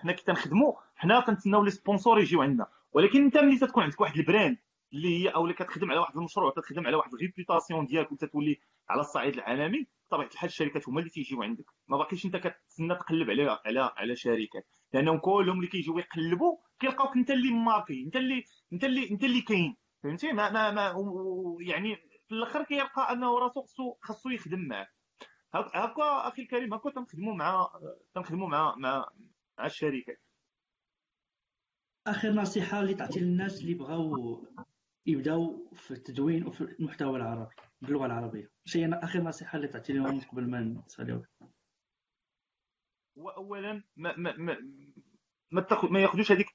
حنا 0.01 0.11
كي 0.13 0.23
تنخدموا 0.23 0.73
حنا 0.95 1.19
كنتسناو 1.19 1.63
les 1.63 1.71
sponsors 1.71 2.19
يجيو 2.19 2.41
عندنا. 2.41 2.67
ولكن 2.91 3.23
انت 3.23 3.37
ملي 3.37 3.57
تكون 3.59 3.83
عندك 3.83 4.01
واحد 4.01 4.17
ال 4.17 4.24
brand 4.24 4.57
اللي 4.93 5.23
هي 5.23 5.29
أو 5.29 5.43
اللي 5.43 5.53
كتخدم 5.53 5.91
على 5.91 5.99
واحد 5.99 6.17
المشروع 6.17 6.51
كتخدم 6.51 6.87
على 6.87 6.95
واحد 6.95 7.13
ال 7.13 7.20
réputation 7.20 7.85
ديالك 7.85 8.11
وتتولي 8.11 8.59
على 8.89 9.01
الصعيد 9.01 9.33
العالمي 9.33 9.87
بطبيعة 10.07 10.27
الحال 10.27 10.49
الشركات 10.49 10.89
هما 10.89 10.99
اللي 10.99 11.09
تيجيو 11.09 11.43
عندك. 11.43 11.65
ما 11.87 11.97
باقيش 11.97 12.25
أنت 12.25 12.35
كتسنى 12.35 12.95
تقلب 12.95 13.29
على 13.29 13.59
على 13.65 13.91
على 13.97 14.15
شركات. 14.15 14.67
لأنهم 14.93 15.17
كلهم 15.19 15.57
اللي 15.57 15.67
كيجيو 15.67 15.99
يقلبوا 15.99 16.57
كيلقاوك 16.79 17.15
أنت 17.17 17.31
اللي 17.31 17.51
ماركي 17.51 18.03
أنت 18.05 18.15
اللي 18.15 18.43
أنت 18.73 18.83
اللي 18.83 19.11
أنت 19.11 19.23
اللي 19.23 19.41
كاين. 19.41 19.77
فهمتي؟ 20.03 20.31
ما 20.31 20.49
ما, 20.49 20.71
ما 20.71 20.93
يعني 21.61 21.95
في 22.27 22.35
الآخر 22.35 22.63
كيلقى 22.63 23.11
أنه 23.13 23.39
راسو 23.39 23.61
خصو 23.61 23.95
خصو 24.01 24.29
يخدم 24.29 24.59
معاه 24.59 24.87
هكا 25.53 26.27
أخي 26.27 26.41
الكريم 26.41 26.73
هكا 26.73 26.89
تنخدموا 26.89 27.35
مع 27.35 27.69
تنخدموا 28.13 28.47
مع 28.47 28.76
مع 28.76 29.09
مع 29.57 29.65
الشركات 29.65 30.21
آخر 32.07 32.30
نصيحة 32.30 32.80
اللي 32.80 32.93
تعطي 32.93 33.19
للناس 33.19 33.61
اللي 33.61 33.73
بغاو 33.73 34.45
يبداو 35.05 35.71
في 35.73 35.91
التدوين 35.91 36.45
وفي 36.45 36.61
المحتوى 36.61 37.17
العربي 37.17 37.55
باللغة 37.81 38.05
العربية. 38.05 38.51
شي 38.65 38.85
آخر 38.85 39.21
نصيحة 39.21 39.55
اللي 39.55 39.67
تعطي 39.67 39.93
لهم 39.93 40.21
قبل 40.21 40.49
ما 40.49 40.59
نساليو 40.59 41.26
هو 43.17 43.30
اولا 43.30 43.84
ما 43.95 44.15
ما 44.17 44.38
ما 44.38 44.57
ما, 45.51 45.65
ما 45.91 45.99
ياخذوش 45.99 46.31
هذيك 46.31 46.47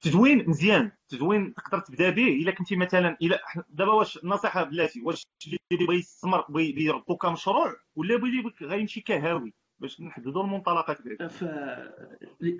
تدوين 0.00 0.48
مزيان 0.50 0.92
تدوين 1.08 1.54
تقدر 1.54 1.78
تبدا 1.78 2.10
به 2.10 2.28
إلا 2.28 2.50
كنتي 2.50 2.76
مثلا 2.76 3.16
إلا 3.22 3.40
دابا 3.68 3.92
واش 3.92 4.16
النصيحه 4.24 4.64
بلاتي 4.64 5.00
واش 5.00 5.26
اللي 5.46 5.86
بغى 5.86 5.96
يستثمر 5.96 6.44
بغى 6.48 6.84
يردو 6.84 7.16
كمشروع 7.16 7.76
ولا 7.96 8.16
بغى 8.16 8.52
غيمشي 8.62 9.00
كهاوي 9.00 9.54
باش 9.78 10.00
نحددوا 10.00 10.42
المنطلقات 10.42 11.02
في 11.02 11.18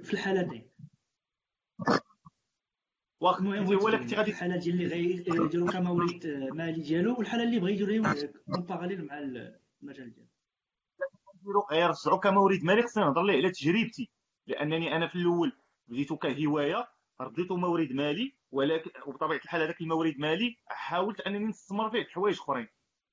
في 0.02 0.12
الحالة 0.12 0.42
دي. 0.42 0.70
واخا 3.20 3.38
المهم 3.38 3.64
هو 3.64 3.90
كنتي 3.90 4.16
غادي 4.16 4.30
الحالة 4.30 4.56
ديال 4.56 4.82
اللي 4.82 4.94
غيديروا 4.94 5.70
كمورد 5.70 6.26
مالي 6.58 6.82
ديالو 6.82 7.16
والحالة 7.18 7.42
اللي 7.44 7.60
بغى 7.60 7.72
يديروا 7.72 8.14
en 8.54 8.62
parallèle 8.62 9.06
مع 9.06 9.18
المجال 9.18 10.14
ديالو. 10.14 10.28
يرجعوا 11.72 12.18
كمورد 12.18 12.64
مالي 12.64 12.82
خصني 12.82 13.04
نهضر 13.04 13.22
ليه 13.22 13.34
على 13.34 13.50
تجربتي 13.50 14.10
لأنني 14.46 14.96
أنا 14.96 15.08
في 15.08 15.14
الأول 15.16 15.52
بديتو 15.88 16.16
كهواية 16.16 16.88
رديتو 17.20 17.56
مورد 17.56 17.92
مالي 17.92 18.34
ولكن 18.50 18.90
وبطبيعة 19.06 19.38
الحال 19.38 19.62
هذاك 19.62 19.80
المورد 19.80 20.14
مالي 20.18 20.56
حاولت 20.66 21.20
أنني 21.20 21.38
نستثمر 21.46 21.90
فيه 21.90 22.04
في 22.04 22.10
حوايج 22.10 22.38
أخرين. 22.38 22.68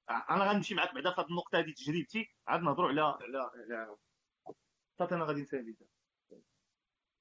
أنا 0.10 0.52
غنمشي 0.52 0.76
معاك 0.76 0.94
بعدا 0.94 1.12
في 1.14 1.22
هذه 1.22 1.28
النقطة 1.30 1.60
هذه 1.60 1.74
تجربتي 1.74 2.30
عاد 2.48 2.62
نهضروا 2.62 2.90
على 2.90 3.02
على 3.02 3.52
على 3.72 5.12
أنا 5.12 5.26
غادي 5.26 5.42
نسالي 5.42 5.76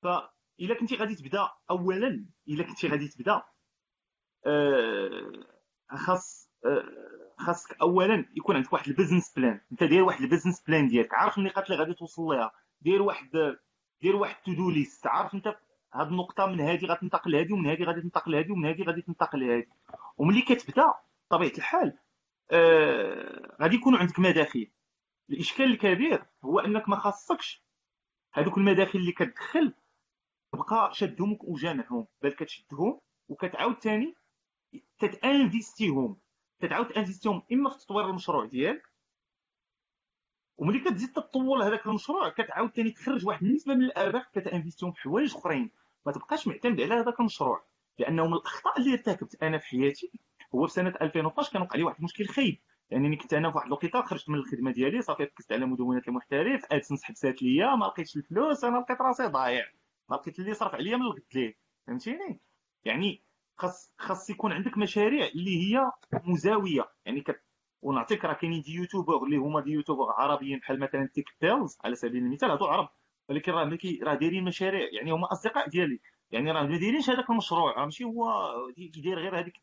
ف 0.03 0.07
إلا 0.61 0.75
كنتي 0.81 0.97
غادي 0.97 1.15
تبدا 1.15 1.49
اولا 1.71 2.27
إلا 2.49 2.65
كنتي 2.65 2.89
غادي 2.89 3.09
تبدا 3.09 3.43
آه 4.47 5.47
خاص 5.97 6.51
آه 6.67 7.35
خاصك 7.39 7.81
اولا 7.81 8.29
يكون 8.37 8.57
عندك 8.57 8.73
واحد 8.73 8.89
ال 8.89 8.94
business 8.94 9.33
plan. 9.37 9.61
أنت 9.73 9.85
داير 9.85 10.03
واحد 10.03 10.23
ال 10.23 10.27
business 10.27 10.63
plan 10.63 10.89
ديالك 10.89 11.15
عارف 11.15 11.39
النقاط 11.39 11.65
اللي 11.71 11.83
غادي 11.83 11.95
توصل 11.95 12.23
ليها. 12.35 12.53
دير 12.81 13.03
واحد 13.03 13.57
دير 14.03 14.17
واحد 14.17 14.43
to-do 14.45 14.71
list 14.71 15.07
عارف 15.07 15.35
أنت 15.35 15.57
هاد 16.01 16.07
النقطة 16.09 16.47
من 16.47 16.61
هذه 16.61 16.87
غتنتقل 16.87 17.31
لهذه 17.33 17.53
ومن 17.53 17.67
هذه 17.71 17.83
غادي 17.85 18.01
تنتقل 18.01 18.33
لهذه 18.33 18.53
ومن 18.53 18.67
هذه 18.69 18.83
غادي 18.83 19.03
تنتقل 19.03 19.41
لهذه 19.41 19.67
وملي 20.19 20.43
كتبدا 20.43 20.95
بطبيعه 21.31 21.53
الحال 21.59 21.99
آه 22.51 23.57
غادي 23.63 23.77
يكون 23.77 23.95
عندك 23.97 24.19
مداخل 24.19 24.71
الإشكال 25.31 25.65
الكبير 25.65 26.25
هو 26.45 26.59
أنك 26.61 26.89
ما 26.89 26.97
خاصكش 26.97 27.63
هذوك 28.33 28.59
المداخل 28.59 28.99
اللي 28.99 29.13
كتدخل 29.13 29.75
تبقى 30.53 30.91
شدهم 30.95 31.39
وجامعهم 31.41 32.07
بل 32.23 32.33
كتشدهم 32.33 33.01
وكتعاود 33.29 33.75
ثاني 33.81 34.15
تتانفيستيهم 34.99 36.17
كتعاود 36.61 36.89
تانفيستيهم 36.89 37.43
إما 37.53 37.71
في 37.71 37.79
تطوير 37.79 38.11
المشروع 38.11 38.45
ديالك 38.47 38.83
وملي 40.59 40.79
كتزيد 40.81 41.13
تطول 41.13 41.63
هذاك 41.63 41.87
المشروع 41.87 42.29
كتعاود 42.29 42.71
ثاني 42.71 42.91
تخرج 42.91 43.27
واحد 43.27 43.45
النسبة 43.47 43.75
من 43.75 43.83
الارباح 43.83 44.31
كتانفيستيهم 44.35 44.93
في 44.93 45.01
حوايج 45.01 45.35
أخرين. 45.35 45.71
ما 46.07 46.13
تبقاش 46.13 46.49
معتمد 46.49 46.81
على 46.81 46.95
هذاك 46.95 47.21
المشروع 47.21 47.65
لأنه 47.99 48.27
من 48.27 48.33
الأخطاء 48.35 48.79
اللي 48.79 48.93
ارتكبت 48.93 49.43
أنا 49.43 49.59
في 49.59 49.67
حياتي 49.67 50.13
هو 50.55 50.67
في 50.67 50.73
سنة 50.73 50.95
2012 51.03 51.53
كان 51.53 51.63
وقع 51.63 51.77
لي 51.77 51.83
واحد 51.83 51.99
المشكل 51.99 52.27
خايب 52.27 52.59
لأنني 52.91 53.17
كنت 53.17 53.35
أنا 53.35 53.51
في 53.51 53.57
واحد 53.57 53.67
الوقيتة 53.67 54.03
خرجت 54.03 54.29
من 54.29 54.35
الخدمة 54.39 54.73
ديالي 54.73 55.03
صافي 55.03 55.23
ركزت 55.23 55.53
على 55.53 55.67
مدونات 55.67 56.09
المحترف 56.09 56.65
ادسنس 56.73 57.05
حبسات 57.05 57.43
ليا 57.43 57.75
ما 57.75 57.85
لقيتش 57.87 58.17
الفلوس 58.17 58.65
أنا 58.65 58.79
لقيت 58.79 59.01
راسي 59.01 59.27
ضايع. 59.27 59.65
ما 60.09 60.17
لقيت 60.17 60.39
اللي 60.39 60.55
صرف 60.55 60.75
عليا 60.75 60.97
من 60.97 61.03
الغد 61.03 61.23
ليه؟ 61.35 61.55
فهمتيني؟ 61.87 62.41
يعني 62.85 63.23
خاص 63.57 63.95
خاص 63.99 64.31
يكون 64.31 64.53
عندك 64.53 64.79
مشاريع 64.79 65.27
اللي 65.27 65.57
هي 65.77 65.91
موازية. 66.25 66.89
يعني 67.05 67.21
كت... 67.21 67.43
ونعطيك 67.83 68.25
راه 68.25 68.35
كاينين 68.35 68.63
des 68.63 68.73
YouTubers 68.73 69.25
اللي 69.25 69.37
هما 69.37 69.61
des 69.61 69.71
YouTubers 69.71 70.11
عربيين 70.13 70.59
بحال 70.59 70.81
مثلا 70.81 71.09
تيك 71.15 71.31
تيلز 71.41 71.79
على 71.85 71.95
سبيل 71.95 72.23
المثال 72.23 72.51
هادو 72.51 72.65
عرب. 72.67 72.89
ولكن 73.29 73.53
راه 73.53 73.65
ملي 73.65 74.01
راه 74.03 74.15
دايرين 74.15 74.45
مشاريع 74.45 74.89
يعني 74.93 75.13
هما 75.13 75.33
أصدقاء 75.33 75.69
ديالي. 75.69 76.01
يعني 76.31 76.53
راه 76.53 76.63
ما 76.63 76.79
دايرينش 76.79 77.11
هذاك 77.11 77.31
المشروع 77.31 77.73
راه 77.73 77.85
ماشي 77.85 78.05
هو 78.05 78.53
كيدير 78.77 79.19
غير 79.19 79.39
هذيك 79.39 79.55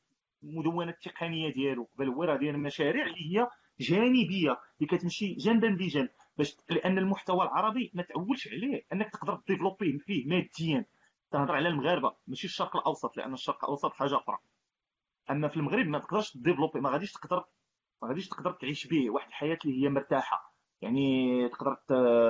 المدونة 0.44 0.92
التقنية 0.92 1.54
ديالو 1.54 1.90
بل 1.98 2.10
هو 2.10 2.24
راه 2.24 2.36
داير 2.38 2.58
مشاريع 2.58 3.06
اللي 3.06 3.40
هي 3.40 3.48
جانبية 3.80 4.60
اللي 4.78 4.98
كتمشي 4.98 5.34
جنبا 5.34 5.70
بجنب 5.70 6.10
باش 6.38 6.58
لأن 6.70 6.98
المحتوى 6.98 7.44
العربي 7.44 7.92
ما 7.94 8.04
تعولش 8.04 8.48
عليه 8.48 8.86
أنك 8.94 9.10
تقدر 9.10 9.42
développer 9.48 9.98
فيه 9.98 10.28
ماديا. 10.28 10.86
تهضر 11.32 11.56
على 11.56 11.68
المغاربة 11.70 12.16
ماشي 12.28 12.48
الشرق 12.48 12.78
الأوسط 12.78 13.18
لأن 13.18 13.34
الشرق 13.34 13.64
الأوسط 13.64 13.94
حاجة 13.94 14.18
أخرى. 14.18 14.38
أما 15.32 15.48
في 15.48 15.58
المغرب 15.58 15.88
ما 15.88 16.00
تقدرش 16.00 16.38
développer 16.38 16.80
ما 16.80 16.90
غاديش 16.90 17.12
تقدر 17.12 17.46
ما 18.02 18.08
غاديش 18.08 18.28
تقدر 18.30 18.52
تعيش 18.52 18.88
به 18.88 19.10
واحد 19.10 19.28
الحياة 19.28 19.58
اللي 19.66 19.84
هي 19.84 19.90
مرتاحة. 19.90 20.53
يعني 20.84 21.50
تقدر 21.50 21.76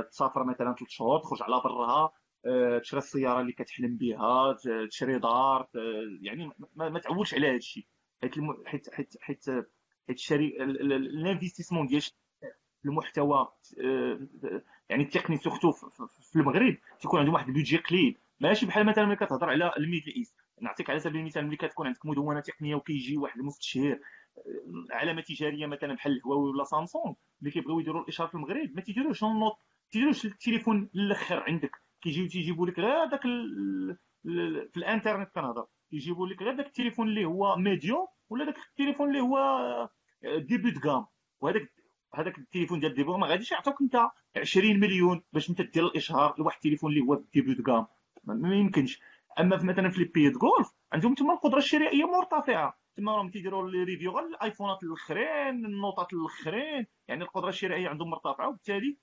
تسافر 0.01 0.43
مثلا 0.43 0.75
ثلاث 0.75 0.89
شهور 0.89 1.19
تخرج 1.19 1.43
على 1.43 1.61
برها 1.63 2.11
آه، 2.45 2.79
تشري 2.79 2.97
السيارة 2.97 3.41
اللي 3.41 3.51
كتحلم 3.51 3.97
بها 3.97 4.57
تشري 4.89 5.19
دار 5.19 5.69
يعني 6.21 6.51
ما, 6.75 6.99
تعولش 6.99 7.33
على 7.33 7.47
هذا 7.47 7.55
الشيء. 7.55 7.85
حيت 8.21 8.33
حيت 8.65 8.93
حيت 8.93 9.15
حيت 9.21 9.45
حيت 10.07 10.19
الشري 10.19 10.63
ال 10.63 10.72
investissement 10.72 11.87
ديال 11.87 12.01
المحتوى 12.85 13.47
آه، 13.83 14.19
يعني 14.89 15.03
التقني 15.03 15.37
surtout 15.37 15.71
في 16.31 16.35
المغرب 16.35 16.77
تيكون 16.99 17.19
عندهم 17.19 17.33
واحد 17.33 17.47
ال 17.47 17.52
budget 17.52 17.77
قليل. 17.77 18.17
ماشي 18.39 18.65
بحال 18.65 18.85
مثلا 18.85 19.05
ملي 19.05 19.15
كتهضر 19.15 19.49
على 19.49 19.71
ال 19.77 19.82
Middle 19.82 20.13
East. 20.15 20.35
نعطيك 20.61 20.89
على 20.89 20.99
سبيل 20.99 21.19
المثال 21.21 21.45
ملي 21.45 21.55
كتكون 21.55 21.87
عندك 21.87 22.05
مدونة 22.05 22.39
تقنية 22.39 22.75
وكيجي 22.75 23.17
واحد 23.17 23.39
المستشهر 23.39 23.93
آه، 23.93 23.99
علامه 24.91 25.21
تجاريه 25.21 25.65
مثلا 25.65 25.93
بحال 25.93 26.21
هواوي 26.25 26.49
ولا 26.49 26.63
سامسونج 26.63 27.15
اللي 27.39 27.51
كيبغيو 27.51 27.79
يديروا 27.79 28.01
الاشهار 28.01 28.27
في 28.27 28.35
المغرب 28.35 28.75
ما 28.75 28.81
تيديروش 28.81 29.23
ال 29.23 29.31
Note 29.31 29.59
تيديروش 29.91 30.25
التليفون 30.25 30.89
الآخر 30.95 31.43
عندك. 31.43 31.71
كيجيو 32.01 32.27
تيجيبوا 32.27 32.67
لك 32.67 32.79
غير 32.79 33.05
داك 33.05 33.21
في 34.71 34.77
الإنترنت 34.77 35.29
كنهضر 35.29 35.65
يجيبوا 35.91 36.27
لك 36.27 36.41
غير 36.41 36.53
داك 36.55 36.65
التليفون 36.65 37.07
اللي 37.07 37.25
هو 37.25 37.55
medium 37.55 38.07
ولا 38.29 38.45
داك 38.45 38.57
التليفون 38.57 39.09
اللي 39.09 39.21
هو 39.21 39.89
début 40.23 40.71
de 40.71 40.79
gamme 40.79 41.05
وهذاك 41.41 41.73
هذاك 42.15 42.37
التليفون 42.37 42.79
ديال 42.79 42.93
début 42.93 43.17
ما 43.17 43.27
غاديش 43.27 43.51
يعطوك 43.51 43.81
انت 43.81 43.95
20 44.37 44.79
مليون 44.79 45.23
باش 45.33 45.49
انت 45.49 45.61
دير 45.61 45.85
الإشهار 45.85 46.35
لواحد 46.37 46.55
التليفون 46.55 46.91
اللي 46.91 47.03
هو 47.03 47.23
début 47.33 47.53
de 47.53 47.63
gamme 47.63 47.87
ما 48.23 48.55
يمكنش. 48.55 49.01
أما 49.39 49.57
في 49.57 49.65
مثلا 49.65 49.89
في 49.89 49.99
les 49.99 50.05
pays 50.05 50.27
Golfe 50.27 50.71
عندهم 50.93 51.15
تما 51.15 51.33
القدرة 51.33 51.57
الشرائية 51.57 52.05
مرتفعة. 52.05 52.79
تما 52.95 53.15
راهم 53.15 53.29
تيديروا 53.29 53.69
les 53.69 53.83
reviews 53.83 54.11
غير 54.11 54.27
ال 54.27 54.34
iPhone 54.34 54.76
ات 54.76 54.83
الاخرين 54.83 55.65
ال 55.65 55.73
Note 55.73 56.05
ات 56.05 56.13
الاخرين 56.13 56.85
يعني 57.07 57.23
القدرة 57.23 57.49
الشرائية 57.49 57.89
عندهم 57.89 58.09
مرتفعة 58.09 58.47
وبالتالي 58.47 58.97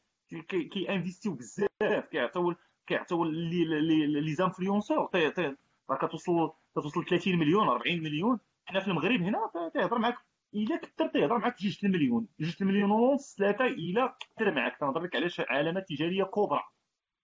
كي 0.49 0.89
investi 0.89 1.29
و 1.29 1.35
بزاف 1.35 2.07
كيعطيو 2.11 2.55
كيعطيو 2.87 3.25
les 3.25 4.35
influenceurs 4.35 5.09
راه 5.91 5.97
كتوصل 5.97 6.53
كتوصل 6.77 7.05
30 7.05 7.37
مليون 7.39 7.69
40 7.69 8.03
مليون. 8.03 8.39
حنا 8.67 8.81
في 8.81 8.89
المغرب 8.89 9.23
هنا 9.23 9.51
تيهضر 9.75 9.99
معاك 9.99 10.17
إلا 10.55 10.77
كثر 10.77 11.07
تيهضر 11.09 11.39
معاك 11.39 11.63
جوج 11.63 11.79
المليون 11.85 12.27
جوج 12.41 12.57
المليون 12.61 12.91
ونص 12.91 13.37
ثلاثة 13.39 13.67
إلا 13.67 14.17
كثر 14.21 14.55
معاك. 14.55 14.77
تنهضر 14.81 15.01
لك 15.03 15.17
على 15.17 15.29
علامات 15.39 15.89
تجارية 15.89 16.25
كبرى. 16.25 16.63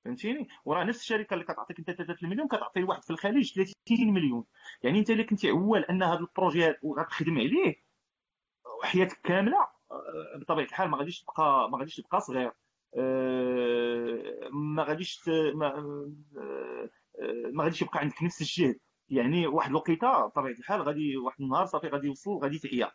فهمتيني؟ 0.07 0.49
وراه 0.65 0.85
نفس 0.85 1.01
الشركة 1.01 1.35
اللي 1.35 1.45
كتعطيك 1.45 1.79
انت 1.79 1.91
3 1.91 2.29
مليون 2.29 2.49
كتعطي 2.49 2.81
لواحد 2.81 3.05
في 3.05 3.11
الخليج 3.11 3.53
30 3.55 4.13
مليون. 4.13 4.45
يعني 4.83 4.99
انت 4.99 5.11
الا 5.11 5.23
كنتي 5.23 5.49
عوال 5.51 5.85
ان 5.91 6.03
هذا 6.03 6.19
ال 6.19 6.27
projet 6.27 6.75
وغتخدم 6.83 7.39
عليه. 7.39 7.87
حياتك 8.83 9.21
كاملة 9.25 9.59
آه، 9.91 10.39
بطبيعة 10.41 10.67
الحال 10.67 10.89
ما 10.91 10.97
غاديش 10.99 11.23
تبقى 11.23 11.71
ما 11.71 11.79
غاديش 11.79 11.97
تبقى 11.97 12.21
صغير. 12.21 12.53
آه، 12.99 14.49
ما 14.53 14.83
غاديش 14.83 15.29
آه، 15.29 15.53
ما 17.53 17.65
غاديش 17.65 17.83
يبقى 17.83 17.99
عندك 18.01 18.23
نفس 18.23 18.41
الجهد 18.41 18.79
يعني 19.09 19.47
واحد 19.47 19.71
الوقيتة 19.71 20.27
بطبيعة 20.27 20.53
الحال 20.53 20.83
غادي 20.83 21.17
واحد 21.17 21.41
النهار 21.43 21.67
صافي 21.67 21.89
غادي 21.89 22.07
يوصل 22.07 22.31
غادي 22.43 22.59
تعيا 22.59 22.91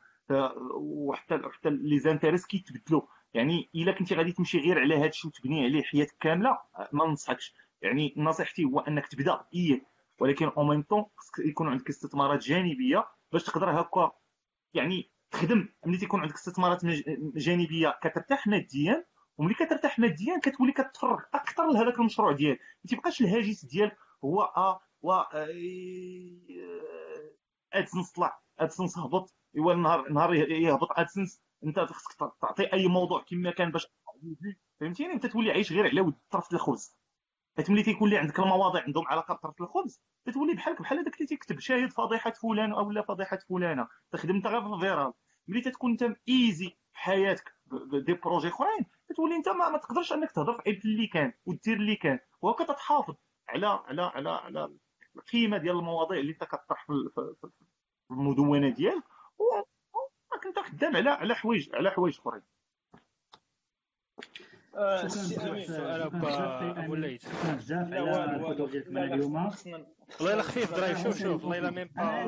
وحتى 0.75 1.41
حتى 1.53 1.69
les 1.69 1.99
intérêts 1.99 2.45
كيتبدلوا 2.45 3.01
يعني 3.33 3.69
إلا 3.75 3.91
كنتي 3.91 4.15
غادي 4.15 4.31
تمشي 4.31 4.59
غير 4.59 4.79
على 4.79 4.95
هذا 4.95 5.05
الشيء 5.05 5.31
وتبني 5.31 5.63
عليه 5.63 5.83
حياتك 5.83 6.15
كاملة 6.19 6.57
ما 6.91 7.07
ننصحكش. 7.07 7.53
يعني 7.81 8.13
نصيحتي 8.17 8.63
هو 8.63 8.79
أنك 8.79 9.07
تبدأ 9.07 9.45
إيه 9.53 9.85
ولكن 10.19 10.45
en 10.45 10.67
même 10.67 10.81
temps 10.81 11.05
يكون 11.39 11.67
عندك 11.67 11.89
استثمارات 11.89 12.39
جانبية 12.43 13.07
باش 13.31 13.43
تقدر 13.43 13.81
هكا 13.81 14.11
يعني 14.73 15.11
تخدم. 15.31 15.69
ملي 15.85 15.97
تيكون 15.97 16.21
عندك 16.21 16.33
استثمارات 16.33 16.85
جانبية 17.35 17.99
كترتاح 18.03 18.47
ماديا 18.47 19.05
وملي 19.37 19.53
كترتاح 19.53 19.99
ماديا 19.99 20.39
كتولي 20.43 20.71
كتفرغ 20.71 21.19
أكثر 21.33 21.67
لهذاك 21.71 21.99
المشروع 21.99 22.31
ديالك. 22.31 22.59
ما 22.59 22.89
تيبقاش 22.89 23.21
الهاجس 23.21 23.65
ديالك 23.65 23.97
هو 24.23 24.41
آه 24.41 24.79
و 25.01 25.11
AdSense 27.73 28.11
طلع 28.11 28.39
AdSense 28.59 28.97
هبط. 28.97 29.35
إيوا 29.55 29.73
نهار 29.73 30.09
نهار 30.11 30.33
يهبط 30.33 30.99
AdSense 30.99 31.41
انت 31.63 31.79
خصك 31.79 32.17
تعطي 32.41 32.73
اي 32.73 32.87
موضوع 32.87 33.23
كما 33.27 33.51
كان 33.51 33.71
باش 33.71 33.87
فهمتيني؟ 34.79 35.13
انت 35.13 35.25
تولي 35.25 35.51
عايش 35.51 35.71
غير 35.71 35.87
على 35.87 36.01
ود 36.01 36.13
طرف 36.31 36.53
الخبز. 36.53 36.97
حيت 37.57 37.69
ملي 37.69 37.83
تيكون 37.83 38.09
لي 38.09 38.17
عندك 38.17 38.39
المواضيع 38.39 38.83
عندهم 38.83 39.07
علاقة 39.07 39.33
بطرف 39.33 39.61
الخبز. 39.61 40.01
تتولي 40.25 40.53
بحالك 40.53 40.81
بحال 40.81 40.99
هذاك 40.99 41.15
اللي 41.15 41.27
تيكتب 41.27 41.59
شاهد 41.59 41.89
فضيحة 41.91 42.31
فلان 42.31 42.71
أو 42.73 42.91
لا 42.91 43.01
فضيحة 43.01 43.39
فلانة. 43.49 43.87
تخدم 44.11 44.35
أنت 44.35 44.47
غير 44.47 44.61
في 44.61 44.67
ال 44.67 44.75
viral 44.75 45.13
ملي 45.47 45.61
تكون 45.61 45.91
أنت 45.91 46.15
ايزي 46.29 46.69
في 46.69 46.99
حياتك 46.99 47.55
دي 48.05 48.13
بروجي 48.13 48.47
أخرين 48.47 48.85
تولي 49.15 49.35
أنت 49.35 49.49
ما, 49.49 49.69
ما 49.69 49.77
تقدرش 49.77 50.13
أنك 50.13 50.31
تهضر 50.31 50.61
في 50.61 50.81
اللي 50.85 51.07
كان 51.07 51.33
ودير 51.45 51.77
اللي 51.77 51.95
كان. 51.95 52.19
وهكا 52.41 52.63
تتحافظ 52.63 53.15
على 53.49 53.67
على 53.67 54.01
على 54.01 54.29
على 54.29 54.77
القيمة 55.15 55.57
ديال 55.57 55.79
المواضيع 55.79 56.19
اللي 56.19 56.31
أنت 56.31 56.43
كطرح 56.43 56.85
في 56.85 57.11
المدونة 58.11 58.69
ديالك. 58.69 59.03
انت 60.51 60.59
خدام 60.59 60.95
على 60.95 61.09
على 61.09 61.35
حوايج 61.35 61.69
على 61.75 61.91
حوايج 61.91 62.17
اخرين. 62.19 62.41
الليث 66.93 67.25
بزاف 67.55 67.93
على 67.93 68.35
الحضور 68.35 68.69
ديالكم 68.69 68.97
اليوم 68.97 69.35
والله 70.19 70.33
الا 70.33 70.41
خفيف 70.41 70.73
درايف 70.73 71.03
شوف 71.03 71.19
شوف 71.19 71.43
والله 71.43 71.57
الا 71.57 71.71
ميم 71.71 71.87
با 71.87 72.27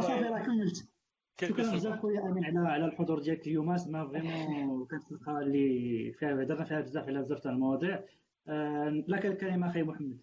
شكرا 1.41 1.73
بزاف 1.73 1.99
خويا 1.99 2.21
أمين 2.21 2.45
على 2.45 2.69
على 2.69 2.85
الحضور 2.85 3.19
ديالك 3.19 3.47
اليوم. 3.47 3.77
سما 3.77 4.07
vraiment 4.07 4.87
كانت 4.87 5.11
الحلقة 5.11 5.39
اللي 5.39 6.11
فيها 6.19 6.43
هضرنا 6.43 6.63
فيها 6.63 6.81
بزاف 6.81 7.07
على 7.07 7.21
بزاف 7.21 7.39
تاع 7.39 7.51
المواضيع. 7.51 8.03
لك 9.07 9.25
الكلمة 9.25 9.69
أخي 9.69 9.83
محمد. 9.83 10.17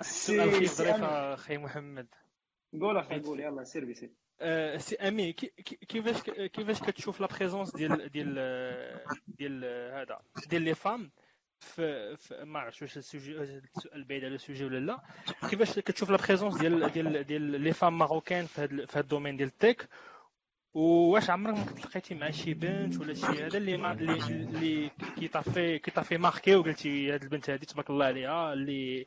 السؤال 0.00 0.40
الخفيف 0.40 0.72
ظريف 0.72 1.02
أخي 1.02 1.58
محمد. 1.58 2.08
قول 2.80 2.96
أخي 2.96 3.20
قول 3.20 3.40
يلا 3.40 3.64
سير 3.64 3.84
بسير 3.84 4.10
آه، 4.10 4.19
سي 4.76 4.96
امين 4.96 5.32
كيفاش 5.88 6.22
كيفاش 6.22 6.80
كتشوف 6.80 7.20
la 7.20 7.26
présence 7.26 7.76
ديال 7.76 8.08
ديال 8.08 8.34
ديال 9.28 9.64
هذا 9.94 10.20
ديال 10.48 10.62
les 10.62 10.74
femmes 10.74 11.10
في, 11.60 12.16
ما 12.44 12.58
عرفتش 12.58 12.82
واش 12.82 12.96
ال 12.96 13.04
sujet 13.04 13.42
السؤال 13.76 14.04
بعيد 14.04 14.24
على 14.24 14.34
ال 14.34 14.39
sujet 14.39 14.64
ولا 14.64 14.78
لا 14.78 15.00
كيفاش 15.50 15.78
كتشوف 15.78 16.10
la 16.10 16.16
présence 16.16 16.58
ديال 16.58 16.92
ديال 16.92 17.24
ديال 17.24 17.60
les 17.60 17.72
femmes 17.72 17.98
marocaines 17.98 18.46
في 18.46 18.60
هذا 18.60 18.86
في 18.86 18.92
هذا 18.92 19.00
ال 19.00 19.05
domaine 19.05 19.36
ديال 19.36 19.48
ال 19.48 19.56
tech 19.56 19.88
واش 20.74 21.30
عمرك 21.30 21.54
ما 21.54 21.64
تلقيتي 21.64 22.14
مع 22.14 22.30
شي 22.30 22.54
بنت 22.54 23.00
ولا 23.00 23.14
شي 23.14 23.26
هذا 23.26 23.58
اللي 23.58 23.74
اللي 23.74 24.14
اللي 24.14 24.90
qui 25.18 25.36
t'avait 25.36 25.78
qui 25.78 25.90
t'avait 25.90 26.18
marqué 26.18 26.54
وقلتي 26.54 27.14
هذه 27.14 27.22
البنت 27.22 27.50
هذه 27.50 27.64
تبارك 27.64 27.90
الله 27.90 28.06
عليها 28.06 28.52
اللي 28.52 29.06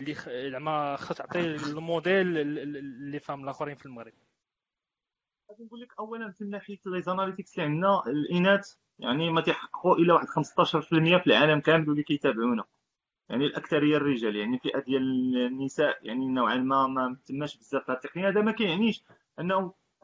اللي 0.00 0.14
زعما 0.50 0.96
خصها 0.96 1.14
تعطي 1.14 1.40
ال 1.40 1.52
modèle 1.52 2.26
les 3.10 3.18
femmes 3.20 3.44
الاخرين 3.44 3.74
في 3.74 3.86
المغرب 3.86 4.12
غادي 5.50 5.64
نقول 5.64 5.80
لك 5.80 5.94
اولا 5.98 6.34
من 6.40 6.50
ناحية 6.50 6.78
les 6.86 7.02
analytics 7.02 7.58
اللي 7.58 7.64
عندنا 7.68 8.02
الإناث 8.06 8.74
يعني 8.98 9.30
ما 9.30 9.40
تيحققوا 9.40 9.96
إلا 9.96 10.14
واحد 10.14 10.26
15% 10.26 10.88
في 10.90 11.26
العالم 11.26 11.60
كامل 11.60 11.90
اللي 11.90 12.02
كيتابعونا. 12.02 12.64
يعني 13.28 13.46
الأكثرية 13.46 13.96
الرجال 13.96 14.36
يعني 14.36 14.56
الفئه 14.56 14.78
ديال 14.80 15.02
النساء 15.46 15.98
يعني 16.06 16.28
نوعا 16.28 16.56
ما 16.56 16.86
ما 16.86 17.16
تماش 17.26 17.56
بزاف 17.58 17.90
هذه 17.90 17.96
التقنية. 17.96 18.28
هذا 18.28 18.42
ما 18.42 18.52
كيعنيش 18.52 19.04
أنه 19.40 19.60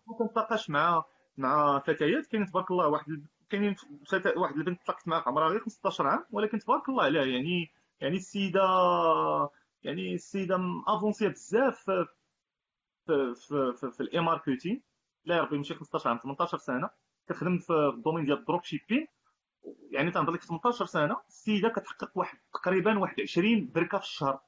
ما 0.09 0.15
كنتلاقاش 0.19 0.71
مع 0.71 1.05
مع 1.37 1.79
فتيات. 1.79 2.27
كاين 2.27 2.47
تبارك 2.47 2.71
الله 2.71 2.89
واحد 2.89 3.27
كاينين 3.51 3.77
واحد 4.37 4.57
البنت 4.57 4.83
تلاقيت 4.83 5.09
معها 5.09 5.23
عمرها 5.27 5.49
غير 5.49 5.61
15 5.61 6.07
عام 6.07 6.25
ولكن 6.31 6.59
تبارك 6.59 6.89
الله 6.89 7.03
عليها. 7.05 7.25
يعني 7.25 7.71
يعني 8.01 8.17
السيدة 8.17 8.61
يعني 9.83 10.15
السيدة 10.15 10.59
avancée 10.87 11.29
بزاف 11.29 11.91
في 13.07 13.35
في 13.35 13.35
في, 13.81 13.91
في 13.91 14.01
ال 14.01 14.21
e-marketing 14.21 14.83
لا 15.25 15.37
يربي 15.37 15.57
يمشي 15.57 15.75
15 15.75 16.11
عام 16.11 16.19
18 16.19 16.59
سنة 16.59 16.91
كتخدم 17.27 17.59
في 17.59 17.73
ال 17.95 17.99
domaine 17.99 18.25
ديال 18.25 18.39
ال 18.39 18.65
dropshipping 18.65 19.07
يعني 19.91 20.11
تنهضر 20.11 20.33
لك 20.33 20.43
18 20.43 20.85
سنة 20.87 21.17
السيدة 21.29 21.69
كتحقق 21.69 22.19
واحد 22.19 22.39
تقريبا 22.55 22.99
واحد 22.99 23.21
20 23.21 23.71
بركه 23.75 23.99
في 23.99 24.05
الشهر. 24.05 24.41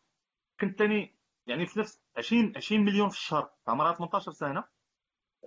كنت 0.60 0.78
ثاني 0.78 1.16
يعني 1.46 1.66
في 1.66 1.80
نفس 1.80 2.02
20 2.16 2.52
20 2.56 2.84
مليون 2.84 3.08
في 3.08 3.16
الشهر. 3.16 3.50
عمرها 3.68 3.92
18 3.94 4.32
سنة. 4.32 4.64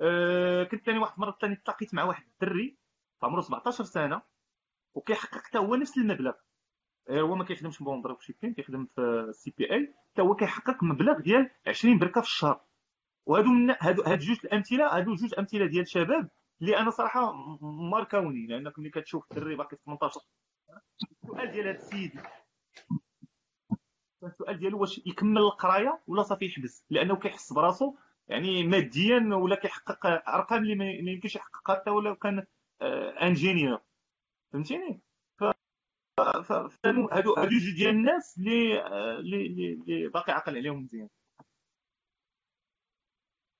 أه 0.01 0.63
كنت 0.63 0.85
ثاني 0.85 0.99
واحد 0.99 1.13
المره 1.13 1.37
ثاني 1.41 1.55
تلاقيت 1.55 1.93
مع 1.93 2.03
واحد 2.03 2.23
الدري. 2.33 2.77
عمره 3.23 3.41
17 3.41 3.83
سنة. 3.83 4.21
وكيحقق 4.93 5.37
حتى 5.37 5.57
هو 5.57 5.75
نفس 5.75 5.97
المبلغ. 5.97 6.33
أه 7.09 7.21
هو 7.21 7.35
ما 7.35 7.45
كيخدمش 7.45 7.83
bon 7.83 8.01
dropshipping 8.01 8.53
كيخدم 8.53 8.85
في 8.95 9.01
ال 9.01 9.53
CPA 9.57 9.93
حتى 10.13 10.21
هو 10.21 10.35
كيحقق 10.35 10.83
مبلغ 10.83 11.19
ديال 11.19 11.51
20 11.67 11.99
بركه 11.99 12.21
في 12.21 12.27
الشهر. 12.27 12.61
وهادو 13.25 13.49
من 13.49 13.75
هادو 13.79 14.03
هاد 14.03 14.19
جوج 14.19 14.37
الأمثلة 14.43 14.97
هادو 14.97 15.15
جوج 15.15 15.33
أمثلة 15.39 15.65
ديال 15.65 15.81
الشباب 15.81 16.29
اللي 16.61 16.77
أنا 16.77 16.89
صراحة 16.89 17.33
ماركاوني. 17.61 18.47
لانك 18.47 18.79
ملي 18.79 18.89
كتشوف 18.89 19.31
الدري 19.31 19.55
باقي 19.55 19.77
18 19.85 20.21
السؤال 21.23 21.51
ديال 21.51 21.67
هذا 21.67 21.77
السيد. 21.77 22.21
السؤال 24.23 24.59
ديالو 24.59 24.81
واش 24.81 24.97
يكمل 25.05 25.41
القراية 25.41 26.01
ولا 26.07 26.23
صافي 26.23 26.45
يحبس؟ 26.45 26.85
لأنه 26.89 27.15
كيحس 27.15 27.53
براسو 27.53 27.95
يعني 28.27 28.63
ماديا 28.67 29.35
ولا 29.35 29.55
كيحقق 29.55 30.05
أرقام 30.29 30.63
اللي 30.63 30.75
ما 30.75 31.11
يمكنش 31.11 31.35
يحققها 31.35 31.75
حتى 31.75 31.89
ولو 31.89 32.15
كان 32.15 32.45
ingénieur 33.21 33.73
آه، 33.73 33.81
فهمتيني؟ 34.53 35.01
هادو 36.85 37.07
هادو 37.09 37.35
جوج 37.35 37.75
ديال 37.75 37.89
الناس 37.89 38.39
آه، 38.39 39.19
اللي 39.19 39.45
اللي 39.47 40.07
باقي 40.07 40.33
عاقل 40.33 40.57
عليهم 40.57 40.83
مزيان. 40.83 41.09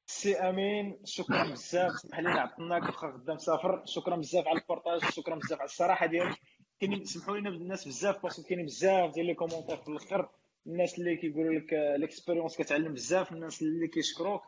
سي 0.10 0.36
امين 0.36 1.00
شكرا 1.06 1.44
بزاف. 1.44 1.92
سمح 1.92 2.20
لي 2.20 2.30
عطلناك 2.30 2.84
واخا 2.84 3.08
غدا 3.08 3.34
مسافر 3.34 3.82
شكرا 3.86 4.16
بزاف 4.16 4.48
على 4.48 4.60
ال 4.60 4.65
partage 4.65 5.02
شكرا 5.04 5.36
بزاف 5.36 5.60
على 5.60 5.66
الصراحة 5.66 6.06
ديالك. 6.06 6.38
كاينين 6.80 7.06
سمحوا 7.06 7.38
لنا 7.38 7.50
الناس 7.50 7.88
بزاف 7.88 8.24
parce 8.24 8.36
que 8.36 8.44
كاينين 8.44 8.66
بزاف 8.66 9.14
ديال 9.14 9.26
les 9.26 9.34
commentaires 9.34 9.78
في 9.78 9.88
الأخر. 9.88 10.30
الناس 10.68 11.00
اللي 11.00 11.16
كيقولوا 11.16 11.54
لك 11.54 11.74
l'expérience 11.74 12.58
كتعلم 12.58 12.94
بزاف. 12.94 13.32
الناس 13.32 13.62
اللي 13.62 13.88
كيشكروك 13.88 14.42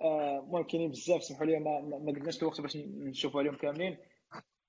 آه، 0.00 0.38
المهم 0.38 0.62
كاينين 0.62 0.90
بزاف. 0.90 1.22
سمحوا 1.22 1.46
لي 1.46 1.58
ما, 1.58 1.80
ما 1.80 2.12
قدناش 2.12 2.38
الوقت 2.42 2.60
باش 2.60 2.76
نشوفوا 2.76 3.40
عليهم 3.40 3.56
كاملين. 3.56 3.98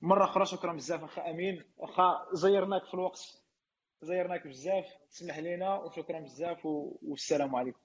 مرة 0.01 0.23
أخرى 0.23 0.45
شكرا 0.45 0.73
بزاف 0.73 1.03
اخا 1.03 1.29
أمين. 1.29 1.63
اخا 1.79 2.27
زيرناك 2.33 2.85
في 2.85 2.93
الوقت. 2.93 3.43
زيرناك 4.01 4.47
بزاف. 4.47 4.85
تسمح 5.11 5.37
لينا 5.37 5.75
وشكرا 5.75 6.19
بزاف 6.19 6.65
والسلام 6.65 7.55
عليكم. 7.55 7.79